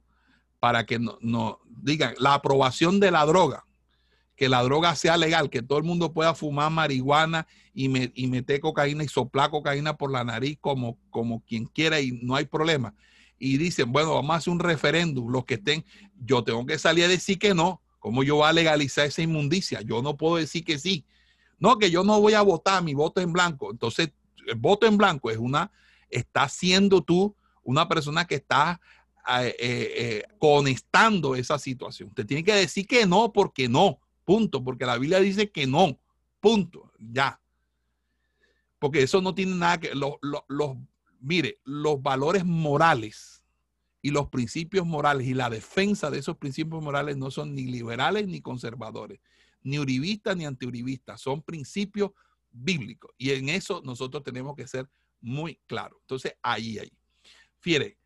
para 0.58 0.84
que 0.86 0.98
nos 0.98 1.18
no, 1.20 1.60
digan 1.66 2.14
la 2.18 2.34
aprobación 2.34 3.00
de 3.00 3.10
la 3.10 3.24
droga, 3.26 3.64
que 4.40 4.48
la 4.48 4.62
droga 4.62 4.96
sea 4.96 5.18
legal, 5.18 5.50
que 5.50 5.60
todo 5.60 5.76
el 5.76 5.84
mundo 5.84 6.14
pueda 6.14 6.34
fumar 6.34 6.70
marihuana 6.70 7.46
y, 7.74 7.90
me, 7.90 8.10
y 8.14 8.26
meter 8.26 8.58
cocaína 8.58 9.04
y 9.04 9.08
soplar 9.08 9.50
cocaína 9.50 9.98
por 9.98 10.10
la 10.10 10.24
nariz 10.24 10.56
como, 10.62 10.96
como 11.10 11.44
quien 11.44 11.66
quiera 11.66 12.00
y 12.00 12.12
no 12.22 12.36
hay 12.36 12.46
problema. 12.46 12.94
Y 13.38 13.58
dicen, 13.58 13.92
bueno, 13.92 14.14
vamos 14.14 14.30
a 14.30 14.36
hacer 14.36 14.50
un 14.50 14.58
referéndum, 14.58 15.30
los 15.30 15.44
que 15.44 15.56
estén, 15.56 15.84
yo 16.24 16.42
tengo 16.42 16.64
que 16.64 16.78
salir 16.78 17.04
a 17.04 17.08
decir 17.08 17.38
que 17.38 17.52
no. 17.52 17.82
¿Cómo 17.98 18.22
yo 18.22 18.36
voy 18.36 18.48
a 18.48 18.54
legalizar 18.54 19.04
esa 19.04 19.20
inmundicia? 19.20 19.82
Yo 19.82 20.00
no 20.00 20.16
puedo 20.16 20.36
decir 20.36 20.64
que 20.64 20.78
sí. 20.78 21.04
No, 21.58 21.76
que 21.76 21.90
yo 21.90 22.02
no 22.02 22.18
voy 22.18 22.32
a 22.32 22.40
votar, 22.40 22.82
mi 22.82 22.94
voto 22.94 23.20
en 23.20 23.34
blanco. 23.34 23.70
Entonces, 23.70 24.10
el 24.46 24.54
voto 24.54 24.86
en 24.86 24.96
blanco 24.96 25.30
es 25.30 25.36
una, 25.36 25.70
está 26.08 26.48
siendo 26.48 27.02
tú 27.02 27.36
una 27.62 27.86
persona 27.86 28.26
que 28.26 28.36
está 28.36 28.80
eh, 29.28 29.54
eh, 29.58 29.92
eh, 29.96 30.24
conectando 30.38 31.36
esa 31.36 31.58
situación. 31.58 32.08
Usted 32.08 32.24
tiene 32.24 32.42
que 32.42 32.54
decir 32.54 32.86
que 32.86 33.04
no 33.04 33.34
porque 33.34 33.68
no. 33.68 34.00
Punto, 34.24 34.62
porque 34.62 34.86
la 34.86 34.99
Biblia 34.99 35.20
dice 35.20 35.50
que 35.50 35.66
no. 35.66 35.99
Punto, 36.40 36.92
ya. 36.99 37.40
Porque 38.78 39.02
eso 39.02 39.20
no 39.20 39.34
tiene 39.34 39.55
nada 39.57 39.78
que... 39.81 39.94
Los, 39.94 40.15
los, 40.20 40.76
mire, 41.20 41.60
los 41.65 42.02
valores 42.02 42.44
morales 42.44 43.42
y 44.02 44.10
los 44.10 44.28
principios 44.28 44.86
morales 44.86 45.26
y 45.26 45.34
la 45.34 45.50
defensa 45.50 46.10
de 46.10 46.18
esos 46.18 46.36
principios 46.36 46.82
morales 46.82 47.16
no 47.16 47.31
son 47.31 47.55
ni 47.55 47.65
liberales 47.65 48.26
ni 48.26 48.40
conservadores, 48.40 49.20
ni 49.62 49.78
uribistas 49.78 50.36
ni 50.36 50.47
antiuribistas, 50.47 51.20
son 51.20 51.42
principios 51.42 52.12
bíblicos. 52.50 53.10
Y 53.18 53.32
en 53.32 53.50
eso 53.50 53.82
nosotros 53.84 54.23
tenemos 54.23 54.57
que 54.57 54.66
ser 54.66 54.89
muy 55.20 55.60
claros. 55.66 55.99
Entonces, 56.02 56.34
ahí, 56.42 56.78
ahí. 56.78 56.92
Fiere, 57.58 57.99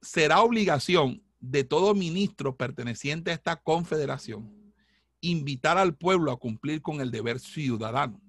será 0.00 0.40
obligación 0.40 1.22
de 1.40 1.64
todo 1.64 1.94
ministro 1.94 2.56
perteneciente 2.56 3.30
a 3.30 3.34
esta 3.34 3.56
confederación 3.56 4.61
invitar 5.22 5.78
al 5.78 5.96
pueblo 5.96 6.32
a 6.32 6.38
cumplir 6.38 6.82
con 6.82 7.00
el 7.00 7.10
deber 7.10 7.38
ciudadano, 7.38 8.20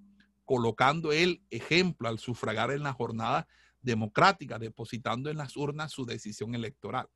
colocando 0.46 1.12
el 1.12 1.42
ejemplo 1.50 2.08
al 2.08 2.20
sufragar 2.20 2.72
en 2.72 2.84
la 2.84 2.94
jornada 2.94 3.48
democrática, 3.82 4.60
depositando 4.60 5.30
en 5.30 5.38
las 5.38 5.58
urnas 5.58 5.92
su 5.92 6.06
decisión 6.06 6.54
electoral, 6.56 7.10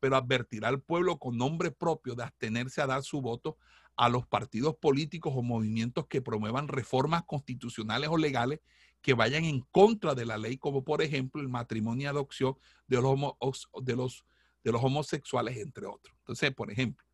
pero 0.00 0.16
advertirá 0.16 0.68
al 0.68 0.80
pueblo 0.80 1.18
con 1.18 1.36
nombre 1.36 1.70
propio 1.70 2.14
de 2.14 2.24
abstenerse 2.24 2.80
a 2.80 2.86
dar 2.86 3.02
su 3.02 3.20
voto 3.20 3.58
a 3.96 4.08
los 4.08 4.26
partidos 4.26 4.76
políticos 4.76 5.34
o 5.36 5.42
movimientos 5.42 6.06
que 6.06 6.22
promuevan 6.22 6.66
reformas 6.66 7.24
constitucionales 7.24 8.08
o 8.08 8.16
legales 8.16 8.60
que 9.02 9.12
vayan 9.12 9.44
en 9.44 9.60
contra 9.70 10.14
de 10.14 10.24
la 10.24 10.38
ley, 10.38 10.56
como 10.56 10.84
por 10.84 11.02
ejemplo 11.02 11.42
el 11.42 11.48
matrimonio 11.48 12.04
y 12.04 12.06
adopción 12.06 12.56
de 12.86 13.02
los, 13.02 13.68
de 13.82 13.94
los, 13.94 14.24
de 14.64 14.72
los 14.72 14.82
homosexuales, 14.82 15.58
entre 15.58 15.86
otros. 15.86 16.16
Entonces, 16.20 16.54
por 16.54 16.70
ejemplo, 16.70 17.07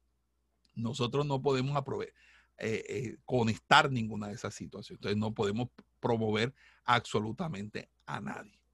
nosotros 0.75 1.27
no 1.27 1.41
podemos 1.41 1.77
aprobar, 1.77 2.09
eh, 2.59 2.85
eh, 2.89 3.17
conectar 3.25 3.91
ninguna 3.91 4.28
de 4.28 4.35
esas 4.35 4.55
situaciones. 4.55 4.99
Entonces 4.99 5.19
no 5.19 5.33
podemos 5.33 5.69
promover 6.01 6.55
absolutamente 6.85 7.89
a 8.07 8.20
nadie 8.20 8.65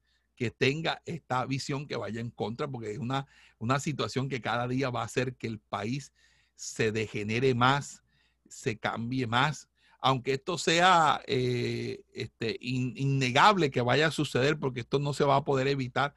que 0.41 0.49
tenga 0.49 1.03
esta 1.05 1.45
visión 1.45 1.85
que 1.85 1.95
vaya 1.95 2.19
en 2.19 2.31
contra, 2.31 2.67
porque 2.67 2.91
es 2.91 2.97
una, 2.97 3.27
una 3.59 3.79
situación 3.79 4.27
que 4.27 4.41
cada 4.41 4.67
día 4.67 4.89
va 4.89 5.01
a 5.01 5.05
hacer 5.05 5.35
que 5.35 5.45
el 5.45 5.59
país 5.59 6.13
se 6.55 6.91
degenere 6.91 7.53
más, 7.53 8.01
se 8.49 8.79
cambie 8.79 9.27
más. 9.27 9.69
aunque 9.99 10.33
esto 10.33 10.57
sea 10.57 11.21
eh, 11.27 12.01
este, 12.11 12.57
innegable 12.59 13.69
que 13.69 13.81
vaya 13.81 14.07
a 14.07 14.11
suceder, 14.11 14.57
porque 14.57 14.79
esto 14.79 14.97
no 14.97 15.13
se 15.13 15.25
va 15.25 15.35
a 15.35 15.43
poder 15.43 15.67
evitar, 15.67 16.15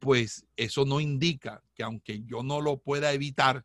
pues 0.00 0.46
eso 0.56 0.84
no 0.84 0.98
indica 0.98 1.62
que 1.76 1.84
aunque 1.84 2.24
yo 2.24 2.42
no 2.42 2.60
lo 2.60 2.78
pueda 2.78 3.12
evitar, 3.12 3.64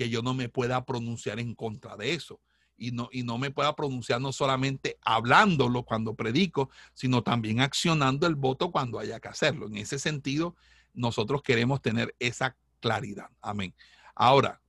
que 0.00 0.08
yo 0.08 0.22
no 0.22 0.32
me 0.32 0.48
pueda 0.48 0.86
pronunciar 0.86 1.40
en 1.40 1.54
contra 1.54 1.94
de 1.94 2.14
eso. 2.14 2.40
Y 2.78 2.90
no, 2.90 3.10
y 3.12 3.22
no 3.22 3.36
me 3.36 3.50
pueda 3.50 3.76
pronunciar 3.76 4.18
no 4.18 4.32
solamente 4.32 4.96
hablándolo 5.02 5.82
cuando 5.82 6.14
predico, 6.14 6.70
sino 6.94 7.22
también 7.22 7.60
accionando 7.60 8.26
el 8.26 8.34
voto 8.34 8.70
cuando 8.70 8.98
haya 8.98 9.20
que 9.20 9.28
hacerlo. 9.28 9.66
En 9.66 9.76
ese 9.76 9.98
sentido, 9.98 10.56
nosotros 10.94 11.42
queremos 11.42 11.82
tener 11.82 12.16
esa 12.18 12.56
claridad. 12.80 13.28
Amén. 13.42 13.74
Ahora, 14.14 14.62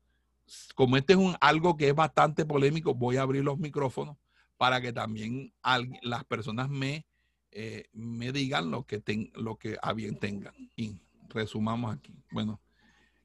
como 0.76 0.98
este 0.98 1.14
es 1.14 1.20
un, 1.20 1.38
algo 1.40 1.78
que 1.78 1.88
es 1.88 1.96
bastante 1.96 2.44
polémico, 2.44 2.94
voy 2.94 3.16
a 3.16 3.22
abrir 3.22 3.46
los 3.46 3.58
micrófonos 3.58 4.18
para 4.58 4.82
que 4.82 4.92
también 4.92 5.54
las 6.02 6.26
personas 6.26 6.68
me, 6.68 7.06
eh, 7.52 7.86
me 7.94 8.34
digan 8.34 8.70
lo 8.70 8.86
que, 8.86 9.02
lo 9.36 9.56
que 9.56 9.78
a 9.82 9.94
bien 9.94 10.18
tengan. 10.18 10.54
Y 10.76 11.00
resumamos 11.30 11.96
aquí. 11.96 12.22
Bueno, 12.32 12.60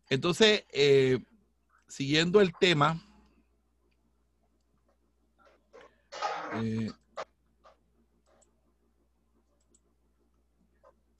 entonces, 0.09 0.67
eh, 0.73 1.18
siguiendo 1.89 2.40
el 2.40 2.55
tema, 2.55 3.00
eh, 6.55 6.90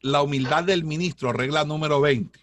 la 0.01 0.23
humildad 0.23 0.65
del 0.65 0.85
ministro, 0.85 1.33
regla 1.33 1.65
número 1.65 2.01
20. 2.01 2.39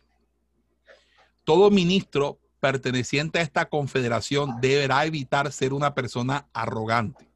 Todo 1.44 1.72
ministro 1.72 2.40
perteneciente 2.60 3.40
a 3.40 3.42
esta 3.42 3.68
confederación 3.68 4.62
deberá 4.62 5.06
evitar 5.06 5.52
ser 5.52 5.74
una 5.74 5.94
persona 5.94 6.48
arrogante. 6.54 7.30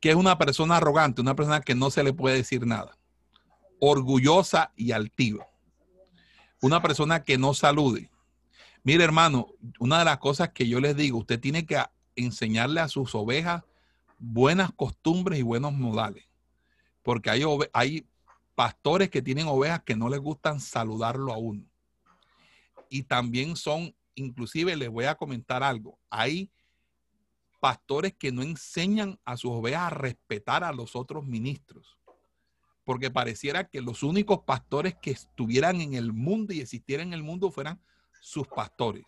¿Qué 0.00 0.10
es 0.10 0.16
una 0.16 0.38
persona 0.38 0.78
arrogante? 0.78 1.20
Una 1.20 1.36
persona 1.36 1.60
que 1.60 1.74
no 1.74 1.90
se 1.90 2.02
le 2.02 2.12
puede 2.12 2.36
decir 2.36 2.66
nada. 2.66 2.96
Orgullosa 3.78 4.72
y 4.76 4.92
altiva. 4.92 5.46
Una 6.60 6.80
persona 6.82 7.22
que 7.22 7.38
no 7.38 7.54
salude. 7.54 8.11
Mire, 8.84 9.04
hermano, 9.04 9.46
una 9.78 10.00
de 10.00 10.04
las 10.04 10.18
cosas 10.18 10.50
que 10.50 10.66
yo 10.66 10.80
les 10.80 10.96
digo, 10.96 11.18
usted 11.18 11.38
tiene 11.38 11.64
que 11.64 11.80
enseñarle 12.16 12.80
a 12.80 12.88
sus 12.88 13.14
ovejas 13.14 13.62
buenas 14.18 14.72
costumbres 14.72 15.38
y 15.38 15.42
buenos 15.42 15.72
modales. 15.72 16.24
Porque 17.02 17.30
hay, 17.30 17.42
hay 17.72 18.06
pastores 18.56 19.08
que 19.08 19.22
tienen 19.22 19.46
ovejas 19.46 19.82
que 19.84 19.96
no 19.96 20.08
les 20.08 20.20
gustan 20.20 20.60
saludarlo 20.60 21.32
a 21.32 21.38
uno. 21.38 21.64
Y 22.88 23.04
también 23.04 23.56
son, 23.56 23.94
inclusive 24.16 24.76
les 24.76 24.88
voy 24.88 25.04
a 25.04 25.14
comentar 25.14 25.62
algo, 25.62 25.98
hay 26.10 26.50
pastores 27.60 28.12
que 28.14 28.32
no 28.32 28.42
enseñan 28.42 29.20
a 29.24 29.36
sus 29.36 29.52
ovejas 29.52 29.82
a 29.82 29.90
respetar 29.90 30.64
a 30.64 30.72
los 30.72 30.96
otros 30.96 31.24
ministros. 31.24 31.96
Porque 32.84 33.12
pareciera 33.12 33.68
que 33.68 33.80
los 33.80 34.02
únicos 34.02 34.40
pastores 34.40 34.96
que 35.00 35.12
estuvieran 35.12 35.80
en 35.80 35.94
el 35.94 36.12
mundo 36.12 36.52
y 36.52 36.60
existieran 36.60 37.08
en 37.08 37.14
el 37.14 37.22
mundo 37.22 37.52
fueran 37.52 37.80
sus 38.22 38.46
pastores. 38.46 39.04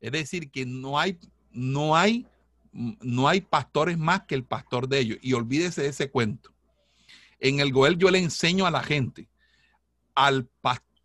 Es 0.00 0.10
decir, 0.10 0.50
que 0.50 0.64
no 0.64 0.98
hay, 0.98 1.18
no 1.52 1.94
hay, 1.94 2.26
no 2.72 3.28
hay 3.28 3.42
pastores 3.42 3.98
más 3.98 4.22
que 4.22 4.34
el 4.34 4.44
pastor 4.44 4.88
de 4.88 4.98
ellos. 4.98 5.18
Y 5.20 5.34
olvídese 5.34 5.82
de 5.82 5.88
ese 5.88 6.10
cuento. 6.10 6.50
En 7.38 7.60
el 7.60 7.70
Goel 7.70 7.98
yo 7.98 8.10
le 8.10 8.18
enseño 8.18 8.66
a 8.66 8.70
la 8.70 8.82
gente, 8.82 9.28
al 10.14 10.48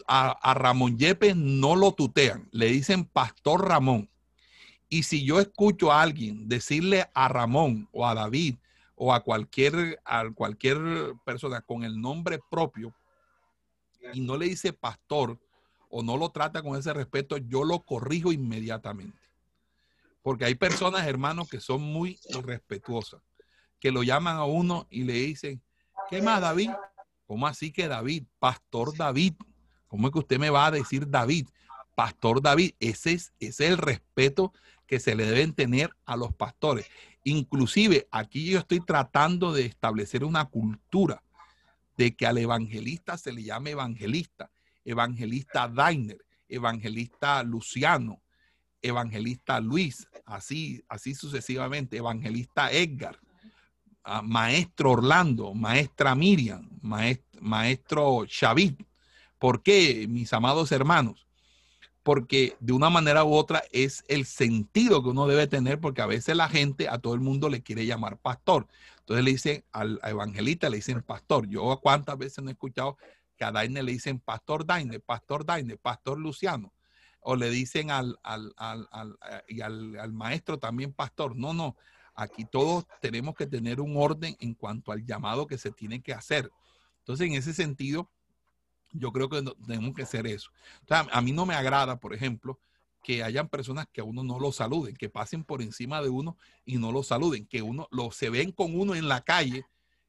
a, 0.07 0.31
a 0.31 0.53
Ramón 0.53 0.97
Yepes 0.97 1.35
no 1.35 1.75
lo 1.75 1.91
tutean, 1.91 2.47
le 2.51 2.67
dicen 2.67 3.05
pastor 3.05 3.67
Ramón. 3.67 4.09
Y 4.87 5.03
si 5.03 5.23
yo 5.23 5.39
escucho 5.39 5.91
a 5.91 6.01
alguien 6.01 6.47
decirle 6.47 7.09
a 7.13 7.27
Ramón 7.27 7.87
o 7.91 8.07
a 8.07 8.15
David 8.15 8.55
o 8.95 9.13
a 9.13 9.23
cualquier, 9.23 10.01
a 10.05 10.23
cualquier 10.31 10.77
persona 11.25 11.61
con 11.61 11.83
el 11.83 11.99
nombre 11.99 12.39
propio 12.49 12.95
y 14.13 14.21
no 14.21 14.37
le 14.37 14.45
dice 14.45 14.73
pastor, 14.73 15.37
o 15.89 16.03
no 16.03 16.17
lo 16.17 16.29
trata 16.29 16.61
con 16.61 16.77
ese 16.77 16.93
respeto, 16.93 17.37
yo 17.37 17.63
lo 17.63 17.81
corrijo 17.81 18.31
inmediatamente. 18.31 19.19
Porque 20.21 20.45
hay 20.45 20.55
personas, 20.55 21.07
hermanos, 21.07 21.49
que 21.49 21.59
son 21.59 21.81
muy 21.81 22.19
irrespetuosas, 22.29 23.21
que 23.79 23.91
lo 23.91 24.03
llaman 24.03 24.37
a 24.37 24.45
uno 24.45 24.87
y 24.89 25.03
le 25.03 25.13
dicen, 25.13 25.61
¿qué 26.09 26.21
más, 26.21 26.41
David? 26.41 26.69
¿Cómo 27.25 27.47
así 27.47 27.71
que 27.71 27.87
David? 27.87 28.25
Pastor 28.37 28.95
David. 28.95 29.33
¿Cómo 29.87 30.07
es 30.07 30.13
que 30.13 30.19
usted 30.19 30.39
me 30.39 30.49
va 30.49 30.67
a 30.67 30.71
decir 30.71 31.09
David? 31.09 31.47
Pastor 31.95 32.41
David. 32.41 32.73
Ese 32.79 33.13
es, 33.13 33.33
ese 33.39 33.65
es 33.65 33.71
el 33.71 33.77
respeto 33.77 34.53
que 34.85 34.99
se 34.99 35.15
le 35.15 35.25
deben 35.25 35.53
tener 35.53 35.95
a 36.05 36.15
los 36.15 36.33
pastores. 36.33 36.87
Inclusive 37.23 38.07
aquí 38.11 38.49
yo 38.49 38.59
estoy 38.59 38.79
tratando 38.79 39.53
de 39.53 39.65
establecer 39.65 40.23
una 40.23 40.45
cultura 40.45 41.23
de 41.97 42.15
que 42.15 42.25
al 42.25 42.37
evangelista 42.37 43.17
se 43.17 43.31
le 43.31 43.43
llame 43.43 43.71
evangelista 43.71 44.49
evangelista 44.83 45.67
Dainer, 45.67 46.17
evangelista 46.47 47.43
Luciano, 47.43 48.21
evangelista 48.81 49.59
Luis, 49.59 50.07
así, 50.25 50.83
así 50.87 51.13
sucesivamente, 51.13 51.97
evangelista 51.97 52.71
Edgar, 52.71 53.19
ah, 54.03 54.21
maestro 54.21 54.91
Orlando, 54.91 55.53
maestra 55.53 56.15
Miriam, 56.15 56.69
maestro, 56.81 58.25
Xavid. 58.27 58.75
¿Por 59.37 59.63
qué, 59.63 60.07
mis 60.09 60.33
amados 60.33 60.71
hermanos? 60.71 61.27
Porque 62.03 62.55
de 62.59 62.73
una 62.73 62.89
manera 62.89 63.23
u 63.23 63.33
otra 63.33 63.63
es 63.71 64.03
el 64.07 64.25
sentido 64.25 65.03
que 65.03 65.09
uno 65.09 65.27
debe 65.27 65.47
tener, 65.47 65.79
porque 65.79 66.01
a 66.01 66.07
veces 66.07 66.35
la 66.35 66.49
gente, 66.49 66.89
a 66.89 66.97
todo 66.97 67.13
el 67.13 67.19
mundo 67.19 67.49
le 67.49 67.61
quiere 67.61 67.85
llamar 67.85 68.17
pastor. 68.17 68.67
Entonces 68.99 69.25
le 69.25 69.31
dicen 69.31 69.63
al 69.71 69.99
evangelista, 70.03 70.69
le 70.69 70.77
dicen 70.77 71.01
pastor. 71.01 71.47
Yo 71.47 71.79
cuántas 71.81 72.17
veces 72.17 72.43
no 72.43 72.49
he 72.49 72.53
escuchado 72.53 72.97
que 73.39 73.45
a 73.45 73.51
Daine 73.53 73.81
le 73.81 73.93
dicen 73.93 74.19
Pastor 74.19 74.65
Daine, 74.65 74.99
Pastor 74.99 75.45
Daine, 75.45 75.77
Pastor 75.77 76.19
Luciano, 76.19 76.73
o 77.21 77.37
le 77.37 77.49
dicen 77.49 77.89
al, 77.89 78.19
al, 78.21 78.53
al, 78.57 79.17
eh, 79.31 79.43
y 79.47 79.61
al, 79.61 80.11
maestro 80.11 80.59
también 80.59 80.91
Pastor. 80.91 81.37
No, 81.37 81.53
no, 81.53 81.77
aquí 82.15 82.43
todos 82.43 82.85
tenemos 82.99 83.35
que 83.35 83.47
tener 83.47 83.79
un 83.79 83.95
orden 83.95 84.35
en 84.41 84.55
cuanto 84.55 84.91
al 84.91 85.05
llamado 85.05 85.47
que 85.47 85.57
se 85.57 85.71
tiene 85.71 86.01
que 86.01 86.13
hacer. 86.13 86.51
Entonces, 86.99 87.27
en 87.27 87.33
ese 87.35 87.53
sentido, 87.53 88.11
yo 88.91 89.13
creo 89.13 89.29
que 89.29 89.41
tenemos 89.65 89.95
que 89.95 90.03
hacer 90.03 90.27
eso. 90.27 90.51
a 90.89 91.21
mí 91.21 91.31
no 91.31 91.45
me 91.45 91.55
agrada, 91.55 91.97
por 91.97 92.13
ejemplo, 92.13 92.59
que 93.01 93.23
hayan 93.23 93.47
personas 93.47 93.87
que 93.89 94.01
a 94.01 94.03
uno 94.03 94.21
no 94.21 94.37
lo 94.37 94.51
saluden, 94.51 94.97
que 94.97 95.09
pasen 95.09 95.45
por 95.45 95.61
encima 95.61 96.01
de 96.01 96.09
uno 96.09 96.35
y 96.65 96.75
no 96.75 96.91
lo 96.91 97.03
saluden, 97.03 97.47
que 97.47 97.61
uno 97.61 97.87
lo 97.89 98.11
se 98.11 98.29
ven 98.29 98.51
con 98.51 98.77
uno 98.77 98.95
en 98.95 99.07
la 99.07 99.21
calle, 99.21 99.65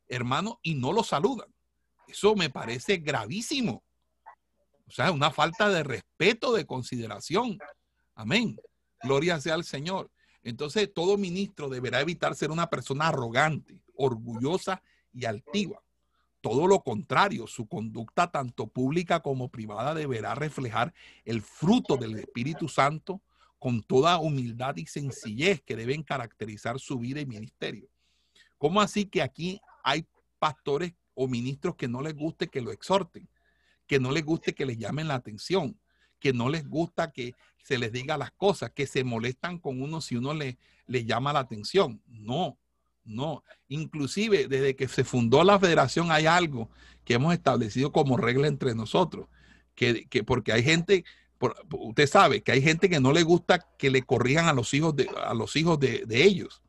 hermano, 0.08 0.58
y 0.62 0.74
no 0.74 0.92
lo 0.92 1.04
saludan. 1.04 1.46
Eso 2.10 2.34
me 2.34 2.50
parece 2.50 2.96
gravísimo. 2.98 3.82
O 4.86 4.90
sea, 4.90 5.12
una 5.12 5.30
falta 5.30 5.68
de 5.68 5.84
respeto, 5.84 6.52
de 6.52 6.66
consideración. 6.66 7.58
Amén. 8.14 8.58
Gloria 9.02 9.40
sea 9.40 9.54
al 9.54 9.64
Señor. 9.64 10.10
Entonces, 10.42 10.92
todo 10.92 11.16
ministro 11.16 11.68
deberá 11.68 12.00
evitar 12.00 12.34
ser 12.34 12.50
una 12.50 12.68
persona 12.68 13.08
arrogante, 13.08 13.80
orgullosa 13.94 14.82
y 15.12 15.26
altiva. 15.26 15.80
Todo 16.40 16.66
lo 16.66 16.80
contrario, 16.80 17.46
su 17.46 17.68
conducta 17.68 18.30
tanto 18.30 18.66
pública 18.66 19.20
como 19.20 19.50
privada 19.50 19.94
deberá 19.94 20.34
reflejar 20.34 20.92
el 21.24 21.42
fruto 21.42 21.96
del 21.96 22.18
Espíritu 22.18 22.66
Santo 22.66 23.20
con 23.58 23.82
toda 23.82 24.18
humildad 24.18 24.76
y 24.76 24.86
sencillez 24.86 25.60
que 25.62 25.76
deben 25.76 26.02
caracterizar 26.02 26.80
su 26.80 26.98
vida 26.98 27.20
y 27.20 27.26
ministerio. 27.26 27.88
¿Cómo 28.56 28.80
así 28.80 29.04
que 29.04 29.22
aquí 29.22 29.60
hay 29.84 30.06
pastores 30.38 30.94
o 31.14 31.28
ministros 31.28 31.76
que 31.76 31.88
no 31.88 32.00
les 32.00 32.14
guste 32.14 32.48
que 32.48 32.60
lo 32.60 32.72
exhorten, 32.72 33.28
que 33.86 33.98
no 33.98 34.10
les 34.10 34.24
guste 34.24 34.54
que 34.54 34.66
les 34.66 34.78
llamen 34.78 35.08
la 35.08 35.14
atención, 35.14 35.78
que 36.18 36.32
no 36.32 36.48
les 36.48 36.68
gusta 36.68 37.10
que 37.10 37.34
se 37.62 37.78
les 37.78 37.92
diga 37.92 38.18
las 38.18 38.30
cosas, 38.32 38.70
que 38.70 38.86
se 38.86 39.04
molestan 39.04 39.58
con 39.58 39.82
uno 39.82 40.00
si 40.00 40.16
uno 40.16 40.34
le, 40.34 40.58
le 40.86 41.04
llama 41.04 41.32
la 41.32 41.40
atención. 41.40 42.02
No, 42.06 42.58
no. 43.04 43.42
Inclusive 43.68 44.46
desde 44.48 44.76
que 44.76 44.88
se 44.88 45.04
fundó 45.04 45.42
la 45.44 45.58
federación 45.58 46.10
hay 46.10 46.26
algo 46.26 46.70
que 47.04 47.14
hemos 47.14 47.34
establecido 47.34 47.92
como 47.92 48.16
regla 48.16 48.46
entre 48.46 48.74
nosotros, 48.74 49.28
que, 49.74 50.06
porque 50.26 50.52
hay 50.52 50.62
gente, 50.62 51.04
usted 51.72 52.06
sabe 52.06 52.42
que 52.42 52.52
hay 52.52 52.62
gente 52.62 52.90
que 52.90 53.00
no 53.00 53.12
le 53.12 53.22
gusta 53.22 53.66
que 53.78 53.90
le 53.90 54.02
corrijan 54.02 54.46
a 54.46 54.52
los 54.52 54.74
hijos 54.74 54.94
de, 54.94 55.08
a 55.24 55.32
los 55.34 55.56
hijos 55.56 55.80
de, 55.80 56.04
de 56.06 56.24
ellos. 56.24 56.62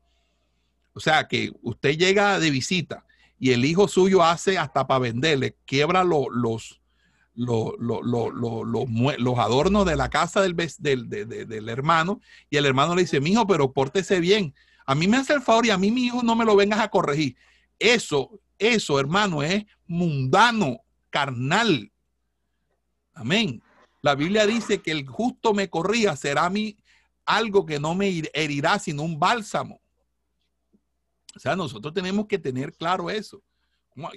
O 0.94 1.00
sea, 1.00 1.28
que 1.28 1.52
usted 1.62 1.96
llega 1.96 2.38
de 2.38 2.50
visita 2.50 3.04
y 3.42 3.50
el 3.50 3.64
hijo 3.64 3.88
suyo 3.88 4.22
hace 4.22 4.56
hasta 4.56 4.86
para 4.86 5.00
venderle, 5.00 5.56
quiebra 5.64 6.04
los, 6.04 6.28
los, 6.30 6.80
los, 7.34 7.74
los, 7.76 9.38
adornos 9.40 9.84
de 9.84 9.96
la 9.96 10.08
casa 10.10 10.42
del, 10.42 10.54
del, 10.54 11.08
del, 11.08 11.68
hermano 11.68 12.20
y 12.48 12.56
el 12.56 12.66
hermano 12.66 12.94
le 12.94 13.02
dice, 13.02 13.20
mi 13.20 13.32
hijo, 13.32 13.44
pero 13.44 13.72
pórtese 13.72 14.20
bien. 14.20 14.54
A 14.86 14.94
mí 14.94 15.08
me 15.08 15.16
hace 15.16 15.32
el 15.32 15.42
favor 15.42 15.66
y 15.66 15.70
a 15.70 15.76
mí 15.76 15.90
mi 15.90 16.04
hijo 16.04 16.22
no 16.22 16.36
me 16.36 16.44
lo 16.44 16.54
vengas 16.54 16.78
a 16.78 16.86
corregir. 16.86 17.34
Eso, 17.80 18.30
eso, 18.60 19.00
hermano, 19.00 19.42
es 19.42 19.64
mundano, 19.88 20.78
carnal. 21.10 21.90
Amén. 23.12 23.60
La 24.02 24.14
Biblia 24.14 24.46
dice 24.46 24.80
que 24.80 24.92
el 24.92 25.04
justo 25.04 25.52
me 25.52 25.68
corría, 25.68 26.14
será 26.14 26.48
mí 26.48 26.76
algo 27.26 27.66
que 27.66 27.80
no 27.80 27.96
me 27.96 28.22
herirá, 28.34 28.78
sino 28.78 29.02
un 29.02 29.18
bálsamo. 29.18 29.81
O 31.34 31.38
sea, 31.38 31.56
nosotros 31.56 31.92
tenemos 31.94 32.26
que 32.26 32.38
tener 32.38 32.74
claro 32.74 33.10
eso. 33.10 33.42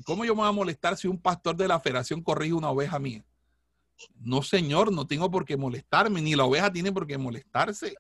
¿Cómo, 0.06 0.26
yo 0.26 0.34
me 0.34 0.42
voy 0.42 0.48
a 0.48 0.52
molestar 0.52 0.98
si 0.98 1.08
un 1.08 1.20
pastor 1.20 1.56
de 1.56 1.68
la 1.68 1.80
federación 1.80 2.22
corrige 2.22 2.54
una 2.54 2.70
oveja 2.70 2.98
mía? 3.00 3.26
No, 4.20 4.42
señor, 4.42 4.92
no 4.92 5.08
tengo 5.08 5.30
por 5.32 5.46
qué 5.46 5.58
molestarme, 5.58 6.22
ni 6.22 6.36
la 6.36 6.46
oveja 6.46 6.72
tiene 6.72 6.92
por 6.92 7.08
qué 7.08 7.18
molestarse. 7.18 7.96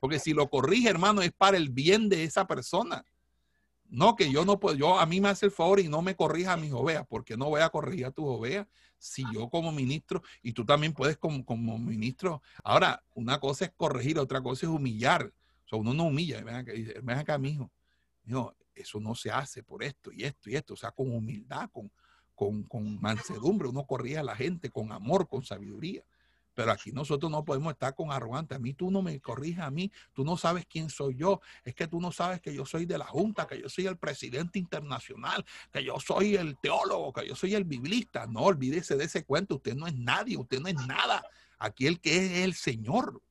Porque 0.00 0.18
si 0.18 0.32
lo 0.32 0.48
corrige, 0.48 0.88
hermano, 0.88 1.22
es 1.22 1.32
para 1.32 1.56
el 1.56 1.70
bien 1.70 2.08
de 2.08 2.24
esa 2.24 2.46
persona. 2.46 3.04
No, 3.88 4.16
que 4.16 4.30
yo 4.30 4.44
no 4.44 4.58
puedo, 4.58 4.74
yo 4.74 4.98
a 4.98 5.04
mí 5.04 5.20
me 5.20 5.28
hace 5.28 5.46
el 5.46 5.52
favor 5.52 5.78
y 5.78 5.88
no 5.88 6.00
me 6.00 6.16
corrija 6.16 6.54
a 6.54 6.56
mis 6.56 6.72
ovejas, 6.72 7.04
porque 7.08 7.36
no 7.36 7.50
voy 7.50 7.60
a 7.60 7.68
corregir 7.68 8.06
a 8.06 8.10
tus 8.10 8.24
ovejas 8.26 8.66
si 8.98 9.24
yo 9.34 9.50
como 9.50 9.72
ministro, 9.72 10.22
y 10.42 10.52
tú 10.52 10.64
también 10.64 10.94
puedes 10.94 11.18
como, 11.18 11.44
como 11.44 11.76
ministro. 11.76 12.40
Ahora, 12.62 13.02
una 13.14 13.38
cosa 13.38 13.66
es 13.66 13.72
corregir, 13.76 14.18
otra 14.18 14.40
cosa 14.40 14.64
es 14.64 14.72
humillar. 14.72 15.26
O 15.66 15.68
sea, 15.68 15.78
uno 15.78 15.92
no 15.92 16.04
humilla, 16.04 16.42
ven 16.42 16.54
acá, 16.54 16.72
ven 17.02 17.18
acá 17.18 17.36
mijo. 17.36 17.70
No, 18.24 18.54
eso 18.74 19.00
no 19.00 19.14
se 19.14 19.30
hace 19.30 19.62
por 19.62 19.82
esto 19.82 20.12
y 20.12 20.24
esto 20.24 20.50
y 20.50 20.56
esto, 20.56 20.74
o 20.74 20.76
sea, 20.76 20.90
con 20.92 21.14
humildad, 21.14 21.70
con, 21.70 21.90
con, 22.34 22.62
con 22.64 23.00
mansedumbre, 23.00 23.68
uno 23.68 23.84
corrige 23.84 24.18
a 24.18 24.22
la 24.22 24.36
gente 24.36 24.70
con 24.70 24.92
amor, 24.92 25.28
con 25.28 25.42
sabiduría. 25.42 26.02
Pero 26.54 26.70
aquí 26.70 26.92
nosotros 26.92 27.32
no 27.32 27.44
podemos 27.44 27.72
estar 27.72 27.94
con 27.94 28.12
arrogante. 28.12 28.54
A 28.54 28.58
mí 28.58 28.74
tú 28.74 28.90
no 28.90 29.00
me 29.00 29.18
corrijas 29.20 29.66
a 29.66 29.70
mí, 29.70 29.90
tú 30.12 30.22
no 30.22 30.36
sabes 30.36 30.66
quién 30.66 30.90
soy 30.90 31.16
yo. 31.16 31.40
Es 31.64 31.74
que 31.74 31.86
tú 31.86 31.98
no 31.98 32.12
sabes 32.12 32.42
que 32.42 32.54
yo 32.54 32.66
soy 32.66 32.84
de 32.84 32.98
la 32.98 33.06
Junta, 33.06 33.46
que 33.46 33.58
yo 33.58 33.70
soy 33.70 33.86
el 33.86 33.96
presidente 33.96 34.58
internacional, 34.58 35.46
que 35.72 35.82
yo 35.82 35.98
soy 35.98 36.36
el 36.36 36.58
teólogo, 36.58 37.12
que 37.12 37.26
yo 37.26 37.34
soy 37.34 37.54
el 37.54 37.64
biblista. 37.64 38.26
No, 38.26 38.40
olvídese 38.40 38.96
de 38.96 39.04
ese 39.04 39.24
cuento. 39.24 39.56
Usted 39.56 39.74
no 39.74 39.86
es 39.86 39.94
nadie, 39.94 40.36
usted 40.36 40.60
no 40.60 40.68
es 40.68 40.74
nada. 40.86 41.24
Aquí 41.58 41.86
el 41.86 42.00
que 42.00 42.16
es 42.16 42.44
el 42.44 42.52
Señor. 42.52 43.22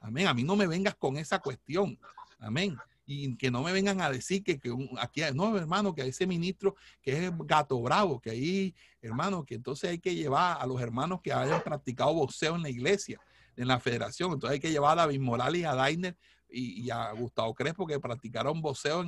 Amén. 0.00 0.28
A 0.28 0.34
mí 0.34 0.44
no 0.44 0.54
me 0.54 0.68
vengas 0.68 0.94
con 0.94 1.16
esa 1.16 1.40
cuestión. 1.40 1.98
Amén 2.38 2.76
y 3.06 3.36
que 3.36 3.50
no 3.50 3.62
me 3.62 3.72
vengan 3.72 4.00
a 4.00 4.10
decir 4.10 4.42
que, 4.42 4.58
que 4.58 4.74
aquí, 4.98 5.22
no, 5.34 5.56
hermano, 5.56 5.94
que 5.94 6.02
ese 6.02 6.26
ministro 6.26 6.74
que 7.02 7.26
es 7.26 7.32
gato 7.40 7.80
bravo, 7.80 8.20
que 8.20 8.30
ahí, 8.30 8.74
hermano, 9.02 9.44
que 9.44 9.56
entonces 9.56 9.90
hay 9.90 9.98
que 9.98 10.14
llevar 10.14 10.60
a 10.60 10.66
los 10.66 10.80
hermanos 10.80 11.20
que 11.22 11.32
hayan 11.32 11.62
practicado 11.62 12.14
boxeo 12.14 12.56
en 12.56 12.62
la 12.62 12.70
iglesia, 12.70 13.20
en 13.56 13.68
la 13.68 13.78
federación, 13.78 14.32
entonces 14.32 14.54
hay 14.54 14.60
que 14.60 14.70
llevar 14.70 14.98
a 14.98 15.02
David 15.02 15.20
Morales 15.20 15.64
a 15.64 15.74
Dainer 15.74 16.16
y, 16.48 16.90
a 16.90 17.12
Gustavo 17.12 17.54
Crespo 17.54 17.86
que 17.86 18.00
practicaron 18.00 18.60
boxeo 18.60 19.04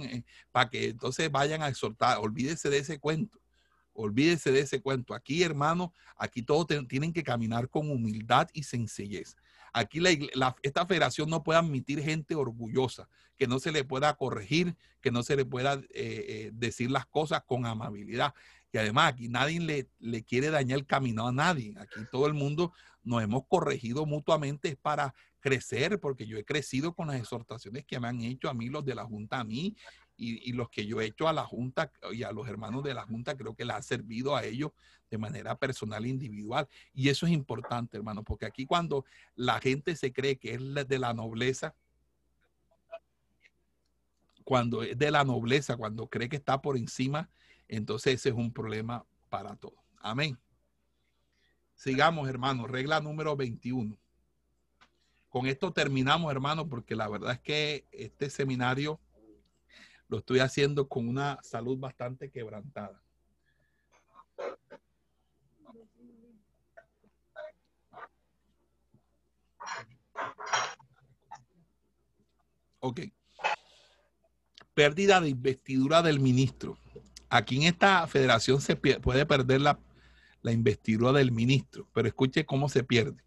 para 0.52 0.68
que 0.68 0.88
entonces 0.88 1.30
vayan 1.30 1.62
a 1.62 1.68
exhortar, 1.68 2.18
olvídese 2.18 2.68
de 2.70 2.78
ese 2.78 2.98
cuento. 2.98 3.38
Olvídese 3.98 4.52
de 4.52 4.60
ese 4.60 4.82
cuento. 4.82 5.14
Aquí, 5.14 5.42
hermano, 5.42 5.94
aquí 6.18 6.42
todos 6.42 6.66
tienen 6.86 7.14
que 7.14 7.22
caminar 7.22 7.70
con 7.70 7.90
humildad 7.90 8.46
y 8.52 8.62
sencillez. 8.62 9.36
Aquí 9.76 10.00
esta 10.62 10.86
federación 10.86 11.28
no 11.28 11.42
puede 11.42 11.58
admitir 11.58 12.02
gente 12.02 12.34
orgullosa, 12.34 13.10
que 13.36 13.46
no 13.46 13.58
se 13.58 13.72
le 13.72 13.84
pueda 13.84 14.14
corregir, 14.16 14.74
que 15.02 15.10
no 15.10 15.22
se 15.22 15.36
le 15.36 15.44
pueda 15.44 15.74
eh, 15.74 15.84
eh, 15.90 16.50
decir 16.54 16.90
las 16.90 17.04
cosas 17.04 17.42
con 17.44 17.66
amabilidad. 17.66 18.32
Y 18.72 18.78
además 18.78 19.12
aquí 19.12 19.28
nadie 19.28 19.60
le, 19.60 19.90
le, 19.98 20.24
quiere 20.24 20.48
dañar 20.48 20.78
el 20.78 20.86
camino 20.86 21.28
a 21.28 21.32
nadie. 21.32 21.74
Aquí 21.78 22.00
todo 22.10 22.26
el 22.26 22.32
mundo 22.32 22.72
nos 23.02 23.22
hemos 23.22 23.42
corregido 23.46 24.06
mutuamente 24.06 24.78
para 24.80 25.14
crecer, 25.40 26.00
porque 26.00 26.26
yo 26.26 26.38
he 26.38 26.44
crecido 26.46 26.94
con 26.94 27.08
las 27.08 27.20
exhortaciones 27.20 27.84
que 27.84 28.00
me 28.00 28.08
han 28.08 28.22
hecho 28.22 28.48
a 28.48 28.54
mí, 28.54 28.70
los 28.70 28.82
de 28.82 28.94
la 28.94 29.04
Junta, 29.04 29.40
a 29.40 29.44
mí, 29.44 29.76
y, 30.16 30.52
los 30.52 30.70
que 30.70 30.86
yo 30.86 31.00
he 31.00 31.06
hecho 31.06 31.28
a 31.28 31.32
la 31.32 31.44
Junta 31.44 31.92
y 32.12 32.22
a 32.22 32.32
los 32.32 32.48
hermanos 32.48 32.82
de 32.82 32.94
la 32.94 33.04
Junta, 33.04 33.36
creo 33.36 33.54
que 33.54 33.64
les 33.64 33.76
ha 33.76 33.82
servido 33.82 34.34
a 34.34 34.44
ellos 34.44 34.72
de 35.10 35.18
manera 35.18 35.58
personal 35.58 36.04
e 36.04 36.08
individual. 36.08 36.68
Y 36.94 37.08
eso 37.10 37.26
es 37.26 37.32
importante, 37.32 37.96
hermano, 37.96 38.22
porque 38.22 38.46
aquí 38.46 38.66
cuando 38.66 39.04
la 39.34 39.60
gente 39.60 39.94
se 39.94 40.12
cree 40.12 40.36
que 40.36 40.54
es 40.54 40.88
de 40.88 40.98
la 40.98 41.12
nobleza, 41.12 41.74
cuando 44.44 44.82
es 44.82 44.96
de 44.96 45.10
la 45.10 45.24
nobleza, 45.24 45.76
cuando 45.76 46.06
cree 46.06 46.28
que 46.28 46.36
está 46.36 46.62
por 46.62 46.76
encima, 46.76 47.28
entonces 47.68 48.14
ese 48.14 48.28
es 48.30 48.34
un 48.34 48.52
problema 48.52 49.04
para 49.28 49.56
todos. 49.56 49.78
Amén. 50.00 50.38
Sigamos, 51.74 52.28
hermano. 52.28 52.66
Regla 52.66 53.00
número 53.00 53.36
21. 53.36 53.96
Con 55.28 55.46
esto 55.46 55.72
terminamos, 55.72 56.30
hermano, 56.30 56.68
porque 56.68 56.96
la 56.96 57.08
verdad 57.08 57.32
es 57.32 57.40
que 57.40 57.84
este 57.92 58.30
seminario 58.30 58.98
lo 60.08 60.18
estoy 60.18 60.40
haciendo 60.40 60.88
con 60.88 61.08
una 61.08 61.38
salud 61.42 61.78
bastante 61.78 62.30
quebrantada. 62.30 63.02
Ok. 72.80 73.00
Pérdida 74.74 75.20
de 75.20 75.30
investidura 75.30 76.02
del 76.02 76.20
ministro. 76.20 76.78
Aquí 77.28 77.56
en 77.56 77.62
esta 77.64 78.06
federación 78.06 78.60
se 78.60 78.76
puede 78.76 79.26
perder 79.26 79.60
la, 79.60 79.80
la 80.42 80.52
investidura 80.52 81.12
del 81.12 81.32
ministro, 81.32 81.88
pero 81.92 82.06
escuche 82.06 82.46
cómo 82.46 82.68
se 82.68 82.84
pierde. 82.84 83.24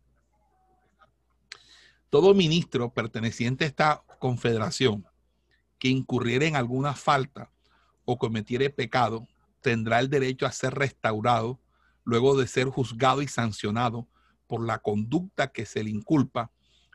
Todo 2.09 2.33
ministro 2.33 2.93
perteneciente 2.93 3.65
a 3.65 3.67
esta 3.67 4.03
confederación 4.19 5.05
que 5.79 5.87
incurriera 5.87 6.45
en 6.45 6.55
alguna 6.55 6.93
falta 6.93 7.51
o 8.05 8.17
cometiere 8.17 8.69
pecado, 8.69 9.27
tendrá 9.61 9.99
el 9.99 10.09
derecho 10.09 10.45
a 10.45 10.51
ser 10.51 10.73
restaurado 10.75 11.59
luego 12.03 12.37
de 12.37 12.47
ser 12.47 12.67
juzgado 12.67 13.21
y 13.21 13.27
sancionado 13.27 14.07
por 14.47 14.65
la 14.65 14.79
conducta 14.79 15.51
que 15.51 15.65
se 15.65 15.83
le 15.83 15.91
inculpa, 15.91 16.51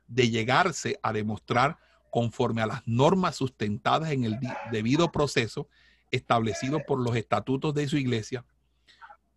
de 0.06 0.28
llegarse 0.28 0.98
a 1.02 1.12
demostrar 1.12 1.78
conforme 2.10 2.62
a 2.62 2.66
las 2.66 2.82
normas 2.86 3.36
sustentadas 3.36 4.10
en 4.10 4.24
el 4.24 4.38
debido 4.70 5.10
proceso 5.10 5.68
establecido 6.10 6.80
por 6.86 7.00
los 7.00 7.16
estatutos 7.16 7.74
de 7.74 7.88
su 7.88 7.96
iglesia, 7.96 8.44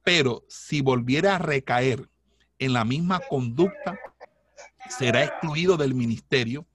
pero 0.03 0.43
si 0.47 0.81
volviera 0.81 1.35
a 1.35 1.39
recaer 1.39 2.09
en 2.59 2.73
la 2.73 2.85
misma 2.85 3.19
conducta, 3.29 3.99
será 4.89 5.23
excluido 5.23 5.77
del 5.77 5.93
ministerio 5.93 6.65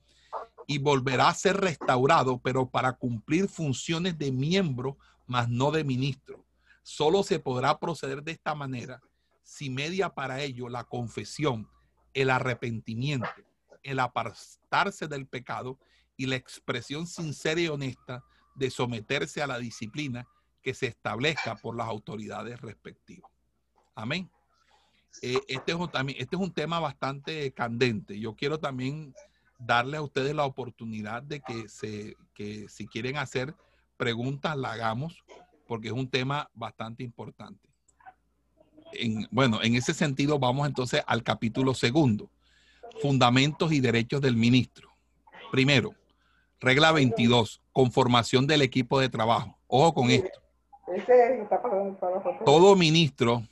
y 0.67 0.79
volverá 0.79 1.29
a 1.29 1.35
ser 1.35 1.57
restaurado, 1.59 2.39
pero 2.39 2.69
para 2.69 2.93
cumplir 2.93 3.49
funciones 3.49 4.19
de 4.19 4.33
miembro, 4.33 4.99
más 5.27 5.49
no 5.49 5.71
de 5.71 5.85
ministro. 5.85 6.45
Solo 6.83 7.23
se 7.23 7.39
podrá 7.39 7.79
proceder 7.79 8.23
de 8.23 8.33
esta 8.33 8.55
manera 8.55 9.01
si 9.43 9.71
media 9.71 10.11
para 10.11 10.41
ello 10.41 10.69
la 10.69 10.85
confesión, 10.85 11.69
el 12.15 12.31
arrepentimiento, 12.31 13.29
el 13.83 13.99
apartarse 13.99 15.09
del 15.09 15.27
pecado 15.27 15.79
y 16.17 16.27
la 16.27 16.37
expresión 16.37 17.07
sincera 17.07 17.61
y 17.61 17.69
honesta 17.69 18.25
de 18.55 18.71
someterse 18.71 19.43
a 19.43 19.47
la 19.47 19.59
disciplina 19.59 20.27
que 20.63 20.75
se 20.75 20.87
establezca 20.87 21.57
por 21.57 21.77
las 21.77 21.89
autoridades 21.89 22.61
respectivas. 22.61 23.31
Amén. 23.95 24.31
Eh, 25.21 25.41
este, 25.49 25.73
es 25.73 25.79
este 26.17 26.37
es 26.37 26.43
un 26.43 26.53
tema 26.53 26.81
bastante 26.81 27.53
candente. 27.53 28.19
Yo 28.19 28.35
quiero 28.35 28.59
también 28.59 29.15
darle 29.65 29.97
a 29.97 30.03
ustedes 30.03 30.35
la 30.35 30.45
oportunidad 30.45 31.23
de 31.23 31.41
que, 31.41 31.69
se, 31.69 32.17
que 32.35 32.69
si 32.69 32.87
quieren 32.87 33.17
hacer 33.17 33.55
preguntas, 33.97 34.57
la 34.57 34.73
hagamos, 34.73 35.23
porque 35.67 35.89
es 35.89 35.95
un 35.95 36.09
tema 36.09 36.51
bastante 36.55 37.03
importante. 37.03 37.69
En, 38.93 39.27
bueno, 39.31 39.63
en 39.63 39.75
ese 39.75 39.95
sentido 39.95 40.39
vamos 40.39 40.67
entonces 40.67 41.03
al 41.07 41.23
capítulo 41.23 41.75
segundo, 41.75 42.29
fundamentos 43.01 43.73
y 43.73 43.81
derechos 43.81 44.21
del 44.21 44.37
ministro. 44.37 44.91
Primero, 45.51 45.95
regla 46.61 46.93
22, 46.93 47.63
conformación 47.73 48.47
del 48.47 48.63
equipo 48.63 49.01
de 49.01 49.09
trabajo. 49.09 49.59
Ojo 49.67 49.95
con 49.95 50.11
esto. 50.11 50.43
Todo 52.45 52.77
ministro, 52.77 53.43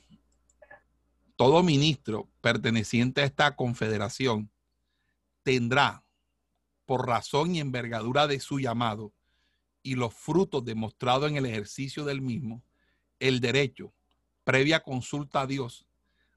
todo 1.35 1.63
ministro 1.63 2.27
perteneciente 2.41 3.21
a 3.21 3.25
esta 3.25 3.55
confederación 3.55 4.50
tendrá, 5.43 6.03
por 6.85 7.07
razón 7.07 7.55
y 7.55 7.59
envergadura 7.59 8.27
de 8.27 8.39
su 8.39 8.59
llamado 8.59 9.13
y 9.83 9.95
los 9.95 10.13
frutos 10.13 10.63
demostrados 10.63 11.29
en 11.29 11.37
el 11.37 11.45
ejercicio 11.45 12.05
del 12.05 12.21
mismo, 12.21 12.63
el 13.19 13.39
derecho, 13.39 13.93
previa 14.43 14.81
consulta 14.81 15.41
a 15.41 15.47
Dios, 15.47 15.85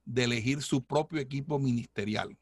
de 0.04 0.24
elegir 0.24 0.62
su 0.62 0.84
propio 0.84 1.20
equipo 1.20 1.58
ministerial, 1.58 2.36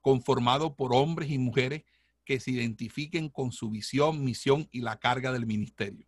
conformado 0.00 0.74
por 0.74 0.94
hombres 0.94 1.30
y 1.30 1.38
mujeres 1.38 1.84
que 2.24 2.40
se 2.40 2.50
identifiquen 2.50 3.28
con 3.28 3.52
su 3.52 3.70
visión, 3.70 4.24
misión 4.24 4.68
y 4.70 4.80
la 4.80 4.98
carga 4.98 5.32
del 5.32 5.46
ministerio. 5.46 6.06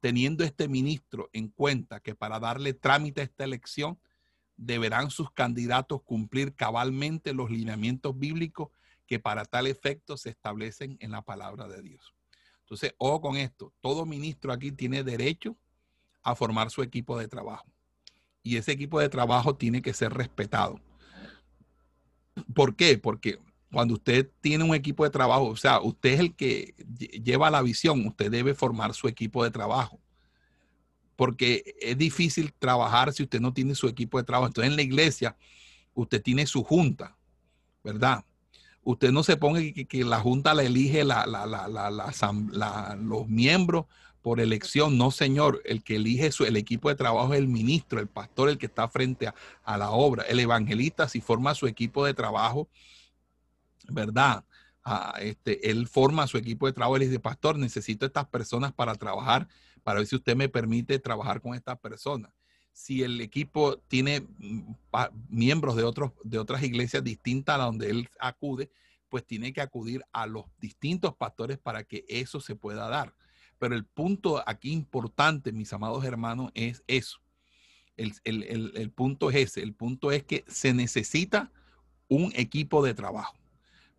Teniendo 0.00 0.44
este 0.44 0.68
ministro 0.68 1.30
en 1.32 1.48
cuenta 1.48 2.00
que 2.00 2.14
para 2.14 2.40
darle 2.40 2.74
trámite 2.74 3.20
a 3.20 3.24
esta 3.24 3.44
elección, 3.44 3.98
deberán 4.56 5.10
sus 5.10 5.30
candidatos 5.30 6.02
cumplir 6.02 6.54
cabalmente 6.54 7.32
los 7.32 7.50
lineamientos 7.50 8.18
bíblicos 8.18 8.70
que 9.12 9.18
para 9.18 9.44
tal 9.44 9.66
efecto 9.66 10.16
se 10.16 10.30
establecen 10.30 10.96
en 10.98 11.10
la 11.10 11.20
palabra 11.20 11.68
de 11.68 11.82
Dios. 11.82 12.14
Entonces, 12.60 12.94
ojo 12.96 13.20
con 13.20 13.36
esto, 13.36 13.70
todo 13.82 14.06
ministro 14.06 14.54
aquí 14.54 14.72
tiene 14.72 15.04
derecho 15.04 15.54
a 16.22 16.34
formar 16.34 16.70
su 16.70 16.82
equipo 16.82 17.18
de 17.18 17.28
trabajo. 17.28 17.66
Y 18.42 18.56
ese 18.56 18.72
equipo 18.72 19.00
de 19.00 19.10
trabajo 19.10 19.54
tiene 19.54 19.82
que 19.82 19.92
ser 19.92 20.14
respetado. 20.14 20.80
¿Por 22.54 22.74
qué? 22.74 22.96
Porque 22.96 23.38
cuando 23.70 23.92
usted 23.92 24.30
tiene 24.40 24.64
un 24.64 24.74
equipo 24.74 25.04
de 25.04 25.10
trabajo, 25.10 25.44
o 25.44 25.56
sea, 25.56 25.82
usted 25.82 26.14
es 26.14 26.20
el 26.20 26.34
que 26.34 26.74
lleva 27.22 27.50
la 27.50 27.60
visión, 27.60 28.06
usted 28.06 28.30
debe 28.30 28.54
formar 28.54 28.94
su 28.94 29.08
equipo 29.08 29.44
de 29.44 29.50
trabajo. 29.50 30.00
Porque 31.16 31.74
es 31.82 31.98
difícil 31.98 32.54
trabajar 32.54 33.12
si 33.12 33.24
usted 33.24 33.42
no 33.42 33.52
tiene 33.52 33.74
su 33.74 33.88
equipo 33.88 34.16
de 34.16 34.24
trabajo. 34.24 34.46
Entonces 34.46 34.70
en 34.70 34.76
la 34.76 34.82
iglesia 34.82 35.36
usted 35.92 36.22
tiene 36.22 36.46
su 36.46 36.64
junta, 36.64 37.14
¿verdad? 37.84 38.24
Usted 38.84 39.12
no 39.12 39.22
se 39.22 39.36
ponga 39.36 39.60
que, 39.60 40.04
la 40.04 40.20
junta 40.20 40.54
la 40.54 40.64
elige 40.64 41.04
la, 41.04 41.26
los 43.00 43.28
miembros 43.28 43.86
por 44.22 44.40
elección. 44.40 44.98
No, 44.98 45.10
señor. 45.10 45.62
El 45.64 45.82
que 45.82 45.96
elige 45.96 46.32
su, 46.32 46.44
el 46.44 46.56
equipo 46.56 46.88
de 46.88 46.94
trabajo 46.94 47.32
es 47.32 47.38
el 47.38 47.48
ministro, 47.48 48.00
el 48.00 48.08
pastor, 48.08 48.48
el 48.48 48.58
que 48.58 48.66
está 48.66 48.88
frente 48.88 49.28
a, 49.28 49.34
a 49.64 49.78
la 49.78 49.90
obra. 49.90 50.24
El 50.24 50.40
evangelista, 50.40 51.08
si 51.08 51.20
forma 51.20 51.54
su 51.54 51.66
equipo 51.66 52.04
de 52.04 52.14
trabajo, 52.14 52.68
¿verdad? 53.88 54.44
Ah, 54.84 55.14
este, 55.20 55.70
él 55.70 55.86
forma 55.86 56.26
su 56.26 56.36
equipo 56.38 56.66
de 56.66 56.72
trabajo 56.72 56.96
y 56.96 57.06
dice, 57.06 57.20
pastor, 57.20 57.56
necesito 57.56 58.04
estas 58.04 58.26
personas 58.26 58.72
para 58.72 58.94
trabajar, 58.96 59.46
para 59.84 60.00
ver 60.00 60.08
si 60.08 60.16
usted 60.16 60.34
me 60.34 60.48
permite 60.48 60.98
trabajar 60.98 61.40
con 61.40 61.54
estas 61.54 61.78
personas. 61.78 62.32
Si 62.72 63.02
el 63.02 63.20
equipo 63.20 63.78
tiene 63.88 64.20
mm, 64.20 64.74
miembros 65.28 65.76
de, 65.76 65.84
otros, 65.84 66.12
de 66.24 66.38
otras 66.38 66.62
iglesias 66.62 67.04
distintas 67.04 67.58
a 67.58 67.64
donde 67.64 67.90
él 67.90 68.08
acude, 68.18 68.70
pues 69.08 69.26
tiene 69.26 69.52
que 69.52 69.60
acudir 69.60 70.02
a 70.12 70.26
los 70.26 70.46
distintos 70.58 71.14
pastores 71.14 71.58
para 71.58 71.84
que 71.84 72.04
eso 72.08 72.40
se 72.40 72.56
pueda 72.56 72.88
dar. 72.88 73.14
Pero 73.58 73.74
el 73.74 73.84
punto 73.84 74.42
aquí 74.46 74.72
importante, 74.72 75.52
mis 75.52 75.72
amados 75.72 76.04
hermanos, 76.04 76.50
es 76.54 76.82
eso. 76.86 77.20
El, 77.96 78.14
el 78.24 78.90
punto 78.90 79.30
es 79.30 79.36
ese. 79.36 79.62
El 79.62 79.74
punto 79.74 80.10
es 80.10 80.24
que 80.24 80.44
se 80.48 80.72
necesita 80.72 81.52
un 82.08 82.32
equipo 82.34 82.82
de 82.82 82.94
trabajo 82.94 83.42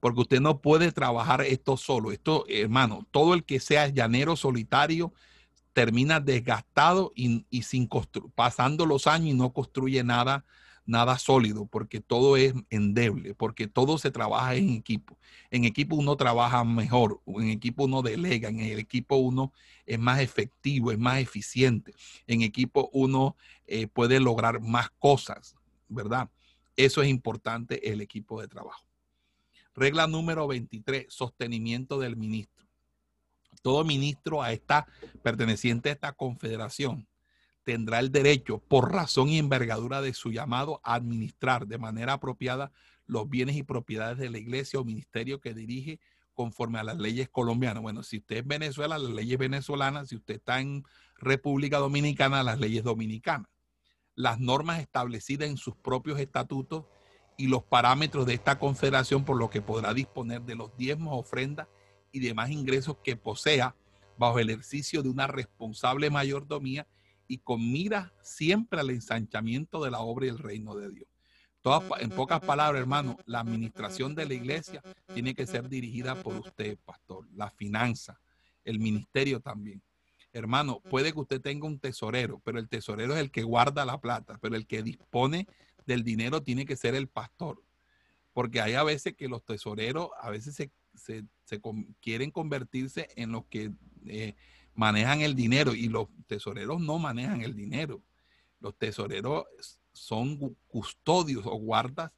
porque 0.04 0.20
usted 0.20 0.42
no 0.42 0.60
puede 0.60 0.92
trabajar 0.92 1.40
esto 1.44 1.78
solo. 1.78 2.12
Esto, 2.12 2.44
hermano, 2.50 3.08
todo 3.12 3.34
el 3.34 3.46
que 3.46 3.62
sea 3.62 3.88
llanero 3.88 4.36
solitario 4.36 5.14
termina 5.74 6.20
desgastado 6.20 7.12
y, 7.16 7.44
sin 7.64 7.90
pasando 8.36 8.86
los 8.86 9.08
años 9.08 9.30
y 9.30 9.34
no 9.34 9.52
construye 9.52 10.04
nada, 10.04 10.46
nada 10.86 11.18
sólido, 11.18 11.66
porque 11.66 12.00
todo 12.00 12.38
es 12.38 12.54
endeble, 12.70 13.34
porque 13.34 13.68
todo 13.68 13.98
se 13.98 14.12
trabaja 14.12 14.56
en 14.56 14.70
equipo. 14.70 15.18
En 15.50 15.66
equipo 15.66 15.96
uno 15.96 16.16
trabaja 16.16 16.64
mejor, 16.64 17.22
en 17.26 17.50
equipo 17.50 17.86
uno 17.86 18.02
delega, 18.02 18.50
en 18.50 18.60
el 18.60 18.80
equipo 18.80 19.18
uno 19.18 19.52
es 19.86 20.00
más 20.00 20.20
efectivo, 20.20 20.92
es 20.92 21.00
más 21.00 21.20
eficiente, 21.20 21.94
en 22.28 22.42
equipo 22.42 22.90
uno 22.94 23.36
eh, 23.66 23.88
puede 23.88 24.20
lograr 24.20 24.62
más 24.62 24.90
cosas, 24.92 25.56
¿verdad? 25.90 26.30
Eso 26.76 27.02
es 27.02 27.10
importante 27.10 27.92
el 27.92 28.02
equipo 28.02 28.42
de 28.42 28.48
trabajo. 28.48 28.86
Regla 29.76 30.06
número 30.06 30.48
23, 30.48 31.08
sostenimiento 31.10 32.00
del 32.00 32.16
ministro. 32.16 32.63
Todo 33.64 33.86
ministro 33.86 34.44
a 34.44 34.52
esta, 34.52 34.86
perteneciente 35.24 35.90
a 35.90 35.94
esta 35.94 36.12
confederación 36.12 37.08
tendrá 37.64 38.00
el 38.00 38.12
derecho, 38.12 38.60
por 38.60 38.92
razón 38.92 39.30
y 39.30 39.40
envergadura 39.40 40.02
de 40.02 40.14
su 40.14 40.32
llamado, 40.32 40.82
a 40.84 40.96
administrar 40.96 41.66
de 41.66 41.78
manera 41.78 42.14
apropiada 42.14 42.74
los 43.06 43.30
bienes 43.30 43.56
y 43.56 43.64
propiedades 43.64 44.18
de 44.18 44.30
la 44.30 44.38
iglesia 44.38 44.82
o 44.82 44.84
ministerio 44.84 45.40
que 45.40 45.54
dirige 45.54 46.02
conforme 46.34 46.80
a 46.80 46.84
las 46.84 46.98
leyes 46.98 47.30
colombianas. 47.30 47.82
Bueno, 47.82 48.04
si 48.04 48.18
usted 48.18 48.38
es 48.38 48.48
Venezuela, 48.48 48.98
las 48.98 49.12
leyes 49.12 49.38
venezolanas, 49.38 50.10
si 50.10 50.18
usted 50.18 50.36
está 50.36 50.60
en 50.60 50.84
República 51.18 51.78
Dominicana, 51.78 52.44
las 52.44 52.60
leyes 52.60 52.84
dominicanas. 52.84 53.48
Las 54.14 54.42
normas 54.42 54.82
establecidas 54.82 55.50
en 55.50 55.56
sus 55.56 55.76
propios 55.78 56.20
estatutos 56.20 56.84
y 57.38 57.48
los 57.48 57.64
parámetros 57.64 58.26
de 58.26 58.34
esta 58.34 58.60
confederación 58.60 59.24
por 59.24 59.38
lo 59.38 59.50
que 59.50 59.62
podrá 59.62 59.94
disponer 59.94 60.42
de 60.42 60.56
los 60.56 60.76
diezmos, 60.76 61.18
ofrendas 61.18 61.68
y 62.14 62.20
demás 62.20 62.52
ingresos 62.52 62.96
que 63.04 63.18
posea 63.18 63.76
bajo 64.18 64.40
el 64.40 64.50
ejercicio 64.52 65.04
de 65.04 65.10
una 65.10 65.28
responsable 65.28 66.10
mayordomía 66.10 66.88
y 67.28 67.40
con 67.40 67.60
mira 67.72 68.14
siempre 68.22 68.80
al 68.80 68.92
ensanchamiento 68.92 69.84
de 69.84 69.92
la 69.92 70.00
obra 70.00 70.28
y 70.28 70.30
el 70.30 70.38
reino 70.38 70.76
de 70.76 70.92
Dios. 70.92 71.08
en 72.00 72.10
pocas 72.12 72.40
palabras, 72.42 72.80
hermano, 72.80 73.18
la 73.26 73.40
administración 73.40 74.14
de 74.14 74.28
la 74.28 74.36
iglesia 74.36 74.82
tiene 75.14 75.34
que 75.34 75.48
ser 75.48 75.68
dirigida 75.68 76.22
por 76.22 76.36
usted, 76.36 76.78
pastor. 76.86 77.28
La 77.34 77.50
finanza, 77.50 78.20
el 78.64 78.80
ministerio 78.80 79.40
también. 79.40 79.82
Hermano, 80.34 80.82
puede 80.82 81.14
que 81.14 81.20
usted 81.20 81.42
tenga 81.42 81.66
un 81.66 81.80
tesorero, 81.80 82.42
pero 82.44 82.60
el 82.60 82.70
tesorero 82.70 83.14
es 83.14 83.20
el 83.20 83.32
que 83.32 83.44
guarda 83.44 83.86
la 83.86 84.00
plata, 84.00 84.38
pero 84.42 84.56
el 84.56 84.68
que 84.68 84.84
dispone 84.84 85.48
del 85.86 86.04
dinero 86.04 86.44
tiene 86.44 86.66
que 86.66 86.76
ser 86.76 86.94
el 86.94 87.08
pastor. 87.08 87.64
Porque 88.34 88.62
hay 88.62 88.74
a 88.74 88.84
veces 88.84 89.16
que 89.16 89.28
los 89.28 89.44
tesoreros 89.44 90.10
a 90.20 90.30
veces 90.30 90.56
se, 90.56 90.72
quieren 92.02 92.32
convertirse 92.32 93.10
en 93.16 93.32
los 93.32 93.46
que 93.46 93.72
eh, 94.06 94.36
manejan 94.76 95.22
el 95.22 95.36
dinero 95.36 95.74
y 95.74 95.88
los 95.88 96.08
tesoreros 96.28 96.82
no 96.82 97.00
manejan 97.00 97.42
el 97.42 97.56
dinero. 97.56 98.02
Los 98.60 98.78
tesoreros 98.78 99.46
son 99.92 100.56
custodios 100.68 101.46
o 101.46 101.56
guardas 101.56 102.12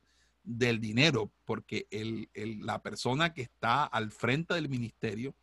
del 0.43 0.79
dinero, 0.79 1.31
porque 1.43 1.87
el, 1.89 2.29
la 2.61 2.81
persona 2.81 3.33
que 3.33 3.41
está 3.41 3.83
al 3.83 4.11
frente 4.11 4.53
del 4.53 4.69
ministerio, 4.69 5.35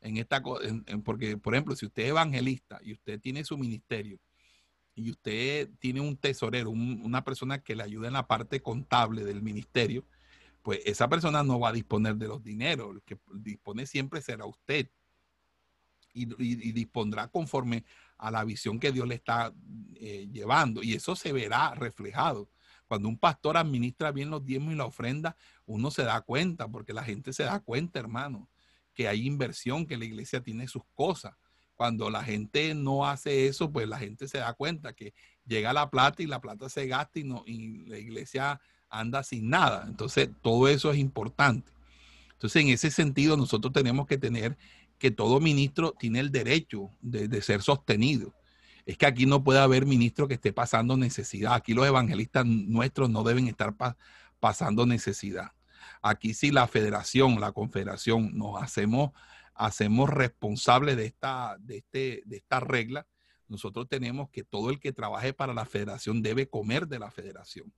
en 0.00 0.16
esta, 0.16 0.42
porque 1.04 1.36
por 1.36 1.54
ejemplo, 1.54 1.76
si 1.76 1.86
usted 1.86 2.04
es 2.04 2.08
evangelista 2.10 2.80
y 2.82 2.92
usted 2.92 3.20
tiene 3.20 3.44
su 3.44 3.56
ministerio 3.56 4.18
y 4.94 5.10
usted 5.10 5.70
tiene 5.78 6.00
un 6.00 6.16
tesorero, 6.16 6.70
una 6.70 7.22
persona 7.22 7.62
que 7.62 7.76
le 7.76 7.82
ayuda 7.82 8.08
en 8.08 8.14
la 8.14 8.26
parte 8.26 8.60
contable 8.60 9.24
del 9.24 9.40
ministerio, 9.40 10.04
pues 10.62 10.80
esa 10.84 11.08
persona 11.08 11.42
no 11.42 11.58
va 11.58 11.70
a 11.70 11.72
disponer 11.72 12.16
de 12.16 12.28
los 12.28 12.42
dineros, 12.42 12.96
el 12.96 13.02
que 13.02 13.18
dispone 13.34 13.86
siempre 13.86 14.20
será 14.20 14.46
usted. 14.46 14.90
Y, 16.12 16.24
dispondrá 16.72 17.28
conforme 17.28 17.84
a 18.18 18.32
la 18.32 18.42
visión 18.42 18.80
que 18.80 18.90
Dios 18.90 19.06
le 19.06 19.14
está 19.14 19.54
eh, 19.94 20.28
llevando. 20.32 20.82
Y 20.82 20.94
eso 20.94 21.14
se 21.14 21.32
verá 21.32 21.72
reflejado. 21.76 22.50
Cuando 22.88 23.08
un 23.08 23.16
pastor 23.16 23.56
administra 23.56 24.10
bien 24.10 24.28
los 24.28 24.44
diezmos 24.44 24.74
y 24.74 24.76
la 24.76 24.86
ofrenda, 24.86 25.36
uno 25.66 25.92
se 25.92 26.02
da 26.02 26.20
cuenta, 26.22 26.66
porque 26.66 26.92
la 26.92 27.04
gente 27.04 27.32
se 27.32 27.44
da 27.44 27.60
cuenta, 27.60 28.00
hermano, 28.00 28.50
que 28.92 29.06
hay 29.06 29.24
inversión, 29.24 29.86
que 29.86 29.96
la 29.96 30.04
iglesia 30.04 30.42
tiene 30.42 30.66
sus 30.66 30.82
cosas. 30.96 31.36
Cuando 31.76 32.10
la 32.10 32.24
gente 32.24 32.74
no 32.74 33.06
hace 33.06 33.46
eso, 33.46 33.70
pues 33.70 33.88
la 33.88 33.98
gente 33.98 34.26
se 34.26 34.38
da 34.38 34.52
cuenta 34.54 34.92
que 34.92 35.14
llega 35.46 35.72
la 35.72 35.88
plata 35.88 36.22
y 36.24 36.26
la 36.26 36.40
plata 36.40 36.68
se 36.68 36.88
gasta 36.88 37.20
y, 37.20 37.24
no, 37.24 37.44
y 37.46 37.86
la 37.86 37.98
iglesia 37.98 38.60
anda 38.90 39.22
sin 39.22 39.48
nada. 39.48 39.84
Entonces, 39.86 40.28
todo 40.42 40.68
eso 40.68 40.90
es 40.90 40.98
importante. 40.98 41.70
Entonces, 42.32 42.62
en 42.62 42.68
ese 42.68 42.90
sentido, 42.90 43.36
nosotros 43.36 43.72
tenemos 43.72 44.06
que 44.06 44.18
tener 44.18 44.56
que 44.98 45.10
todo 45.10 45.40
ministro 45.40 45.94
tiene 45.98 46.20
el 46.20 46.30
derecho 46.30 46.90
de, 47.00 47.40
ser 47.40 47.62
sostenido. 47.62 48.34
Es 48.84 48.98
que 48.98 49.06
aquí 49.06 49.24
no 49.24 49.42
puede 49.42 49.60
haber 49.60 49.86
ministro 49.86 50.28
que 50.28 50.34
esté 50.34 50.52
pasando 50.52 50.96
necesidad. 50.96 51.54
Aquí 51.54 51.74
los 51.74 51.86
evangelistas 51.86 52.44
nuestros 52.44 53.08
no 53.08 53.22
deben 53.22 53.48
estar 53.48 53.74
pasando 54.40 54.84
necesidad. 54.84 55.52
Aquí 56.02 56.34
sí 56.34 56.50
la 56.50 56.66
federación, 56.66 57.40
la 57.40 57.52
confederación, 57.52 58.36
nos 58.36 58.62
hacemos 58.62 59.10
hacemos 59.60 60.08
responsables 60.08 60.96
de 60.96 61.04
esta, 61.04 61.58
de, 61.60 61.78
este, 61.78 62.22
de 62.24 62.36
esta 62.38 62.60
regla, 62.60 63.06
nosotros 63.46 63.86
tenemos 63.88 64.30
que 64.30 64.42
todo 64.42 64.70
el 64.70 64.80
que 64.80 64.92
trabaje 64.92 65.34
para 65.34 65.52
la 65.52 65.66
federación 65.66 66.22
debe 66.22 66.48
comer 66.48 66.88
de 66.88 66.98
la 66.98 67.10
federación 67.10 67.70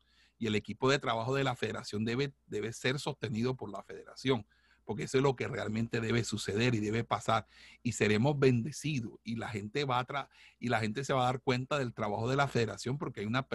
y 0.43 0.49
el 0.49 0.57
equipo 0.57 0.91
de 0.91 0.99
trabajo 0.99 1.37
de 1.37 1.45
la 1.45 1.55
federación 1.55 2.05
debe, 2.05 2.35
debe 2.49 2.73
ser 2.73 2.99
sostenido 2.99 3.55
por 3.55 3.71
la 3.71 3.81
federación 3.85 4.45
porque 4.85 5.05
eso 5.05 5.19
es 5.19 5.23
lo 5.23 5.37
que 5.37 5.47
realmente 5.47 6.01
debe 6.01 6.25
suceder 6.25 6.75
y 6.75 6.81
debe 6.81 7.05
pasar 7.05 7.47
y 7.85 7.93
seremos 7.93 8.37
bendecidos 8.37 9.21
y 9.23 9.37
la 9.37 9.49
gente 9.49 9.85
va 9.85 10.01
a 10.01 10.29
y 10.59 10.69
la 10.69 10.81
gente 10.81 11.05
se 11.05 11.12
va 11.12 11.23
a 11.23 11.27
dar 11.27 11.41
cuenta 11.41 11.79
del 11.79 11.95
trabajo 11.95 12.29
de 12.29 12.35
la 12.35 12.49
federación 12.49 12.99
porque 12.99 13.21
hay 13.21 13.27
una 13.27 13.47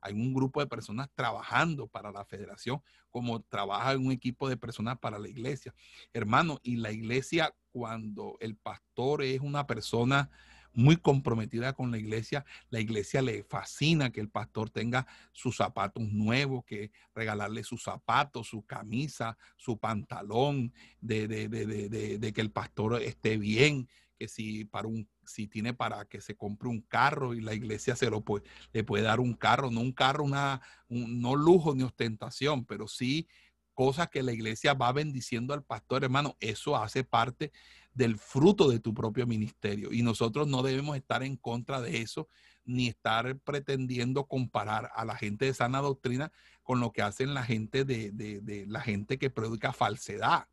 hay 0.00 0.12
un 0.12 0.32
grupo 0.32 0.60
de 0.60 0.68
personas 0.68 1.10
trabajando 1.16 1.88
para 1.88 2.12
la 2.12 2.24
federación 2.24 2.80
como 3.10 3.42
trabaja 3.42 3.96
un 3.96 4.12
equipo 4.12 4.48
de 4.48 4.56
personas 4.56 4.98
para 4.98 5.18
la 5.18 5.28
iglesia. 5.28 5.74
Hermano, 6.12 6.60
y 6.62 6.76
la 6.76 6.92
iglesia 6.92 7.56
cuando 7.72 8.36
el 8.38 8.54
pastor 8.54 9.24
es 9.24 9.40
una 9.40 9.66
persona 9.66 10.30
muy 10.76 10.98
comprometida 10.98 11.72
con 11.72 11.90
la 11.90 11.98
iglesia. 11.98 12.44
La 12.70 12.78
iglesia 12.80 13.22
le 13.22 13.42
fascina 13.42 14.12
que 14.12 14.20
el 14.20 14.28
pastor 14.28 14.70
tenga 14.70 15.06
sus 15.32 15.56
zapatos 15.56 16.04
nuevos, 16.12 16.64
que 16.64 16.92
regalarle 17.14 17.64
sus 17.64 17.82
zapatos, 17.82 18.48
su 18.48 18.64
camisa, 18.64 19.36
su 19.56 19.78
pantalón, 19.78 20.72
de, 21.00 21.26
de, 21.26 22.32
que 22.32 22.40
el 22.40 22.50
pastor 22.52 23.02
esté 23.02 23.38
bien, 23.38 23.88
que 24.18 24.28
si 24.28 24.64
para 24.64 24.86
un 24.86 25.08
si 25.24 25.48
tiene 25.48 25.74
para 25.74 26.04
que 26.04 26.20
se 26.20 26.36
compre 26.36 26.68
un 26.68 26.82
carro 26.82 27.34
y 27.34 27.40
la 27.40 27.52
iglesia 27.52 27.96
se 27.96 28.10
lo 28.10 28.20
puede, 28.20 28.44
le 28.72 28.84
puede 28.84 29.02
dar 29.02 29.18
un 29.18 29.34
carro, 29.34 29.72
no 29.72 29.80
un 29.80 29.90
carro, 29.90 30.22
una, 30.22 30.60
no 30.88 31.34
lujo 31.34 31.74
ni 31.74 31.82
ostentación, 31.82 32.64
pero 32.64 32.86
sí 32.86 33.26
cosas 33.74 34.08
que 34.08 34.22
la 34.22 34.32
iglesia 34.32 34.72
va 34.72 34.92
bendiciendo 34.92 35.52
al 35.52 35.64
pastor, 35.64 36.04
hermano, 36.04 36.36
eso 36.40 36.76
hace 36.76 37.02
parte 37.02 37.52
del 37.96 38.18
fruto 38.18 38.68
de 38.68 38.78
tu 38.78 38.92
propio 38.92 39.26
ministerio. 39.26 39.92
Y 39.92 40.02
nosotros 40.02 40.46
no 40.46 40.62
debemos 40.62 40.96
estar 40.96 41.22
en 41.22 41.36
contra 41.36 41.80
de 41.80 42.02
eso, 42.02 42.28
ni 42.64 42.88
estar 42.88 43.38
pretendiendo 43.38 44.26
comparar 44.26 44.90
a 44.94 45.04
la 45.04 45.16
gente 45.16 45.46
de 45.46 45.54
sana 45.54 45.80
doctrina 45.80 46.30
con 46.62 46.78
lo 46.78 46.92
que 46.92 47.02
hacen 47.02 47.32
la 47.32 47.42
gente 47.42 47.84
de, 47.84 48.10
de 48.12 48.66
la 48.68 48.80
gente 48.80 49.18
que 49.18 49.30
predica 49.30 49.72
falsedad 49.72 50.46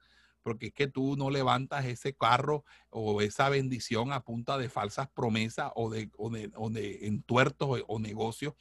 porque 0.43 0.67
es 0.67 0.73
que 0.73 0.87
tú 0.87 1.15
no 1.15 1.29
levantas 1.29 1.85
ese 1.85 2.13
carro 2.13 2.65
o 2.89 3.21
esa 3.21 3.49
bendición 3.49 4.11
a 4.11 4.23
punta 4.23 4.57
de 4.57 4.69
falsas 4.69 5.07
promesas 5.09 5.71
o 5.75 5.89
de, 5.89 6.11
o 6.17 6.29
de, 6.29 6.51
o 6.55 6.69
de 6.69 7.07
entuertos 7.07 7.69
o, 7.69 7.85
o 7.87 7.99
negocios, 7.99 8.53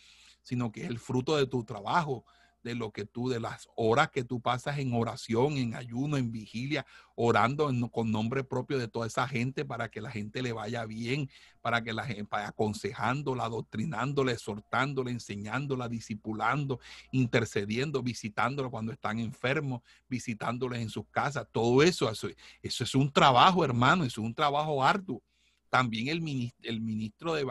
sino 0.42 0.70
que 0.70 0.84
es 0.84 0.88
el 0.88 1.00
fruto 1.00 1.36
de 1.36 1.46
tu 1.46 1.64
trabajo, 1.64 2.24
de 2.62 2.74
lo 2.74 2.92
que 2.92 3.04
tú, 3.04 3.28
de 3.28 3.40
las 3.40 3.68
horas 3.76 4.10
que 4.10 4.24
tú 4.24 4.40
pasas 4.40 4.78
en 4.78 4.92
oración, 4.94 5.56
en 5.56 5.74
ayuno, 5.74 6.16
en 6.16 6.30
vigilia, 6.30 6.86
orando 7.14 7.70
con 7.90 8.10
nombre 8.10 8.44
propio 8.44 8.78
de 8.78 8.88
toda 8.88 9.06
esa 9.06 9.26
gente 9.26 9.64
para 9.64 9.90
que 9.90 10.00
la 10.00 10.10
gente 10.10 10.42
le 10.42 10.52
vaya 10.52 10.84
bien, 10.86 11.28
para 11.60 11.82
que 11.82 11.92
la 11.92 12.04
gente 12.04 12.28
aconsejándola, 12.36 13.44
adoctrinándola, 13.44 14.32
exhortándola, 14.32 15.10
enseñándola, 15.10 15.88
discipulando, 15.88 16.80
intercediendo, 17.10 18.02
visitándola 18.02 18.68
cuando 18.68 18.92
están 18.92 19.18
enfermos, 19.18 19.82
visitándoles 20.08 20.80
en 20.80 20.90
sus 20.90 21.06
casas. 21.10 21.46
Todo 21.50 21.82
eso, 21.82 22.10
eso, 22.10 22.28
eso 22.62 22.84
es 22.84 22.94
un 22.94 23.12
trabajo, 23.12 23.64
hermano, 23.64 24.04
es 24.04 24.18
un 24.18 24.34
trabajo 24.34 24.82
arduo. 24.84 25.22
También 25.68 26.08
el 26.08 26.20
ministro, 26.20 26.70
el 26.70 26.80
ministro 26.80 27.34
de, 27.34 27.46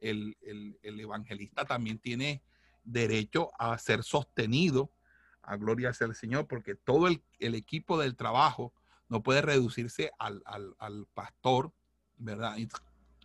el, 0.00 0.36
el 0.82 1.00
evangelista 1.00 1.64
también 1.64 1.98
tiene 1.98 2.42
derecho 2.84 3.50
a 3.58 3.76
ser 3.78 4.02
sostenido, 4.02 4.90
a 5.42 5.56
gloria 5.56 5.92
sea 5.92 6.06
el 6.06 6.14
Señor, 6.14 6.46
porque 6.46 6.74
todo 6.74 7.08
el, 7.08 7.22
equipo 7.38 7.98
del 7.98 8.16
trabajo 8.16 8.72
no 9.08 9.22
puede 9.22 9.42
reducirse 9.42 10.10
al, 10.18 10.42
pastor, 11.14 11.72
¿verdad? 12.16 12.56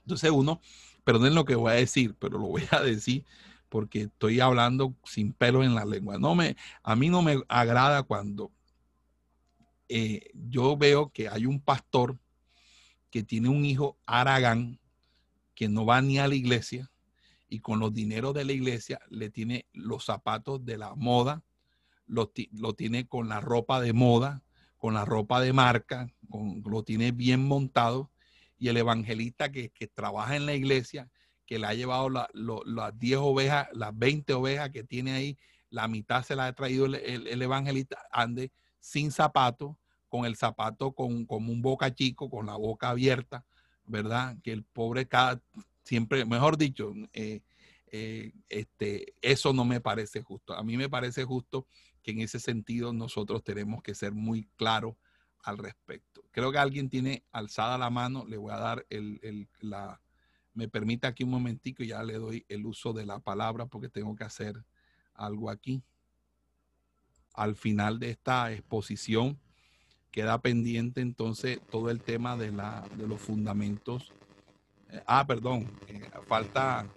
Entonces 0.03 0.31
uno, 0.31 0.61
perdonen 1.03 1.35
lo 1.35 1.45
que 1.45 1.55
voy 1.55 1.71
a 1.71 1.75
decir, 1.75 2.15
pero 2.19 2.37
lo 2.37 2.47
voy 2.47 2.63
a 2.71 2.81
decir 2.81 3.25
porque 3.69 4.03
estoy 4.03 4.39
hablando 4.39 4.95
sin 5.03 5.33
pelo 5.33 5.63
en 5.63 5.75
la 5.75 5.85
lengua. 5.85 6.17
No 6.17 6.35
me, 6.35 6.55
a 6.83 6.95
mí 6.95 7.09
no 7.09 7.21
me 7.21 7.41
agrada 7.47 8.03
cuando 8.03 8.51
eh, 9.89 10.31
yo 10.33 10.77
veo 10.77 11.09
que 11.09 11.29
hay 11.29 11.45
un 11.45 11.59
pastor 11.59 12.17
que 13.09 13.23
tiene 13.23 13.49
un 13.49 13.65
hijo 13.65 13.97
aragán 14.05 14.79
que 15.55 15.67
no 15.67 15.85
va 15.85 16.01
ni 16.01 16.19
a 16.19 16.27
la 16.27 16.35
iglesia, 16.35 16.89
y 17.49 17.59
con 17.59 17.79
los 17.79 17.93
dineros 17.93 18.33
de 18.33 18.45
la 18.45 18.51
iglesia 18.51 18.99
le 19.09 19.29
tiene 19.29 19.67
los 19.73 20.05
zapatos 20.05 20.65
de 20.65 20.77
la 20.77 20.95
moda, 20.95 21.43
lo, 22.05 22.29
tiene 22.73 23.07
con 23.07 23.29
la 23.29 23.39
ropa 23.39 23.81
de 23.81 23.93
moda, 23.93 24.41
con 24.77 24.93
la 24.93 25.05
ropa 25.05 25.41
de 25.41 25.53
marca, 25.53 26.07
lo 26.65 26.83
tiene 26.83 27.11
bien 27.11 27.45
montado 27.45 28.11
y 28.57 28.69
el 28.69 28.77
evangelista 28.77 29.51
que, 29.51 29.71
trabaja 29.93 30.35
en 30.35 30.45
la 30.45 30.55
iglesia, 30.55 31.09
que 31.45 31.59
le 31.59 31.67
ha 31.67 31.73
llevado 31.73 32.09
las 32.09 32.99
10 32.99 33.17
ovejas, 33.19 33.67
las 33.73 33.97
20 33.97 34.33
ovejas 34.33 34.69
que 34.69 34.83
tiene 34.83 35.13
ahí, 35.13 35.37
la 35.69 35.87
mitad 35.87 36.23
se 36.23 36.35
la 36.35 36.47
ha 36.47 36.53
traído 36.53 36.85
el, 36.85 37.41
evangelista, 37.41 37.97
ande 38.11 38.51
sin 38.79 39.11
zapato, 39.11 39.77
con 40.09 40.25
el 40.25 40.37
zapato 40.37 40.93
con, 40.93 41.25
como 41.25 41.51
un 41.51 41.61
boca 41.61 41.93
chico, 41.93 42.29
con 42.29 42.45
la 42.45 42.55
boca 42.55 42.89
abierta, 42.89 43.45
¿verdad? 43.85 44.37
Que 44.41 44.53
el 44.53 44.63
pobre 44.63 45.07
cada, 45.07 45.41
siempre, 45.87 46.25
mejor 46.25 46.57
dicho, 46.57 46.93
eh, 47.13 47.39
eh, 47.91 48.33
este, 48.49 49.13
eso 49.21 49.53
no 49.53 49.63
me 49.63 49.79
parece 49.79 50.21
justo. 50.21 50.53
A 50.53 50.61
mí 50.63 50.75
me 50.75 50.89
parece 50.89 51.23
justo 51.23 51.65
que 52.03 52.11
en 52.11 52.19
ese 52.19 52.39
sentido 52.39 52.91
nosotros 52.91 53.41
tenemos 53.43 53.81
que 53.81 53.95
ser 53.95 54.11
muy 54.11 54.49
claros 54.57 54.95
al 55.43 55.57
respecto. 55.57 56.25
Creo 56.31 56.51
que 56.51 56.57
alguien 56.57 56.89
tiene 56.89 57.23
alzada 57.31 57.77
la 57.77 57.89
mano, 57.89 58.25
le 58.27 58.35
voy 58.35 58.51
a 58.51 58.57
dar 58.57 58.85
el, 58.89 59.19
el, 59.23 59.47
la, 59.61 60.01
me 60.53 60.67
permite 60.67 61.07
aquí 61.07 61.23
un 61.23 61.29
momentico 61.29 61.83
y 61.83 61.87
ya 61.87 62.03
le 62.03 62.15
doy 62.15 62.45
el 62.49 62.65
uso 62.65 62.91
de 62.91 63.05
la 63.05 63.19
palabra 63.19 63.65
porque 63.65 63.87
tengo 63.87 64.13
que 64.15 64.25
hacer 64.25 64.65
algo 65.13 65.49
aquí. 65.49 65.81
Al 67.33 67.55
final 67.55 67.97
de 67.99 68.09
esta 68.09 68.51
exposición 68.51 69.39
queda 70.11 70.41
pendiente 70.41 70.99
entonces 70.99 71.61
todo 71.71 71.89
el 71.91 72.01
tema 72.01 72.35
de, 72.35 72.51
la, 72.51 72.85
de 72.97 73.07
los 73.07 73.21
fundamentos 73.21 74.11
eh, 74.89 75.03
ah, 75.05 75.25
perdón, 75.27 75.69
eh, 75.87 76.01
falta, 76.27 76.87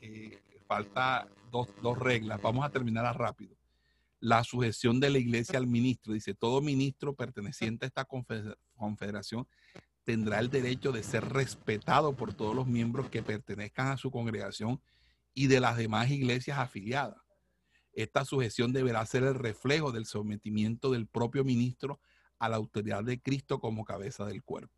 eh, 0.00 0.38
falta 0.66 1.28
dos, 1.50 1.68
dos, 1.82 1.98
reglas. 1.98 2.40
Vamos 2.42 2.64
a 2.64 2.70
terminar 2.70 3.16
rápido. 3.18 3.56
La 4.20 4.44
sujeción 4.44 5.00
de 5.00 5.10
la 5.10 5.18
iglesia 5.18 5.58
al 5.58 5.66
ministro. 5.66 6.12
Dice, 6.12 6.34
todo 6.34 6.60
ministro 6.60 7.14
perteneciente 7.14 7.86
a 7.86 7.88
esta 7.88 8.06
confederación 8.76 9.46
tendrá 10.04 10.40
el 10.40 10.50
derecho 10.50 10.90
de 10.92 11.02
ser 11.02 11.24
respetado 11.28 12.16
por 12.16 12.34
todos 12.34 12.54
los 12.54 12.66
miembros 12.66 13.10
que 13.10 13.22
pertenezcan 13.22 13.88
a 13.88 13.96
su 13.96 14.10
congregación 14.10 14.80
y 15.34 15.46
de 15.46 15.60
las 15.60 15.76
demás 15.76 16.10
iglesias 16.10 16.58
afiliadas. 16.58 17.18
Esta 17.92 18.24
sujeción 18.24 18.72
deberá 18.72 19.04
ser 19.06 19.24
el 19.24 19.34
reflejo 19.34 19.92
del 19.92 20.06
sometimiento 20.06 20.90
del 20.90 21.06
propio 21.06 21.44
ministro 21.44 22.00
a 22.38 22.48
la 22.48 22.56
autoridad 22.56 23.04
de 23.04 23.20
Cristo 23.20 23.60
como 23.60 23.84
cabeza 23.84 24.24
del 24.24 24.42
cuerpo 24.42 24.77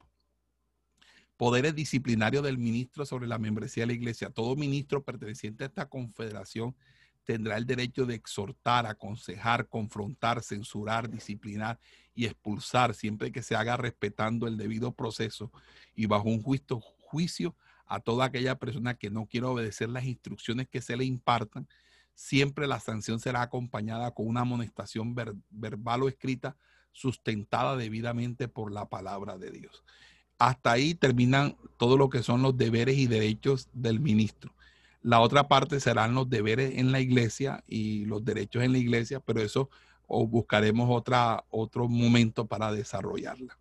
poderes 1.40 1.74
disciplinarios 1.74 2.44
del 2.44 2.58
ministro 2.58 3.06
sobre 3.06 3.26
la 3.26 3.38
membresía 3.38 3.84
de 3.84 3.86
la 3.86 3.92
iglesia. 3.94 4.28
Todo 4.28 4.56
ministro 4.56 5.02
perteneciente 5.02 5.64
a 5.64 5.68
esta 5.68 5.88
confederación 5.88 6.76
tendrá 7.24 7.56
el 7.56 7.64
derecho 7.64 8.04
de 8.04 8.14
exhortar, 8.14 8.84
aconsejar, 8.84 9.66
confrontar, 9.66 10.42
censurar, 10.42 11.08
disciplinar 11.08 11.80
y 12.14 12.26
expulsar, 12.26 12.92
siempre 12.92 13.32
que 13.32 13.42
se 13.42 13.56
haga 13.56 13.78
respetando 13.78 14.46
el 14.48 14.58
debido 14.58 14.92
proceso 14.92 15.50
y 15.94 16.04
bajo 16.04 16.28
un 16.28 16.42
juicio, 16.42 16.78
juicio 16.78 17.56
a 17.86 18.00
toda 18.00 18.26
aquella 18.26 18.58
persona 18.58 18.98
que 18.98 19.08
no 19.08 19.24
quiera 19.24 19.48
obedecer 19.48 19.88
las 19.88 20.04
instrucciones 20.04 20.68
que 20.68 20.82
se 20.82 20.94
le 20.94 21.06
impartan. 21.06 21.66
Siempre 22.12 22.66
la 22.66 22.80
sanción 22.80 23.18
será 23.18 23.40
acompañada 23.40 24.10
con 24.10 24.28
una 24.28 24.42
amonestación 24.42 25.14
verbal 25.48 26.02
o 26.02 26.08
escrita 26.10 26.58
sustentada 26.92 27.78
debidamente 27.78 28.46
por 28.46 28.70
la 28.70 28.90
palabra 28.90 29.38
de 29.38 29.50
Dios 29.52 29.82
hasta 30.40 30.72
ahí 30.72 30.94
terminan 30.94 31.54
todo 31.76 31.98
lo 31.98 32.08
que 32.08 32.22
son 32.22 32.40
los 32.40 32.56
deberes 32.56 32.96
y 32.96 33.06
derechos 33.06 33.68
del 33.74 34.00
ministro. 34.00 34.54
La 35.02 35.20
otra 35.20 35.48
parte 35.48 35.80
serán 35.80 36.14
los 36.14 36.30
deberes 36.30 36.78
en 36.78 36.92
la 36.92 37.00
iglesia 37.00 37.62
y 37.66 38.06
los 38.06 38.24
derechos 38.24 38.62
en 38.62 38.72
la 38.72 38.78
iglesia, 38.78 39.20
pero 39.20 39.42
eso 39.42 39.68
o 40.06 40.26
buscaremos 40.26 40.88
otro 41.50 41.88
momento 41.88 42.46
para 42.46 42.72
desarrollarla. 42.72 43.58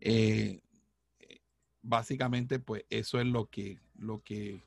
Eh, 0.00 0.60
básicamente, 1.80 2.58
pues 2.58 2.84
eso 2.90 3.20
es 3.20 3.26
lo 3.26 3.46
que, 3.46 3.78
lo 3.94 4.20
que 4.22 4.64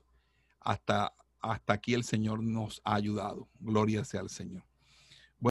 hasta, 0.60 1.12
hasta 1.40 1.74
aquí 1.74 1.92
el 1.92 2.04
Señor 2.04 2.42
nos 2.42 2.80
ha 2.84 2.94
ayudado. 2.94 3.48
Gloria 3.60 4.02
sea 4.04 4.20
al 4.20 4.30
Señor. 4.30 4.64